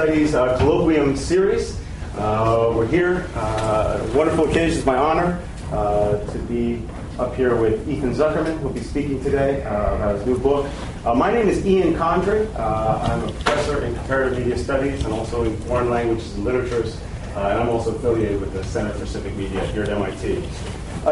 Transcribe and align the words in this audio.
Studies 0.00 0.34
uh, 0.34 0.58
Colloquium 0.58 1.14
Series. 1.14 1.78
Uh, 2.16 2.72
we're 2.74 2.86
here. 2.86 3.28
Uh, 3.34 4.00
wonderful 4.14 4.48
occasion. 4.48 4.78
It's 4.78 4.86
my 4.86 4.96
honor 4.96 5.38
uh, 5.72 6.16
to 6.24 6.38
be 6.38 6.82
up 7.18 7.34
here 7.34 7.54
with 7.54 7.86
Ethan 7.86 8.14
Zuckerman, 8.14 8.58
who'll 8.60 8.70
be 8.70 8.80
speaking 8.80 9.22
today 9.22 9.62
uh, 9.64 9.96
about 9.96 10.16
his 10.16 10.26
new 10.26 10.38
book. 10.38 10.66
Uh, 11.04 11.12
my 11.12 11.30
name 11.30 11.50
is 11.50 11.66
Ian 11.66 11.92
Condry. 11.96 12.48
I'm 12.58 13.24
a 13.24 13.30
professor 13.30 13.84
in 13.84 13.94
comparative 13.94 14.38
media 14.38 14.56
studies 14.56 15.04
and 15.04 15.12
also 15.12 15.44
in 15.44 15.54
foreign 15.64 15.90
languages 15.90 16.34
and 16.34 16.46
literatures. 16.46 16.98
and 17.36 17.60
I'm 17.60 17.68
also 17.68 17.94
affiliated 17.94 18.40
with 18.40 18.54
the 18.54 18.64
Center 18.64 18.94
for 18.94 19.04
Civic 19.04 19.36
Media 19.36 19.62
here 19.66 19.82
at 19.82 19.90
MIT. 19.90 20.48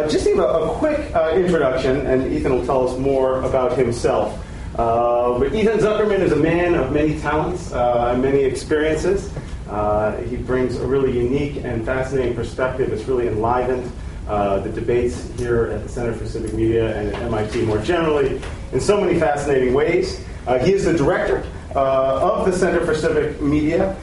just 0.08 0.24
give 0.24 0.38
a, 0.38 0.46
a 0.46 0.74
quick 0.76 1.14
introduction, 1.34 2.06
and 2.06 2.32
Ethan 2.32 2.52
will 2.52 2.64
tell 2.64 2.88
us 2.88 2.98
more 2.98 3.42
about 3.42 3.76
himself. 3.76 4.42
Uh, 4.76 5.38
but 5.38 5.54
Ethan 5.54 5.78
Zuckerman 5.78 6.20
is 6.20 6.32
a 6.32 6.36
man 6.36 6.74
of 6.74 6.92
many 6.92 7.18
talents 7.20 7.72
uh, 7.72 8.10
and 8.12 8.22
many 8.22 8.40
experiences. 8.40 9.32
Uh, 9.68 10.16
he 10.22 10.36
brings 10.36 10.76
a 10.76 10.86
really 10.86 11.18
unique 11.18 11.64
and 11.64 11.84
fascinating 11.84 12.34
perspective. 12.34 12.92
It's 12.92 13.04
really 13.04 13.28
enlivened 13.28 13.90
uh, 14.28 14.60
the 14.60 14.70
debates 14.70 15.30
here 15.38 15.66
at 15.66 15.82
the 15.82 15.88
Center 15.88 16.12
for 16.14 16.26
Civic 16.26 16.52
Media 16.52 16.96
and 16.98 17.14
at 17.14 17.22
MIT 17.22 17.62
more 17.62 17.78
generally 17.78 18.40
in 18.72 18.80
so 18.80 19.00
many 19.00 19.18
fascinating 19.18 19.74
ways. 19.74 20.24
Uh, 20.46 20.58
he 20.58 20.72
is 20.72 20.84
the 20.84 20.94
director 20.94 21.44
uh, 21.74 22.20
of 22.22 22.46
the 22.46 22.52
Center 22.52 22.84
for 22.84 22.94
Civic 22.94 23.40
Media, 23.40 23.96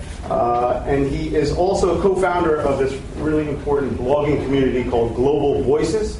and 0.87 1.07
he 1.07 1.35
is 1.35 1.51
also 1.51 1.97
a 1.97 2.01
co 2.01 2.15
founder 2.15 2.57
of 2.57 2.79
this 2.79 2.99
really 3.17 3.47
important 3.47 3.93
blogging 3.97 4.43
community 4.43 4.87
called 4.87 5.15
Global 5.15 5.63
Voices. 5.63 6.19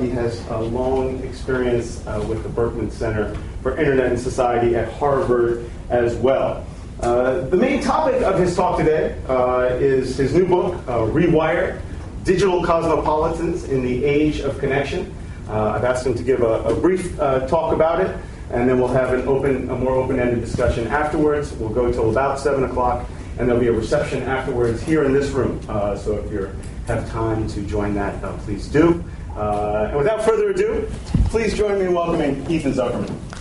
he 0.00 0.08
has 0.10 0.46
a 0.48 0.58
long 0.58 1.22
experience 1.24 2.04
with 2.26 2.42
the 2.42 2.48
Berkman 2.48 2.90
Center 2.90 3.36
for 3.62 3.78
Internet 3.78 4.10
and 4.12 4.20
Society 4.20 4.74
at 4.74 4.92
Harvard 4.94 5.70
as 5.88 6.16
well. 6.16 6.66
Uh, 7.00 7.40
the 7.48 7.56
main 7.56 7.82
topic 7.82 8.22
of 8.22 8.38
his 8.38 8.54
talk 8.54 8.78
today 8.78 9.16
uh, 9.28 9.68
is 9.80 10.16
his 10.16 10.34
new 10.34 10.46
book, 10.46 10.74
uh, 10.86 10.98
Rewired 10.98 11.80
Digital 12.24 12.62
Cosmopolitans 12.62 13.64
in 13.64 13.82
the 13.82 14.04
Age 14.04 14.40
of 14.40 14.58
Connection. 14.58 15.14
Uh, 15.48 15.70
I've 15.70 15.84
asked 15.84 16.06
him 16.06 16.14
to 16.14 16.22
give 16.22 16.42
a, 16.42 16.62
a 16.62 16.74
brief 16.74 17.18
uh, 17.18 17.46
talk 17.48 17.72
about 17.72 18.00
it, 18.00 18.16
and 18.50 18.68
then 18.68 18.78
we'll 18.78 18.88
have 18.88 19.12
an 19.12 19.26
open, 19.26 19.68
a 19.70 19.76
more 19.76 19.94
open 19.94 20.20
ended 20.20 20.40
discussion 20.40 20.86
afterwards. 20.88 21.52
We'll 21.54 21.70
go 21.70 21.90
till 21.90 22.10
about 22.10 22.38
7 22.38 22.62
o'clock, 22.64 23.08
and 23.38 23.48
there'll 23.48 23.60
be 23.60 23.68
a 23.68 23.72
reception 23.72 24.22
afterwards 24.22 24.82
here 24.82 25.04
in 25.04 25.12
this 25.12 25.30
room. 25.30 25.60
Uh, 25.68 25.96
so 25.96 26.16
if 26.18 26.30
you 26.30 26.50
have 26.86 27.08
time 27.10 27.48
to 27.48 27.62
join 27.62 27.94
that, 27.94 28.22
please 28.40 28.68
do. 28.68 29.04
and 29.34 29.96
without 29.96 30.24
further 30.24 30.50
ado, 30.50 30.88
please 31.24 31.56
join 31.56 31.78
me 31.80 31.86
in 31.86 31.94
welcoming 31.94 32.48
Ethan 32.48 32.74
Zuckerman. 32.74 33.31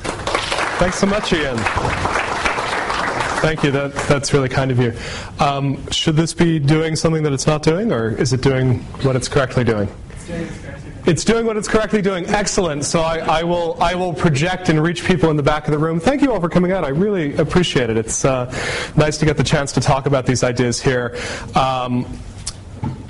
Thanks 0.81 0.97
so 0.97 1.05
much, 1.05 1.31
Ian. 1.31 1.57
Thank 3.39 3.63
you. 3.63 3.69
That, 3.69 3.93
that's 4.09 4.33
really 4.33 4.49
kind 4.49 4.71
of 4.71 4.79
you. 4.79 4.93
Um, 5.39 5.87
should 5.91 6.15
this 6.15 6.33
be 6.33 6.57
doing 6.57 6.95
something 6.95 7.21
that 7.21 7.31
it's 7.31 7.45
not 7.45 7.61
doing, 7.61 7.91
or 7.91 8.09
is 8.09 8.33
it 8.33 8.41
doing 8.41 8.79
what 9.03 9.15
it's 9.15 9.27
correctly 9.27 9.63
doing? 9.63 9.87
It's 11.05 11.23
doing 11.23 11.45
what 11.45 11.55
it's 11.55 11.67
correctly 11.67 12.01
doing. 12.01 12.25
Excellent. 12.25 12.83
So 12.83 13.01
I, 13.01 13.19
I, 13.19 13.43
will 13.43 13.77
I 13.79 13.93
will 13.93 14.11
project 14.11 14.69
and 14.69 14.81
reach 14.81 15.05
people 15.05 15.29
in 15.29 15.37
the 15.37 15.43
back 15.43 15.67
of 15.67 15.71
the 15.71 15.77
room. 15.77 15.99
Thank 15.99 16.23
you 16.23 16.33
all 16.33 16.41
for 16.41 16.49
coming 16.49 16.71
out. 16.71 16.83
I 16.83 16.89
really 16.89 17.35
appreciate 17.35 17.91
it. 17.91 17.97
It's 17.97 18.25
uh, 18.25 18.51
nice 18.95 19.19
to 19.19 19.25
get 19.25 19.37
the 19.37 19.43
chance 19.43 19.71
to 19.73 19.81
talk 19.81 20.07
about 20.07 20.25
these 20.25 20.43
ideas 20.43 20.81
here. 20.81 21.15
Um, 21.53 22.07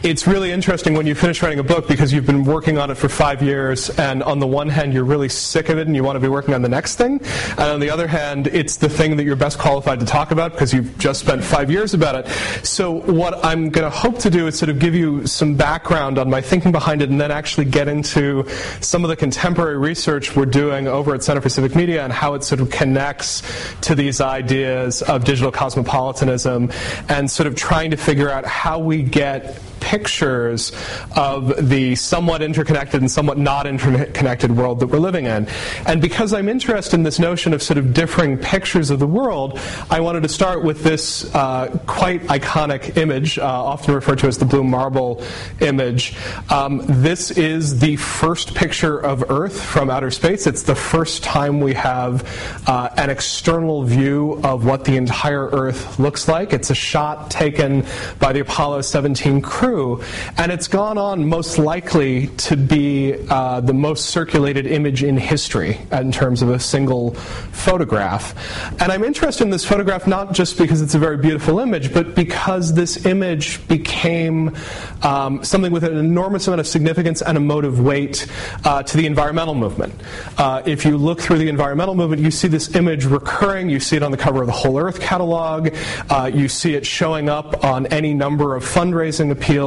it's 0.04 0.26
really 0.26 0.52
interesting 0.52 0.96
when 0.96 1.06
you 1.06 1.14
finish 1.14 1.44
writing 1.44 1.60
a 1.60 1.64
book 1.64 1.88
because 1.88 2.12
you've 2.12 2.26
been 2.26 2.44
working 2.44 2.80
on 2.80 2.90
it 2.90 2.96
for 2.96 3.08
five 3.08 3.44
years, 3.44 3.90
and 4.00 4.24
on 4.24 4.40
the 4.40 4.48
one 4.48 4.68
hand, 4.68 4.94
you're 4.94 5.04
really 5.04 5.30
sick 5.30 5.70
of 5.70 5.78
it 5.78 5.86
and 5.86 5.96
you 5.96 6.04
want 6.04 6.16
to 6.16 6.20
be 6.20 6.28
working 6.28 6.56
on 6.56 6.64
the 6.64 6.70
next 6.70 6.96
thing. 6.96 7.22
And 7.52 7.60
on 7.60 7.80
the 7.80 7.92
other 7.92 8.08
hand, 8.08 8.48
it's 8.48 8.78
the 8.78 8.90
thing 8.90 9.16
that 9.18 9.26
you're 9.26 9.36
best 9.36 9.60
qualified 9.60 10.00
to 10.00 10.06
talk 10.06 10.32
about 10.32 10.54
because 10.54 10.74
you've 10.74 10.98
just 10.98 11.20
spent 11.20 11.44
five 11.44 11.70
years 11.70 11.94
about 11.94 12.16
it. 12.16 12.28
So, 12.66 13.02
what 13.12 13.46
I'm 13.46 13.70
going 13.70 13.84
to 13.84 13.96
hope 13.96 14.18
to 14.20 14.32
do 14.32 14.48
is 14.48 14.58
sort 14.58 14.70
of 14.70 14.80
give 14.80 14.96
you 14.96 15.28
some 15.28 15.56
background 15.56 16.18
on 16.18 16.30
my 16.30 16.42
thinking 16.42 16.72
behind 16.72 17.04
it 17.04 17.10
and 17.10 17.22
then 17.22 17.30
actually 17.30 17.66
get 17.66 17.88
into 17.88 18.48
some 18.80 19.04
of 19.04 19.10
the 19.10 19.16
contemporary 19.16 19.78
research 19.78 20.36
we're 20.36 20.46
doing 20.46 20.88
over 20.88 21.14
at 21.14 21.24
Center 21.24 21.42
for 21.42 21.50
Civic 21.50 21.76
Media 21.76 22.04
and 22.04 22.12
how 22.12 22.34
it 22.34 22.44
sort 22.44 22.60
of 22.60 22.72
connects 22.72 23.44
to 23.82 23.94
these 23.94 24.20
ideas 24.20 25.04
of 25.04 25.24
digital 25.26 25.52
cosmopolitanism 25.52 26.72
and 27.08 27.30
sort 27.30 27.46
of 27.46 27.56
trying 27.56 27.92
to 27.92 27.98
figure 27.98 28.30
out 28.30 28.46
how 28.46 28.80
we 28.80 29.04
get 29.04 29.62
pictures 29.82 30.72
of 31.16 31.70
the 31.70 31.96
somewhat 31.96 32.42
interconnected 32.42 33.02
and 33.02 33.12
somewhat 33.12 33.38
not 33.38 33.68
interconnected 33.68 34.56
world 34.56 34.80
that 34.80 34.88
we're 34.88 35.00
living 35.00 35.26
in. 35.26 35.48
And 35.86 36.02
because 36.02 36.34
I'm 36.34 36.48
interested 36.48 36.96
in 36.96 37.04
this 37.04 37.20
notion 37.20 37.54
of 37.54 37.62
sort 37.62 37.78
of 37.78 37.94
differing 37.94 38.38
pictures 38.38 38.90
of 38.90 39.00
the 39.00 39.08
world, 39.08 39.60
I 39.90 40.00
wanted 40.00 40.24
to 40.24 40.30
start 40.30 40.64
with 40.64 40.84
this 40.84 41.34
uh, 41.36 41.78
quite 41.88 42.22
iconic 42.24 42.96
image, 42.98 43.38
uh, 43.40 43.44
often 43.44 43.94
referred 43.94 44.20
to 44.20 44.28
as 44.28 44.38
the 44.38 44.46
blue 44.46 44.64
marble 44.64 45.24
image. 45.60 46.16
Um, 46.50 46.82
this 46.88 47.32
is 47.32 47.80
the 47.80 47.96
first 47.98 48.54
picture 48.56 49.00
of 49.00 49.30
Earth 49.30 49.62
from 49.62 49.90
outer 49.90 50.12
space. 50.12 50.48
It's 50.48 50.64
the 50.64 50.76
first 50.76 51.24
time 51.24 51.60
we 51.60 51.74
have 51.74 52.24
uh, 52.68 52.90
an 52.98 53.10
external 53.10 53.84
view 53.84 54.40
of 54.44 54.66
what 54.66 54.86
the 54.86 54.96
entire 54.96 55.48
Earth 55.50 56.00
looks 56.00 56.28
like. 56.28 56.54
It's 56.54 56.70
a 56.70 56.76
shot 56.76 57.32
taken 57.32 57.86
by 58.20 58.34
the 58.34 58.42
Apollo 58.42 58.82
17 58.82 59.42
crew 59.42 59.71
true. 59.72 60.04
And 60.38 60.52
it's 60.52 60.68
gone 60.68 60.98
on 60.98 61.28
most 61.28 61.58
likely 61.58 62.28
to 62.50 62.58
be 62.58 63.16
uh, 63.30 63.62
the 63.62 63.74
most 63.74 64.10
circulated 64.10 64.68
image 64.68 65.02
in 65.04 65.16
history 65.16 65.80
in 65.92 66.12
terms 66.12 66.42
of 66.42 66.50
a 66.50 66.60
single 66.60 67.12
photograph. 67.52 68.36
And 68.82 68.92
I'm 68.92 69.04
interested 69.04 69.46
in 69.46 69.50
this 69.50 69.64
photograph 69.64 70.08
not 70.08 70.34
just 70.34 70.58
because 70.58 70.82
it's 70.82 70.96
a 70.96 71.00
very 71.00 71.18
beautiful 71.18 71.60
image, 71.60 71.94
but 71.94 72.16
because 72.16 72.74
this 72.74 73.06
image 73.06 73.66
became 73.70 74.56
um, 75.04 75.42
something 75.44 75.72
with 75.72 75.86
an 75.86 75.98
enormous 75.98 76.48
amount 76.48 76.60
of 76.60 76.68
significance 76.68 77.22
and 77.22 77.38
emotive 77.38 77.80
weight 77.80 78.28
uh, 78.66 78.84
to 78.84 78.98
the 78.98 79.06
environmental 79.06 79.56
movement. 79.56 79.94
Uh, 80.38 80.62
if 80.66 80.84
you 80.86 80.98
look 80.98 81.22
through 81.22 81.38
the 81.38 81.48
environmental 81.48 81.96
movement, 81.96 82.22
you 82.22 82.32
see 82.32 82.50
this 82.50 82.76
image 82.76 83.06
recurring. 83.06 83.70
You 83.70 83.80
see 83.80 83.96
it 83.96 84.04
on 84.04 84.12
the 84.12 84.18
cover 84.18 84.42
of 84.42 84.48
the 84.48 84.54
Whole 84.54 84.78
Earth 84.78 85.00
catalog. 85.00 85.74
Uh, 86.10 86.30
you 86.34 86.50
see 86.50 86.76
it 86.76 86.86
showing 86.86 87.30
up 87.30 87.64
on 87.64 87.86
any 87.88 88.14
number 88.14 88.56
of 88.56 88.66
fundraising 88.66 89.32
appeals 89.32 89.61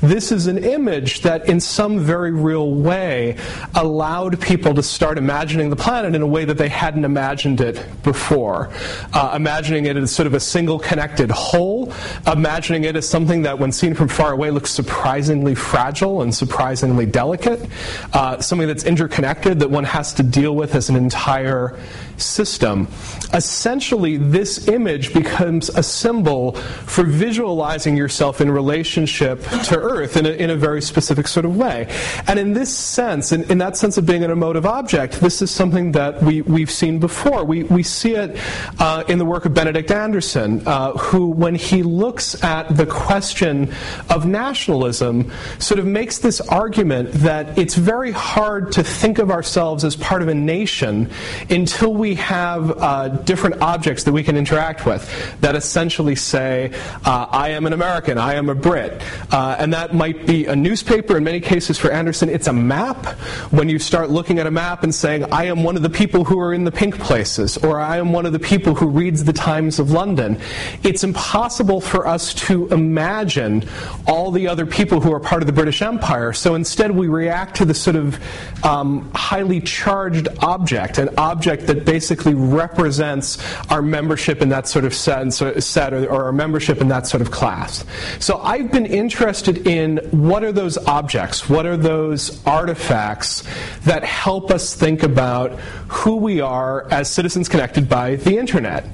this 0.00 0.32
is 0.32 0.46
an 0.46 0.58
image 0.64 1.22
that, 1.22 1.48
in 1.48 1.60
some 1.60 2.00
very 2.00 2.32
real 2.32 2.72
way, 2.72 3.36
allowed 3.74 4.40
people 4.40 4.74
to 4.74 4.82
start 4.82 5.18
imagining 5.18 5.70
the 5.70 5.76
planet 5.76 6.14
in 6.14 6.22
a 6.22 6.26
way 6.26 6.44
that 6.44 6.58
they 6.58 6.68
hadn't 6.68 7.04
imagined 7.04 7.60
it 7.60 7.84
before. 8.02 8.70
Uh, 9.12 9.32
imagining 9.36 9.86
it 9.86 9.96
as 9.96 10.10
sort 10.14 10.26
of 10.26 10.34
a 10.34 10.40
single 10.40 10.78
connected 10.78 11.30
whole, 11.30 11.92
imagining 12.26 12.84
it 12.84 12.96
as 12.96 13.08
something 13.08 13.42
that, 13.42 13.58
when 13.58 13.72
seen 13.72 13.94
from 13.94 14.08
far 14.08 14.32
away, 14.32 14.50
looks 14.50 14.70
surprisingly 14.70 15.54
fragile 15.54 16.22
and 16.22 16.34
surprisingly 16.34 17.06
delicate, 17.06 17.68
uh, 18.12 18.40
something 18.40 18.68
that's 18.68 18.84
interconnected 18.84 19.58
that 19.60 19.70
one 19.70 19.84
has 19.84 20.14
to 20.14 20.22
deal 20.22 20.54
with 20.56 20.74
as 20.74 20.88
an 20.88 20.96
entire 20.96 21.78
system. 22.16 22.88
Essentially, 23.32 24.16
this 24.16 24.68
image 24.68 25.12
becomes 25.12 25.68
a 25.70 25.82
symbol 25.82 26.52
for 26.52 27.04
visualizing 27.04 27.96
yourself 27.96 28.40
in 28.40 28.50
relationship 28.50 29.42
to 29.64 29.78
Earth 29.78 30.16
in 30.16 30.26
a, 30.26 30.30
in 30.30 30.50
a 30.50 30.56
very 30.56 30.82
specific 30.82 31.26
sort 31.26 31.44
of 31.44 31.56
way. 31.56 31.88
And 32.26 32.38
in 32.38 32.52
this 32.52 32.74
sense, 32.74 33.32
in, 33.32 33.44
in 33.50 33.58
that 33.58 33.76
sense 33.76 33.98
of 33.98 34.06
being 34.06 34.24
an 34.24 34.30
emotive 34.30 34.66
object, 34.66 35.20
this 35.20 35.42
is 35.42 35.50
something 35.50 35.92
that 35.92 36.22
we, 36.22 36.42
we've 36.42 36.70
seen 36.70 36.98
before. 36.98 37.44
We, 37.44 37.64
we 37.64 37.82
see 37.82 38.14
it 38.14 38.38
uh, 38.78 39.04
in 39.08 39.18
the 39.18 39.24
work 39.24 39.44
of 39.44 39.54
Benedict 39.54 39.90
Anderson, 39.90 40.62
uh, 40.66 40.92
who, 40.92 41.28
when 41.30 41.54
he 41.54 41.82
looks 41.82 42.42
at 42.44 42.76
the 42.76 42.86
question 42.86 43.72
of 44.10 44.26
nationalism, 44.26 45.32
sort 45.58 45.78
of 45.78 45.86
makes 45.86 46.18
this 46.18 46.40
argument 46.40 47.10
that 47.12 47.56
it's 47.58 47.74
very 47.74 48.12
hard 48.12 48.72
to 48.72 48.82
think 48.84 49.18
of 49.18 49.30
ourselves 49.30 49.84
as 49.84 49.96
part 49.96 50.22
of 50.22 50.28
a 50.28 50.34
nation 50.34 51.10
until 51.50 51.94
we 51.94 52.03
we 52.04 52.16
have 52.16 52.70
uh, 52.82 53.08
different 53.08 53.62
objects 53.62 54.04
that 54.04 54.12
we 54.12 54.22
can 54.22 54.36
interact 54.36 54.84
with 54.84 55.02
that 55.40 55.56
essentially 55.56 56.14
say, 56.14 56.70
uh, 57.06 57.26
I 57.30 57.48
am 57.52 57.64
an 57.64 57.72
American, 57.72 58.18
I 58.18 58.34
am 58.34 58.50
a 58.50 58.54
Brit. 58.54 59.02
Uh, 59.30 59.56
and 59.58 59.72
that 59.72 59.94
might 59.94 60.26
be 60.26 60.44
a 60.44 60.54
newspaper. 60.54 61.16
In 61.16 61.24
many 61.24 61.40
cases, 61.40 61.78
for 61.78 61.90
Anderson, 61.90 62.28
it's 62.28 62.46
a 62.46 62.52
map. 62.52 63.06
When 63.52 63.70
you 63.70 63.78
start 63.78 64.10
looking 64.10 64.38
at 64.38 64.46
a 64.46 64.50
map 64.50 64.82
and 64.82 64.94
saying, 64.94 65.32
I 65.32 65.44
am 65.44 65.64
one 65.64 65.76
of 65.76 65.82
the 65.82 65.88
people 65.88 66.24
who 66.24 66.38
are 66.40 66.52
in 66.52 66.64
the 66.64 66.70
pink 66.70 66.98
places, 66.98 67.56
or 67.56 67.80
I 67.80 67.96
am 67.96 68.12
one 68.12 68.26
of 68.26 68.34
the 68.34 68.38
people 68.38 68.74
who 68.74 68.88
reads 68.88 69.24
the 69.24 69.32
Times 69.32 69.78
of 69.78 69.90
London, 69.90 70.38
it's 70.82 71.04
impossible 71.04 71.80
for 71.80 72.06
us 72.06 72.34
to 72.34 72.68
imagine 72.68 73.66
all 74.06 74.30
the 74.30 74.46
other 74.46 74.66
people 74.66 75.00
who 75.00 75.10
are 75.10 75.20
part 75.20 75.40
of 75.40 75.46
the 75.46 75.54
British 75.54 75.80
Empire. 75.80 76.34
So 76.34 76.54
instead, 76.54 76.90
we 76.90 77.08
react 77.08 77.56
to 77.56 77.64
the 77.64 77.72
sort 77.72 77.96
of 77.96 78.20
um, 78.62 79.10
highly 79.14 79.62
charged 79.62 80.28
object, 80.40 80.98
an 80.98 81.08
object 81.16 81.66
that 81.68 81.86
basically 81.94 82.34
represents 82.34 83.38
our 83.70 83.80
membership 83.80 84.42
in 84.42 84.48
that 84.48 84.66
sort 84.66 84.84
of 84.84 84.92
set, 84.92 85.32
set 85.62 85.94
or, 85.94 86.04
or 86.10 86.24
our 86.24 86.32
membership 86.32 86.80
in 86.80 86.88
that 86.88 87.06
sort 87.06 87.20
of 87.20 87.30
class. 87.30 87.84
So 88.18 88.38
I've 88.38 88.72
been 88.72 88.84
interested 88.84 89.68
in 89.68 89.98
what 90.10 90.42
are 90.42 90.50
those 90.50 90.76
objects, 90.88 91.48
what 91.48 91.66
are 91.66 91.76
those 91.76 92.44
artifacts 92.46 93.44
that 93.82 94.02
help 94.02 94.50
us 94.50 94.74
think 94.74 95.04
about 95.04 95.52
who 95.86 96.16
we 96.16 96.40
are 96.40 96.90
as 96.90 97.08
citizens 97.08 97.48
connected 97.48 97.88
by 97.88 98.16
the 98.16 98.38
internet. 98.38 98.84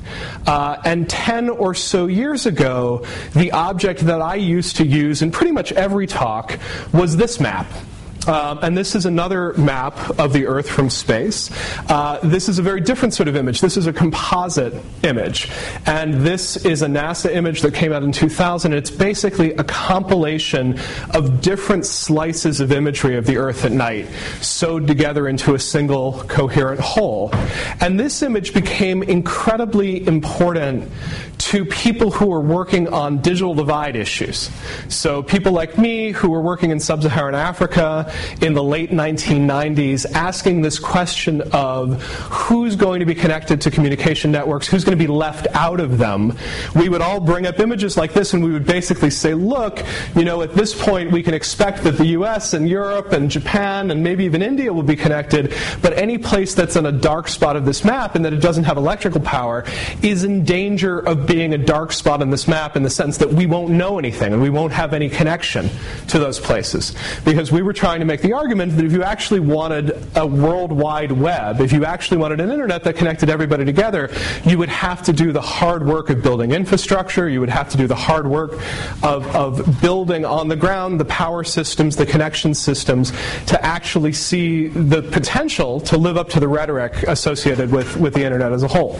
Uh, 0.47 0.76
and 0.85 1.08
10 1.08 1.49
or 1.49 1.73
so 1.73 2.05
years 2.05 2.44
ago, 2.44 3.02
the 3.35 3.50
object 3.52 4.00
that 4.00 4.20
I 4.20 4.35
used 4.35 4.76
to 4.76 4.87
use 4.87 5.23
in 5.23 5.31
pretty 5.31 5.52
much 5.52 5.73
every 5.73 6.06
talk 6.06 6.58
was 6.93 7.17
this 7.17 7.41
map. 7.41 7.67
Um, 8.26 8.58
and 8.62 8.76
this 8.76 8.94
is 8.94 9.06
another 9.06 9.55
map 9.55 10.19
of 10.19 10.32
the 10.32 10.46
Earth 10.46 10.69
from 10.69 10.90
space. 10.90 11.50
Uh, 11.88 12.19
this 12.22 12.49
is 12.49 12.58
a 12.58 12.62
very 12.62 12.81
different 12.81 13.14
sort 13.14 13.28
of 13.28 13.37
image. 13.37 13.61
This 13.61 13.76
is 13.76 13.87
a 13.87 13.93
composite 13.93 14.75
image. 15.02 15.49
And 15.87 16.14
this 16.14 16.64
is 16.64 16.82
a 16.82 16.87
NASA 16.87 17.34
image 17.34 17.62
that 17.62 17.75
came 17.75 17.93
out 17.93 18.02
in 18.02 18.12
2000. 18.12 18.72
It's 18.72 18.90
basically 18.90 19.52
a 19.55 19.64
compilation 19.64 20.78
of 21.14 21.40
different 21.40 21.87
slices 21.87 22.61
of 22.61 22.72
imagery 22.72 23.17
of 23.17 23.26
the 23.26 23.38
Earth 23.38 23.64
at 23.64 23.72
night, 23.72 24.06
sewed 24.40 24.87
together 24.87 25.26
into 25.26 25.55
a 25.55 25.58
single 25.58 26.23
coherent 26.28 26.81
whole. 26.81 27.31
And 27.81 27.99
this 27.99 28.23
image 28.23 28.52
became 28.52 29.02
incredibly 29.02 30.06
important 30.06 30.90
to 31.40 31.64
people 31.64 32.10
who 32.10 32.31
are 32.32 32.40
working 32.40 32.87
on 32.88 33.19
digital 33.22 33.54
divide 33.54 33.96
issues. 33.96 34.50
So, 34.88 35.22
people 35.22 35.52
like 35.52 35.78
me 35.78 36.12
who 36.12 36.28
were 36.28 36.42
working 36.42 36.70
in 36.70 36.78
sub 36.78 37.02
Saharan 37.02 37.34
Africa 37.34 38.12
in 38.42 38.52
the 38.52 38.62
late 38.62 38.90
1990s, 38.90 40.04
asking 40.12 40.60
this 40.60 40.78
question 40.78 41.40
of 41.52 42.02
who's 42.02 42.76
going 42.76 43.00
to 43.00 43.06
be 43.06 43.14
connected 43.14 43.60
to 43.62 43.70
communication 43.70 44.31
networks, 44.31 44.66
who's 44.66 44.84
going 44.84 44.96
to 44.96 45.02
be 45.02 45.10
left 45.10 45.46
out 45.54 45.81
of 45.81 45.96
them, 45.96 46.37
we 46.76 46.90
would 46.90 47.00
all 47.00 47.20
bring 47.20 47.46
up 47.46 47.58
images 47.58 47.96
like 47.96 48.12
this 48.12 48.34
and 48.34 48.44
we 48.44 48.52
would 48.52 48.66
basically 48.66 49.10
say, 49.10 49.32
look, 49.32 49.82
you 50.14 50.25
know, 50.25 50.42
at 50.42 50.54
this 50.54 50.75
point 50.81 51.10
we 51.10 51.22
can 51.22 51.32
expect 51.32 51.82
that 51.84 51.96
the 51.96 52.06
US 52.08 52.52
and 52.52 52.69
Europe 52.69 53.12
and 53.12 53.31
Japan 53.31 53.90
and 53.90 54.02
maybe 54.02 54.25
even 54.25 54.42
India 54.42 54.72
will 54.72 54.82
be 54.82 54.96
connected, 54.96 55.54
but 55.81 55.96
any 55.96 56.19
place 56.19 56.54
that's 56.54 56.76
in 56.76 56.84
a 56.84 56.92
dark 56.92 57.28
spot 57.28 57.56
of 57.56 57.64
this 57.64 57.82
map 57.82 58.14
and 58.14 58.25
that 58.26 58.34
it 58.34 58.40
doesn't 58.42 58.64
have 58.64 58.76
electrical 58.76 59.20
power 59.22 59.64
is 60.02 60.25
in 60.25 60.44
danger 60.44 60.98
of 60.98 61.29
being 61.30 61.54
a 61.54 61.58
dark 61.58 61.92
spot 61.92 62.22
on 62.22 62.30
this 62.30 62.48
map 62.48 62.74
in 62.74 62.82
the 62.82 62.90
sense 62.90 63.16
that 63.18 63.32
we 63.32 63.46
won't 63.46 63.70
know 63.70 64.00
anything 64.00 64.32
and 64.32 64.42
we 64.42 64.50
won't 64.50 64.72
have 64.72 64.92
any 64.92 65.08
connection 65.08 65.70
to 66.08 66.18
those 66.18 66.40
places. 66.40 66.96
Because 67.24 67.52
we 67.52 67.62
were 67.62 67.72
trying 67.72 68.00
to 68.00 68.04
make 68.04 68.20
the 68.20 68.32
argument 68.32 68.76
that 68.76 68.84
if 68.84 68.90
you 68.90 69.04
actually 69.04 69.38
wanted 69.38 69.96
a 70.16 70.26
worldwide 70.26 71.12
web, 71.12 71.60
if 71.60 71.72
you 71.72 71.84
actually 71.84 72.16
wanted 72.16 72.40
an 72.40 72.50
internet 72.50 72.82
that 72.82 72.96
connected 72.96 73.30
everybody 73.30 73.64
together, 73.64 74.10
you 74.44 74.58
would 74.58 74.68
have 74.70 75.04
to 75.04 75.12
do 75.12 75.30
the 75.30 75.40
hard 75.40 75.86
work 75.86 76.10
of 76.10 76.20
building 76.20 76.50
infrastructure, 76.50 77.28
you 77.28 77.38
would 77.38 77.48
have 77.48 77.68
to 77.68 77.76
do 77.76 77.86
the 77.86 77.94
hard 77.94 78.26
work 78.26 78.54
of, 79.04 79.24
of 79.36 79.80
building 79.80 80.24
on 80.24 80.48
the 80.48 80.56
ground 80.56 80.98
the 80.98 81.04
power 81.04 81.44
systems, 81.44 81.94
the 81.94 82.06
connection 82.06 82.54
systems, 82.54 83.12
to 83.46 83.64
actually 83.64 84.12
see 84.12 84.66
the 84.66 85.02
potential 85.02 85.80
to 85.80 85.96
live 85.96 86.16
up 86.16 86.28
to 86.30 86.40
the 86.40 86.48
rhetoric 86.48 86.92
associated 87.04 87.70
with, 87.70 87.96
with 87.98 88.14
the 88.14 88.24
internet 88.24 88.52
as 88.52 88.64
a 88.64 88.68
whole. 88.68 88.98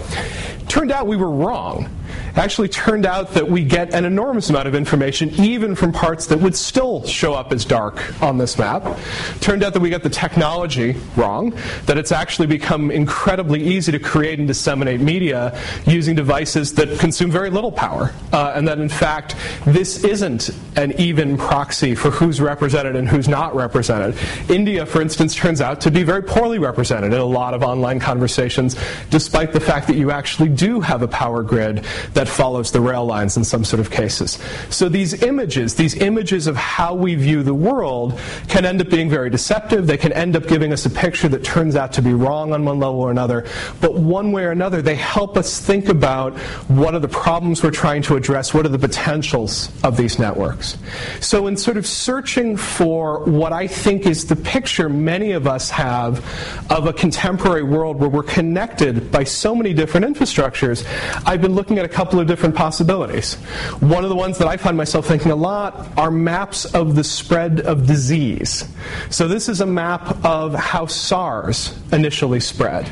Turned 0.68 0.92
out 0.92 1.08
we 1.08 1.16
were 1.16 1.32
wrong. 1.32 1.90
Actually 2.36 2.68
turned 2.68 3.06
out 3.06 3.32
that 3.34 3.48
we 3.48 3.64
get 3.64 3.94
an 3.94 4.04
enormous 4.04 4.50
amount 4.50 4.68
of 4.68 4.74
information, 4.74 5.30
even 5.40 5.74
from 5.74 5.92
parts 5.92 6.26
that 6.26 6.38
would 6.38 6.54
still 6.54 7.04
show 7.06 7.34
up 7.34 7.52
as 7.52 7.64
dark 7.64 8.22
on 8.22 8.38
this 8.38 8.58
map. 8.58 8.98
Turned 9.40 9.62
out 9.62 9.72
that 9.72 9.80
we 9.80 9.90
got 9.90 10.02
the 10.02 10.10
technology 10.10 10.96
wrong, 11.16 11.52
that 11.86 11.98
it's 11.98 12.12
actually 12.12 12.46
become 12.46 12.90
incredibly 12.90 13.62
easy 13.62 13.92
to 13.92 13.98
create 13.98 14.38
and 14.38 14.48
disseminate 14.48 15.00
media 15.00 15.58
using 15.86 16.14
devices 16.14 16.74
that 16.74 16.98
consume 16.98 17.30
very 17.30 17.50
little 17.50 17.72
power, 17.72 18.12
uh, 18.32 18.52
and 18.54 18.66
that 18.66 18.78
in 18.78 18.88
fact 18.88 19.36
this 19.66 20.04
isn't 20.04 20.50
an 20.76 20.92
even 21.00 21.36
proxy 21.36 21.94
for 21.94 22.10
who's 22.10 22.40
represented 22.40 22.96
and 22.96 23.08
who's 23.08 23.28
not 23.28 23.54
represented. 23.54 24.16
India, 24.48 24.86
for 24.86 25.00
instance, 25.02 25.34
turns 25.34 25.60
out 25.60 25.80
to 25.80 25.90
be 25.90 26.02
very 26.02 26.22
poorly 26.22 26.58
represented 26.58 27.12
in 27.12 27.18
a 27.18 27.24
lot 27.24 27.54
of 27.54 27.62
online 27.62 28.00
conversations, 28.00 28.76
despite 29.10 29.52
the 29.52 29.60
fact 29.60 29.86
that 29.86 29.96
you 29.96 30.10
actually 30.10 30.48
do 30.48 30.80
have 30.80 31.02
a 31.02 31.08
power 31.08 31.42
grid 31.42 31.84
that 32.14 32.29
follows 32.29 32.70
the 32.70 32.81
rail 32.81 33.05
lines 33.05 33.37
in 33.37 33.44
some 33.44 33.64
sort 33.64 33.81
of 33.81 33.91
cases. 33.91 34.38
So 34.70 34.88
these 34.88 35.23
images, 35.23 35.75
these 35.75 35.94
images 35.97 36.47
of 36.47 36.56
how 36.56 36.94
we 36.94 37.14
view 37.14 37.43
the 37.43 37.55
world, 37.55 38.19
can 38.49 38.64
end 38.64 38.81
up 38.81 38.88
being 38.88 39.08
very 39.08 39.31
deceptive. 39.31 39.87
They 39.87 39.97
can 39.97 40.12
end 40.12 40.37
up 40.37 40.47
giving 40.47 40.73
us 40.73 40.87
a 40.87 40.91
picture 40.91 41.29
that 41.29 41.44
turns 41.44 41.76
out 41.76 41.93
to 41.94 42.02
be 42.02 42.12
wrong 42.12 42.52
on 42.52 42.64
one 42.64 42.79
level 42.79 43.00
or 43.00 43.11
another. 43.11 43.47
But 43.81 43.94
one 43.94 44.32
way 44.32 44.44
or 44.44 44.50
another, 44.50 44.82
they 44.82 44.97
help 44.97 45.37
us 45.37 45.61
think 45.61 45.88
about 45.88 46.37
what 46.69 46.94
are 46.94 46.99
the 46.99 47.08
problems 47.08 47.62
we're 47.62 47.70
trying 47.70 48.02
to 48.02 48.17
address, 48.17 48.55
what 48.55 48.67
are 48.67 48.70
the 48.70 48.79
potentials 48.79 49.70
of 49.82 49.97
these 49.97 50.19
networks. 50.19 50.79
So 51.20 51.47
in 51.47 51.56
sort 51.56 51.76
of 51.76 51.87
searching 51.87 52.56
for 52.56 53.25
what 53.25 53.52
I 53.52 53.67
think 53.67 54.06
is 54.06 54.26
the 54.26 54.37
picture 54.37 54.88
many 54.88 55.32
of 55.32 55.47
us 55.47 55.70
have 55.70 56.25
of 56.70 56.87
a 56.87 56.93
contemporary 56.93 57.62
world 57.62 57.99
where 57.99 58.08
we're 58.08 58.23
connected 58.23 59.11
by 59.11 59.25
so 59.25 59.55
many 59.55 59.75
different 59.75 60.06
infrastructures, 60.06 60.87
I've 61.26 61.41
been 61.41 61.55
looking 61.55 61.79
at 61.79 61.85
a 61.85 61.88
couple 61.90 62.20
of 62.20 62.26
different 62.26 62.54
possibilities. 62.54 63.34
One 63.81 64.04
of 64.04 64.10
the 64.10 64.16
ones 64.16 64.38
that 64.38 64.48
I 64.48 64.56
find 64.56 64.76
myself 64.76 65.06
thinking 65.06 65.32
a 65.32 65.37
lot 65.37 65.88
are 65.96 66.10
maps 66.10 66.64
of 66.64 66.94
the 66.94 67.04
spread 67.04 67.60
of 67.60 67.87
disease. 67.87 68.66
So 69.10 69.28
this 69.28 69.48
is 69.48 69.60
a 69.60 69.66
map 69.66 70.25
of 70.25 70.54
how 70.54 70.87
SARS 70.87 71.78
initially 71.92 72.40
spread. 72.40 72.90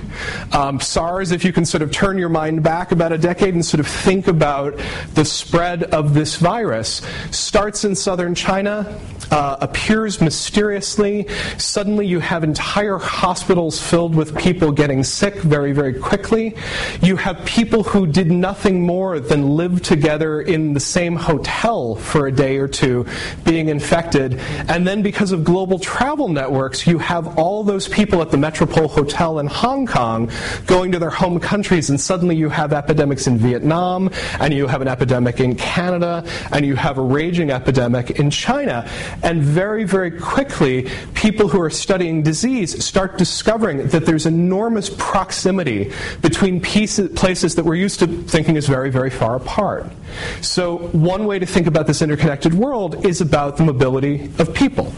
Um, 0.53 0.81
SARS, 0.81 1.33
if 1.33 1.45
you 1.45 1.53
can 1.53 1.65
sort 1.65 1.83
of 1.83 1.91
turn 1.91 2.19
your 2.19 2.29
mind 2.29 2.63
back 2.63 2.93
about 2.93 3.13
a 3.13 3.19
decade 3.19 3.55
and 3.55 3.65
sort 3.65 3.81
of 3.81 3.87
think 3.87 4.29
about 4.29 4.79
the 5.15 5.25
spread 5.25 5.85
of 5.85 6.15
this 6.15 6.37
virus, 6.37 7.03
starts 7.31 7.85
in 7.85 7.95
southern 7.95 8.35
China, 8.35 9.01
uh, 9.31 9.57
appears 9.61 10.21
mysteriously. 10.21 11.27
Suddenly, 11.59 12.07
you 12.07 12.21
have 12.21 12.45
entire 12.45 12.99
hospitals 12.99 13.81
filled 13.81 14.15
with 14.15 14.37
people 14.37 14.73
getting 14.73 15.05
sick 15.05 15.35
very, 15.37 15.73
very 15.73 15.95
quickly. 15.95 16.55
You 17.03 17.17
have 17.17 17.45
people 17.45 17.83
who 17.83 18.07
did 18.07 18.31
nothing 18.31 18.83
more 18.83 19.21
than 19.21 19.57
live 19.57 19.83
together 19.83 20.41
in 20.41 20.73
the 20.75 20.81
same 20.81 21.17
hotel 21.17 21.95
for 21.95 22.27
a 22.27 22.33
day 22.33 22.57
or 22.59 22.69
two 22.69 23.07
being 23.45 23.69
infected. 23.69 24.39
And 24.69 24.87
then, 24.87 25.03
because 25.03 25.33
of 25.33 25.45
global 25.45 25.79
travel 25.79 26.29
networks, 26.29 26.87
you 26.87 26.99
have 26.99 27.39
all 27.39 27.63
those 27.65 27.89
people 27.89 28.23
at 28.23 28.31
the 28.31 28.37
Metropole 28.37 28.89
Hotel 28.89 29.39
in 29.39 29.47
Hong 29.47 29.87
Kong 29.87 30.31
going 30.67 30.93
to 30.93 30.99
their 30.99 31.11
home 31.11 31.41
countries, 31.41 31.91
and 31.91 32.01
suddenly 32.01 32.37
you 32.37 32.49
have 32.49 32.73
epidemics 32.73 33.27
in 33.27 33.39
Vietnam, 33.39 34.11
and 34.41 34.55
you 34.55 34.67
have 34.67 34.83
an 34.83 34.89
epidemic 34.89 35.41
in 35.41 35.55
Canada, 35.55 36.25
and 36.53 36.65
you 36.65 36.77
have 36.77 36.99
a 36.99 37.03
raging 37.03 37.51
epidemic 37.51 38.11
in 38.13 38.31
China. 38.31 38.89
And 39.23 39.43
very, 39.43 39.85
very 39.85 40.11
quickly, 40.11 40.89
people 41.15 41.49
who 41.49 41.61
are 41.61 41.71
studying 41.71 42.23
disease 42.23 42.85
start 42.85 43.19
discovering 43.19 43.89
that 43.89 44.07
there's 44.07 44.27
enormous 44.27 44.91
proximity 44.97 45.93
between 46.23 46.61
pieces, 46.61 47.11
places 47.19 47.55
that 47.57 47.65
we're 47.65 47.75
used 47.75 48.01
to 48.01 48.07
thinking 48.07 48.57
is 48.57 48.69
very, 48.69 48.91
very 48.91 49.11
far 49.11 49.37
apart. 49.37 49.87
So, 50.41 50.79
one 50.93 51.27
way 51.27 51.39
to 51.39 51.47
think 51.47 51.67
about 51.67 51.87
this 51.87 52.03
interconnected 52.03 52.55
world 52.55 53.05
is 53.05 53.21
about 53.21 53.57
the 53.57 53.65
mobility 53.65 54.31
of 54.39 54.55
people. 54.55 54.93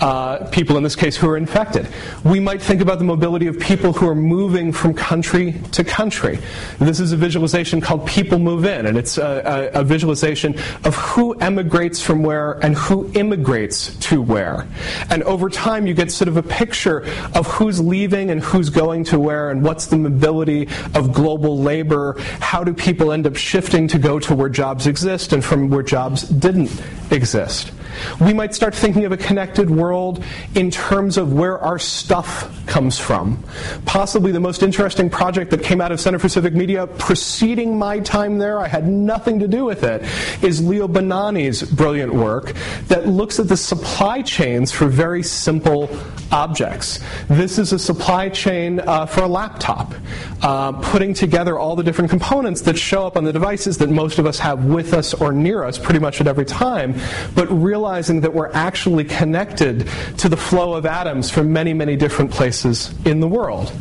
Uh, 0.00 0.46
people, 0.48 0.76
in 0.76 0.82
this 0.82 0.96
case, 0.96 1.16
who 1.16 1.28
are 1.28 1.36
infected. 1.36 1.88
We 2.24 2.40
might 2.40 2.62
think 2.62 2.80
about 2.80 2.98
the 2.98 3.04
mobility 3.04 3.46
of 3.46 3.58
people 3.58 3.92
who 3.92 4.08
are 4.08 4.14
moving 4.14 4.72
from 4.72 4.94
country 4.94 5.54
to 5.72 5.84
country. 5.84 6.38
This 6.78 7.00
is 7.00 7.12
a 7.12 7.16
visualization 7.16 7.80
called 7.80 8.06
Peoplemovin, 8.08 8.86
and 8.86 8.96
it's 8.96 9.18
a, 9.18 9.70
a, 9.74 9.80
a 9.80 9.84
visualization 9.84 10.58
of 10.84 10.94
who 10.94 11.34
emigrates 11.34 12.00
from 12.02 12.22
where 12.22 12.52
and 12.64 12.76
who 12.76 13.10
immigrates 13.14 13.65
to 13.72 14.22
where. 14.22 14.66
And 15.10 15.22
over 15.24 15.48
time, 15.48 15.86
you 15.86 15.94
get 15.94 16.10
sort 16.12 16.28
of 16.28 16.36
a 16.36 16.42
picture 16.42 17.04
of 17.34 17.46
who's 17.46 17.80
leaving 17.80 18.30
and 18.30 18.40
who's 18.40 18.70
going 18.70 19.04
to 19.04 19.18
where, 19.18 19.50
and 19.50 19.62
what's 19.62 19.86
the 19.86 19.96
mobility 19.96 20.68
of 20.94 21.12
global 21.12 21.58
labor. 21.58 22.16
How 22.40 22.64
do 22.64 22.72
people 22.72 23.12
end 23.12 23.26
up 23.26 23.36
shifting 23.36 23.88
to 23.88 23.98
go 23.98 24.18
to 24.20 24.34
where 24.34 24.48
jobs 24.48 24.86
exist 24.86 25.32
and 25.32 25.44
from 25.44 25.70
where 25.70 25.82
jobs 25.82 26.22
didn't 26.22 26.70
exist? 27.10 27.72
We 28.20 28.32
might 28.34 28.54
start 28.54 28.74
thinking 28.74 29.04
of 29.04 29.12
a 29.12 29.16
connected 29.16 29.70
world 29.70 30.22
in 30.54 30.70
terms 30.70 31.16
of 31.16 31.32
where 31.32 31.58
our 31.58 31.78
stuff 31.78 32.66
comes 32.66 32.98
from. 32.98 33.42
Possibly 33.86 34.32
the 34.32 34.40
most 34.40 34.62
interesting 34.62 35.08
project 35.08 35.50
that 35.50 35.62
came 35.62 35.80
out 35.80 35.92
of 35.92 36.00
Center 36.00 36.18
for 36.18 36.28
Civic 36.28 36.54
Media 36.54 36.86
preceding 36.86 37.78
my 37.78 38.00
time 38.00 38.38
there, 38.38 38.60
I 38.60 38.68
had 38.68 38.86
nothing 38.86 39.38
to 39.38 39.48
do 39.48 39.64
with 39.64 39.82
it, 39.82 40.02
is 40.42 40.62
Leo 40.62 40.88
Bonanni's 40.88 41.62
brilliant 41.62 42.12
work 42.12 42.52
that 42.88 43.06
looks 43.06 43.38
at 43.38 43.48
the 43.48 43.55
supply 43.56 44.22
chains 44.22 44.72
for 44.72 44.86
very 44.86 45.22
simple 45.22 45.88
objects. 46.32 47.00
This 47.28 47.58
is 47.58 47.72
a 47.72 47.78
supply 47.78 48.28
chain 48.28 48.80
uh, 48.80 49.06
for 49.06 49.22
a 49.22 49.28
laptop, 49.28 49.94
uh, 50.42 50.72
putting 50.72 51.14
together 51.14 51.58
all 51.58 51.76
the 51.76 51.82
different 51.82 52.10
components 52.10 52.62
that 52.62 52.78
show 52.78 53.06
up 53.06 53.16
on 53.16 53.24
the 53.24 53.32
devices 53.32 53.78
that 53.78 53.90
most 53.90 54.18
of 54.18 54.26
us 54.26 54.38
have 54.38 54.64
with 54.64 54.92
us 54.92 55.14
or 55.14 55.32
near 55.32 55.64
us 55.64 55.78
pretty 55.78 56.00
much 56.00 56.20
at 56.20 56.26
every 56.26 56.44
time, 56.44 56.94
but 57.34 57.46
realizing 57.46 58.20
that 58.20 58.32
we're 58.32 58.50
actually 58.52 59.04
connected 59.04 59.88
to 60.18 60.28
the 60.28 60.36
flow 60.36 60.74
of 60.74 60.86
atoms 60.86 61.30
from 61.30 61.52
many, 61.52 61.72
many 61.72 61.96
different 61.96 62.30
places 62.30 62.92
in 63.04 63.20
the 63.20 63.28
world. 63.28 63.72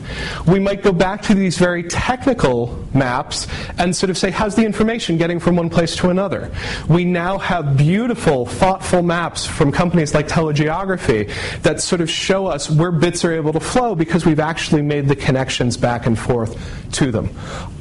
We 0.47 0.59
might 0.59 0.83
go 0.83 0.91
back 0.91 1.21
to 1.23 1.33
these 1.33 1.57
very 1.57 1.83
technical 1.83 2.85
maps 2.93 3.47
and 3.77 3.95
sort 3.95 4.09
of 4.09 4.17
say, 4.17 4.29
how's 4.29 4.55
the 4.55 4.65
information 4.65 5.17
getting 5.17 5.39
from 5.39 5.55
one 5.55 5.69
place 5.69 5.95
to 5.97 6.09
another? 6.09 6.51
We 6.87 7.05
now 7.05 7.37
have 7.39 7.77
beautiful, 7.77 8.45
thoughtful 8.45 9.01
maps 9.01 9.45
from 9.65 9.71
companies 9.71 10.13
like 10.13 10.27
telegeography 10.27 11.27
that 11.63 11.81
sort 11.81 11.99
of 11.99 12.07
show 12.07 12.45
us 12.45 12.69
where 12.69 12.91
bits 12.91 13.25
are 13.25 13.33
able 13.33 13.51
to 13.51 13.59
flow 13.59 13.95
because 13.95 14.23
we've 14.23 14.39
actually 14.39 14.83
made 14.83 15.07
the 15.07 15.15
connections 15.15 15.75
back 15.75 16.05
and 16.05 16.19
forth 16.19 16.55
to 16.91 17.11
them. 17.11 17.27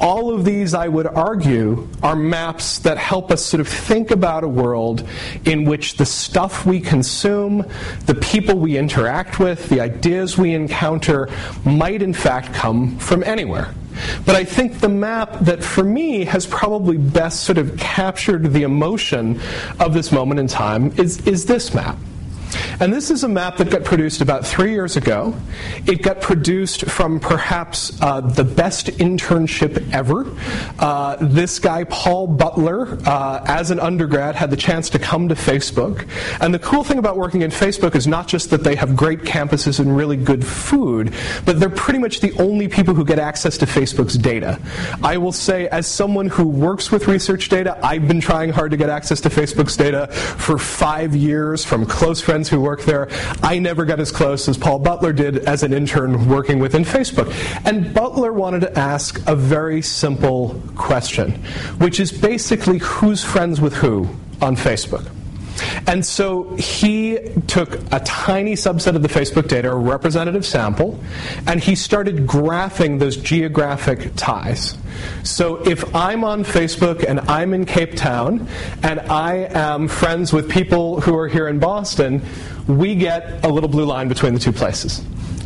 All 0.00 0.34
of 0.34 0.46
these, 0.46 0.72
I 0.72 0.88
would 0.88 1.06
argue, 1.06 1.86
are 2.02 2.16
maps 2.16 2.78
that 2.78 2.96
help 2.96 3.30
us 3.30 3.44
sort 3.44 3.60
of 3.60 3.68
think 3.68 4.10
about 4.10 4.44
a 4.44 4.48
world 4.48 5.06
in 5.44 5.66
which 5.66 5.98
the 5.98 6.06
stuff 6.06 6.64
we 6.64 6.80
consume, 6.80 7.68
the 8.06 8.14
people 8.14 8.58
we 8.58 8.78
interact 8.78 9.38
with, 9.38 9.68
the 9.68 9.82
ideas 9.82 10.38
we 10.38 10.54
encounter 10.54 11.28
might 11.66 12.00
in 12.00 12.14
fact 12.14 12.54
come 12.54 12.96
from 12.98 13.22
anywhere. 13.24 13.74
But 14.26 14.36
I 14.36 14.44
think 14.44 14.80
the 14.80 14.88
map 14.88 15.38
that 15.40 15.62
for 15.62 15.84
me 15.84 16.24
has 16.24 16.46
probably 16.46 16.96
best 16.96 17.44
sort 17.44 17.58
of 17.58 17.76
captured 17.78 18.52
the 18.52 18.62
emotion 18.62 19.40
of 19.80 19.94
this 19.94 20.12
moment 20.12 20.40
in 20.40 20.46
time 20.46 20.92
is, 20.98 21.26
is 21.26 21.46
this 21.46 21.74
map. 21.74 21.96
And 22.80 22.92
this 22.92 23.10
is 23.10 23.24
a 23.24 23.28
map 23.28 23.56
that 23.58 23.70
got 23.70 23.84
produced 23.84 24.20
about 24.20 24.46
three 24.46 24.72
years 24.72 24.96
ago. 24.96 25.34
It 25.86 26.02
got 26.02 26.20
produced 26.20 26.86
from 26.86 27.20
perhaps 27.20 28.00
uh, 28.02 28.20
the 28.20 28.44
best 28.44 28.86
internship 28.98 29.92
ever. 29.92 30.26
Uh, 30.78 31.16
this 31.20 31.58
guy, 31.58 31.84
Paul 31.84 32.26
Butler, 32.26 32.98
uh, 33.06 33.44
as 33.46 33.70
an 33.70 33.80
undergrad, 33.80 34.34
had 34.34 34.50
the 34.50 34.56
chance 34.56 34.90
to 34.90 34.98
come 34.98 35.28
to 35.28 35.34
Facebook. 35.34 36.08
And 36.40 36.52
the 36.52 36.58
cool 36.58 36.84
thing 36.84 36.98
about 36.98 37.16
working 37.16 37.42
in 37.42 37.50
Facebook 37.50 37.94
is 37.94 38.06
not 38.06 38.28
just 38.28 38.50
that 38.50 38.64
they 38.64 38.74
have 38.74 38.96
great 38.96 39.20
campuses 39.20 39.80
and 39.80 39.96
really 39.96 40.16
good 40.16 40.44
food, 40.44 41.14
but 41.44 41.60
they're 41.60 41.70
pretty 41.70 41.98
much 41.98 42.20
the 42.20 42.32
only 42.40 42.68
people 42.68 42.94
who 42.94 43.04
get 43.04 43.18
access 43.18 43.58
to 43.58 43.66
Facebook's 43.66 44.16
data. 44.16 44.58
I 45.02 45.16
will 45.18 45.32
say, 45.32 45.68
as 45.68 45.86
someone 45.86 46.28
who 46.28 46.46
works 46.46 46.90
with 46.90 47.08
research 47.08 47.48
data, 47.48 47.78
I've 47.82 48.08
been 48.08 48.20
trying 48.20 48.50
hard 48.50 48.70
to 48.70 48.76
get 48.76 48.88
access 48.88 49.20
to 49.22 49.28
Facebook's 49.28 49.76
data 49.76 50.08
for 50.08 50.58
five 50.58 51.14
years 51.14 51.64
from 51.64 51.86
close 51.86 52.20
friends 52.20 52.48
who 52.54 52.60
work 52.60 52.82
there. 52.82 53.08
I 53.42 53.58
never 53.58 53.84
got 53.84 53.98
as 53.98 54.12
close 54.12 54.48
as 54.48 54.56
Paul 54.56 54.78
Butler 54.78 55.12
did 55.12 55.38
as 55.38 55.64
an 55.64 55.72
intern 55.72 56.28
working 56.28 56.60
within 56.60 56.84
Facebook. 56.84 57.32
And 57.64 57.92
Butler 57.92 58.32
wanted 58.32 58.60
to 58.60 58.78
ask 58.78 59.20
a 59.26 59.34
very 59.34 59.82
simple 59.82 60.62
question, 60.76 61.32
which 61.78 61.98
is 61.98 62.12
basically 62.12 62.78
who's 62.78 63.24
friends 63.24 63.60
with 63.60 63.74
who 63.74 64.08
on 64.40 64.54
Facebook? 64.54 65.04
And 65.86 66.04
so 66.04 66.54
he 66.56 67.18
took 67.46 67.74
a 67.92 68.00
tiny 68.00 68.54
subset 68.54 68.96
of 68.96 69.02
the 69.02 69.08
Facebook 69.08 69.48
data, 69.48 69.70
a 69.70 69.76
representative 69.76 70.44
sample, 70.44 70.98
and 71.46 71.60
he 71.60 71.74
started 71.74 72.26
graphing 72.26 72.98
those 72.98 73.16
geographic 73.16 74.12
ties. 74.16 74.76
So 75.22 75.56
if 75.68 75.94
I'm 75.94 76.24
on 76.24 76.44
Facebook 76.44 77.04
and 77.04 77.20
I'm 77.20 77.54
in 77.54 77.64
Cape 77.64 77.96
Town 77.96 78.46
and 78.82 79.00
I 79.00 79.48
am 79.50 79.88
friends 79.88 80.32
with 80.32 80.50
people 80.50 81.00
who 81.00 81.16
are 81.16 81.28
here 81.28 81.48
in 81.48 81.58
Boston, 81.58 82.22
we 82.66 82.94
get 82.94 83.44
a 83.44 83.48
little 83.48 83.68
blue 83.68 83.84
line 83.84 84.08
between 84.08 84.34
the 84.34 84.40
two 84.40 84.52
places. 84.52 85.02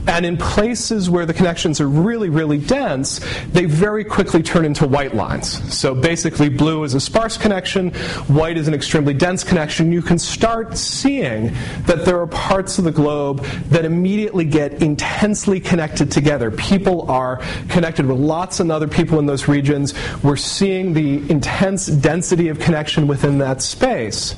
And 0.09 0.25
in 0.25 0.39
places 0.39 1.11
where 1.11 1.27
the 1.27 1.35
connections 1.35 1.81
are 1.83 1.89
really, 1.89 2.31
really 2.31 2.57
dense, 2.57 3.21
they 3.53 3.67
very 3.67 4.05
quickly 4.05 4.43
turn 4.43 4.65
into 4.65 4.89
white 4.89 5.15
lines. 5.15 5.63
So 5.73 5.95
basically, 5.95 6.49
blue 6.49 6.83
is 6.85 6.95
a 6.95 7.01
sparse 7.01 7.37
connection, 7.37 7.91
white 8.27 8.57
is 8.57 8.69
an 8.69 8.75
extremely 8.75 9.13
dense 9.13 9.45
connection. 9.45 9.93
You 9.93 10.01
can 10.01 10.19
start 10.19 10.79
seeing 10.79 11.53
that 11.83 12.07
there 12.07 12.19
are 12.21 12.27
parts 12.27 12.79
of 12.79 12.85
the 12.85 12.91
globe 12.91 13.45
that 13.69 13.85
immediately 13.85 14.47
get 14.47 14.83
intensely 14.83 15.61
connected 15.61 16.11
together. 16.11 16.51
People 16.51 17.11
are 17.11 17.37
connected 17.69 18.07
with 18.07 18.19
lots 18.19 18.61
of 18.61 18.71
other 18.71 18.89
people 18.89 19.19
in 19.19 19.27
those 19.27 19.47
regions. 19.47 19.93
We're 20.23 20.37
seeing 20.37 20.95
the 20.95 21.31
intense 21.31 21.87
density 21.87 22.49
of 22.49 22.59
connection 22.59 23.07
within 23.07 23.37
that 23.39 23.61
space. 23.61 24.37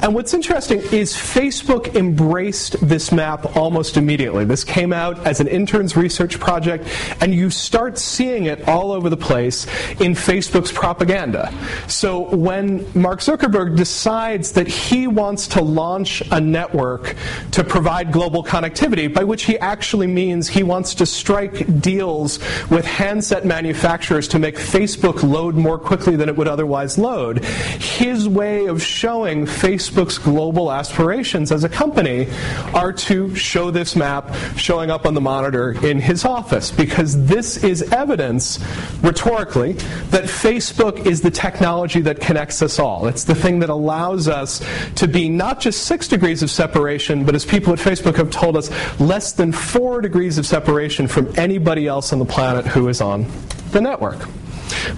And 0.00 0.14
what's 0.14 0.32
interesting 0.32 0.78
is 0.92 1.14
Facebook 1.14 1.96
embraced 1.96 2.76
this 2.86 3.10
map 3.10 3.56
almost 3.56 3.96
immediately. 3.96 4.44
This 4.44 4.62
came 4.62 4.92
out 4.92 5.07
out 5.08 5.26
as 5.26 5.40
an 5.40 5.48
intern's 5.48 5.96
research 5.96 6.38
project, 6.38 6.86
and 7.20 7.34
you 7.34 7.50
start 7.50 7.98
seeing 7.98 8.46
it 8.46 8.68
all 8.68 8.92
over 8.92 9.08
the 9.08 9.16
place 9.16 9.66
in 10.00 10.12
Facebook's 10.12 10.72
propaganda. 10.72 11.52
So 11.88 12.34
when 12.34 12.86
Mark 12.94 13.20
Zuckerberg 13.20 13.76
decides 13.76 14.52
that 14.52 14.68
he 14.68 15.06
wants 15.06 15.46
to 15.48 15.62
launch 15.62 16.22
a 16.30 16.40
network 16.40 17.16
to 17.52 17.64
provide 17.64 18.12
global 18.12 18.44
connectivity, 18.44 19.12
by 19.12 19.24
which 19.24 19.44
he 19.44 19.58
actually 19.58 20.06
means 20.06 20.48
he 20.48 20.62
wants 20.62 20.94
to 20.96 21.06
strike 21.06 21.80
deals 21.80 22.38
with 22.70 22.84
handset 22.84 23.44
manufacturers 23.44 24.28
to 24.28 24.38
make 24.38 24.56
Facebook 24.56 25.22
load 25.22 25.54
more 25.54 25.78
quickly 25.78 26.16
than 26.16 26.28
it 26.28 26.36
would 26.36 26.48
otherwise 26.48 26.98
load, 26.98 27.44
his 27.44 28.28
way 28.28 28.66
of 28.66 28.82
showing 28.82 29.46
Facebook's 29.46 30.18
global 30.18 30.70
aspirations 30.70 31.50
as 31.50 31.64
a 31.64 31.68
company 31.68 32.28
are 32.74 32.92
to 32.92 33.34
show 33.34 33.70
this 33.70 33.96
map 33.96 34.34
showing 34.56 34.87
up 34.90 34.98
up 34.98 35.06
on 35.06 35.14
the 35.14 35.20
monitor 35.20 35.76
in 35.86 36.00
his 36.00 36.24
office 36.24 36.72
because 36.72 37.24
this 37.26 37.62
is 37.62 37.82
evidence, 37.92 38.58
rhetorically, 39.00 39.74
that 40.10 40.24
Facebook 40.24 41.06
is 41.06 41.20
the 41.20 41.30
technology 41.30 42.00
that 42.00 42.18
connects 42.18 42.62
us 42.62 42.80
all. 42.80 43.06
It's 43.06 43.22
the 43.22 43.34
thing 43.34 43.60
that 43.60 43.70
allows 43.70 44.26
us 44.26 44.60
to 44.96 45.06
be 45.06 45.28
not 45.28 45.60
just 45.60 45.84
six 45.84 46.08
degrees 46.08 46.42
of 46.42 46.50
separation, 46.50 47.24
but 47.24 47.36
as 47.36 47.44
people 47.44 47.72
at 47.72 47.78
Facebook 47.78 48.16
have 48.16 48.30
told 48.30 48.56
us, 48.56 48.70
less 48.98 49.32
than 49.32 49.52
four 49.52 50.00
degrees 50.00 50.36
of 50.36 50.44
separation 50.44 51.06
from 51.06 51.32
anybody 51.38 51.86
else 51.86 52.12
on 52.12 52.18
the 52.18 52.26
planet 52.26 52.66
who 52.66 52.88
is 52.88 53.00
on 53.00 53.24
the 53.70 53.80
network. 53.80 54.18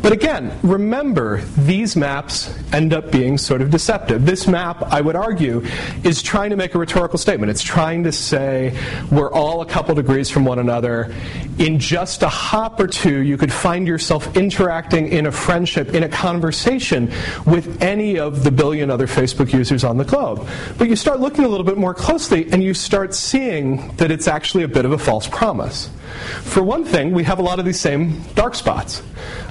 But 0.03 0.13
again, 0.13 0.59
remember, 0.63 1.43
these 1.57 1.97
maps 1.97 2.55
end 2.73 2.93
up 2.93 3.11
being 3.11 3.39
sort 3.39 3.63
of 3.63 3.71
deceptive. 3.71 4.27
This 4.27 4.47
map, 4.47 4.83
I 4.83 5.01
would 5.01 5.17
argue, 5.17 5.65
is 6.05 6.23
trying 6.23 6.51
to 6.51 6.57
make 6.57 6.75
a 6.75 6.79
rhetorical 6.79 7.19
statement. 7.19 7.51
It's 7.51 7.63
trying 7.63 8.05
to 8.05 8.13
say 8.13 8.77
we're 9.11 9.33
all 9.33 9.63
a 9.63 9.67
couple 9.67 9.95
degrees 9.95 10.31
from 10.31 10.45
one 10.45 10.59
another. 10.59 11.15
In 11.59 11.79
just 11.79 12.23
a 12.23 12.29
hop 12.29 12.81
or 12.81 12.87
two, 12.87 13.21
you 13.21 13.37
could 13.37 13.53
find 13.53 13.87
yourself 13.87 14.37
interacting 14.37 15.09
in 15.09 15.27
a 15.27 15.33
friendship, 15.33 15.95
in 15.95 16.03
a 16.03 16.09
conversation 16.09 17.13
with 17.47 17.83
any 17.83 18.19
of 18.19 18.45
the 18.45 18.51
billion 18.51 18.91
other 18.91 19.07
Facebook 19.07 19.53
users 19.53 19.85
on 19.85 19.97
the 19.97 20.05
globe. 20.05 20.47
But 20.79 20.89
you 20.89 20.97
start 20.97 21.21
looking 21.21 21.45
a 21.45 21.49
little 21.49 21.67
bit 21.67 21.79
more 21.79 21.95
closely 21.95 22.51
and 22.53 22.63
you 22.63 22.75
start 22.75 23.15
seeing 23.15 23.95
that 23.97 24.11
it's 24.11 24.29
actually 24.29 24.65
a 24.65 24.69
bit 24.69 24.85
of 24.85 24.93
a 24.93 24.99
false 24.99 25.27
promise. 25.27 25.91
For 26.43 26.63
one 26.63 26.85
thing, 26.85 27.13
we 27.13 27.25
have 27.25 27.39
a 27.39 27.43
lot 27.43 27.59
of 27.59 27.65
these 27.65 27.81
same 27.81 28.21
dark 28.35 28.55
spots. 28.55 29.03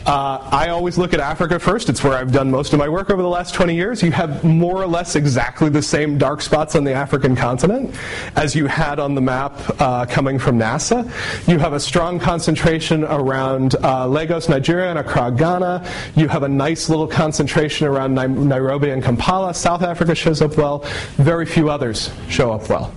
Uh, 0.09 0.43
I 0.51 0.69
always 0.69 0.97
look 0.97 1.13
at 1.13 1.19
Africa 1.19 1.59
first. 1.59 1.87
It's 1.87 2.03
where 2.03 2.13
I've 2.13 2.31
done 2.31 2.49
most 2.49 2.73
of 2.73 2.79
my 2.79 2.89
work 2.89 3.11
over 3.11 3.21
the 3.21 3.27
last 3.27 3.53
20 3.53 3.75
years. 3.75 4.01
You 4.01 4.11
have 4.11 4.43
more 4.43 4.81
or 4.81 4.87
less 4.87 5.15
exactly 5.15 5.69
the 5.69 5.83
same 5.83 6.17
dark 6.17 6.41
spots 6.41 6.73
on 6.73 6.83
the 6.83 6.93
African 6.93 7.35
continent 7.35 7.93
as 8.35 8.55
you 8.55 8.65
had 8.65 8.97
on 8.97 9.13
the 9.13 9.21
map 9.21 9.53
uh, 9.79 10.07
coming 10.07 10.39
from 10.39 10.57
NASA. 10.57 11.05
You 11.47 11.59
have 11.59 11.73
a 11.73 11.79
strong 11.79 12.17
concentration 12.17 13.03
around 13.03 13.75
uh, 13.83 14.07
Lagos, 14.07 14.49
Nigeria, 14.49 14.89
and 14.89 14.97
Accra, 14.97 15.31
Ghana. 15.31 15.87
You 16.15 16.27
have 16.27 16.41
a 16.41 16.49
nice 16.49 16.89
little 16.89 17.05
concentration 17.05 17.85
around 17.85 18.15
Nairobi 18.15 18.89
and 18.89 19.03
Kampala. 19.03 19.53
South 19.53 19.83
Africa 19.83 20.15
shows 20.15 20.41
up 20.41 20.57
well. 20.57 20.79
Very 21.17 21.45
few 21.45 21.69
others 21.69 22.09
show 22.29 22.51
up 22.51 22.67
well. 22.67 22.91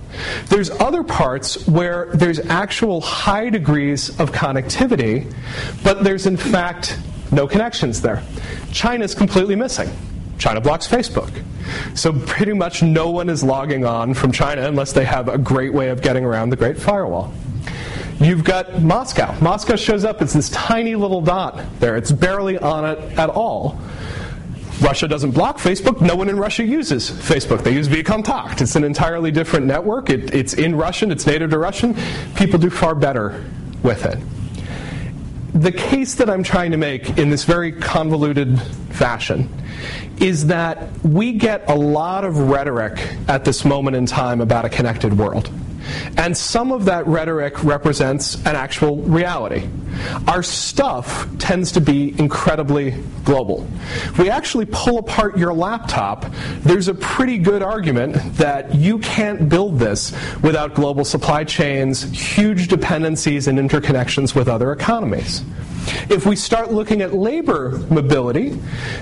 There's 0.47 0.71
other 0.71 1.03
parts 1.03 1.67
where 1.67 2.09
there's 2.15 2.39
actual 2.39 3.01
high 3.01 3.49
degrees 3.49 4.09
of 4.19 4.31
connectivity, 4.31 5.31
but 5.83 6.03
there's 6.03 6.25
in 6.25 6.37
fact 6.37 6.97
no 7.33 7.47
connections 7.47 8.01
there. 8.01 8.23
China's 8.71 9.15
completely 9.15 9.55
missing. 9.55 9.89
China 10.37 10.61
blocks 10.61 10.87
Facebook. 10.87 11.43
So 11.95 12.13
pretty 12.13 12.53
much 12.53 12.83
no 12.83 13.09
one 13.09 13.29
is 13.29 13.43
logging 13.43 13.85
on 13.85 14.13
from 14.13 14.31
China 14.31 14.67
unless 14.67 14.93
they 14.93 15.05
have 15.05 15.27
a 15.29 15.37
great 15.37 15.73
way 15.73 15.89
of 15.89 16.01
getting 16.01 16.25
around 16.25 16.49
the 16.49 16.55
Great 16.55 16.77
Firewall. 16.77 17.33
You've 18.19 18.43
got 18.43 18.81
Moscow. 18.81 19.35
Moscow 19.41 19.75
shows 19.75 20.05
up 20.05 20.21
as 20.21 20.33
this 20.33 20.49
tiny 20.49 20.95
little 20.95 21.21
dot 21.21 21.63
there. 21.79 21.95
It's 21.95 22.11
barely 22.11 22.57
on 22.57 22.85
it 22.85 22.99
at 23.17 23.29
all. 23.29 23.79
Russia 24.81 25.07
doesn't 25.07 25.31
block 25.31 25.57
Facebook. 25.59 26.01
No 26.01 26.15
one 26.15 26.29
in 26.29 26.37
Russia 26.37 26.63
uses 26.63 27.09
Facebook. 27.09 27.63
They 27.63 27.73
use 27.73 27.87
VKontakte. 27.87 28.61
It's 28.61 28.75
an 28.75 28.83
entirely 28.83 29.31
different 29.31 29.65
network. 29.65 30.09
It, 30.09 30.33
it's 30.33 30.53
in 30.53 30.75
Russian. 30.75 31.11
It's 31.11 31.25
native 31.25 31.51
to 31.51 31.57
Russian. 31.57 31.95
People 32.35 32.59
do 32.59 32.69
far 32.69 32.95
better 32.95 33.45
with 33.81 34.05
it. 34.05 34.19
The 35.53 35.71
case 35.71 36.15
that 36.15 36.31
I'm 36.31 36.41
trying 36.41 36.71
to 36.71 36.77
make 36.77 37.17
in 37.17 37.29
this 37.29 37.43
very 37.43 37.71
convoluted 37.71 38.59
fashion 38.89 39.49
is 40.19 40.47
that 40.47 40.89
we 41.03 41.33
get 41.33 41.69
a 41.69 41.75
lot 41.75 42.25
of 42.25 42.37
rhetoric 42.37 42.97
at 43.27 43.45
this 43.45 43.63
moment 43.63 43.95
in 43.95 44.07
time 44.07 44.41
about 44.41 44.65
a 44.65 44.69
connected 44.69 45.15
world. 45.15 45.51
And 46.17 46.35
some 46.35 46.71
of 46.71 46.85
that 46.85 47.05
rhetoric 47.07 47.63
represents 47.63 48.35
an 48.45 48.55
actual 48.55 48.97
reality. 48.97 49.67
Our 50.27 50.43
stuff 50.43 51.27
tends 51.37 51.71
to 51.73 51.81
be 51.81 52.17
incredibly 52.19 52.91
global. 53.23 53.67
If 54.05 54.17
we 54.17 54.29
actually 54.29 54.65
pull 54.65 54.97
apart 54.97 55.37
your 55.37 55.53
laptop, 55.53 56.25
there's 56.59 56.87
a 56.87 56.93
pretty 56.93 57.37
good 57.37 57.61
argument 57.61 58.15
that 58.37 58.73
you 58.73 58.99
can't 58.99 59.49
build 59.49 59.79
this 59.79 60.13
without 60.41 60.73
global 60.73 61.05
supply 61.05 61.43
chains, 61.43 62.03
huge 62.03 62.67
dependencies, 62.67 63.47
and 63.47 63.57
interconnections 63.57 64.35
with 64.35 64.47
other 64.47 64.71
economies. 64.71 65.43
If 66.09 66.25
we 66.25 66.35
start 66.35 66.71
looking 66.71 67.01
at 67.01 67.13
labor 67.13 67.79
mobility, 67.89 68.49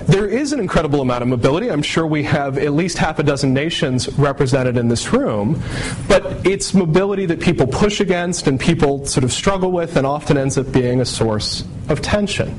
there 0.06 0.26
is 0.26 0.52
an 0.52 0.60
incredible 0.60 1.00
amount 1.00 1.22
of 1.22 1.28
mobility. 1.28 1.70
I'm 1.70 1.82
sure 1.82 2.06
we 2.06 2.22
have 2.24 2.58
at 2.58 2.72
least 2.72 2.98
half 2.98 3.18
a 3.18 3.22
dozen 3.22 3.52
nations 3.52 4.08
represented 4.18 4.76
in 4.76 4.88
this 4.88 5.12
room, 5.12 5.62
but 6.08 6.46
it's 6.46 6.74
mobility 6.74 7.26
that 7.26 7.40
people 7.40 7.66
push 7.66 8.00
against 8.00 8.46
and 8.46 8.58
people 8.58 9.04
sort 9.06 9.24
of 9.24 9.32
struggle 9.32 9.72
with 9.72 9.96
and 9.96 10.06
often 10.06 10.36
ends 10.36 10.58
up 10.58 10.72
being 10.72 11.00
a 11.00 11.04
source 11.04 11.64
of 11.88 12.02
tension. 12.02 12.50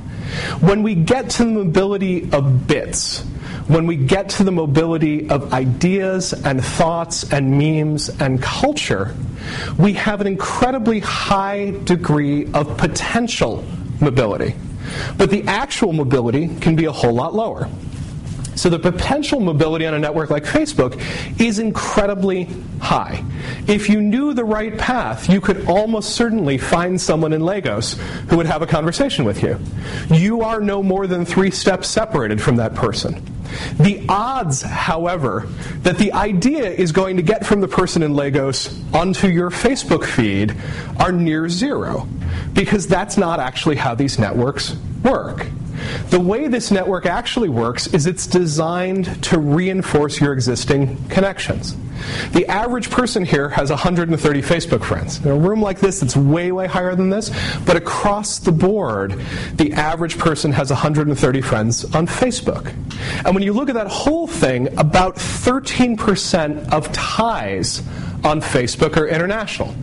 When 0.60 0.84
we 0.84 0.96
get 0.96 1.30
to 1.32 1.46
the 1.46 1.52
mobility 1.52 2.32
of 2.32 2.68
bits, 2.68 3.22
when 3.68 3.88
we 3.88 3.96
get 3.96 4.30
to 4.30 4.44
the 4.44 4.52
mobility 4.52 5.30
of 5.30 5.54
ideas 5.54 6.34
and 6.34 6.64
thoughts 6.64 7.32
and 7.32 7.58
memes 7.58 8.10
and 8.22 8.42
culture, 8.42 9.16
we 9.78 9.94
have 9.94 10.22
an 10.22 10.28
incredibly 10.28 11.00
high 11.00 11.72
degree 11.86 12.52
of 12.54 12.78
potential 12.78 13.64
mobility. 14.04 14.56
But 15.18 15.30
the 15.30 15.44
actual 15.44 15.94
mobility 15.94 16.50
can 16.60 16.76
be 16.76 16.86
a 16.86 16.92
whole 16.92 17.14
lot 17.14 17.34
lower. 17.34 17.70
So 18.56 18.70
the 18.70 18.80
potential 18.80 19.40
mobility 19.40 19.86
on 19.86 19.94
a 19.94 20.00
network 20.00 20.30
like 20.30 20.44
Facebook 20.44 21.02
is 21.40 21.60
incredibly 21.60 22.48
high. 22.80 23.24
If 23.68 23.90
you 23.90 24.02
knew 24.02 24.34
the 24.34 24.44
right 24.44 24.78
path, 24.78 25.30
you 25.30 25.42
could 25.42 25.68
almost 25.68 26.16
certainly 26.16 26.58
find 26.58 27.00
someone 27.00 27.34
in 27.34 27.42
Lagos 27.42 27.94
who 28.30 28.38
would 28.38 28.46
have 28.46 28.62
a 28.62 28.68
conversation 28.68 29.26
with 29.26 29.42
you. 29.42 29.60
You 30.10 30.42
are 30.42 30.60
no 30.60 30.84
more 30.84 31.08
than 31.08 31.26
three 31.26 31.52
steps 31.52 31.88
separated 31.88 32.42
from 32.42 32.58
that 32.58 32.76
person. 32.76 33.24
The 33.80 34.04
odds, 34.10 34.62
however, 34.62 35.48
that 35.84 35.98
the 35.98 36.14
idea 36.14 36.72
is 36.72 36.92
going 36.92 37.18
to 37.18 37.24
get 37.24 37.46
from 37.46 37.62
the 37.62 37.68
person 37.68 38.04
in 38.04 38.14
Lagos 38.14 38.82
onto 38.94 39.28
your 39.28 39.50
Facebook 39.50 40.06
feed 40.06 40.56
are 41.00 41.12
near 41.12 41.48
zero 41.50 42.08
because 42.54 42.88
that's 42.88 43.18
not 43.18 43.40
actually 43.40 43.76
how 43.76 43.96
these 43.96 44.18
networks 44.18 44.76
work. 45.04 45.46
The 46.10 46.20
way 46.20 46.48
this 46.48 46.72
network 46.72 47.06
actually 47.06 47.50
works 47.50 47.88
is 47.88 48.06
it's 48.06 48.28
designed 48.28 49.24
to 49.24 49.40
reinforce 49.40 50.20
your 50.20 50.34
existing 50.34 51.04
connections. 51.10 51.76
The 52.32 52.46
average 52.48 52.90
person 52.90 53.24
here 53.24 53.50
has 53.50 53.70
130 53.70 54.42
Facebook 54.42 54.84
friends. 54.84 55.24
In 55.24 55.32
a 55.32 55.36
room 55.36 55.62
like 55.62 55.80
this, 55.80 56.02
it's 56.02 56.16
way, 56.16 56.52
way 56.52 56.68
higher 56.68 56.96
than 56.96 57.10
this, 57.10 57.32
but 57.66 57.78
across 57.78 58.40
the 58.40 58.52
board, 58.52 59.20
the 59.56 59.74
average 59.74 60.18
person 60.18 60.52
has 60.52 60.70
130 60.70 61.42
friends 61.42 61.86
on 61.96 62.08
Facebook. 62.08 62.74
And 63.26 63.34
when 63.34 63.44
you 63.44 63.54
look 63.54 63.70
at 63.70 63.76
that 63.76 63.88
whole 63.88 64.28
thing, 64.28 64.68
about 64.78 65.16
13% 65.16 66.72
of 66.72 66.92
ties 66.92 67.82
on 68.24 68.42
Facebook 68.42 68.98
are 68.98 69.08
international. 69.08 69.74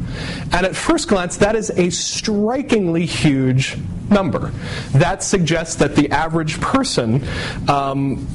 And 0.53 0.67
at 0.67 0.75
first 0.75 1.09
glance, 1.09 1.37
that 1.39 1.55
is 1.55 1.71
a 1.71 1.91
strikingly 1.91 3.07
huge 3.07 3.77
number. 4.11 4.53
That 4.93 5.23
suggests 5.23 5.77
that 5.77 5.95
the 5.95 6.11
average 6.11 6.61
person 6.61 7.27
um, 7.69 8.27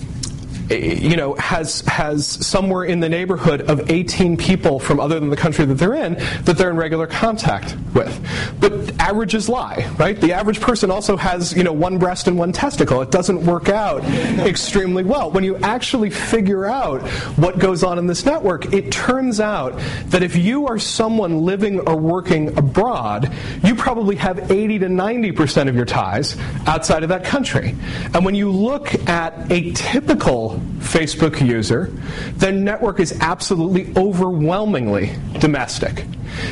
you 0.70 1.16
know, 1.16 1.36
has 1.36 1.82
has 1.82 2.28
somewhere 2.28 2.84
in 2.84 3.00
the 3.00 3.10
neighborhood 3.10 3.70
of 3.70 3.90
18 3.90 4.38
people 4.38 4.80
from 4.80 5.00
other 5.00 5.20
than 5.20 5.30
the 5.30 5.38
country 5.38 5.66
that 5.66 5.76
they're 5.76 5.94
in 5.94 6.16
that 6.44 6.58
they're 6.58 6.70
in 6.70 6.78
regular 6.78 7.08
contact 7.08 7.76
with. 7.94 8.20
But 8.60 9.00
averages 9.00 9.48
lie, 9.48 9.88
right? 9.98 10.20
The 10.20 10.34
average 10.34 10.60
person 10.60 10.90
also 10.90 11.18
has, 11.18 11.56
you 11.56 11.64
know, 11.64 11.74
one 11.74 12.00
breast 12.00 12.28
and 12.28 12.38
one 12.38 12.52
testicle. 12.52 13.02
It 13.02 13.12
doesn't 13.12 13.46
work 13.46 13.70
out 13.70 14.04
extremely 14.40 15.04
well. 15.04 15.30
When 15.32 15.44
you 15.44 15.58
actually 15.58 16.10
figure 16.10 16.66
out 16.66 17.02
what 17.38 17.60
goes 17.60 17.84
on 17.84 18.00
in 18.00 18.08
this 18.08 18.26
network, 18.26 18.74
it 18.74 18.92
turns 18.92 19.40
out 19.40 19.80
that 20.08 20.24
if 20.24 20.36
you 20.36 20.68
are 20.68 20.80
someone 20.80 21.42
living 21.42 21.80
or 21.82 21.96
working 21.96 22.58
abroad, 22.58 23.32
you 23.64 23.76
probably 23.76 24.16
have 24.16 24.52
80 24.52 24.80
to 24.80 24.90
90 24.90 25.32
percent 25.34 25.70
of 25.70 25.76
your 25.76 25.86
ties 25.86 26.38
outside 26.66 27.04
of 27.04 27.10
that 27.10 27.24
country. 27.24 27.76
And 28.14 28.26
when 28.26 28.34
you 28.34 28.50
look 28.50 28.94
at 29.08 29.52
a 29.52 29.72
typical 29.74 30.55
Facebook 30.80 31.46
user, 31.46 31.92
the 32.38 32.52
network 32.52 33.00
is 33.00 33.18
absolutely 33.22 33.94
overwhelmingly 33.96 35.16
domestic. 35.40 36.06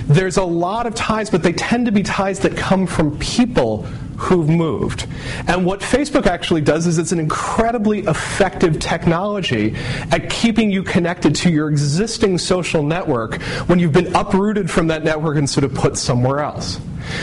There's 0.05 0.37
a 0.37 0.43
lot 0.43 0.85
of 0.85 0.95
ties, 0.95 1.29
but 1.29 1.43
they 1.43 1.53
tend 1.53 1.85
to 1.87 1.91
be 1.91 2.03
ties 2.03 2.39
that 2.39 2.55
come 2.55 2.87
from 2.87 3.17
people 3.19 3.87
who've 4.23 4.49
moved. 4.49 5.05
And 5.47 5.65
what 5.65 5.81
Facebook 5.81 6.25
actually 6.25 6.61
does 6.61 6.87
is 6.87 6.97
it's 6.97 7.11
an 7.11 7.19
incredibly 7.19 7.99
effective 7.99 8.79
technology 8.79 9.75
at 10.11 10.29
keeping 10.29 10.71
you 10.71 10.81
connected 10.81 11.35
to 11.35 11.49
your 11.49 11.69
existing 11.69 12.37
social 12.37 12.83
network 12.83 13.41
when 13.67 13.79
you've 13.79 13.91
been 13.91 14.15
uprooted 14.15 14.71
from 14.71 14.87
that 14.87 15.03
network 15.03 15.37
and 15.37 15.49
sort 15.49 15.63
of 15.63 15.73
put 15.73 15.97
somewhere 15.97 16.39
else. 16.39 16.79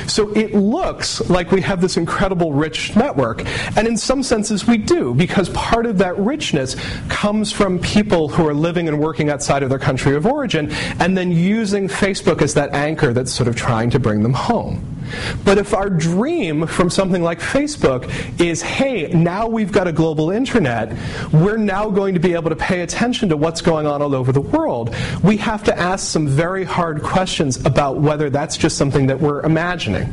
So 0.07 0.31
it 0.37 0.55
looks 0.55 1.29
like 1.31 1.51
we 1.51 1.63
have 1.63 1.81
this 1.81 1.97
incredible 1.97 2.53
rich 2.53 2.95
network, 2.97 3.47
and 3.79 3.89
in 3.89 3.97
some 3.97 4.23
senses 4.23 4.67
we 4.67 4.77
do, 4.77 5.15
because 5.15 5.49
part 5.51 5.87
of 5.87 5.97
that 5.99 6.19
richness 6.19 6.77
comes 7.09 7.51
from 7.51 7.79
people 7.79 8.29
who 8.29 8.47
are 8.47 8.53
living 8.53 8.89
and 8.89 9.01
working 9.01 9.31
outside 9.31 9.63
of 9.63 9.71
their 9.71 9.79
country 9.79 10.15
of 10.17 10.27
origin, 10.27 10.71
and 10.99 11.17
then 11.17 11.33
using 11.33 11.89
Facebook 11.89 12.43
as 12.43 12.53
that 12.55 12.75
anchor 12.75 13.15
that's 13.15 13.33
sort 13.33 13.49
of 13.49 13.57
trying 13.57 13.89
to 13.91 13.99
bring 13.99 14.23
them 14.23 14.35
home. 14.35 15.00
But 15.45 15.59
if 15.59 15.75
our 15.75 15.91
dream 15.91 16.67
from 16.67 16.91
something 16.91 17.23
like 17.23 17.41
Facebook 17.41 18.11
is, 18.41 18.63
hey, 18.63 19.09
now 19.13 19.47
we've 19.47 19.73
got 19.73 19.89
a 19.89 19.93
global 19.93 20.31
internet, 20.31 20.97
we're 21.33 21.57
now 21.57 21.91
going 21.91 22.15
to 22.15 22.21
be 22.21 22.35
able 22.35 22.51
to 22.51 22.57
pay 22.57 22.83
attention 22.83 23.29
to 23.31 23.37
what's 23.37 23.61
going 23.61 23.87
on 23.87 24.03
all 24.03 24.15
over 24.15 24.33
the 24.33 24.41
world, 24.41 24.95
we 25.23 25.37
have 25.39 25.65
to 25.65 25.79
ask 25.79 26.07
some 26.07 26.27
very 26.27 26.65
hard 26.65 27.03
questions 27.03 27.65
about 27.65 28.01
whether 28.01 28.31
that's 28.31 28.57
just 28.57 28.77
something 28.77 29.07
that 29.07 29.21
we're 29.21 29.43
imagining. 29.43 30.13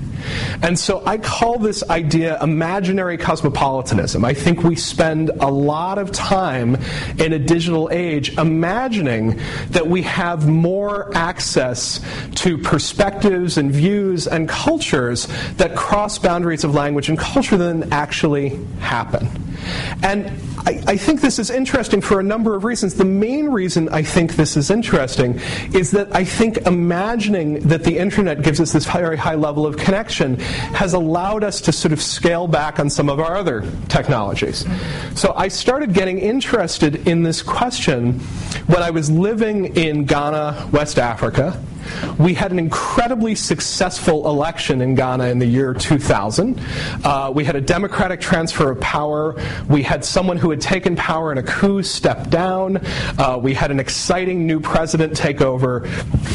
And 0.62 0.78
so 0.78 1.04
I 1.06 1.18
call 1.18 1.60
this 1.60 1.88
idea 1.90 2.42
imaginary 2.42 3.18
cosmopolitanism. 3.18 4.26
I 4.26 4.34
think 4.34 4.64
we 4.64 4.76
spend 4.76 5.30
a 5.30 5.50
lot 5.50 5.98
of 5.98 6.12
time 6.12 6.76
in 7.18 7.34
a 7.34 7.40
digital 7.40 7.90
age 7.92 8.38
imagining 8.38 9.40
that 9.70 9.88
we 9.88 10.02
have 10.04 10.48
more 10.48 11.16
access 11.16 12.00
to 12.36 12.58
perspectives 12.58 13.58
and 13.58 13.72
views 13.72 14.28
and 14.28 14.50
cultures 14.88 15.28
that 15.58 15.76
cross 15.76 16.18
boundaries 16.18 16.64
of 16.64 16.74
language 16.74 17.10
and 17.10 17.18
culture 17.18 17.58
than 17.58 17.92
actually 17.92 18.58
happen. 18.80 19.28
And 20.04 20.28
I, 20.66 20.84
I, 20.88 20.98
think 20.98 21.22
this 21.22 21.40
is 21.40 21.50
interesting 21.50 22.02
for 22.02 22.20
a 22.20 22.24
number 22.24 22.56
of 22.56 22.64
reasons. 22.64 22.96
The 22.96 23.06
main 23.06 23.50
reason 23.50 23.90
I 23.90 24.04
think 24.04 24.36
this 24.36 24.58
is 24.58 24.70
interesting 24.70 25.40
is 25.74 25.92
that 25.92 26.14
I 26.16 26.24
think 26.24 26.58
imagining 26.68 27.60
that 27.68 27.84
the 27.84 27.98
internet 27.98 28.42
gives 28.42 28.60
us 28.60 28.74
this 28.74 28.86
very 28.86 29.18
high 29.18 29.36
level 29.36 29.66
of 29.66 29.78
connection 29.78 30.40
has 30.40 30.94
allowed 30.94 31.44
us 31.44 31.62
to 31.62 31.72
sort 31.72 31.92
of 31.94 32.02
scale 32.02 32.48
back 32.48 32.80
on 32.80 32.90
some 32.90 33.10
of 33.10 33.20
our 33.20 33.36
other 33.36 33.66
technologies. 33.88 34.66
So 35.16 35.34
I 35.36 35.48
started 35.48 35.94
getting 35.94 36.20
interested 36.20 37.08
in 37.08 37.24
this 37.24 37.42
question 37.42 38.20
when 38.68 38.84
I 38.84 38.92
was 38.92 39.10
living 39.10 39.76
in 39.78 40.06
Ghana, 40.06 40.70
West 40.72 41.00
Africa. 41.00 41.62
We 42.18 42.34
had 42.34 42.52
an 42.52 42.60
incredibly 42.60 43.36
successful 43.36 44.30
election 44.30 44.82
in 44.82 44.96
Ghana 44.96 45.26
in 45.26 45.40
the 45.40 45.46
year 45.46 45.74
2000. 45.74 46.60
Uh, 47.04 47.32
we 47.34 47.44
had 47.46 47.56
a 47.56 47.62
democratic 47.62 48.20
transfer 48.20 48.72
of 48.72 48.80
power. 48.80 49.36
We 49.68 49.84
had 49.84 50.04
someone 50.04 50.38
who 50.38 50.50
had 50.50 50.62
taken 50.62 50.96
power 50.96 51.32
in 51.32 51.38
a 51.38 51.44
coup 51.44 51.84
step 51.84 52.30
down. 52.30 52.78
Uh, 53.18 53.40
we 53.42 53.54
had 53.54 53.72
an 53.72 53.80
exciting 53.80 54.46
new 54.48 54.60
president 54.60 55.16
take 55.16 55.42
over, 55.42 55.86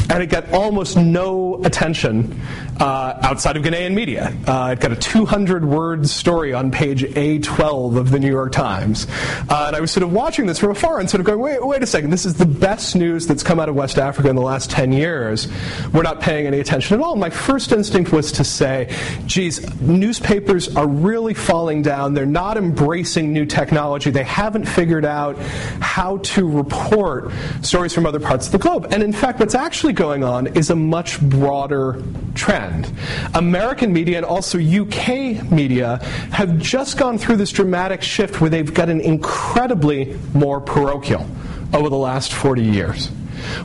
and 0.09 0.23
it 0.23 0.27
got 0.27 0.51
almost 0.51 0.97
no 0.97 1.63
attention 1.63 2.41
uh, 2.79 3.19
outside 3.21 3.57
of 3.57 3.63
Ghanaian 3.63 3.93
media. 3.93 4.35
Uh, 4.45 4.73
it 4.73 4.79
got 4.79 4.91
a 4.91 4.95
200 4.95 5.65
word 5.65 6.07
story 6.07 6.53
on 6.53 6.71
page 6.71 7.03
A12 7.03 7.97
of 7.97 8.11
the 8.11 8.19
New 8.19 8.29
York 8.29 8.51
Times. 8.51 9.07
Uh, 9.49 9.65
and 9.67 9.75
I 9.75 9.79
was 9.79 9.91
sort 9.91 10.03
of 10.03 10.11
watching 10.11 10.45
this 10.45 10.59
from 10.59 10.71
afar 10.71 10.99
and 10.99 11.09
sort 11.09 11.21
of 11.21 11.25
going, 11.25 11.39
wait, 11.39 11.65
wait 11.65 11.83
a 11.83 11.87
second, 11.87 12.09
this 12.09 12.25
is 12.25 12.35
the 12.35 12.45
best 12.45 12.95
news 12.95 13.27
that's 13.27 13.43
come 13.43 13.59
out 13.59 13.69
of 13.69 13.75
West 13.75 13.97
Africa 13.97 14.29
in 14.29 14.35
the 14.35 14.41
last 14.41 14.71
10 14.71 14.91
years. 14.91 15.47
We're 15.93 16.03
not 16.03 16.21
paying 16.21 16.47
any 16.47 16.59
attention 16.59 16.99
at 16.99 17.03
all. 17.03 17.15
My 17.15 17.29
first 17.29 17.71
instinct 17.71 18.11
was 18.11 18.31
to 18.33 18.43
say, 18.43 18.95
geez, 19.25 19.79
newspapers 19.81 20.75
are 20.75 20.87
really 20.87 21.33
falling 21.33 21.81
down. 21.81 22.13
They're 22.13 22.25
not 22.25 22.57
embracing 22.57 23.02
embracing 23.03 23.33
new 23.33 23.45
technology. 23.45 24.11
They 24.11 24.23
haven't 24.23 24.65
figured 24.65 25.03
out 25.03 25.37
how 25.81 26.19
to 26.19 26.49
report 26.49 27.31
stories 27.61 27.93
from 27.93 28.05
other 28.05 28.19
parts 28.19 28.45
of 28.45 28.53
the 28.53 28.59
globe. 28.59 28.87
And 28.91 29.03
in 29.03 29.11
fact, 29.11 29.41
what's 29.41 29.55
actually 29.55 29.91
going 29.91 30.23
on 30.23 30.47
is 30.47 30.69
a 30.69 30.75
much 30.75 31.19
broader 31.21 32.01
trend. 32.33 32.89
American 33.33 33.91
media 33.91 34.15
and 34.15 34.25
also 34.25 34.57
UK 34.57 35.51
media 35.51 35.97
have 36.31 36.57
just 36.59 36.97
gone 36.97 37.17
through 37.17 37.35
this 37.35 37.51
dramatic 37.51 38.01
shift 38.01 38.39
where 38.39 38.49
they've 38.49 38.73
gotten 38.73 39.01
incredibly 39.01 40.17
more 40.33 40.61
parochial 40.61 41.27
over 41.73 41.89
the 41.89 41.97
last 41.97 42.31
40 42.31 42.63
years. 42.63 43.11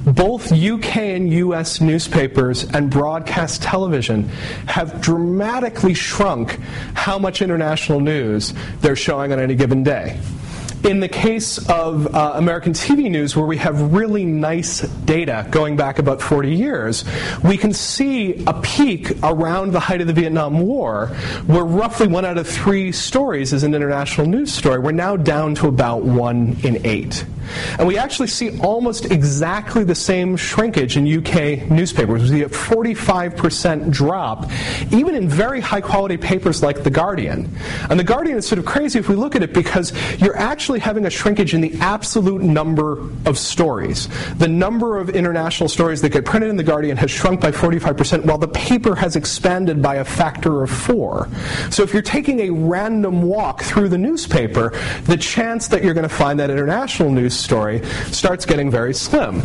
Both 0.05 0.53
UK 0.53 0.97
and 0.97 1.33
US 1.33 1.81
newspapers 1.81 2.65
and 2.65 2.91
broadcast 2.91 3.63
television 3.63 4.29
have 4.67 5.01
dramatically 5.01 5.95
shrunk 5.95 6.59
how 6.95 7.19
much 7.19 7.43
international 7.43 8.01
news 8.01 8.55
they're 8.81 8.97
showing 8.97 9.33
on 9.33 9.39
any 9.39 9.55
given 9.55 9.83
day. 9.83 10.21
In 10.85 11.01
the 11.01 11.09
case 11.09 11.59
of 11.69 12.15
uh, 12.15 12.35
American 12.37 12.73
TV 12.73 13.11
news, 13.11 13.37
where 13.37 13.47
we 13.47 13.57
have 13.57 13.93
really 13.93 14.25
nice 14.25 14.81
data 14.81 15.47
going 15.51 15.77
back 15.77 15.99
about 15.99 16.23
40 16.23 16.55
years, 16.55 17.05
we 17.43 17.57
can 17.57 17.73
see 17.73 18.45
a 18.47 18.55
peak 18.55 19.11
around 19.25 19.73
the 19.73 19.81
height 19.81 20.01
of 20.01 20.07
the 20.07 20.13
Vietnam 20.13 20.61
War, 20.61 21.09
where 21.47 21.65
roughly 21.65 22.07
one 22.07 22.25
out 22.25 22.39
of 22.39 22.47
three 22.47 22.93
stories 22.93 23.53
is 23.53 23.65
an 23.65 23.75
international 23.75 24.29
news 24.29 24.53
story. 24.53 24.79
We're 24.79 24.93
now 24.93 25.17
down 25.17 25.57
to 25.57 25.67
about 25.67 26.05
one 26.05 26.57
in 26.63 26.87
eight. 26.87 27.25
And 27.79 27.87
we 27.87 27.99
actually 27.99 28.29
see 28.29 28.59
almost 28.61 29.07
exactly 29.07 29.85
the 29.85 29.95
same 29.95 30.37
shrinkage 30.37 30.97
in 30.97 31.07
UK 31.07 31.71
newspapers. 31.71 32.23
We 32.23 32.29
see 32.29 32.43
a 32.43 32.49
45% 32.49 33.91
drop, 33.91 34.51
even 34.93 35.15
in 35.15 35.29
very 35.29 35.61
high 35.61 35.81
quality 35.81 36.17
papers 36.17 36.63
like 36.63 36.85
The 36.85 36.91
Guardian. 36.91 37.51
And 37.89 37.99
The 37.99 38.05
Guardian 38.05 38.37
is 38.37 38.47
sort 38.47 38.59
of 38.59 38.67
crazy 38.67 38.99
if 38.99 39.09
we 39.09 39.15
look 39.15 39.35
at 39.35 39.43
it 39.43 39.55
because 39.55 39.93
you're 40.21 40.37
actually 40.37 40.68
having 40.77 41.07
a 41.07 41.11
shrinkage 41.11 41.55
in 41.55 41.61
the 41.61 41.73
absolute 41.81 42.43
number 42.43 43.01
of 43.25 43.39
stories. 43.39 44.09
The 44.37 44.49
number 44.49 44.99
of 44.99 45.11
international 45.11 45.69
stories 45.69 46.03
that 46.03 46.11
get 46.11 46.25
printed 46.25 46.51
in 46.51 46.57
The 46.57 46.63
Guardian 46.63 46.97
has 46.99 47.11
shrunk 47.11 47.41
by 47.41 47.51
45%, 47.51 48.25
while 48.25 48.39
the 48.39 48.49
paper 48.49 48.95
has 48.95 49.17
expanded 49.17 49.81
by 49.81 49.97
a 49.97 50.05
factor 50.05 50.63
of 50.63 50.71
four. 50.71 51.29
So 51.71 51.83
if 51.83 51.93
you're 51.93 52.03
taking 52.03 52.41
a 52.41 52.51
random 52.51 53.23
walk 53.23 53.63
through 53.63 53.89
the 53.89 53.99
newspaper, 53.99 54.71
the 55.05 55.17
chance 55.17 55.69
that 55.69 55.83
you're 55.83 55.95
going 55.95 56.09
to 56.09 56.15
find 56.15 56.39
that 56.41 56.51
international 56.51 57.11
news 57.11 57.35
story 57.35 57.85
starts 58.11 58.45
getting 58.45 58.71
very 58.71 58.93
slim. 58.93 59.43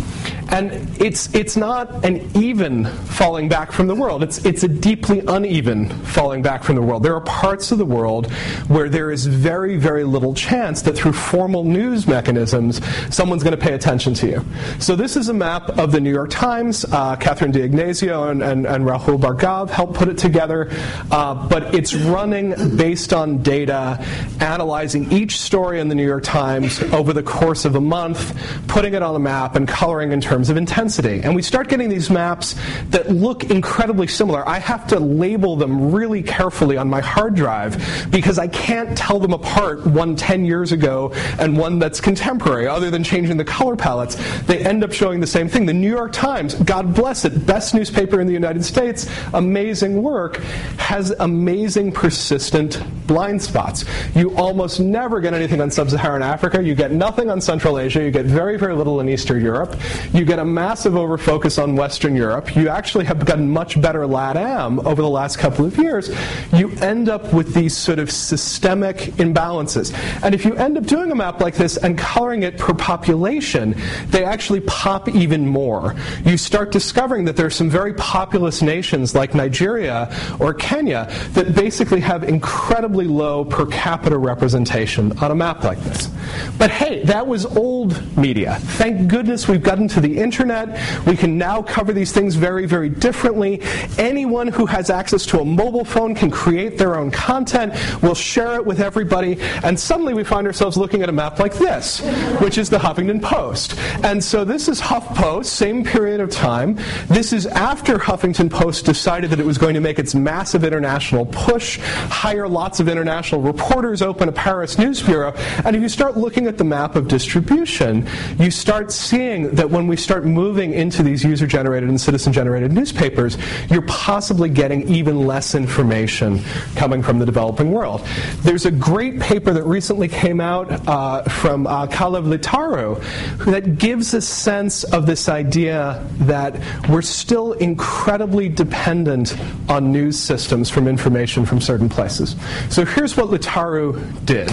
And 0.49 0.71
it's, 1.01 1.33
it's 1.33 1.55
not 1.57 2.05
an 2.05 2.29
even 2.35 2.85
falling 2.85 3.49
back 3.49 3.71
from 3.71 3.87
the 3.87 3.95
world, 3.95 4.23
it's, 4.23 4.43
it's 4.45 4.63
a 4.63 4.67
deeply 4.67 5.21
uneven 5.27 5.89
falling 5.89 6.41
back 6.41 6.63
from 6.63 6.75
the 6.75 6.81
world. 6.81 7.03
There 7.03 7.15
are 7.15 7.21
parts 7.21 7.71
of 7.71 7.77
the 7.77 7.85
world 7.85 8.31
where 8.67 8.89
there 8.89 9.11
is 9.11 9.25
very, 9.25 9.77
very 9.77 10.03
little 10.03 10.33
chance 10.33 10.81
that 10.83 10.93
through 10.95 11.12
formal 11.13 11.63
news 11.63 12.07
mechanisms 12.07 12.81
someone's 13.09 13.43
going 13.43 13.57
to 13.57 13.61
pay 13.61 13.73
attention 13.73 14.13
to 14.15 14.27
you. 14.27 14.45
So 14.79 14.95
this 14.95 15.15
is 15.15 15.29
a 15.29 15.33
map 15.33 15.77
of 15.77 15.91
the 15.91 15.99
New 15.99 16.11
York 16.11 16.29
Times. 16.29 16.85
Uh, 16.85 17.15
Catherine 17.15 17.51
D'Ignazio 17.51 18.29
and, 18.29 18.41
and, 18.43 18.65
and 18.65 18.85
Rahul 18.85 19.19
Bhargava 19.19 19.69
helped 19.69 19.93
put 19.93 20.07
it 20.07 20.17
together. 20.17 20.69
Uh, 21.11 21.47
but 21.47 21.73
it's 21.75 21.93
running 21.93 22.75
based 22.75 23.13
on 23.13 23.41
data, 23.41 24.03
analyzing 24.39 25.11
each 25.11 25.39
story 25.39 25.79
in 25.79 25.87
the 25.87 25.95
New 25.95 26.05
York 26.05 26.23
Times 26.23 26.81
over 26.93 27.13
the 27.13 27.23
course 27.23 27.65
of 27.65 27.75
a 27.75 27.81
month, 27.81 28.35
putting 28.67 28.93
it 28.93 29.01
on 29.01 29.15
a 29.15 29.19
map, 29.19 29.55
and 29.55 29.67
coloring 29.67 30.11
in 30.11 30.21
terms 30.21 30.49
of 30.49 30.57
intensity. 30.57 31.21
And 31.23 31.35
we 31.35 31.41
start 31.41 31.69
getting 31.69 31.89
these 31.89 32.09
maps 32.09 32.55
that 32.89 33.09
look 33.09 33.45
incredibly 33.45 34.07
similar. 34.07 34.47
I 34.47 34.59
have 34.59 34.87
to 34.87 34.99
label 34.99 35.55
them 35.55 35.91
really 35.91 36.23
carefully 36.23 36.77
on 36.77 36.89
my 36.89 37.01
hard 37.01 37.35
drive 37.35 38.07
because 38.09 38.39
I 38.39 38.47
can't 38.47 38.97
tell 38.97 39.19
them 39.19 39.33
apart 39.33 39.85
one 39.85 40.15
10 40.15 40.45
years 40.45 40.71
ago 40.71 41.02
and 41.39 41.57
one 41.57 41.79
that's 41.79 41.99
contemporary, 41.99 42.67
other 42.67 42.89
than 42.89 43.03
changing 43.03 43.37
the 43.37 43.45
color 43.45 43.75
palettes. 43.75 44.15
They 44.43 44.63
end 44.63 44.83
up 44.83 44.93
showing 44.93 45.19
the 45.19 45.27
same 45.27 45.49
thing. 45.49 45.65
The 45.65 45.73
New 45.73 45.89
York 45.89 46.11
Times, 46.11 46.55
God 46.55 46.93
bless 46.93 47.25
it, 47.25 47.45
best 47.45 47.73
newspaper 47.73 48.21
in 48.21 48.27
the 48.27 48.33
United 48.33 48.63
States, 48.63 49.09
amazing 49.33 50.01
work, 50.01 50.37
has 50.77 51.11
amazing 51.19 51.91
persistent 51.91 52.81
blind 53.07 53.41
spots. 53.41 53.85
You 54.15 54.35
almost 54.35 54.79
never 54.79 55.19
get 55.19 55.33
anything 55.33 55.61
on 55.61 55.71
sub 55.71 55.89
Saharan 55.89 56.23
Africa. 56.23 56.63
You 56.63 56.75
get 56.75 56.91
nothing 56.91 57.29
on 57.29 57.41
Central 57.41 57.79
Asia. 57.79 58.03
You 58.03 58.11
get 58.11 58.25
very, 58.25 58.57
very 58.57 58.75
little 58.75 58.99
in 58.99 59.09
Eastern 59.09 59.41
Europe. 59.41 59.75
You 60.13 60.25
get 60.25 60.39
a 60.39 60.45
massive 60.45 60.93
overfocus 60.93 61.61
on 61.61 61.75
Western 61.75 62.15
Europe. 62.15 62.55
You 62.55 62.69
actually 62.69 63.05
have 63.05 63.25
gotten 63.25 63.49
much 63.49 63.81
better 63.81 64.01
LATAM 64.01 64.85
over 64.85 65.01
the 65.01 65.09
last 65.09 65.37
couple 65.37 65.65
of 65.65 65.77
years. 65.77 66.09
You 66.53 66.69
end 66.81 67.09
up 67.09 67.33
with 67.33 67.53
these 67.53 67.75
sort 67.75 67.99
of 67.99 68.11
systemic 68.11 68.97
imbalances. 69.17 69.93
And 70.23 70.33
if 70.33 70.45
you 70.45 70.55
end 70.55 70.77
up 70.77 70.85
doing 70.93 71.11
a 71.11 71.15
map 71.15 71.41
like 71.41 71.55
this 71.55 71.75
and 71.77 71.97
coloring 71.97 72.43
it 72.43 72.55
per 72.55 72.71
population, 72.71 73.75
they 74.09 74.23
actually 74.23 74.59
pop 74.59 75.09
even 75.09 75.43
more. 75.43 75.95
You 76.23 76.37
start 76.37 76.71
discovering 76.71 77.25
that 77.25 77.35
there 77.35 77.47
are 77.47 77.57
some 77.61 77.67
very 77.67 77.95
populous 77.95 78.61
nations 78.61 79.15
like 79.15 79.33
Nigeria 79.33 80.15
or 80.39 80.53
Kenya 80.53 81.11
that 81.31 81.55
basically 81.55 81.99
have 82.01 82.23
incredibly 82.23 83.05
low 83.05 83.43
per 83.43 83.65
capita 83.65 84.15
representation 84.15 85.17
on 85.17 85.31
a 85.31 85.35
map 85.35 85.63
like 85.63 85.79
this. 85.79 86.11
But 86.59 86.69
hey, 86.69 87.03
that 87.05 87.25
was 87.25 87.47
old 87.47 88.15
media. 88.15 88.59
Thank 88.77 89.07
goodness 89.07 89.47
we've 89.47 89.63
gotten 89.63 89.87
to 89.89 89.99
the 89.99 90.15
internet. 90.15 90.79
We 91.07 91.17
can 91.17 91.39
now 91.39 91.63
cover 91.63 91.91
these 91.91 92.11
things 92.11 92.35
very, 92.35 92.67
very 92.67 92.89
differently. 92.89 93.61
Anyone 93.97 94.47
who 94.47 94.67
has 94.67 94.91
access 94.91 95.25
to 95.27 95.39
a 95.39 95.45
mobile 95.45 95.85
phone 95.85 96.13
can 96.13 96.29
create 96.29 96.77
their 96.77 96.99
own 96.99 97.09
content. 97.09 97.73
We'll 98.03 98.13
share 98.13 98.53
it 98.57 98.65
with 98.65 98.79
everybody. 98.79 99.39
And 99.63 99.79
suddenly 99.79 100.13
we 100.13 100.23
find 100.23 100.45
ourselves 100.45 100.77
looking 100.83 101.01
at 101.01 101.07
a 101.07 101.13
map 101.13 101.39
like 101.39 101.53
this, 101.53 102.01
which 102.41 102.57
is 102.57 102.69
the 102.69 102.77
Huffington 102.77 103.21
Post. 103.21 103.79
And 104.03 104.21
so 104.21 104.43
this 104.43 104.67
is 104.67 104.81
HuffPost, 104.81 105.45
same 105.45 105.85
period 105.85 106.19
of 106.19 106.29
time. 106.29 106.77
This 107.07 107.31
is 107.31 107.47
after 107.47 107.97
Huffington 107.97 108.51
Post 108.51 108.83
decided 108.83 109.29
that 109.29 109.39
it 109.39 109.45
was 109.45 109.57
going 109.57 109.75
to 109.75 109.79
make 109.79 109.97
its 109.97 110.13
massive 110.13 110.65
international 110.65 111.25
push, 111.27 111.79
hire 111.79 112.49
lots 112.49 112.81
of 112.81 112.89
international 112.89 113.39
reporters, 113.39 114.01
open 114.01 114.27
a 114.27 114.33
Paris 114.33 114.77
news 114.77 115.01
bureau. 115.01 115.31
And 115.63 115.73
if 115.73 115.81
you 115.81 115.87
start 115.87 116.17
looking 116.17 116.47
at 116.47 116.57
the 116.57 116.65
map 116.65 116.97
of 116.97 117.07
distribution, 117.07 118.05
you 118.37 118.51
start 118.51 118.91
seeing 118.91 119.55
that 119.55 119.69
when 119.69 119.87
we 119.87 119.95
start 119.95 120.25
moving 120.25 120.73
into 120.73 121.01
these 121.01 121.23
user 121.23 121.47
generated 121.47 121.87
and 121.87 122.01
citizen 122.01 122.33
generated 122.33 122.73
newspapers, 122.73 123.37
you're 123.69 123.83
possibly 123.83 124.49
getting 124.49 124.85
even 124.89 125.25
less 125.25 125.55
information 125.55 126.43
coming 126.75 127.01
from 127.01 127.19
the 127.19 127.25
developing 127.25 127.71
world. 127.71 128.05
There's 128.41 128.65
a 128.65 128.71
great 128.71 129.21
paper 129.21 129.53
that 129.53 129.63
recently 129.63 130.09
came 130.09 130.41
out 130.41 130.72
uh, 130.87 131.23
from 131.23 131.67
uh, 131.67 131.87
Kalev 131.87 132.25
Leetaru 132.25 133.45
that 133.45 133.77
gives 133.77 134.13
a 134.13 134.21
sense 134.21 134.83
of 134.83 135.05
this 135.05 135.29
idea 135.29 136.05
that 136.19 136.59
we're 136.89 137.01
still 137.01 137.53
incredibly 137.53 138.49
dependent 138.49 139.37
on 139.69 139.91
news 139.91 140.17
systems 140.17 140.69
from 140.69 140.87
information 140.87 141.45
from 141.45 141.61
certain 141.61 141.89
places. 141.89 142.35
So 142.69 142.85
here's 142.85 143.15
what 143.17 143.27
Littaru 143.27 144.25
did. 144.25 144.49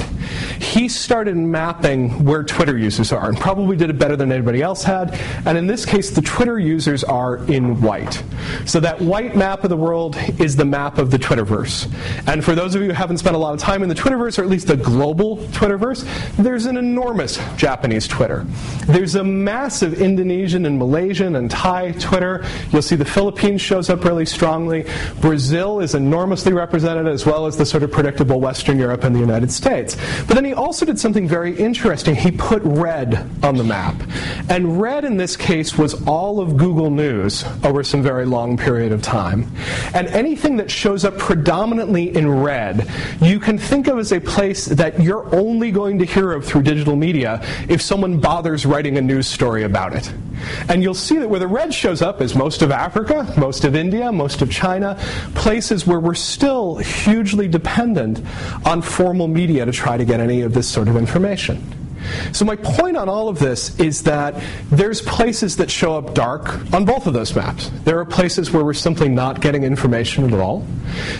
He 0.60 0.88
started 0.88 1.36
mapping 1.36 2.24
where 2.24 2.42
Twitter 2.42 2.76
users 2.76 3.12
are, 3.12 3.28
and 3.28 3.38
probably 3.38 3.76
did 3.76 3.90
it 3.90 3.98
better 3.98 4.16
than 4.16 4.32
anybody 4.32 4.62
else 4.62 4.82
had. 4.82 5.14
And 5.46 5.56
in 5.56 5.66
this 5.66 5.84
case, 5.84 6.10
the 6.10 6.22
Twitter 6.22 6.58
users 6.58 7.04
are 7.04 7.38
in 7.50 7.80
white. 7.80 8.22
So 8.66 8.80
that 8.80 9.00
white 9.00 9.36
map 9.36 9.64
of 9.64 9.70
the 9.70 9.76
world 9.76 10.16
is 10.38 10.56
the 10.56 10.64
map 10.64 10.98
of 10.98 11.10
the 11.10 11.18
Twitterverse. 11.18 11.92
And 12.26 12.44
for 12.44 12.54
those 12.54 12.74
of 12.74 12.82
you 12.82 12.88
who 12.88 12.94
haven't 12.94 13.18
spent 13.18 13.36
a 13.36 13.38
lot 13.38 13.54
of 13.54 13.60
time 13.60 13.82
in 13.82 13.88
the 13.88 13.94
Twitterverse, 13.94 14.38
or 14.38 14.42
at 14.42 14.48
least 14.48 14.66
the 14.66 14.76
global 14.76 15.38
Twitterverse, 15.38 16.06
there's 16.38 16.66
an 16.66 16.76
enormous 16.76 17.38
Japanese 17.56 18.06
Twitter. 18.06 18.44
There's 18.86 19.14
a 19.14 19.24
massive 19.24 20.00
Indonesian 20.00 20.66
and 20.66 20.78
Malaysian 20.78 21.36
and 21.36 21.50
Thai 21.50 21.92
Twitter. 21.92 22.44
You'll 22.72 22.82
see 22.82 22.96
the 22.96 23.04
Philippines 23.04 23.60
shows 23.60 23.90
up 23.90 24.04
really 24.04 24.26
strongly. 24.26 24.86
Brazil 25.20 25.80
is 25.80 25.94
enormously 25.94 26.52
represented, 26.52 27.06
as 27.06 27.26
well 27.26 27.46
as 27.46 27.56
the 27.56 27.66
sort 27.66 27.82
of 27.82 27.92
predictable 27.92 28.40
Western 28.40 28.78
Europe 28.78 29.04
and 29.04 29.14
the 29.14 29.20
United 29.20 29.50
States. 29.50 29.96
But 30.26 30.34
then 30.34 30.44
he 30.44 30.54
also 30.54 30.84
did 30.84 30.98
something 30.98 31.28
very 31.28 31.56
interesting. 31.56 32.14
He 32.14 32.30
put 32.30 32.62
red 32.64 33.28
on 33.42 33.56
the 33.56 33.64
map. 33.64 33.94
And 34.48 34.80
red 34.80 35.04
in 35.04 35.16
this 35.16 35.36
case 35.36 35.78
was 35.78 35.94
all 36.06 36.40
of 36.40 36.56
Google 36.56 36.90
News 36.90 37.44
over 37.64 37.84
some 37.84 38.02
very 38.02 38.26
long 38.26 38.56
period 38.56 38.92
of 38.92 39.02
time. 39.02 39.50
And 39.94 40.08
anything 40.08 40.56
that 40.56 40.70
shows 40.70 41.04
up 41.04 41.18
predominantly 41.18 42.14
in 42.16 42.28
red, 42.28 42.88
you 43.20 43.38
can 43.38 43.58
think 43.58 43.86
of 43.86 43.98
as 43.98 44.12
a 44.12 44.20
place 44.20 44.66
that 44.66 45.00
you're 45.00 45.32
only 45.34 45.70
going 45.70 45.98
to 46.00 46.06
hear 46.06 46.32
of 46.32 46.44
through 46.44 46.62
digital 46.62 46.96
media 46.96 47.40
if 47.68 47.80
someone 47.80 48.18
bothers 48.18 48.66
writing 48.66 48.98
a 48.98 49.00
news 49.00 49.26
story 49.26 49.62
about 49.62 49.94
it. 49.94 50.12
And 50.68 50.82
you'll 50.82 50.94
see 50.94 51.18
that 51.18 51.28
where 51.28 51.40
the 51.40 51.46
red 51.46 51.72
shows 51.72 52.02
up 52.02 52.20
is 52.20 52.34
most 52.34 52.62
of 52.62 52.70
Africa, 52.70 53.32
most 53.36 53.64
of 53.64 53.76
India, 53.76 54.10
most 54.10 54.42
of 54.42 54.50
China, 54.50 54.98
places 55.34 55.86
where 55.86 56.00
we're 56.00 56.14
still 56.14 56.76
hugely 56.76 57.48
dependent 57.48 58.22
on 58.64 58.82
formal 58.82 59.28
media 59.28 59.64
to 59.64 59.72
try 59.72 59.96
to 59.96 60.04
get 60.04 60.20
any 60.20 60.42
of 60.42 60.54
this 60.54 60.68
sort 60.68 60.88
of 60.88 60.96
information. 60.96 61.79
So, 62.32 62.44
my 62.44 62.56
point 62.56 62.96
on 62.96 63.08
all 63.08 63.28
of 63.28 63.38
this 63.38 63.78
is 63.78 64.02
that 64.04 64.42
there's 64.70 65.02
places 65.02 65.56
that 65.56 65.70
show 65.70 65.96
up 65.96 66.14
dark 66.14 66.48
on 66.72 66.84
both 66.84 67.06
of 67.06 67.12
those 67.12 67.34
maps. 67.34 67.70
There 67.84 67.98
are 67.98 68.04
places 68.04 68.52
where 68.52 68.64
we're 68.64 68.72
simply 68.74 69.08
not 69.08 69.40
getting 69.40 69.64
information 69.64 70.32
at 70.32 70.38
all. 70.38 70.64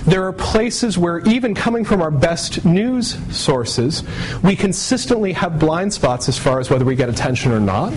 There 0.06 0.24
are 0.24 0.32
places 0.32 0.98
where, 0.98 1.20
even 1.20 1.54
coming 1.54 1.84
from 1.84 2.02
our 2.02 2.10
best 2.10 2.64
news 2.64 3.16
sources, 3.34 4.02
we 4.42 4.56
consistently 4.56 5.32
have 5.32 5.58
blind 5.58 5.92
spots 5.92 6.28
as 6.28 6.38
far 6.38 6.60
as 6.60 6.70
whether 6.70 6.84
we 6.84 6.96
get 6.96 7.08
attention 7.08 7.52
or 7.52 7.60
not. 7.60 7.92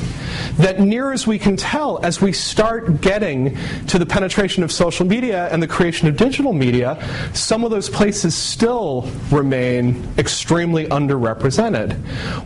That, 0.58 0.80
near 0.80 1.12
as 1.12 1.28
we 1.28 1.40
can 1.40 1.56
tell, 1.58 2.00
as 2.04 2.22
we 2.22 2.34
start 2.34 3.02
getting 3.02 3.58
to 3.88 4.00
the 4.00 4.06
penetration 4.06 4.64
of 4.64 4.72
social 4.72 5.06
media 5.06 5.48
and 5.52 5.62
the 5.62 5.68
creation 5.68 6.08
of 6.08 6.18
digital 6.18 6.54
media, 6.54 6.98
some 7.34 7.64
of 7.64 7.72
those 7.72 7.90
places 7.90 8.36
still 8.36 9.10
remain 9.30 10.08
extremely 10.18 10.86
underrepresented. 10.88 11.94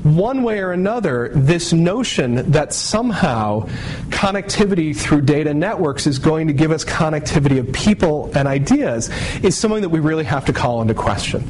One 0.03 0.26
way 0.43 0.59
or 0.59 0.71
another, 0.71 1.29
this 1.33 1.73
notion 1.73 2.51
that 2.51 2.73
somehow 2.73 3.67
connectivity 4.09 4.95
through 4.95 5.21
data 5.21 5.53
networks 5.53 6.05
is 6.07 6.19
going 6.19 6.47
to 6.47 6.53
give 6.53 6.71
us 6.71 6.83
connectivity 6.85 7.59
of 7.59 7.71
people 7.71 8.31
and 8.35 8.47
ideas 8.47 9.09
is 9.43 9.57
something 9.57 9.81
that 9.81 9.89
we 9.89 9.99
really 9.99 10.23
have 10.23 10.45
to 10.45 10.53
call 10.53 10.81
into 10.81 10.93
question. 10.93 11.43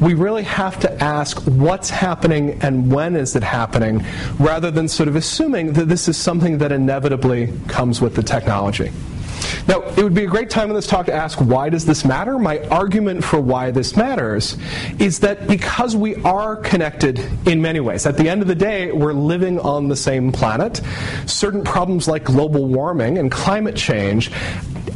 We 0.00 0.14
really 0.14 0.42
have 0.44 0.78
to 0.80 1.02
ask 1.02 1.38
what's 1.42 1.90
happening 1.90 2.58
and 2.62 2.92
when 2.92 3.16
is 3.16 3.36
it 3.36 3.42
happening, 3.42 4.04
rather 4.38 4.70
than 4.70 4.88
sort 4.88 5.08
of 5.08 5.16
assuming 5.16 5.74
that 5.74 5.88
this 5.88 6.08
is 6.08 6.16
something 6.16 6.58
that 6.58 6.72
inevitably 6.72 7.52
comes 7.68 8.00
with 8.00 8.14
the 8.14 8.22
technology. 8.22 8.90
Now, 9.66 9.82
it 9.82 10.02
would 10.02 10.14
be 10.14 10.24
a 10.24 10.28
great 10.28 10.50
time 10.50 10.68
in 10.68 10.76
this 10.76 10.86
talk 10.86 11.06
to 11.06 11.12
ask 11.12 11.38
why 11.38 11.68
does 11.68 11.84
this 11.84 12.04
matter? 12.04 12.38
My 12.38 12.60
argument 12.68 13.24
for 13.24 13.40
why 13.40 13.70
this 13.70 13.96
matters 13.96 14.56
is 14.98 15.20
that 15.20 15.46
because 15.46 15.96
we 15.96 16.16
are 16.22 16.56
connected 16.56 17.18
in 17.46 17.60
many 17.62 17.80
ways. 17.80 18.06
At 18.06 18.16
the 18.16 18.28
end 18.28 18.42
of 18.42 18.48
the 18.48 18.54
day, 18.54 18.92
we're 18.92 19.12
living 19.12 19.58
on 19.60 19.88
the 19.88 19.96
same 19.96 20.32
planet. 20.32 20.80
Certain 21.26 21.64
problems 21.64 22.08
like 22.08 22.24
global 22.24 22.66
warming 22.66 23.18
and 23.18 23.30
climate 23.30 23.76
change 23.76 24.30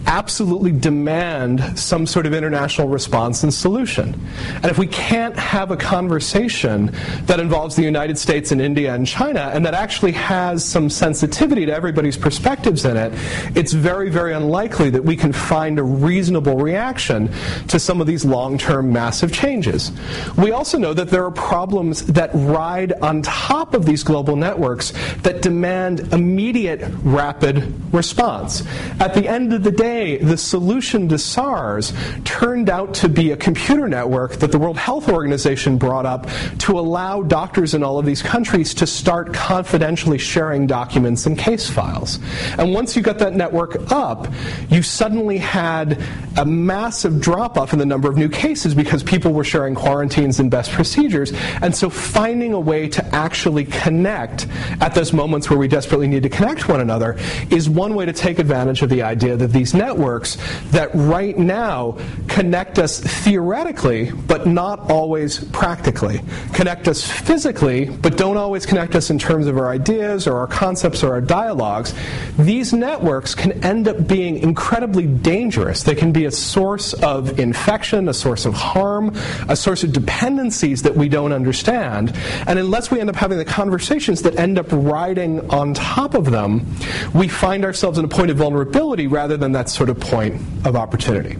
absolutely 0.09 0.73
demand 0.73 1.79
some 1.79 2.07
sort 2.07 2.25
of 2.25 2.33
international 2.33 2.89
response 2.89 3.43
and 3.43 3.53
solution. 3.53 4.19
And 4.55 4.65
if 4.65 4.79
we 4.79 4.87
can't 4.87 5.37
have 5.37 5.71
a 5.71 5.77
conversation 5.77 6.91
that 7.27 7.39
involves 7.39 7.77
the 7.77 7.83
United 7.83 8.17
States 8.19 8.51
and 8.51 8.61
India 8.61 8.95
and 8.95 9.07
China 9.07 9.51
and 9.53 9.65
that 9.67 9.75
actually 9.75 10.13
has 10.13 10.65
some 10.65 10.89
sensitivity 10.89 11.67
to 11.67 11.75
everybody's 11.75 12.17
perspectives 12.17 12.87
in 12.87 12.97
it, 12.97 13.13
it's 13.55 13.75
very, 13.75 14.09
very 14.09 14.33
unlikely 14.33 14.89
that 14.89 15.05
we 15.05 15.15
can 15.15 15.31
find 15.31 15.79
a 15.79 15.83
reasonable 15.83 16.57
reaction 16.57 17.31
to 17.69 17.79
some 17.79 18.01
of 18.01 18.07
these 18.07 18.25
long 18.25 18.57
term 18.57 18.91
massive 18.91 19.31
changes. 19.31 19.93
We 20.39 20.53
also 20.53 20.79
know 20.79 20.95
that 20.95 21.11
there 21.11 21.25
are 21.25 21.31
problems 21.31 22.07
that 22.07 22.31
ride 22.33 22.95
on 23.03 23.21
top 23.21 23.75
of 23.75 23.85
these 23.85 24.03
global 24.03 24.37
networks 24.37 24.95
that 25.19 25.43
demand 25.43 26.15
immediate, 26.15 26.81
rapid 27.03 27.75
response. 27.93 28.63
At 29.01 29.13
the 29.13 29.29
end 29.29 29.53
of 29.53 29.63
the 29.63 29.71
day, 29.71 29.98
the 29.99 30.37
solution 30.37 31.09
to 31.09 31.19
SARS 31.19 31.93
turned 32.25 32.71
out 32.71 32.95
to 32.95 33.09
be 33.09 33.33
a 33.33 33.37
computer 33.37 33.89
network 33.89 34.33
that 34.37 34.53
the 34.53 34.59
World 34.59 34.77
Health 34.77 35.09
Organization 35.09 35.77
brought 35.77 36.07
up 36.07 36.29
to 36.61 36.79
allow 36.79 37.23
doctors 37.23 37.75
in 37.75 37.83
all 37.83 37.99
of 37.99 38.07
these 38.07 38.23
countries 38.23 38.75
to 38.75 38.87
start 38.87 39.35
confidentially 39.35 40.19
sharing 40.19 40.69
documents 40.69 41.27
and 41.27 41.37
case 41.37 41.69
files. 41.69 42.21
And 42.59 42.73
once 42.73 42.95
you 42.95 43.03
got 43.03 43.19
that 43.19 43.35
network 43.35 43.91
up, 43.91 44.29
you 44.71 44.83
suddenly 44.83 45.39
had 45.39 46.01
a 46.37 46.45
massive 46.45 47.21
drop 47.21 47.59
off 47.59 47.73
in 47.73 47.81
the 47.81 47.87
number 47.87 48.09
of 48.09 48.17
new 48.17 48.29
cases 48.29 48.75
because 48.75 49.03
people 49.03 49.33
were 49.33 49.45
sharing 49.45 49.75
quarantines 49.75 50.39
and 50.39 50.51
best 50.51 50.71
procedures. 50.71 51.33
And 51.61 51.75
so 51.75 51.91
finding 51.91 52.53
a 52.53 52.61
way 52.61 52.89
to 52.89 53.05
actually 53.15 53.65
connect 53.65 54.47
at 54.81 54.95
those 54.95 55.13
moments 55.13 55.51
where 55.51 55.59
we 55.59 55.67
desperately 55.67 56.07
need 56.07 56.23
to 56.23 56.29
connect 56.29 56.69
one 56.69 56.81
another 56.81 57.19
is 57.51 57.69
one 57.69 57.97
way 57.97 58.07
to 58.07 58.13
take 58.13 58.39
advantage 58.39 58.83
of 58.83 58.91
the 58.91 59.03
idea 59.03 59.37
that 59.37 59.49
these 59.49 59.75
networks 59.75 59.88
that 59.97 60.91
right 60.95 61.39
now 61.39 61.99
connect 62.29 62.79
us 62.79 63.01
theoretically, 63.01 64.11
but 64.11 64.47
not 64.47 64.91
always 64.91 65.45
practically. 65.47 66.21
Connect 66.53 66.89
us 66.89 67.09
physically, 67.09 67.87
but 67.87 68.17
don't 68.17 68.37
always 68.37 68.67
connect 68.67 68.95
us 68.95 69.11
in 69.11 69.19
terms 69.19 69.47
of 69.47 69.57
our 69.57 69.71
ideas 69.71 70.27
or 70.27 70.39
our 70.39 70.47
concepts 70.47 71.03
or 71.03 71.13
our 71.13 71.21
dialogues. 71.21 71.95
These 72.39 72.73
networks 72.73 73.35
can 73.35 73.65
end 73.65 73.89
up 73.89 74.07
being 74.07 74.39
incredibly 74.39 75.07
dangerous. 75.07 75.83
They 75.83 75.95
can 75.95 76.13
be 76.13 76.25
a 76.27 76.31
source 76.31 76.93
of 76.95 77.39
infection, 77.39 78.09
a 78.09 78.15
source 78.15 78.47
of 78.47 78.55
harm, 78.55 79.15
a 79.49 79.57
source 79.57 79.85
of 79.85 79.93
dependencies 79.93 80.83
that 80.83 80.95
we 80.95 81.09
don't 81.09 81.33
understand. 81.33 82.15
And 82.47 82.59
unless 82.59 82.91
we 82.91 83.01
end 83.01 83.11
up 83.11 83.17
having 83.17 83.39
the 83.39 83.45
conversations 83.45 84.23
that 84.23 84.39
end 84.39 84.59
up 84.59 84.67
riding 84.71 85.49
on 85.51 85.75
top 85.75 86.15
of 86.15 86.31
them, 86.31 86.67
we 87.15 87.29
find 87.29 87.65
ourselves 87.65 87.99
in 87.99 88.05
a 88.05 88.09
point 88.09 88.31
of 88.31 88.37
vulnerability 88.37 89.07
rather 89.07 89.37
than 89.37 89.53
that 89.53 89.69
sort 89.79 89.89
of 89.91 90.01
point 90.01 90.35
of 90.67 90.75
opportunity. 90.75 91.37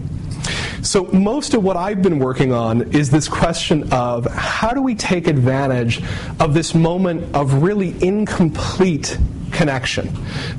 So, 0.81 1.05
most 1.05 1.53
of 1.53 1.63
what 1.63 1.75
I've 1.75 2.01
been 2.01 2.19
working 2.19 2.53
on 2.53 2.93
is 2.93 3.09
this 3.09 3.27
question 3.27 3.91
of 3.91 4.25
how 4.25 4.71
do 4.71 4.81
we 4.81 4.95
take 4.95 5.27
advantage 5.27 6.01
of 6.39 6.53
this 6.53 6.73
moment 6.73 7.35
of 7.35 7.61
really 7.61 7.95
incomplete 8.01 9.17
connection, 9.51 10.09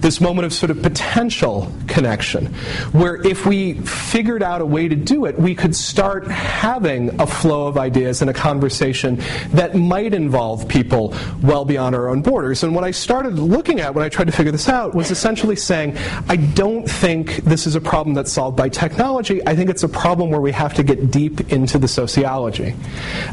this 0.01 0.21
moment 0.21 0.45
of 0.45 0.53
sort 0.53 0.71
of 0.71 0.83
potential 0.83 1.73
connection, 1.87 2.47
where 2.93 3.17
if 3.27 3.47
we 3.47 3.75
figured 3.81 4.43
out 4.43 4.61
a 4.61 4.67
way 4.67 4.89
to 4.89 4.97
do 4.97 5.25
it, 5.25 5.39
we 5.39 5.55
could 5.55 5.75
start 5.75 6.29
having 6.29 7.19
a 7.21 7.27
flow 7.27 7.67
of 7.67 7.79
ideas 7.79 8.21
and 8.21 8.31
a 8.31 8.35
conversation 8.35 9.21
that 9.53 9.75
might 9.75 10.13
involve 10.13 10.69
people 10.69 11.15
well 11.43 11.65
beyond 11.65 11.95
our 11.95 12.09
own 12.09 12.21
borders. 12.23 12.63
And 12.63 12.75
what 12.75 12.85
I 12.85 12.91
started 12.91 13.39
looking 13.39 13.81
at 13.81 13.95
when 13.95 14.05
I 14.05 14.09
tried 14.09 14.27
to 14.27 14.33
figure 14.33 14.53
this 14.53 14.69
out 14.69 14.95
was 14.95 15.11
essentially 15.11 15.57
saying, 15.57 15.97
I 16.29 16.37
don't 16.37 16.89
think 16.89 17.37
this 17.37 17.67
is 17.67 17.77
a 17.77 17.81
problem 17.81 18.15
that's 18.15 18.33
solved 18.33 18.57
by 18.57 18.69
technology. 18.69 19.41
I 19.47 19.55
think 19.57 19.71
it's 19.71 19.83
a 19.83 19.89
problem 19.89 20.10
where 20.19 20.41
we 20.41 20.53
have 20.53 20.75
to 20.75 20.83
get 20.83 21.11
deep 21.11 21.53
into 21.53 21.79
the 21.79 21.89
sociology. 21.89 22.75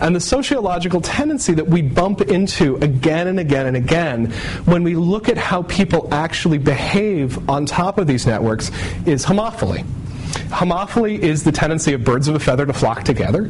And 0.01 0.15
the 0.15 0.19
sociological 0.19 1.01
tendency 1.01 1.53
that 1.53 1.67
we 1.67 1.81
bump 1.81 2.21
into 2.21 2.75
again 2.77 3.27
and 3.27 3.39
again 3.39 3.65
and 3.65 3.77
again 3.77 4.31
when 4.65 4.83
we 4.83 4.95
look 4.95 5.29
at 5.29 5.37
how 5.37 5.63
people 5.63 6.07
actually 6.13 6.57
behave 6.57 7.49
on 7.49 7.65
top 7.65 7.97
of 7.97 8.07
these 8.07 8.27
networks 8.27 8.71
is 9.05 9.25
homophily. 9.25 9.85
Homophily 10.49 11.19
is 11.19 11.43
the 11.43 11.51
tendency 11.51 11.93
of 11.93 12.03
birds 12.03 12.27
of 12.27 12.35
a 12.35 12.39
feather 12.39 12.65
to 12.65 12.73
flock 12.73 13.03
together. 13.03 13.49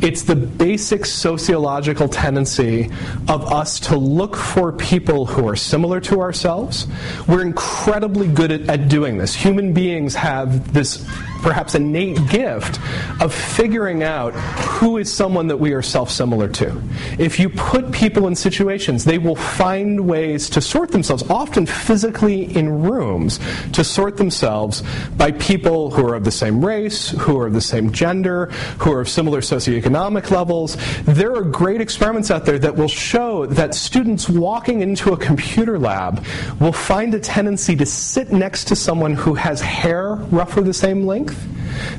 It's 0.00 0.22
the 0.22 0.36
basic 0.36 1.04
sociological 1.04 2.08
tendency 2.08 2.90
of 3.28 3.52
us 3.52 3.80
to 3.80 3.96
look 3.96 4.36
for 4.36 4.72
people 4.72 5.26
who 5.26 5.48
are 5.48 5.56
similar 5.56 6.00
to 6.02 6.20
ourselves. 6.20 6.86
We're 7.26 7.42
incredibly 7.42 8.28
good 8.28 8.52
at, 8.52 8.68
at 8.68 8.88
doing 8.88 9.18
this. 9.18 9.34
Human 9.34 9.72
beings 9.72 10.14
have 10.14 10.72
this 10.72 11.04
perhaps 11.46 11.76
innate 11.76 12.18
gift 12.28 12.80
of 13.20 13.32
figuring 13.32 14.02
out 14.02 14.34
who 14.34 14.98
is 14.98 15.12
someone 15.12 15.46
that 15.46 15.56
we 15.56 15.72
are 15.72 15.80
self 15.80 16.10
similar 16.10 16.48
to. 16.48 16.76
If 17.20 17.38
you 17.38 17.48
put 17.48 17.92
people 17.92 18.26
in 18.26 18.34
situations, 18.34 19.04
they 19.04 19.18
will 19.18 19.36
find 19.36 20.08
ways 20.08 20.50
to 20.50 20.60
sort 20.60 20.90
themselves, 20.90 21.22
often 21.30 21.64
physically 21.64 22.56
in 22.56 22.82
rooms, 22.82 23.38
to 23.74 23.84
sort 23.84 24.16
themselves 24.16 24.82
by 25.16 25.30
people 25.30 25.92
who 25.92 26.04
are 26.08 26.16
of 26.16 26.24
the 26.24 26.32
same 26.32 26.64
race, 26.64 27.10
who 27.10 27.38
are 27.38 27.46
of 27.46 27.52
the 27.52 27.60
same 27.60 27.92
gender, 27.92 28.46
who 28.80 28.90
are 28.90 29.00
of 29.00 29.08
similar 29.08 29.40
socioeconomic 29.40 30.32
levels. 30.32 30.76
There 31.04 31.32
are 31.36 31.42
great 31.42 31.80
experiments 31.80 32.32
out 32.32 32.44
there 32.44 32.58
that 32.58 32.74
will 32.74 32.88
show 32.88 33.46
that 33.46 33.76
students 33.76 34.28
walking 34.28 34.80
into 34.80 35.12
a 35.12 35.16
computer 35.16 35.78
lab 35.78 36.24
will 36.58 36.72
find 36.72 37.14
a 37.14 37.20
tendency 37.20 37.76
to 37.76 37.86
sit 37.86 38.32
next 38.32 38.64
to 38.64 38.74
someone 38.74 39.14
who 39.14 39.34
has 39.34 39.60
hair 39.60 40.16
roughly 40.32 40.64
the 40.64 40.74
same 40.74 41.06
length 41.06 41.35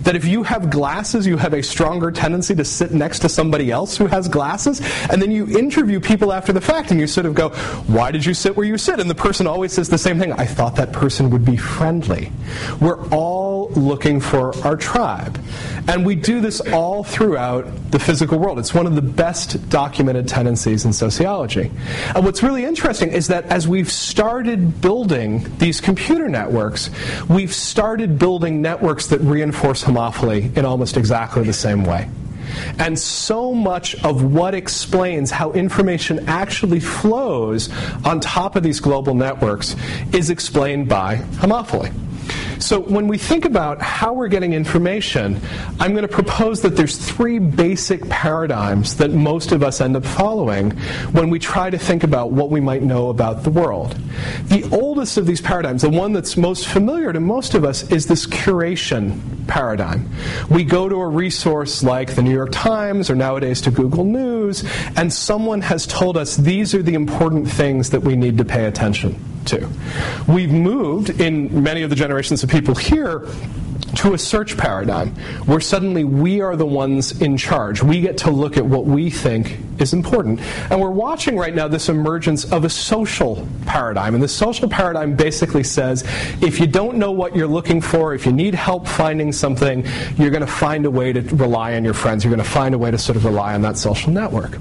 that 0.02 0.16
if 0.16 0.26
you 0.26 0.44
have 0.44 0.70
glasses, 0.70 1.28
you 1.28 1.38
have 1.38 1.54
a 1.54 1.62
stronger 1.62 2.12
tendency 2.12 2.56
to 2.56 2.66
sit 2.66 2.92
next 2.92 3.20
to 3.20 3.30
somebody 3.30 3.72
else 3.72 3.98
who 3.98 4.08
has 4.08 4.28
glasses. 4.28 4.82
And 5.12 5.22
then 5.22 5.32
you 5.32 5.58
interview 5.58 6.00
people 6.00 6.34
after 6.34 6.54
the 6.54 6.62
fact 6.62 6.92
and 6.92 7.00
you 7.00 7.08
sort 7.08 7.26
of 7.26 7.34
go, 7.34 7.50
Why 7.88 8.12
did 8.12 8.26
you 8.26 8.34
sit 8.34 8.56
where 8.56 8.66
you 8.66 8.78
sit? 8.78 9.00
And 9.00 9.10
the 9.10 9.16
person 9.16 9.48
always 9.48 9.74
says 9.74 9.90
the 9.90 9.98
same 9.98 10.20
thing 10.20 10.34
I 10.34 10.46
thought 10.46 10.76
that 10.78 10.94
person 10.94 11.30
would 11.32 11.46
be 11.46 11.58
friendly. 11.58 12.32
We're 12.80 13.06
all 13.10 13.70
looking 13.70 14.20
for 14.20 14.56
our 14.66 14.76
tribe. 14.76 15.40
And 15.88 16.06
we 16.06 16.16
do 16.16 16.42
this 16.42 16.60
all 16.60 17.04
throughout 17.04 17.92
the 17.92 18.00
physical 18.00 18.40
world. 18.40 18.60
It's 18.60 18.74
one 18.74 18.88
of 18.88 18.96
the 18.96 19.02
best 19.02 19.70
documented 19.70 20.28
tendencies 20.28 20.84
in 20.84 20.92
sociology. 20.92 21.72
And 22.14 22.26
what's 22.26 22.44
really 22.44 22.66
interesting 22.66 23.12
is 23.12 23.28
that 23.28 23.46
as 23.46 23.68
we've 23.68 23.92
started 23.92 24.82
building 24.82 25.46
these 25.60 25.80
computer 25.80 26.28
networks, 26.28 26.90
we've 27.30 27.54
started 27.54 28.20
building 28.20 28.62
networks 28.62 29.08
that 29.08 29.17
reinforce 29.20 29.84
homophily 29.84 30.56
in 30.58 30.66
almost 30.66 30.98
exactly 30.98 31.44
the 31.44 31.54
same 31.54 31.84
way. 31.84 32.10
And 32.80 32.98
so 32.98 33.54
much 33.54 33.96
of 34.04 34.24
what 34.24 34.54
explains 34.54 35.32
how 35.32 35.52
information 35.52 36.28
actually 36.28 36.80
flows 36.80 37.70
on 38.06 38.20
top 38.20 38.56
of 38.56 38.64
these 38.64 38.80
global 38.80 39.14
networks 39.14 39.76
is 40.14 40.30
explained 40.30 40.88
by 40.88 41.18
homophily. 41.18 41.94
So 42.60 42.80
when 42.80 43.08
we 43.08 43.18
think 43.18 43.46
about 43.46 43.82
how 43.82 44.14
we're 44.14 44.28
getting 44.28 44.54
information, 44.54 45.40
I'm 45.80 45.92
going 45.92 46.08
to 46.08 46.14
propose 46.14 46.62
that 46.62 46.76
there's 46.76 46.98
three 46.98 47.40
basic 47.40 48.08
paradigms 48.10 48.96
that 48.98 49.12
most 49.12 49.52
of 49.52 49.64
us 49.64 49.80
end 49.80 49.96
up 49.96 50.06
following 50.06 50.72
when 51.12 51.30
we 51.30 51.40
try 51.40 51.70
to 51.70 51.78
think 51.78 52.04
about 52.04 52.32
what 52.32 52.50
we 52.50 52.60
might 52.60 52.82
know 52.82 53.10
about 53.10 53.44
the 53.44 53.50
world. 53.50 53.98
The 54.46 54.68
oldest 54.72 55.18
of 55.18 55.26
these 55.26 55.42
paradigms, 55.42 55.84
the 55.84 55.90
one 55.90 56.14
that's 56.14 56.36
most 56.36 56.68
familiar 56.68 57.14
to 57.14 57.20
most 57.20 57.54
of 57.54 57.64
us, 57.64 57.90
is 57.92 58.08
this 58.08 58.26
curation 58.26 59.48
paradigm. 59.48 60.10
We 60.50 60.64
go 60.64 60.90
to 60.90 60.96
a 60.96 61.08
resource 61.08 61.84
like 61.84 62.16
the 62.16 62.24
New 62.24 62.34
York 62.34 62.52
Times 62.52 63.10
or 63.10 63.16
nowadays 63.16 63.62
to 63.62 63.72
Google 63.72 64.04
News, 64.04 64.64
and 64.96 65.12
someone 65.12 65.62
has 65.62 65.86
told 65.86 66.18
us 66.18 66.36
these 66.36 66.74
are 66.74 66.84
the 66.84 66.96
important 66.96 67.50
things 67.50 67.92
that 67.92 68.02
we 68.02 68.16
need 68.16 68.38
to 68.40 68.46
pay 68.46 68.66
attention 68.66 69.24
to. 69.48 69.68
We've 70.28 70.52
moved 70.52 71.22
in 71.22 71.64
many 71.64 71.82
of 71.82 71.90
the 71.90 71.96
generations 71.96 72.44
of 72.44 72.50
people 72.50 72.76
here 72.76 73.28
to 73.96 74.14
a 74.14 74.18
search 74.18 74.58
paradigm 74.58 75.10
where 75.46 75.60
suddenly 75.60 76.04
we 76.04 76.42
are 76.42 76.56
the 76.56 76.66
ones 76.66 77.22
in 77.22 77.38
charge. 77.38 77.82
We 77.82 78.02
get 78.02 78.18
to 78.20 78.32
look 78.32 78.58
at 78.58 78.66
what 78.66 78.86
we 78.86 79.10
think 79.10 79.58
is 79.80 79.94
important. 79.94 80.40
And 80.70 80.80
we're 80.80 80.90
watching 80.90 81.38
right 81.38 81.54
now 81.54 81.68
this 81.68 81.90
emergence 81.90 82.52
of 82.52 82.64
a 82.64 82.70
social 82.70 83.48
paradigm. 83.66 84.14
And 84.14 84.24
the 84.24 84.28
social 84.28 84.70
paradigm 84.70 85.16
basically 85.16 85.64
says 85.64 86.04
if 86.42 86.60
you 86.60 86.68
don't 86.68 86.98
know 86.98 87.12
what 87.12 87.36
you're 87.36 87.48
looking 87.48 87.82
for, 87.82 88.14
if 88.14 88.26
you 88.26 88.32
need 88.32 88.54
help 88.56 88.88
finding 88.88 89.32
something, 89.32 89.86
you're 90.18 90.32
going 90.32 90.42
to 90.42 90.48
find 90.48 90.86
a 90.86 90.92
way 90.92 91.14
to 91.14 91.22
rely 91.36 91.76
on 91.76 91.84
your 91.84 91.94
friends. 91.94 92.24
You're 92.24 92.34
going 92.34 92.46
to 92.46 92.52
find 92.52 92.76
a 92.76 92.78
way 92.78 92.92
to 92.92 92.98
sort 92.98 93.16
of 93.16 93.26
rely 93.26 93.54
on 93.54 93.62
that 93.62 93.78
social 93.78 94.12
network. 94.12 94.58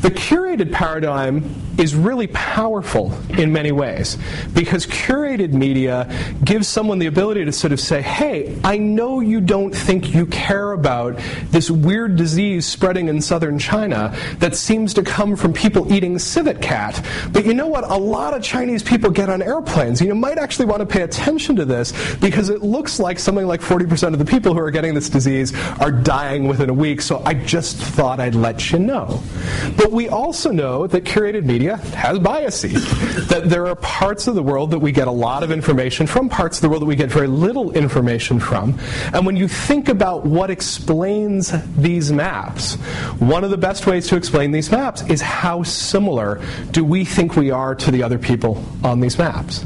The 0.00 0.10
curated 0.10 0.70
paradigm 0.70 1.54
is 1.78 1.94
really 1.94 2.26
powerful 2.26 3.14
in 3.30 3.52
many 3.52 3.72
ways 3.72 4.18
because 4.52 4.86
curated 4.86 5.52
media 5.52 6.10
gives 6.44 6.68
someone 6.68 6.98
the 6.98 7.06
ability 7.06 7.44
to 7.46 7.52
sort 7.52 7.72
of 7.72 7.80
say, 7.80 8.02
hey, 8.02 8.43
I 8.64 8.78
know 8.78 9.20
you 9.20 9.40
don't 9.40 9.74
think 9.74 10.14
you 10.14 10.26
care 10.26 10.72
about 10.72 11.18
this 11.50 11.70
weird 11.70 12.16
disease 12.16 12.66
spreading 12.66 13.08
in 13.08 13.20
southern 13.20 13.58
China 13.58 14.16
that 14.38 14.56
seems 14.56 14.94
to 14.94 15.02
come 15.02 15.36
from 15.36 15.52
people 15.52 15.92
eating 15.92 16.18
civet 16.18 16.60
cat, 16.60 17.04
but 17.32 17.44
you 17.44 17.54
know 17.54 17.66
what? 17.66 17.84
A 17.90 17.96
lot 17.96 18.34
of 18.34 18.42
Chinese 18.42 18.82
people 18.82 19.10
get 19.10 19.28
on 19.28 19.42
airplanes. 19.42 20.00
You 20.00 20.14
might 20.14 20.38
actually 20.38 20.66
want 20.66 20.80
to 20.80 20.86
pay 20.86 21.02
attention 21.02 21.56
to 21.56 21.64
this 21.64 21.92
because 22.16 22.48
it 22.48 22.62
looks 22.62 22.98
like 22.98 23.18
something 23.18 23.46
like 23.46 23.60
40% 23.60 24.12
of 24.12 24.18
the 24.18 24.24
people 24.24 24.54
who 24.54 24.60
are 24.60 24.70
getting 24.70 24.94
this 24.94 25.08
disease 25.08 25.52
are 25.80 25.92
dying 25.92 26.48
within 26.48 26.70
a 26.70 26.74
week, 26.74 27.02
so 27.02 27.22
I 27.24 27.34
just 27.34 27.76
thought 27.76 28.20
I'd 28.20 28.34
let 28.34 28.70
you 28.72 28.78
know. 28.78 29.22
But 29.76 29.92
we 29.92 30.08
also 30.08 30.50
know 30.50 30.86
that 30.86 31.04
curated 31.04 31.44
media 31.44 31.76
has 31.76 32.18
biases, 32.18 32.84
that 33.28 33.48
there 33.48 33.66
are 33.66 33.76
parts 33.76 34.26
of 34.26 34.34
the 34.34 34.42
world 34.42 34.70
that 34.70 34.78
we 34.78 34.92
get 34.92 35.08
a 35.08 35.12
lot 35.12 35.42
of 35.42 35.50
information 35.50 36.06
from, 36.06 36.28
parts 36.28 36.58
of 36.58 36.62
the 36.62 36.68
world 36.68 36.82
that 36.82 36.86
we 36.86 36.96
get 36.96 37.10
very 37.10 37.26
little 37.26 37.72
information 37.72 38.33
from. 38.38 38.78
And 39.12 39.26
when 39.26 39.36
you 39.36 39.48
think 39.48 39.88
about 39.88 40.24
what 40.24 40.50
explains 40.50 41.52
these 41.76 42.12
maps, 42.12 42.74
one 43.20 43.44
of 43.44 43.50
the 43.50 43.58
best 43.58 43.86
ways 43.86 44.08
to 44.08 44.16
explain 44.16 44.52
these 44.52 44.70
maps 44.70 45.02
is 45.02 45.20
how 45.20 45.62
similar 45.62 46.40
do 46.70 46.84
we 46.84 47.04
think 47.04 47.36
we 47.36 47.50
are 47.50 47.74
to 47.74 47.90
the 47.90 48.02
other 48.02 48.18
people 48.18 48.62
on 48.82 49.00
these 49.00 49.18
maps? 49.18 49.64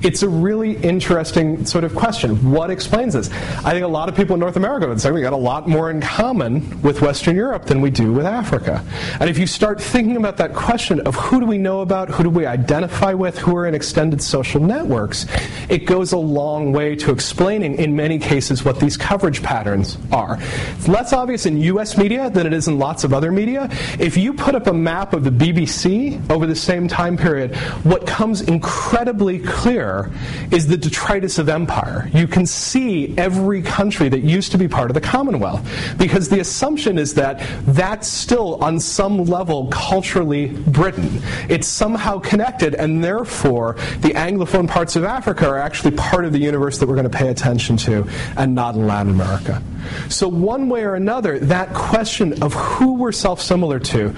It's 0.00 0.22
a 0.22 0.28
really 0.28 0.76
interesting 0.76 1.66
sort 1.66 1.82
of 1.82 1.92
question. 1.92 2.52
What 2.52 2.70
explains 2.70 3.14
this? 3.14 3.30
I 3.64 3.72
think 3.72 3.84
a 3.84 3.88
lot 3.88 4.08
of 4.08 4.14
people 4.14 4.34
in 4.34 4.40
North 4.40 4.56
America 4.56 4.86
would 4.86 5.00
say 5.00 5.10
we 5.10 5.20
got 5.20 5.32
a 5.32 5.36
lot 5.36 5.68
more 5.68 5.90
in 5.90 6.00
common 6.00 6.80
with 6.82 7.02
Western 7.02 7.34
Europe 7.34 7.64
than 7.64 7.80
we 7.80 7.90
do 7.90 8.12
with 8.12 8.24
Africa. 8.24 8.84
And 9.18 9.28
if 9.28 9.38
you 9.38 9.46
start 9.46 9.80
thinking 9.80 10.16
about 10.16 10.36
that 10.36 10.54
question 10.54 11.00
of 11.00 11.16
who 11.16 11.40
do 11.40 11.46
we 11.46 11.58
know 11.58 11.80
about, 11.80 12.10
who 12.10 12.22
do 12.22 12.30
we 12.30 12.46
identify 12.46 13.12
with, 13.12 13.38
who 13.38 13.56
are 13.56 13.66
in 13.66 13.74
extended 13.74 14.22
social 14.22 14.62
networks, 14.62 15.26
it 15.68 15.84
goes 15.84 16.12
a 16.12 16.18
long 16.18 16.72
way 16.72 16.94
to 16.94 17.10
explaining, 17.10 17.74
in 17.74 17.96
many 17.96 18.20
cases, 18.20 18.64
what 18.64 18.78
these 18.78 18.96
coverage 18.96 19.42
patterns 19.42 19.98
are. 20.12 20.38
It's 20.76 20.86
less 20.86 21.12
obvious 21.12 21.44
in 21.44 21.58
US 21.58 21.98
media 21.98 22.30
than 22.30 22.46
it 22.46 22.52
is 22.52 22.68
in 22.68 22.78
lots 22.78 23.02
of 23.02 23.12
other 23.12 23.32
media. 23.32 23.68
If 23.98 24.16
you 24.16 24.32
put 24.32 24.54
up 24.54 24.68
a 24.68 24.72
map 24.72 25.12
of 25.12 25.24
the 25.24 25.30
BBC 25.30 26.30
over 26.30 26.46
the 26.46 26.54
same 26.54 26.86
time 26.86 27.16
period, 27.16 27.56
what 27.82 28.06
comes 28.06 28.42
incredibly 28.42 29.40
clear 29.40 29.87
there 29.88 30.10
is 30.50 30.66
the 30.66 30.76
detritus 30.76 31.38
of 31.38 31.48
empire. 31.48 32.10
You 32.12 32.26
can 32.26 32.46
see 32.46 33.16
every 33.16 33.62
country 33.62 34.08
that 34.08 34.22
used 34.22 34.52
to 34.52 34.58
be 34.58 34.68
part 34.68 34.90
of 34.90 34.94
the 34.94 35.00
Commonwealth 35.00 35.66
because 35.98 36.28
the 36.28 36.40
assumption 36.40 36.98
is 36.98 37.14
that 37.14 37.42
that's 37.66 38.06
still 38.06 38.56
on 38.62 38.80
some 38.80 39.24
level 39.24 39.68
culturally 39.68 40.48
Britain. 40.48 41.22
It's 41.48 41.66
somehow 41.66 42.18
connected, 42.18 42.74
and 42.74 43.02
therefore 43.02 43.76
the 44.00 44.10
Anglophone 44.10 44.68
parts 44.68 44.96
of 44.96 45.04
Africa 45.04 45.48
are 45.48 45.58
actually 45.58 45.96
part 45.96 46.24
of 46.24 46.32
the 46.32 46.38
universe 46.38 46.78
that 46.78 46.86
we're 46.88 46.96
going 46.96 47.10
to 47.10 47.18
pay 47.18 47.28
attention 47.28 47.76
to 47.78 48.06
and 48.36 48.54
not 48.54 48.74
in 48.74 48.86
Latin 48.86 49.12
America. 49.12 49.62
So, 50.08 50.28
one 50.28 50.68
way 50.68 50.82
or 50.82 50.94
another, 50.94 51.38
that 51.38 51.72
question 51.72 52.42
of 52.42 52.52
who 52.52 52.94
we're 52.94 53.12
self 53.12 53.40
similar 53.40 53.78
to 53.92 54.14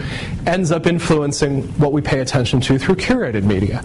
ends 0.47 0.73
up 0.73 0.87
influencing 0.87 1.63
what 1.79 1.93
we 1.93 2.01
pay 2.01 2.21
attention 2.21 2.61
to 2.63 2.79
through 2.79 2.97
curated 2.97 3.45
media 3.45 3.85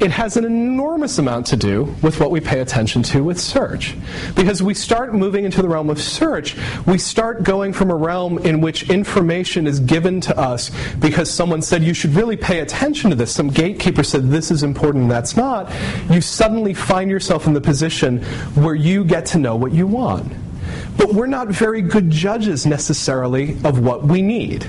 it 0.00 0.10
has 0.10 0.36
an 0.36 0.44
enormous 0.44 1.18
amount 1.18 1.46
to 1.46 1.56
do 1.56 1.94
with 2.02 2.20
what 2.20 2.30
we 2.30 2.40
pay 2.40 2.60
attention 2.60 3.02
to 3.02 3.22
with 3.22 3.38
search. 3.38 3.96
Because 4.34 4.62
we 4.62 4.72
start 4.72 5.14
moving 5.14 5.44
into 5.44 5.60
the 5.60 5.68
realm 5.68 5.90
of 5.90 6.00
search, 6.00 6.56
we 6.86 6.96
start 6.96 7.42
going 7.42 7.72
from 7.72 7.90
a 7.90 7.94
realm 7.94 8.38
in 8.38 8.60
which 8.60 8.88
information 8.88 9.66
is 9.66 9.78
given 9.78 10.20
to 10.22 10.38
us 10.38 10.70
because 10.96 11.30
someone 11.30 11.60
said 11.60 11.82
you 11.82 11.92
should 11.92 12.14
really 12.14 12.36
pay 12.36 12.60
attention 12.60 13.10
to 13.10 13.16
this. 13.16 13.34
Some 13.34 13.48
gatekeeper 13.48 14.02
said 14.02 14.30
this 14.30 14.50
is 14.50 14.62
important 14.62 15.02
and 15.02 15.10
that's 15.10 15.36
not. 15.36 15.70
You 16.10 16.20
suddenly 16.20 16.72
find 16.72 17.10
yourself 17.10 17.46
in 17.46 17.52
the 17.52 17.60
position 17.60 18.22
where 18.54 18.74
you 18.74 19.04
get 19.04 19.26
to 19.26 19.38
know 19.38 19.54
what 19.54 19.72
you 19.72 19.86
want. 19.86 20.32
But 20.96 21.12
we're 21.12 21.26
not 21.26 21.48
very 21.48 21.82
good 21.82 22.10
judges 22.10 22.64
necessarily 22.64 23.56
of 23.64 23.80
what 23.80 24.04
we 24.04 24.22
need 24.22 24.66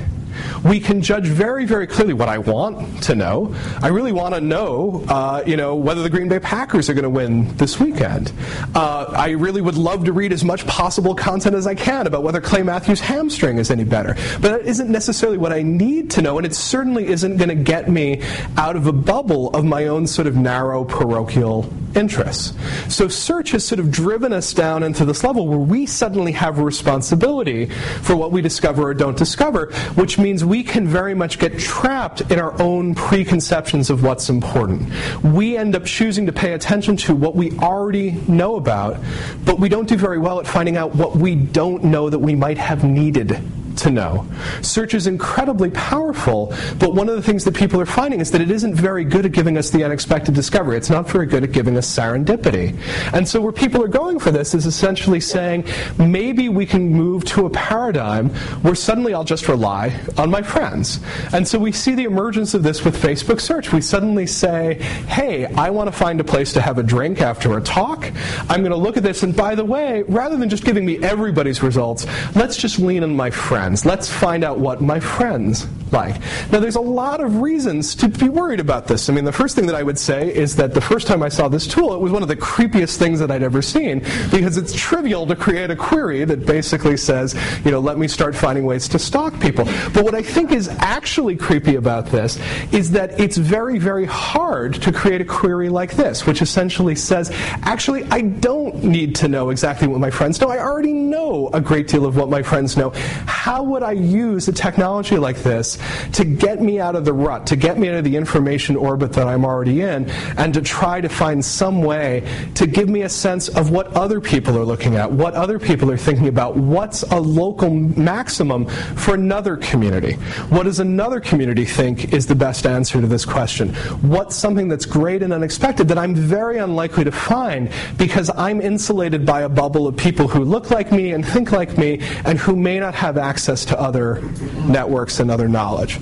we 0.64 0.80
can 0.80 1.02
judge 1.02 1.26
very, 1.26 1.66
very 1.66 1.88
clearly 1.88 2.14
what 2.14 2.30
I 2.30 2.38
want 2.38 3.04
to 3.04 3.16
know. 3.16 3.56
I 3.82 3.88
really 3.88 4.12
want 4.12 4.36
to 4.36 4.42
know, 4.42 5.04
uh, 5.08 5.44
you 5.46 5.58
know, 5.58 5.76
whether 5.76 6.04
the 6.04 6.10
Green 6.10 6.30
Bay 6.30 6.40
Packers 6.40 6.90
are 6.90 6.94
going 6.94 7.04
to 7.04 7.10
win 7.10 7.56
this 7.58 7.80
weekend. 7.80 8.32
Uh, 8.76 9.06
I 9.10 9.32
really 9.32 9.62
would 9.62 9.76
love 9.76 10.06
to 10.06 10.14
read 10.14 10.34
as 10.34 10.44
much 10.44 10.66
possible 10.68 11.16
content 11.16 11.56
as 11.56 11.68
I 11.68 11.76
can 11.76 12.08
about 12.08 12.24
whether 12.24 12.42
Clay 12.42 12.64
Matthews' 12.64 13.00
hamstring 13.00 13.58
is 13.58 13.72
any 13.72 13.84
better. 13.84 14.16
But 14.40 14.52
that 14.52 14.62
isn't 14.62 14.90
necessarily 14.90 15.38
what 15.38 15.52
I 15.52 15.62
need 15.62 16.12
to 16.12 16.22
know, 16.22 16.38
and 16.38 16.46
it 16.46 16.56
certainly 16.56 17.08
isn't 17.08 17.38
going 17.38 17.50
to 17.50 17.56
get 17.56 17.90
me 17.90 18.22
out 18.58 18.76
of 18.76 18.88
a 18.88 18.94
bubble 18.94 19.50
of 19.52 19.66
my 19.66 19.88
own 19.88 20.08
sort 20.08 20.28
of 20.28 20.36
narrow 20.36 20.84
parochial 20.84 21.72
interests. 21.96 22.54
So 22.94 23.08
search 23.08 23.52
has 23.52 23.66
sort 23.66 23.80
of 23.80 23.92
driven 23.92 24.34
us 24.34 24.54
down 24.54 24.84
into 24.84 25.06
this 25.06 25.24
level 25.24 25.48
where 25.48 25.58
we 25.60 25.86
suddenly 25.86 26.32
have 26.34 26.60
a 26.60 26.64
responsibility 26.64 27.68
for 28.02 28.16
what 28.16 28.32
we 28.32 28.42
discover 28.42 28.84
or 28.84 28.94
don't 28.94 29.18
discover, 29.18 29.72
which 29.96 30.18
means 30.18 30.44
we 30.44 30.64
can 30.64 30.88
very 30.88 31.14
much 31.14 31.40
get 31.40 31.58
trapped 31.60 32.22
in 32.32 32.40
our 32.40 32.60
own 32.62 32.96
preconceptions 32.96 33.90
of 33.90 34.04
what's 34.04 34.30
important. 34.30 34.92
We 35.24 35.58
end 35.58 35.76
up 35.76 35.86
choosing 35.86 36.26
to 36.26 36.34
pay 36.34 36.54
attention 36.54 36.98
to 36.98 37.16
what 37.16 37.36
we 37.36 37.52
already 37.60 38.12
know 38.28 38.56
about, 38.56 38.98
but 39.46 39.60
we 39.60 39.70
don't 39.70 39.88
do 39.88 39.98
very 39.98 40.18
well 40.18 40.40
at 40.40 40.48
finding 40.48 40.78
out 40.78 40.96
what 40.96 41.16
we 41.16 41.36
don't 41.36 41.84
know 41.84 42.10
that 42.10 42.20
we 42.20 42.36
might 42.36 42.58
have 42.58 42.84
needed 42.84 43.42
to 43.82 43.90
know. 43.90 44.26
Search 44.62 44.94
is 44.94 45.08
incredibly 45.08 45.72
powerful, 45.72 46.54
but 46.80 46.94
one 46.94 47.10
of 47.10 47.16
the 47.16 47.22
things 47.22 47.44
that 47.46 47.56
people 47.56 47.80
are 47.82 47.86
finding 47.86 48.20
is 48.20 48.32
that 48.32 48.42
it 48.42 48.52
isn't 48.52 48.76
very 48.76 49.04
good 49.04 49.26
at 49.26 49.32
giving 49.32 49.58
us 49.58 49.70
the 49.70 49.84
unexpected 49.84 50.34
discovery. 50.34 50.78
It's 50.78 50.90
not 50.90 51.10
very 51.10 51.26
good 51.26 51.44
at 51.44 51.52
giving 51.52 51.78
us 51.78 51.88
serendipity. 51.88 52.78
And 53.14 53.28
so, 53.28 53.42
where 53.42 53.52
people 53.52 53.84
are 53.84 53.88
going 53.88 54.20
for 54.20 54.32
this 54.32 54.54
is 54.54 54.66
essentially 54.66 55.20
saying 55.20 55.66
maybe 55.98 56.50
we 56.50 56.66
can 56.66 56.90
move 56.90 57.26
to 57.26 57.46
a 57.46 57.50
paradigm 57.50 58.30
where 58.62 58.76
suddenly 58.76 59.14
I'll 59.14 59.24
just 59.24 59.48
rely 59.48 60.00
on 60.18 60.30
my 60.30 60.42
friends. 60.42 61.00
And 61.34 61.48
so, 61.48 61.58
we 61.58 61.72
see 61.72 61.96
the 61.96 62.06
emergence 62.06 62.54
of 62.54 62.64
this 62.64 62.86
with 62.86 63.02
Facebook 63.02 63.42
search. 63.42 63.74
We 63.74 63.82
suddenly 63.82 64.28
say, 64.28 64.76
hey, 65.08 65.46
I 65.46 65.70
want 65.70 65.88
to 65.88 65.92
find 65.92 66.20
a 66.20 66.24
place 66.24 66.54
to 66.54 66.62
have 66.62 66.78
a 66.78 66.84
drink 66.84 67.22
after 67.22 67.58
a 67.58 67.62
talk. 67.62 68.12
I'm 68.50 68.62
going 68.62 68.72
to 68.72 68.78
look 68.78 68.98
at 68.98 69.04
this, 69.04 69.24
and 69.24 69.36
by 69.36 69.56
the 69.56 69.66
way, 69.66 70.04
rather 70.04 70.38
than 70.38 70.50
just 70.50 70.64
giving 70.64 70.86
me 70.86 71.00
everybody's 71.04 71.64
results, 71.64 72.06
let's 72.36 72.58
just 72.58 72.80
lean 72.80 73.04
on 73.04 73.16
my 73.16 73.30
friends 73.30 73.71
friends. 73.72 73.86
Let's 73.86 74.10
find 74.10 74.44
out 74.44 74.60
what 74.60 74.82
my 74.82 75.00
friends 75.00 75.68
like. 75.92 76.20
Now, 76.52 76.60
there's 76.60 76.76
a 76.76 76.82
lot 76.82 77.22
of 77.22 77.42
reasons 77.42 77.96
to 77.96 78.08
be 78.08 78.30
worried 78.30 78.60
about 78.60 78.88
this. 78.88 79.10
I 79.10 79.14
mean, 79.14 79.26
the 79.26 79.32
first 79.32 79.56
thing 79.56 79.66
that 79.68 79.76
I 79.76 79.84
would 79.84 80.00
say 80.00 80.34
is 80.34 80.56
that 80.56 80.74
the 80.74 80.82
first 80.82 81.08
time 81.08 81.22
I 81.22 81.30
saw 81.30 81.48
this 81.48 81.68
tool, 81.68 81.94
it 81.94 82.00
was 82.00 82.12
one 82.12 82.22
of 82.22 82.30
the 82.30 82.36
creepiest 82.36 82.98
things 82.98 83.20
that 83.20 83.30
I'd 83.30 83.44
ever 83.44 83.62
seen 83.62 84.00
because 84.32 84.58
it's 84.58 84.74
trivial 84.74 85.26
to 85.28 85.36
create 85.36 85.70
a 85.70 85.76
query 85.76 86.24
that 86.26 86.46
basically 86.46 86.98
says, 86.98 87.36
you 87.66 87.72
know, 87.72 87.80
let 87.80 87.98
me 87.98 88.08
start 88.08 88.36
finding 88.36 88.66
ways 88.66 88.88
to 88.90 89.00
stalk 89.00 89.40
people. 89.40 89.66
But 89.94 90.04
what 90.04 90.16
I 90.16 90.22
think 90.22 90.52
is 90.52 90.70
actually 90.80 91.36
creepy 91.36 91.76
about 91.76 92.06
this 92.08 92.40
is 92.72 92.92
that 92.92 93.20
it's 93.20 93.38
very, 93.38 93.78
very 93.78 94.06
hard 94.06 94.76
to 94.76 94.92
create 94.92 95.22
a 95.22 95.26
query 95.26 95.70
like 95.70 95.94
this, 95.94 96.26
which 96.26 96.42
essentially 96.42 96.96
says, 96.96 97.32
actually, 97.64 98.04
I 98.06 98.22
don't 98.22 98.84
need 98.84 99.16
to 99.16 99.28
know 99.28 99.50
exactly 99.50 99.88
what 99.88 100.00
my 100.00 100.10
friends 100.10 100.40
know. 100.40 100.50
I 100.50 100.60
already 100.60 100.94
know 100.94 101.50
a 101.54 101.60
great 101.60 101.88
deal 101.88 102.06
of 102.06 102.16
what 102.16 102.30
my 102.30 102.42
friends 102.42 102.78
know. 102.78 102.92
How 103.26 103.51
would 103.60 103.84
I 103.84 103.92
use 103.92 104.48
a 104.48 104.54
technology 104.54 105.18
like 105.18 105.38
this 105.38 105.78
to 106.14 106.24
get 106.24 106.62
me 106.62 106.80
out 106.80 106.96
of 106.96 107.04
the 107.04 107.12
rut, 107.12 107.46
to 107.48 107.58
get 107.58 107.78
me 107.78 107.90
out 107.90 107.96
of 107.96 108.06
the 108.06 108.16
information 108.16 108.78
orbit 108.78 109.12
that 109.14 109.28
I'm 109.28 109.44
already 109.44 109.82
in, 109.82 110.10
and 110.38 110.54
to 110.54 110.62
try 110.62 111.02
to 111.02 111.10
find 111.10 111.44
some 111.44 111.82
way 111.82 112.26
to 112.56 112.66
give 112.66 112.88
me 112.88 113.02
a 113.02 113.10
sense 113.10 113.50
of 113.50 113.72
what 113.72 113.88
other 113.94 114.22
people 114.22 114.58
are 114.58 114.64
looking 114.64 114.96
at, 114.96 115.12
what 115.12 115.34
other 115.34 115.60
people 115.60 115.92
are 115.92 115.98
thinking 115.98 116.30
about, 116.30 116.56
what's 116.56 117.04
a 117.04 117.20
local 117.20 117.70
maximum 117.70 118.68
for 118.68 119.16
another 119.16 119.58
community. 119.58 120.14
What 120.50 120.64
does 120.64 120.80
another 120.80 121.20
community 121.20 121.66
think 121.66 122.14
is 122.14 122.28
the 122.28 122.36
best 122.36 122.66
answer 122.66 123.02
to 123.02 123.08
this 123.08 123.26
question? 123.26 123.74
What's 124.02 124.36
something 124.36 124.70
that's 124.70 124.86
great 124.86 125.24
and 125.24 125.34
unexpected 125.34 125.90
that 125.90 125.98
I'm 125.98 126.16
very 126.16 126.60
unlikely 126.60 127.04
to 127.04 127.12
find 127.12 127.70
because 127.98 128.30
I'm 128.38 128.62
insulated 128.62 129.26
by 129.26 129.42
a 129.42 129.50
bubble 129.50 129.88
of 129.88 129.98
people 129.98 130.30
who 130.30 130.46
look 130.46 130.72
like 130.72 130.92
me 130.92 131.12
and 131.12 131.26
think 131.26 131.52
like 131.52 131.78
me 131.78 132.00
and 132.24 132.40
who 132.40 132.56
may 132.56 132.80
not 132.80 132.96
have 132.96 133.18
access 133.18 133.41
to 133.46 133.80
other 133.80 134.22
networks 134.68 135.20
and 135.20 135.32
other 135.32 135.48
knowledge. 135.48 136.00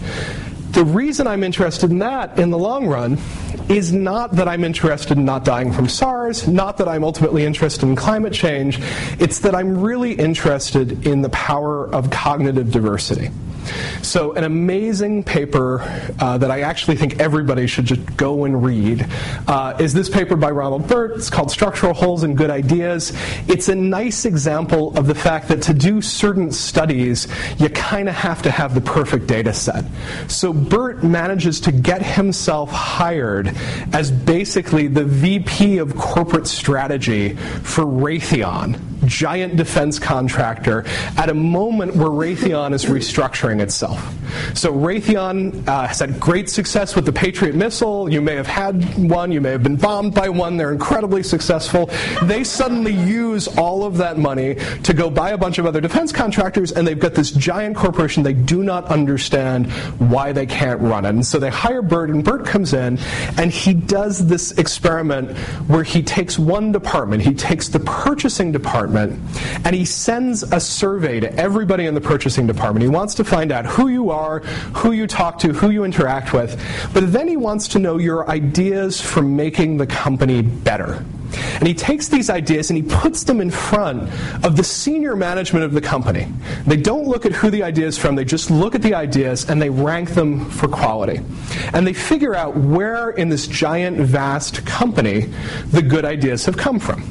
The 0.71 0.85
reason 0.85 1.25
I'm 1.25 1.43
interested 1.43 1.89
in 1.89 1.99
that 1.99 2.37
in 2.37 2.51
the 2.51 2.57
long 2.57 2.85
run 2.85 3.17
is 3.69 3.91
not 3.91 4.35
that 4.35 4.47
I'm 4.47 4.63
interested 4.63 5.17
in 5.17 5.25
not 5.25 5.43
dying 5.43 5.71
from 5.71 5.89
SARS, 5.89 6.47
not 6.47 6.77
that 6.77 6.87
I'm 6.87 7.03
ultimately 7.03 7.43
interested 7.43 7.87
in 7.87 7.95
climate 7.95 8.33
change. 8.33 8.79
It's 9.19 9.39
that 9.39 9.55
I'm 9.55 9.81
really 9.81 10.13
interested 10.13 11.07
in 11.07 11.21
the 11.21 11.29
power 11.29 11.87
of 11.93 12.11
cognitive 12.11 12.71
diversity. 12.71 13.29
So, 14.01 14.33
an 14.33 14.43
amazing 14.43 15.23
paper 15.23 15.81
uh, 16.19 16.37
that 16.37 16.51
I 16.51 16.61
actually 16.61 16.97
think 16.97 17.19
everybody 17.19 17.67
should 17.67 17.85
just 17.85 18.17
go 18.17 18.45
and 18.45 18.63
read 18.63 19.05
uh, 19.47 19.77
is 19.79 19.93
this 19.93 20.09
paper 20.09 20.35
by 20.35 20.51
Ronald 20.51 20.87
Burt. 20.87 21.11
It's 21.11 21.29
called 21.29 21.51
Structural 21.51 21.93
Holes 21.93 22.23
in 22.23 22.35
Good 22.35 22.49
Ideas. 22.49 23.13
It's 23.47 23.69
a 23.69 23.75
nice 23.75 24.25
example 24.25 24.97
of 24.97 25.07
the 25.07 25.15
fact 25.15 25.47
that 25.49 25.61
to 25.63 25.73
do 25.73 26.01
certain 26.01 26.51
studies, 26.51 27.27
you 27.57 27.69
kind 27.69 28.09
of 28.09 28.15
have 28.15 28.41
to 28.43 28.51
have 28.51 28.73
the 28.73 28.81
perfect 28.81 29.27
data 29.27 29.53
set. 29.53 29.85
So, 30.27 30.53
Burt 30.53 31.03
manages 31.03 31.59
to 31.61 31.71
get 31.71 32.01
himself 32.01 32.71
hired 32.71 33.53
as 33.93 34.11
basically 34.11 34.87
the 34.87 35.05
VP 35.05 35.77
of 35.77 35.95
corporate 35.95 36.47
strategy 36.47 37.35
for 37.35 37.83
Raytheon 37.83 38.88
giant 39.09 39.55
defense 39.55 39.99
contractor 39.99 40.85
at 41.17 41.29
a 41.29 41.33
moment 41.33 41.95
where 41.95 42.09
Raytheon 42.09 42.73
is 42.73 42.85
restructuring 42.85 43.59
itself. 43.59 43.99
So 44.53 44.71
Raytheon 44.71 45.67
uh, 45.67 45.87
has 45.87 45.99
had 45.99 46.19
great 46.19 46.49
success 46.49 46.95
with 46.95 47.05
the 47.05 47.11
Patriot 47.11 47.55
missile. 47.55 48.09
You 48.09 48.21
may 48.21 48.35
have 48.35 48.47
had 48.47 48.83
one, 49.09 49.31
you 49.31 49.41
may 49.41 49.51
have 49.51 49.63
been 49.63 49.75
bombed 49.75 50.13
by 50.13 50.29
one. 50.29 50.55
They're 50.55 50.71
incredibly 50.71 51.23
successful. 51.23 51.89
They 52.23 52.43
suddenly 52.43 52.93
use 52.93 53.47
all 53.57 53.83
of 53.83 53.97
that 53.97 54.17
money 54.17 54.55
to 54.83 54.93
go 54.93 55.09
buy 55.09 55.31
a 55.31 55.37
bunch 55.37 55.57
of 55.57 55.65
other 55.65 55.81
defense 55.81 56.11
contractors, 56.11 56.71
and 56.71 56.87
they've 56.87 56.99
got 56.99 57.15
this 57.15 57.31
giant 57.31 57.75
corporation. 57.75 58.23
They 58.23 58.33
do 58.33 58.63
not 58.63 58.85
understand 58.85 59.71
why 59.97 60.31
they 60.31 60.45
can't 60.45 60.79
run 60.79 61.05
it. 61.05 61.09
And 61.09 61.25
so 61.25 61.39
they 61.39 61.49
hire 61.49 61.81
Burt, 61.81 62.11
and 62.11 62.23
Burt 62.23 62.45
comes 62.45 62.73
in, 62.73 62.99
and 63.37 63.51
he 63.51 63.73
does 63.73 64.27
this 64.27 64.51
experiment 64.57 65.35
where 65.67 65.83
he 65.83 66.03
takes 66.03 66.37
one 66.37 66.71
department, 66.71 67.23
he 67.23 67.33
takes 67.33 67.69
the 67.69 67.79
purchasing 67.79 68.51
department, 68.51 68.98
and 68.99 69.75
he 69.75 69.85
sends 69.85 70.43
a 70.43 70.59
survey 70.59 71.19
to 71.19 71.33
everybody 71.35 71.85
in 71.85 71.93
the 71.93 72.01
purchasing 72.01 72.47
department. 72.47 72.83
He 72.83 72.89
wants 72.89 73.15
to 73.15 73.23
find 73.23 73.51
out 73.51 73.65
who 73.65 73.87
you 73.87 74.09
are, 74.09 74.39
who 74.75 74.91
you 74.91 75.07
talk 75.07 75.39
to, 75.39 75.53
who 75.53 75.69
you 75.69 75.83
interact 75.83 76.33
with, 76.33 76.61
but 76.93 77.11
then 77.11 77.27
he 77.27 77.37
wants 77.37 77.67
to 77.69 77.79
know 77.79 77.97
your 77.97 78.29
ideas 78.29 78.99
for 78.99 79.21
making 79.21 79.77
the 79.77 79.87
company 79.87 80.41
better. 80.41 81.05
And 81.59 81.67
he 81.67 81.73
takes 81.73 82.07
these 82.07 82.29
ideas 82.29 82.69
and 82.69 82.77
he 82.77 82.83
puts 82.83 83.23
them 83.23 83.41
in 83.41 83.51
front 83.51 84.03
of 84.43 84.55
the 84.55 84.63
senior 84.63 85.15
management 85.15 85.65
of 85.65 85.73
the 85.73 85.81
company. 85.81 86.27
They 86.65 86.77
don't 86.77 87.07
look 87.07 87.25
at 87.25 87.33
who 87.33 87.49
the 87.49 87.63
idea 87.63 87.85
is 87.87 87.97
from, 87.97 88.15
they 88.15 88.25
just 88.25 88.49
look 88.49 88.75
at 88.75 88.81
the 88.81 88.93
ideas 88.93 89.49
and 89.49 89.61
they 89.61 89.69
rank 89.69 90.11
them 90.11 90.49
for 90.49 90.67
quality. 90.67 91.21
And 91.73 91.85
they 91.85 91.93
figure 91.93 92.35
out 92.35 92.55
where 92.55 93.11
in 93.11 93.29
this 93.29 93.47
giant, 93.47 93.97
vast 93.97 94.65
company 94.65 95.29
the 95.71 95.81
good 95.81 96.05
ideas 96.05 96.45
have 96.45 96.57
come 96.57 96.79
from. 96.79 97.03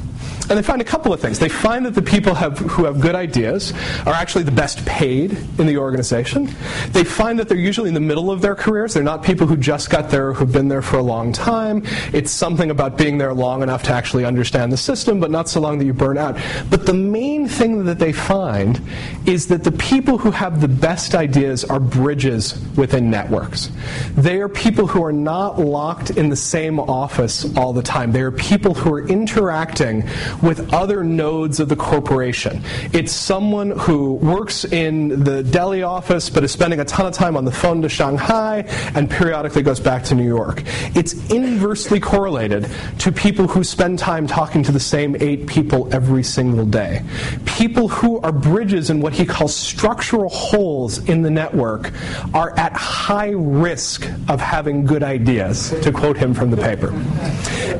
And 0.49 0.57
they 0.57 0.63
find 0.63 0.81
a 0.81 0.85
couple 0.85 1.13
of 1.13 1.19
things. 1.19 1.37
They 1.37 1.49
find 1.49 1.85
that 1.85 1.93
the 1.93 2.01
people 2.01 2.33
have, 2.33 2.57
who 2.57 2.85
have 2.85 2.99
good 2.99 3.15
ideas 3.15 3.71
are 4.05 4.13
actually 4.13 4.43
the 4.43 4.51
best 4.51 4.83
paid 4.85 5.37
in 5.59 5.67
the 5.67 5.77
organization. 5.77 6.49
They 6.91 7.03
find 7.03 7.37
that 7.37 7.47
they're 7.47 7.57
usually 7.57 7.89
in 7.89 7.93
the 7.93 7.99
middle 7.99 8.31
of 8.31 8.41
their 8.41 8.55
careers. 8.55 8.93
They're 8.93 9.03
not 9.03 9.23
people 9.23 9.45
who 9.45 9.57
just 9.57 9.89
got 9.89 10.09
there, 10.09 10.29
or 10.29 10.33
who've 10.33 10.51
been 10.51 10.67
there 10.67 10.81
for 10.81 10.97
a 10.97 11.03
long 11.03 11.31
time. 11.31 11.83
It's 12.13 12.31
something 12.31 12.71
about 12.71 12.97
being 12.97 13.17
there 13.17 13.33
long 13.33 13.61
enough 13.61 13.83
to 13.83 13.93
actually 13.93 14.25
understand 14.25 14.71
the 14.71 14.77
system, 14.77 15.19
but 15.19 15.29
not 15.29 15.49
so 15.49 15.59
long 15.59 15.77
that 15.77 15.85
you 15.85 15.93
burn 15.93 16.17
out. 16.17 16.37
But 16.69 16.85
the 16.85 16.93
main 16.93 17.47
thing 17.47 17.85
that 17.85 17.99
they 17.99 18.11
find 18.11 18.81
is 19.25 19.47
that 19.47 19.63
the 19.63 19.71
people 19.73 20.17
who 20.17 20.31
have 20.31 20.61
the 20.61 20.67
best 20.67 21.13
ideas 21.13 21.63
are 21.63 21.79
bridges 21.79 22.59
within 22.75 23.09
networks. 23.09 23.71
They 24.15 24.39
are 24.39 24.49
people 24.49 24.87
who 24.87 25.03
are 25.03 25.13
not 25.13 25.59
locked 25.59 26.11
in 26.11 26.29
the 26.29 26.35
same 26.35 26.79
office 26.79 27.55
all 27.55 27.73
the 27.73 27.83
time. 27.83 28.11
They 28.11 28.21
are 28.21 28.31
people 28.31 28.73
who 28.73 28.91
are 28.93 29.07
interacting 29.07 30.03
with 30.41 30.73
other 30.73 31.03
nodes 31.03 31.59
of 31.59 31.69
the 31.69 31.75
corporation. 31.75 32.61
It's 32.93 33.11
someone 33.11 33.71
who 33.71 34.13
works 34.13 34.65
in 34.65 35.23
the 35.23 35.43
Delhi 35.43 35.83
office 35.83 36.29
but 36.29 36.43
is 36.43 36.51
spending 36.51 36.79
a 36.79 36.85
ton 36.85 37.05
of 37.05 37.13
time 37.13 37.35
on 37.35 37.45
the 37.45 37.51
phone 37.51 37.81
to 37.81 37.89
Shanghai 37.89 38.65
and 38.95 39.09
periodically 39.09 39.61
goes 39.61 39.79
back 39.79 40.03
to 40.05 40.15
New 40.15 40.27
York. 40.27 40.63
It's 40.95 41.13
inversely 41.29 41.99
correlated 41.99 42.69
to 42.99 43.11
people 43.11 43.47
who 43.47 43.63
spend 43.63 43.99
time 43.99 44.27
talking 44.27 44.63
to 44.63 44.71
the 44.71 44.79
same 44.79 45.15
eight 45.19 45.47
people 45.47 45.93
every 45.93 46.23
single 46.23 46.65
day. 46.65 47.03
People 47.45 47.87
who 47.87 48.19
are 48.19 48.31
bridges 48.31 48.89
in 48.89 49.01
what 49.01 49.13
he 49.13 49.25
calls 49.25 49.55
structural 49.55 50.29
holes 50.29 50.99
in 51.09 51.21
the 51.21 51.29
network 51.29 51.91
are 52.33 52.57
at 52.57 52.73
high 52.73 53.31
risk 53.31 54.09
of 54.27 54.39
having 54.39 54.85
good 54.85 55.03
ideas, 55.03 55.71
to 55.81 55.91
quote 55.91 56.17
him 56.17 56.33
from 56.33 56.51
the 56.51 56.57
paper. 56.57 56.91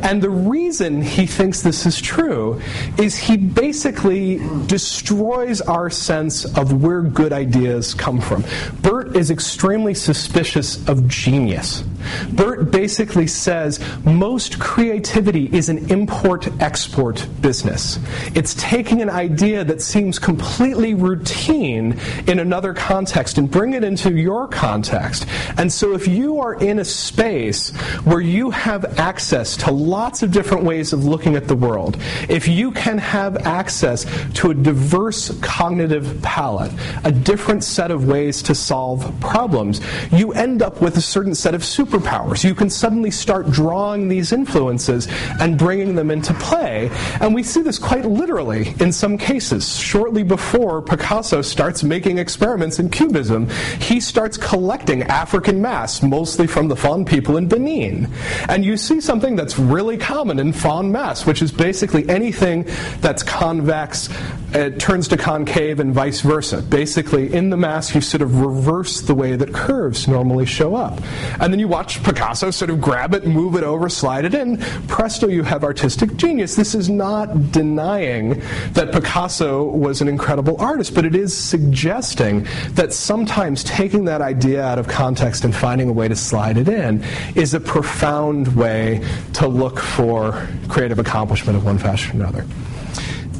And 0.03 0.21
the 0.21 0.29
reason 0.29 1.01
he 1.01 1.25
thinks 1.25 1.61
this 1.61 1.85
is 1.85 1.99
true 1.99 2.48
is 2.97 3.17
he 3.17 3.37
basically 3.37 4.39
destroys 4.67 5.61
our 5.61 5.89
sense 5.89 6.45
of 6.57 6.81
where 6.81 7.01
good 7.01 7.33
ideas 7.33 7.93
come 7.93 8.21
from. 8.21 8.43
Burt 8.81 9.15
is 9.15 9.31
extremely 9.31 9.93
suspicious 9.93 10.87
of 10.87 11.07
genius. 11.07 11.83
Burt 12.31 12.71
basically 12.71 13.27
says 13.27 13.79
most 14.05 14.59
creativity 14.59 15.49
is 15.51 15.69
an 15.69 15.91
import 15.91 16.47
export 16.61 17.27
business. 17.41 17.99
It's 18.35 18.53
taking 18.55 19.01
an 19.01 19.09
idea 19.09 19.63
that 19.63 19.81
seems 19.81 20.19
completely 20.19 20.93
routine 20.93 21.99
in 22.27 22.39
another 22.39 22.73
context 22.73 23.37
and 23.37 23.49
bring 23.49 23.73
it 23.73 23.83
into 23.83 24.15
your 24.15 24.47
context. 24.47 25.25
And 25.57 25.71
so 25.71 25.93
if 25.93 26.07
you 26.07 26.39
are 26.39 26.55
in 26.55 26.79
a 26.79 26.85
space 26.85 27.69
where 28.03 28.21
you 28.21 28.49
have 28.51 28.99
access 28.99 29.57
to 29.57 29.71
lots 29.71 30.23
of 30.23 30.31
different 30.31 30.63
ways 30.63 30.93
of 30.93 31.05
looking 31.05 31.35
at 31.35 31.47
the 31.47 31.55
world, 31.55 31.97
if 32.39 32.47
you 32.47 32.71
can 32.71 32.97
have 32.97 33.35
access 33.45 34.05
to 34.33 34.51
a 34.51 34.53
diverse 34.53 35.37
cognitive 35.41 36.21
palette, 36.21 36.71
a 37.03 37.11
different 37.11 37.65
set 37.65 37.91
of 37.91 38.07
ways 38.07 38.41
to 38.41 38.55
solve 38.55 39.13
problems, 39.19 39.81
you 40.09 40.31
end 40.31 40.61
up 40.61 40.81
with 40.81 40.95
a 40.95 41.01
certain 41.01 41.35
set 41.35 41.53
of 41.53 41.63
superpowers. 41.63 42.41
You 42.45 42.55
can 42.55 42.69
suddenly 42.69 43.11
start 43.11 43.51
drawing 43.51 44.07
these 44.07 44.31
influences 44.31 45.09
and 45.41 45.57
bringing 45.57 45.95
them 45.95 46.11
into 46.11 46.33
play. 46.35 46.89
And 47.19 47.35
we 47.35 47.43
see 47.43 47.61
this 47.61 47.77
quite 47.77 48.05
literally 48.05 48.73
in 48.79 48.93
some 48.93 49.17
cases. 49.17 49.77
Shortly 49.77 50.23
before 50.23 50.81
Picasso 50.81 51.41
starts 51.41 51.83
making 51.83 52.19
experiments 52.19 52.79
in 52.79 52.89
Cubism, 52.89 53.49
he 53.81 53.99
starts 53.99 54.37
collecting 54.37 55.03
African 55.03 55.61
masks, 55.61 56.01
mostly 56.03 56.47
from 56.47 56.69
the 56.69 56.75
Fon 56.77 57.03
people 57.03 57.35
in 57.35 57.49
Benin. 57.49 58.09
And 58.47 58.63
you 58.63 58.77
see 58.77 59.01
something 59.01 59.35
that's 59.35 59.59
really 59.59 59.97
common 59.97 60.39
in 60.39 60.53
Fon 60.53 60.89
masks, 60.89 61.25
which 61.25 61.41
is 61.41 61.51
basically 61.51 62.07
anything 62.19 62.65
that's 63.01 63.23
convex 63.23 64.09
it 64.53 64.79
turns 64.79 65.07
to 65.09 65.17
concave 65.17 65.79
and 65.79 65.93
vice 65.93 66.21
versa. 66.21 66.61
Basically, 66.61 67.31
in 67.31 67.51
the 67.51 67.57
mask, 67.57 67.93
you 67.93 68.01
sort 68.01 68.23
of 68.23 68.41
reverse 68.41 69.01
the 69.01 69.13
way 69.13 69.35
that 69.35 69.53
curves 69.53 70.07
normally 70.07 70.47
show 70.47 70.75
up. 70.75 70.99
And 71.39 71.53
then 71.53 71.59
you 71.59 71.67
watch 71.67 72.03
Picasso 72.03 72.49
sort 72.49 72.71
of 72.71 72.81
grab 72.81 73.13
it, 73.13 73.27
move 73.27 73.55
it 73.55 73.63
over, 73.63 73.89
slide 73.89 74.25
it 74.25 74.33
in. 74.33 74.57
Presto, 74.87 75.27
you 75.27 75.43
have 75.43 75.63
artistic 75.63 76.15
genius. 76.15 76.55
This 76.55 76.73
is 76.73 76.89
not 76.89 77.51
denying 77.51 78.41
that 78.71 78.91
Picasso 78.91 79.65
was 79.65 80.01
an 80.01 80.07
incredible 80.07 80.59
artist, 80.59 80.95
but 80.95 81.05
it 81.05 81.15
is 81.15 81.35
suggesting 81.35 82.47
that 82.71 82.91
sometimes 82.91 83.63
taking 83.63 84.05
that 84.05 84.21
idea 84.21 84.63
out 84.63 84.79
of 84.79 84.87
context 84.87 85.45
and 85.45 85.55
finding 85.55 85.89
a 85.89 85.93
way 85.93 86.07
to 86.07 86.15
slide 86.15 86.57
it 86.57 86.67
in 86.67 87.03
is 87.35 87.53
a 87.53 87.59
profound 87.59 88.55
way 88.55 89.07
to 89.33 89.47
look 89.47 89.79
for 89.79 90.47
creative 90.69 90.97
accomplishment 90.97 91.55
of 91.55 91.63
one 91.63 91.77
fashion 91.77 92.08
another. 92.13 92.45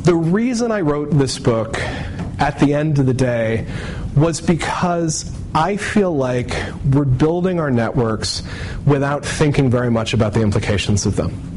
The 0.03 0.15
reason 0.15 0.71
I 0.71 0.81
wrote 0.81 1.11
this 1.11 1.37
book 1.39 1.79
at 2.39 2.59
the 2.59 2.73
end 2.73 2.99
of 2.99 3.05
the 3.05 3.13
day 3.13 3.67
was 4.15 4.41
because 4.41 5.35
I 5.53 5.77
feel 5.77 6.15
like 6.15 6.51
we're 6.91 7.05
building 7.05 7.59
our 7.59 7.71
networks 7.71 8.43
without 8.85 9.25
thinking 9.25 9.69
very 9.69 9.91
much 9.91 10.13
about 10.13 10.33
the 10.33 10.41
implications 10.41 11.05
of 11.05 11.15
them. 11.15 11.48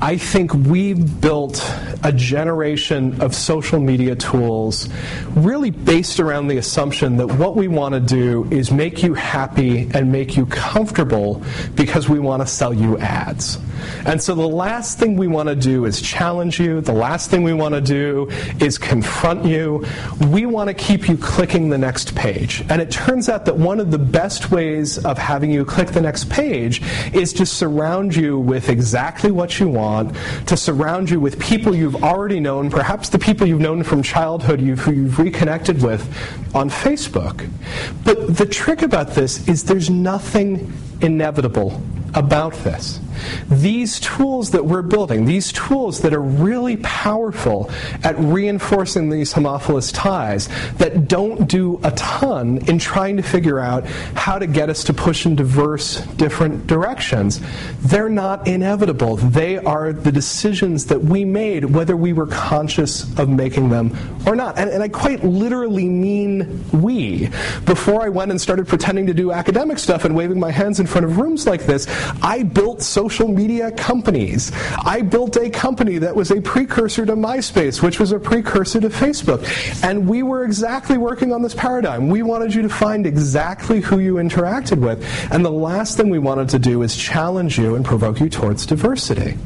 I 0.00 0.16
think 0.16 0.52
we've 0.54 1.20
built 1.20 1.64
a 2.04 2.12
generation 2.12 3.20
of 3.20 3.34
social 3.34 3.80
media 3.80 4.16
tools 4.16 4.88
really 5.36 5.70
based 5.70 6.20
around 6.20 6.48
the 6.48 6.56
assumption 6.56 7.16
that 7.18 7.28
what 7.28 7.56
we 7.56 7.68
want 7.68 7.94
to 7.94 8.00
do 8.00 8.46
is 8.50 8.70
make 8.70 9.02
you 9.02 9.14
happy 9.14 9.88
and 9.94 10.10
make 10.10 10.36
you 10.36 10.46
comfortable 10.46 11.42
because 11.74 12.08
we 12.08 12.18
want 12.18 12.42
to 12.42 12.46
sell 12.46 12.74
you 12.74 12.98
ads. 12.98 13.58
And 14.06 14.20
so 14.22 14.34
the 14.34 14.46
last 14.46 14.98
thing 14.98 15.16
we 15.16 15.28
want 15.28 15.48
to 15.48 15.56
do 15.56 15.84
is 15.84 16.00
challenge 16.00 16.60
you. 16.60 16.80
The 16.80 16.92
last 16.92 17.30
thing 17.30 17.42
we 17.42 17.52
want 17.52 17.74
to 17.74 17.80
do 17.80 18.28
is 18.60 18.78
confront 18.78 19.44
you. 19.44 19.84
We 20.28 20.46
want 20.46 20.68
to 20.68 20.74
keep 20.74 21.08
you 21.08 21.16
clicking 21.16 21.68
the 21.68 21.78
next 21.78 22.14
page. 22.14 22.64
And 22.68 22.80
it 22.80 22.90
turns 22.90 23.28
out 23.28 23.44
that 23.46 23.56
one 23.56 23.80
of 23.80 23.90
the 23.90 23.98
best 23.98 24.50
ways 24.50 25.04
of 25.04 25.18
having 25.18 25.50
you 25.50 25.64
click 25.64 25.88
the 25.88 26.00
next 26.00 26.30
page 26.30 26.82
is 27.12 27.32
to 27.34 27.46
surround 27.46 28.14
you 28.14 28.38
with 28.38 28.68
exactly 28.68 29.30
what 29.30 29.58
you 29.58 29.61
want, 29.68 30.16
to 30.46 30.56
surround 30.56 31.10
you 31.10 31.20
with 31.20 31.38
people 31.40 31.74
you've 31.74 32.02
already 32.02 32.40
known, 32.40 32.70
perhaps 32.70 33.08
the 33.08 33.18
people 33.18 33.46
you've 33.46 33.60
known 33.60 33.82
from 33.82 34.02
childhood 34.02 34.60
you've, 34.60 34.80
who 34.80 34.92
you've 34.92 35.18
reconnected 35.18 35.82
with 35.82 36.02
on 36.54 36.70
Facebook. 36.70 37.48
But 38.04 38.36
the 38.36 38.46
trick 38.46 38.82
about 38.82 39.08
this 39.08 39.48
is 39.48 39.64
there's 39.64 39.90
nothing 39.90 40.72
inevitable 41.00 41.80
about 42.14 42.54
this. 42.54 43.00
These 43.48 44.00
tools 44.00 44.50
that 44.50 44.64
we're 44.64 44.82
building, 44.82 45.24
these 45.24 45.52
tools 45.52 46.00
that 46.00 46.12
are 46.14 46.22
really 46.22 46.76
powerful 46.78 47.70
at 48.02 48.18
reinforcing 48.18 49.10
these 49.10 49.32
homophilous 49.32 49.92
ties, 49.92 50.48
that 50.74 51.08
don't 51.08 51.48
do 51.48 51.80
a 51.82 51.90
ton 51.92 52.58
in 52.68 52.78
trying 52.78 53.16
to 53.16 53.22
figure 53.22 53.58
out 53.58 53.84
how 54.14 54.38
to 54.38 54.46
get 54.46 54.70
us 54.70 54.84
to 54.84 54.94
push 54.94 55.26
in 55.26 55.36
diverse, 55.36 56.00
different 56.16 56.66
directions, 56.66 57.40
they're 57.80 58.08
not 58.08 58.46
inevitable. 58.46 59.16
They 59.16 59.58
are 59.58 59.92
the 59.92 60.12
decisions 60.12 60.86
that 60.86 61.02
we 61.02 61.24
made, 61.24 61.64
whether 61.64 61.96
we 61.96 62.12
were 62.12 62.26
conscious 62.26 63.02
of 63.18 63.28
making 63.28 63.70
them 63.70 63.96
or 64.26 64.36
not. 64.36 64.58
And, 64.58 64.70
and 64.70 64.82
I 64.82 64.88
quite 64.88 65.24
literally 65.24 65.88
mean 65.88 66.64
we. 66.72 67.28
Before 67.64 68.02
I 68.02 68.08
went 68.08 68.30
and 68.30 68.40
started 68.40 68.68
pretending 68.68 69.06
to 69.06 69.14
do 69.14 69.32
academic 69.32 69.78
stuff 69.78 70.04
and 70.04 70.14
waving 70.14 70.38
my 70.38 70.50
hands 70.50 70.80
in 70.80 70.86
front 70.86 71.06
of 71.06 71.18
rooms 71.18 71.46
like 71.46 71.64
this, 71.64 71.86
I 72.22 72.42
built 72.42 72.82
social 73.02 73.26
media 73.26 73.72
companies. 73.72 74.52
I 74.84 75.02
built 75.02 75.36
a 75.36 75.50
company 75.50 75.98
that 75.98 76.14
was 76.14 76.30
a 76.30 76.40
precursor 76.40 77.04
to 77.04 77.16
MySpace, 77.16 77.82
which 77.82 77.98
was 77.98 78.12
a 78.12 78.20
precursor 78.20 78.80
to 78.80 78.90
Facebook. 78.90 79.42
And 79.82 80.08
we 80.08 80.22
were 80.22 80.44
exactly 80.44 80.98
working 80.98 81.32
on 81.32 81.42
this 81.42 81.52
paradigm. 81.52 82.08
We 82.08 82.22
wanted 82.22 82.54
you 82.54 82.62
to 82.62 82.68
find 82.68 83.04
exactly 83.04 83.80
who 83.80 83.98
you 83.98 84.14
interacted 84.14 84.78
with. 84.78 85.04
And 85.32 85.44
the 85.44 85.50
last 85.50 85.96
thing 85.96 86.10
we 86.10 86.20
wanted 86.20 86.48
to 86.50 86.60
do 86.60 86.82
is 86.82 86.96
challenge 86.96 87.58
you 87.58 87.74
and 87.74 87.84
provoke 87.84 88.20
you 88.20 88.28
towards 88.28 88.66
diversity. 88.66 89.36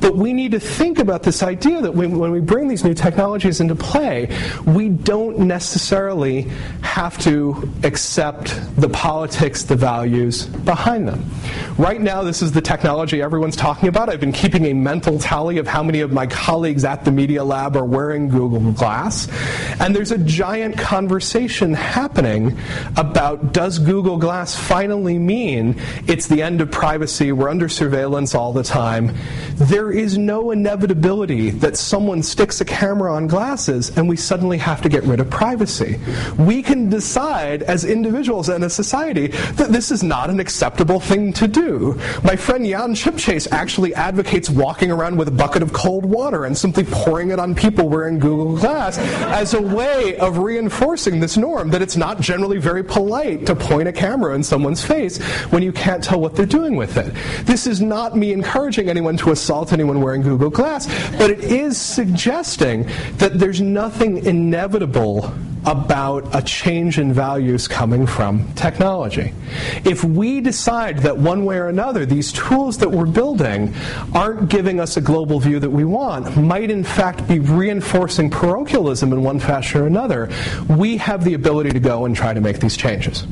But 0.00 0.14
we 0.14 0.34
need 0.34 0.50
to 0.50 0.60
think 0.60 0.98
about 0.98 1.22
this 1.22 1.42
idea 1.42 1.80
that 1.80 1.94
when, 1.94 2.18
we 2.18 2.40
bring 2.40 2.68
these 2.68 2.84
new 2.84 2.92
technologies 2.92 3.60
into 3.60 3.74
play, 3.74 4.28
we 4.66 4.90
don't 4.90 5.38
necessarily 5.38 6.42
have 6.82 7.16
to 7.20 7.72
accept 7.84 8.60
the 8.76 8.90
politics, 8.90 9.62
the 9.62 9.76
values 9.76 10.44
behind 10.44 11.08
them. 11.08 11.24
Right 11.78 12.02
now, 12.02 12.22
this 12.22 12.42
is 12.42 12.52
the 12.52 12.60
technology 12.60 12.97
everyone's 13.06 13.56
talking 13.56 13.88
about. 13.88 14.08
I've 14.08 14.18
been 14.18 14.32
keeping 14.32 14.66
a 14.66 14.72
mental 14.72 15.18
tally 15.18 15.58
of 15.58 15.66
how 15.66 15.82
many 15.82 16.00
of 16.00 16.12
my 16.12 16.26
colleagues 16.26 16.84
at 16.84 17.04
the 17.04 17.12
Media 17.12 17.44
Lab 17.44 17.76
are 17.76 17.84
wearing 17.84 18.28
Google 18.28 18.72
Glass. 18.72 19.28
And 19.80 19.94
there's 19.94 20.10
a 20.10 20.18
giant 20.18 20.76
conversation 20.76 21.74
happening 21.74 22.58
about 22.96 23.52
does 23.52 23.78
Google 23.78 24.16
Glass 24.16 24.56
finally 24.56 25.18
mean 25.18 25.80
it's 26.08 26.26
the 26.26 26.42
end 26.42 26.60
of 26.60 26.70
privacy, 26.70 27.30
we're 27.30 27.48
under 27.48 27.68
surveillance 27.68 28.34
all 28.34 28.52
the 28.52 28.64
time? 28.64 29.14
There 29.54 29.92
is 29.92 30.18
no 30.18 30.50
inevitability 30.50 31.50
that 31.50 31.76
someone 31.76 32.22
sticks 32.22 32.60
a 32.60 32.64
camera 32.64 33.14
on 33.14 33.28
glasses 33.28 33.96
and 33.96 34.08
we 34.08 34.16
suddenly 34.16 34.58
have 34.58 34.82
to 34.82 34.88
get 34.88 35.04
rid 35.04 35.20
of 35.20 35.30
privacy. 35.30 36.00
We 36.36 36.62
can 36.62 36.90
decide 36.90 37.62
as 37.62 37.84
individuals 37.84 38.48
and 38.48 38.64
as 38.64 38.74
society 38.74 39.28
that 39.28 39.70
this 39.70 39.92
is 39.92 40.02
not 40.02 40.30
an 40.30 40.40
acceptable 40.40 40.98
thing 40.98 41.32
to 41.34 41.46
do. 41.46 42.00
My 42.24 42.34
friend 42.34 42.66
Jan 42.66 42.87
Chipchase 42.94 43.48
actually 43.50 43.94
advocates 43.94 44.50
walking 44.50 44.90
around 44.90 45.16
with 45.16 45.28
a 45.28 45.32
bucket 45.32 45.62
of 45.62 45.72
cold 45.72 46.04
water 46.04 46.44
and 46.44 46.56
simply 46.56 46.84
pouring 46.84 47.30
it 47.30 47.38
on 47.38 47.54
people 47.54 47.88
wearing 47.88 48.18
Google 48.18 48.56
Glass 48.56 48.98
as 48.98 49.54
a 49.54 49.62
way 49.62 50.16
of 50.18 50.38
reinforcing 50.38 51.20
this 51.20 51.36
norm 51.36 51.70
that 51.70 51.82
it's 51.82 51.96
not 51.96 52.20
generally 52.20 52.58
very 52.58 52.82
polite 52.82 53.46
to 53.46 53.54
point 53.54 53.88
a 53.88 53.92
camera 53.92 54.34
in 54.34 54.42
someone's 54.42 54.84
face 54.84 55.22
when 55.50 55.62
you 55.62 55.72
can't 55.72 56.02
tell 56.02 56.20
what 56.20 56.34
they're 56.34 56.46
doing 56.46 56.76
with 56.76 56.96
it. 56.96 57.14
This 57.44 57.66
is 57.66 57.80
not 57.80 58.16
me 58.16 58.32
encouraging 58.32 58.88
anyone 58.88 59.16
to 59.18 59.30
assault 59.30 59.72
anyone 59.72 60.00
wearing 60.00 60.22
Google 60.22 60.50
Glass, 60.50 60.86
but 61.16 61.30
it 61.30 61.40
is 61.40 61.78
suggesting 61.80 62.88
that 63.18 63.38
there's 63.38 63.60
nothing 63.60 64.24
inevitable 64.24 65.32
about 65.66 66.34
a 66.34 66.42
change 66.42 66.98
in 66.98 67.12
values 67.12 67.68
coming 67.68 68.06
from 68.06 68.52
technology. 68.54 69.32
If 69.84 70.04
we 70.04 70.40
decide 70.40 70.98
that 71.00 71.16
one 71.16 71.44
way 71.44 71.58
or 71.58 71.68
another 71.68 72.06
these 72.06 72.32
tools 72.32 72.78
that 72.78 72.90
we're 72.90 73.06
building 73.06 73.74
aren't 74.14 74.48
giving 74.48 74.80
us 74.80 74.96
a 74.96 75.00
global 75.00 75.40
view 75.40 75.58
that 75.60 75.70
we 75.70 75.84
want, 75.84 76.36
might 76.36 76.70
in 76.70 76.84
fact 76.84 77.26
be 77.28 77.38
reinforcing 77.38 78.30
parochialism 78.30 79.12
in 79.12 79.22
one 79.22 79.38
fashion 79.38 79.80
or 79.80 79.86
another, 79.86 80.30
we 80.68 80.96
have 80.96 81.24
the 81.24 81.34
ability 81.34 81.70
to 81.70 81.80
go 81.80 82.04
and 82.04 82.14
try 82.14 82.32
to 82.32 82.40
make 82.40 82.60
these 82.60 82.76
changes. 82.76 83.26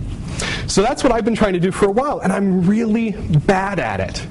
So 0.66 0.82
that's 0.82 1.02
what 1.02 1.12
I've 1.12 1.24
been 1.24 1.34
trying 1.34 1.54
to 1.54 1.60
do 1.60 1.70
for 1.70 1.86
a 1.86 1.92
while, 1.92 2.18
and 2.20 2.32
I'm 2.32 2.66
really 2.66 3.12
bad 3.12 3.78
at 3.78 4.00
it. 4.00 4.26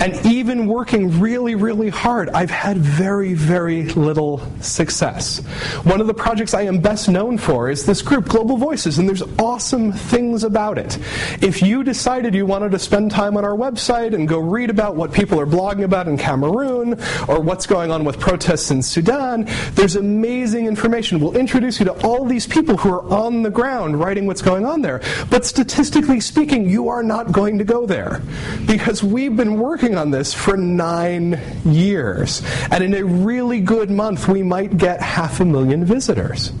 And 0.00 0.16
even 0.24 0.66
working 0.66 1.20
really, 1.20 1.54
really 1.54 1.90
hard, 1.90 2.30
I've 2.30 2.50
had 2.50 2.78
very, 2.78 3.34
very 3.34 3.84
little 3.90 4.40
success. 4.62 5.40
One 5.84 6.00
of 6.00 6.06
the 6.06 6.14
projects 6.14 6.54
I 6.54 6.62
am 6.62 6.78
best 6.80 7.08
known 7.10 7.36
for 7.36 7.70
is 7.70 7.84
this 7.84 8.00
group, 8.00 8.26
Global 8.26 8.56
Voices, 8.56 8.98
and 8.98 9.06
there's 9.06 9.22
awesome 9.38 9.92
things 9.92 10.42
about 10.42 10.78
it. 10.78 10.98
If 11.42 11.60
you 11.60 11.84
decided 11.84 12.34
you 12.34 12.46
wanted 12.46 12.72
to 12.72 12.78
spend 12.78 13.10
time 13.10 13.36
on 13.36 13.44
our 13.44 13.54
website 13.56 14.14
and 14.14 14.26
go 14.26 14.38
read 14.38 14.70
about 14.70 14.96
what 14.96 15.12
people 15.12 15.38
are 15.38 15.46
blogging 15.46 15.84
about 15.84 16.08
in 16.08 16.16
Cameroon 16.16 16.94
or 17.28 17.40
what's 17.40 17.66
going 17.66 17.90
on 17.90 18.02
with 18.02 18.18
protests 18.18 18.70
in 18.70 18.82
Sudan, 18.82 19.46
there's 19.72 19.96
amazing 19.96 20.66
information. 20.66 21.20
We'll 21.20 21.36
introduce 21.36 21.78
you 21.78 21.84
to 21.84 22.06
all 22.06 22.24
these 22.24 22.46
people 22.46 22.78
who 22.78 22.90
are 22.90 23.06
on 23.12 23.42
the 23.42 23.50
ground 23.50 24.00
writing 24.00 24.26
what's 24.26 24.42
going 24.42 24.64
on 24.64 24.80
there. 24.80 25.02
But 25.28 25.44
statistically 25.44 26.20
speaking, 26.20 26.70
you 26.70 26.88
are 26.88 27.02
not 27.02 27.32
going 27.32 27.58
to 27.58 27.64
go 27.64 27.84
there 27.84 28.22
because 28.66 29.02
we've 29.02 29.36
been 29.36 29.58
working 29.58 29.89
on 29.96 30.10
this 30.10 30.34
for 30.34 30.56
nine 30.56 31.40
years. 31.64 32.42
And 32.70 32.82
in 32.82 32.94
a 32.94 33.04
really 33.04 33.60
good 33.60 33.90
month, 33.90 34.28
we 34.28 34.42
might 34.42 34.76
get 34.76 35.00
half 35.00 35.40
a 35.40 35.44
million 35.44 35.84
visitors. 35.84 36.52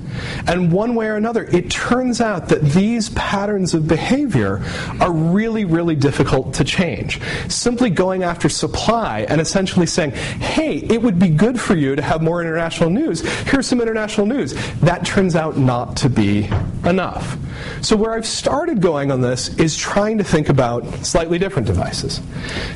And 0.46 0.72
one 0.72 0.94
way 0.94 1.06
or 1.06 1.16
another, 1.16 1.44
it 1.44 1.70
turns 1.70 2.20
out 2.20 2.48
that 2.48 2.62
these 2.62 3.10
patterns 3.10 3.74
of 3.74 3.86
behavior 3.86 4.62
are 5.00 5.12
really, 5.12 5.64
really 5.64 5.96
difficult 5.96 6.54
to 6.54 6.64
change. 6.64 7.20
Simply 7.48 7.90
going 7.90 8.22
after 8.22 8.48
supply 8.48 9.26
and 9.28 9.40
essentially 9.40 9.86
saying, 9.86 10.12
hey, 10.12 10.76
it 10.76 11.00
would 11.00 11.18
be 11.18 11.28
good 11.28 11.60
for 11.60 11.74
you 11.76 11.96
to 11.96 12.02
have 12.02 12.22
more 12.22 12.40
international 12.40 12.90
news. 12.90 13.20
Here's 13.48 13.66
some 13.66 13.80
international 13.80 14.26
news. 14.26 14.54
That 14.80 15.04
turns 15.04 15.36
out 15.36 15.56
not 15.56 15.96
to 15.98 16.08
be 16.08 16.50
enough. 16.84 17.36
So, 17.82 17.96
where 17.96 18.12
I've 18.12 18.26
started 18.26 18.80
going 18.80 19.10
on 19.10 19.20
this 19.20 19.56
is 19.58 19.76
trying 19.76 20.18
to 20.18 20.24
think 20.24 20.48
about 20.48 20.86
slightly 21.04 21.38
different 21.38 21.66
devices. 21.66 22.20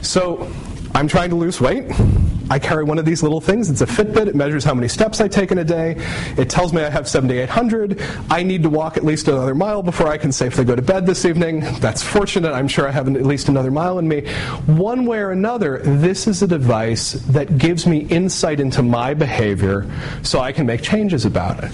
So, 0.02 0.43
I'm 0.94 1.08
trying 1.08 1.30
to 1.30 1.36
lose 1.36 1.60
weight. 1.60 1.86
I 2.50 2.58
carry 2.58 2.84
one 2.84 2.98
of 2.98 3.04
these 3.04 3.22
little 3.22 3.40
things. 3.40 3.70
It's 3.70 3.80
a 3.80 3.86
Fitbit. 3.86 4.26
It 4.26 4.34
measures 4.34 4.64
how 4.64 4.74
many 4.74 4.86
steps 4.86 5.20
I 5.20 5.28
take 5.28 5.50
in 5.50 5.58
a 5.58 5.64
day. 5.64 5.96
It 6.36 6.50
tells 6.50 6.72
me 6.72 6.82
I 6.82 6.90
have 6.90 7.08
7,800. 7.08 8.00
I 8.30 8.42
need 8.42 8.62
to 8.64 8.70
walk 8.70 8.96
at 8.96 9.04
least 9.04 9.28
another 9.28 9.54
mile 9.54 9.82
before 9.82 10.08
I 10.08 10.18
can 10.18 10.30
safely 10.30 10.64
go 10.64 10.76
to 10.76 10.82
bed 10.82 11.06
this 11.06 11.24
evening. 11.24 11.60
That's 11.80 12.02
fortunate. 12.02 12.52
I'm 12.52 12.68
sure 12.68 12.86
I 12.86 12.90
have 12.90 13.08
at 13.08 13.22
least 13.22 13.48
another 13.48 13.70
mile 13.70 13.98
in 13.98 14.06
me. 14.06 14.28
One 14.66 15.06
way 15.06 15.18
or 15.18 15.30
another, 15.30 15.78
this 15.78 16.26
is 16.26 16.42
a 16.42 16.46
device 16.46 17.12
that 17.28 17.58
gives 17.58 17.86
me 17.86 18.00
insight 18.06 18.60
into 18.60 18.82
my 18.82 19.14
behavior 19.14 19.90
so 20.22 20.40
I 20.40 20.52
can 20.52 20.66
make 20.66 20.82
changes 20.82 21.24
about 21.24 21.64
it. 21.64 21.72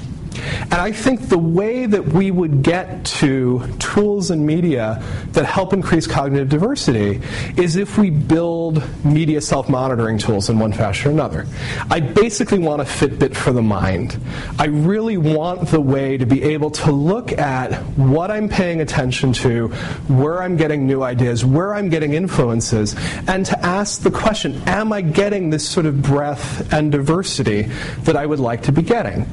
And 0.62 0.74
I 0.74 0.92
think 0.92 1.28
the 1.28 1.38
way 1.38 1.86
that 1.86 2.04
we 2.06 2.30
would 2.30 2.62
get 2.62 3.04
to 3.20 3.66
tools 3.78 4.30
and 4.30 4.46
media 4.46 5.02
that 5.32 5.44
help 5.44 5.72
increase 5.72 6.06
cognitive 6.06 6.48
diversity 6.48 7.20
is 7.56 7.76
if 7.76 7.98
we 7.98 8.10
build 8.10 8.82
media 9.04 9.40
self 9.40 9.68
monitoring 9.68 10.18
tools 10.18 10.48
in 10.48 10.58
one 10.58 10.72
fashion 10.72 11.10
or 11.10 11.14
another. 11.14 11.46
I 11.90 12.00
basically 12.00 12.58
want 12.58 12.82
a 12.82 12.84
Fitbit 12.84 13.34
for 13.34 13.52
the 13.52 13.62
mind. 13.62 14.18
I 14.58 14.66
really 14.66 15.16
want 15.16 15.68
the 15.68 15.80
way 15.80 16.16
to 16.16 16.26
be 16.26 16.42
able 16.42 16.70
to 16.70 16.92
look 16.92 17.32
at 17.32 17.74
what 17.96 18.30
I'm 18.30 18.48
paying 18.48 18.80
attention 18.80 19.32
to, 19.34 19.68
where 20.08 20.42
I'm 20.42 20.56
getting 20.56 20.86
new 20.86 21.02
ideas, 21.02 21.44
where 21.44 21.74
I'm 21.74 21.88
getting 21.88 22.14
influences, 22.14 22.94
and 23.26 23.44
to 23.46 23.58
ask 23.64 24.02
the 24.02 24.10
question 24.10 24.62
Am 24.66 24.92
I 24.92 25.00
getting 25.00 25.50
this 25.50 25.68
sort 25.68 25.86
of 25.86 26.02
breadth 26.02 26.72
and 26.72 26.92
diversity 26.92 27.62
that 28.04 28.16
I 28.16 28.26
would 28.26 28.40
like 28.40 28.62
to 28.64 28.72
be 28.72 28.82
getting? 28.82 29.26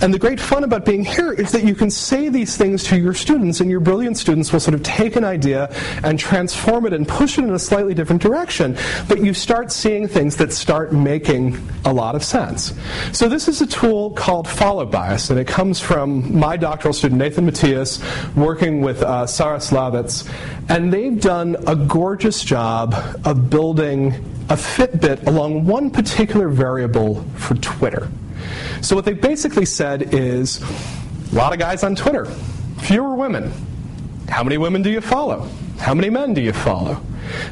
And 0.00 0.14
the 0.14 0.18
great 0.18 0.38
fun 0.38 0.62
about 0.62 0.84
being 0.84 1.04
here 1.04 1.32
is 1.32 1.50
that 1.50 1.64
you 1.64 1.74
can 1.74 1.90
say 1.90 2.28
these 2.28 2.56
things 2.56 2.84
to 2.84 2.96
your 2.96 3.14
students, 3.14 3.60
and 3.60 3.68
your 3.68 3.80
brilliant 3.80 4.16
students 4.16 4.52
will 4.52 4.60
sort 4.60 4.74
of 4.74 4.84
take 4.84 5.16
an 5.16 5.24
idea 5.24 5.74
and 6.04 6.16
transform 6.18 6.86
it 6.86 6.92
and 6.92 7.06
push 7.06 7.36
it 7.36 7.42
in 7.42 7.50
a 7.50 7.58
slightly 7.58 7.94
different 7.94 8.22
direction. 8.22 8.76
But 9.08 9.24
you 9.24 9.34
start 9.34 9.72
seeing 9.72 10.06
things 10.06 10.36
that 10.36 10.52
start 10.52 10.92
making 10.92 11.58
a 11.84 11.92
lot 11.92 12.14
of 12.14 12.22
sense. 12.22 12.74
So, 13.12 13.28
this 13.28 13.48
is 13.48 13.60
a 13.60 13.66
tool 13.66 14.10
called 14.10 14.46
Follow 14.46 14.86
Bias, 14.86 15.30
and 15.30 15.38
it 15.40 15.48
comes 15.48 15.80
from 15.80 16.38
my 16.38 16.56
doctoral 16.56 16.94
student, 16.94 17.18
Nathan 17.18 17.44
Matias, 17.44 18.00
working 18.36 18.82
with 18.82 19.02
uh, 19.02 19.26
Sarah 19.26 19.58
Szalavitz. 19.58 20.30
And 20.68 20.92
they've 20.92 21.20
done 21.20 21.56
a 21.66 21.74
gorgeous 21.74 22.44
job 22.44 22.94
of 23.24 23.50
building 23.50 24.14
a 24.48 24.54
Fitbit 24.54 25.26
along 25.26 25.64
one 25.64 25.90
particular 25.90 26.48
variable 26.48 27.24
for 27.36 27.56
Twitter. 27.56 28.08
So, 28.80 28.96
what 28.96 29.04
they 29.04 29.14
basically 29.14 29.66
said 29.66 30.14
is 30.14 30.62
a 31.32 31.34
lot 31.34 31.52
of 31.52 31.58
guys 31.58 31.84
on 31.84 31.94
Twitter, 31.94 32.26
fewer 32.78 33.14
women. 33.14 33.52
How 34.28 34.42
many 34.42 34.58
women 34.58 34.82
do 34.82 34.90
you 34.90 35.00
follow? 35.00 35.48
How 35.78 35.94
many 35.94 36.10
men 36.10 36.34
do 36.34 36.40
you 36.40 36.52
follow? 36.52 37.00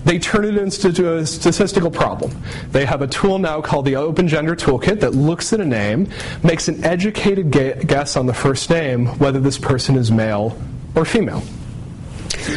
They 0.04 0.18
turn 0.18 0.44
it 0.44 0.56
into 0.56 1.16
a 1.16 1.26
statistical 1.26 1.90
problem. 1.90 2.34
They 2.70 2.84
have 2.84 3.02
a 3.02 3.06
tool 3.06 3.38
now 3.38 3.60
called 3.60 3.84
the 3.84 3.96
Open 3.96 4.28
Gender 4.28 4.56
Toolkit 4.56 5.00
that 5.00 5.14
looks 5.14 5.52
at 5.52 5.60
a 5.60 5.64
name, 5.64 6.08
makes 6.42 6.68
an 6.68 6.82
educated 6.84 7.50
guess 7.50 8.16
on 8.16 8.26
the 8.26 8.34
first 8.34 8.70
name 8.70 9.06
whether 9.18 9.40
this 9.40 9.58
person 9.58 9.96
is 9.96 10.10
male 10.10 10.58
or 10.94 11.04
female. 11.04 11.42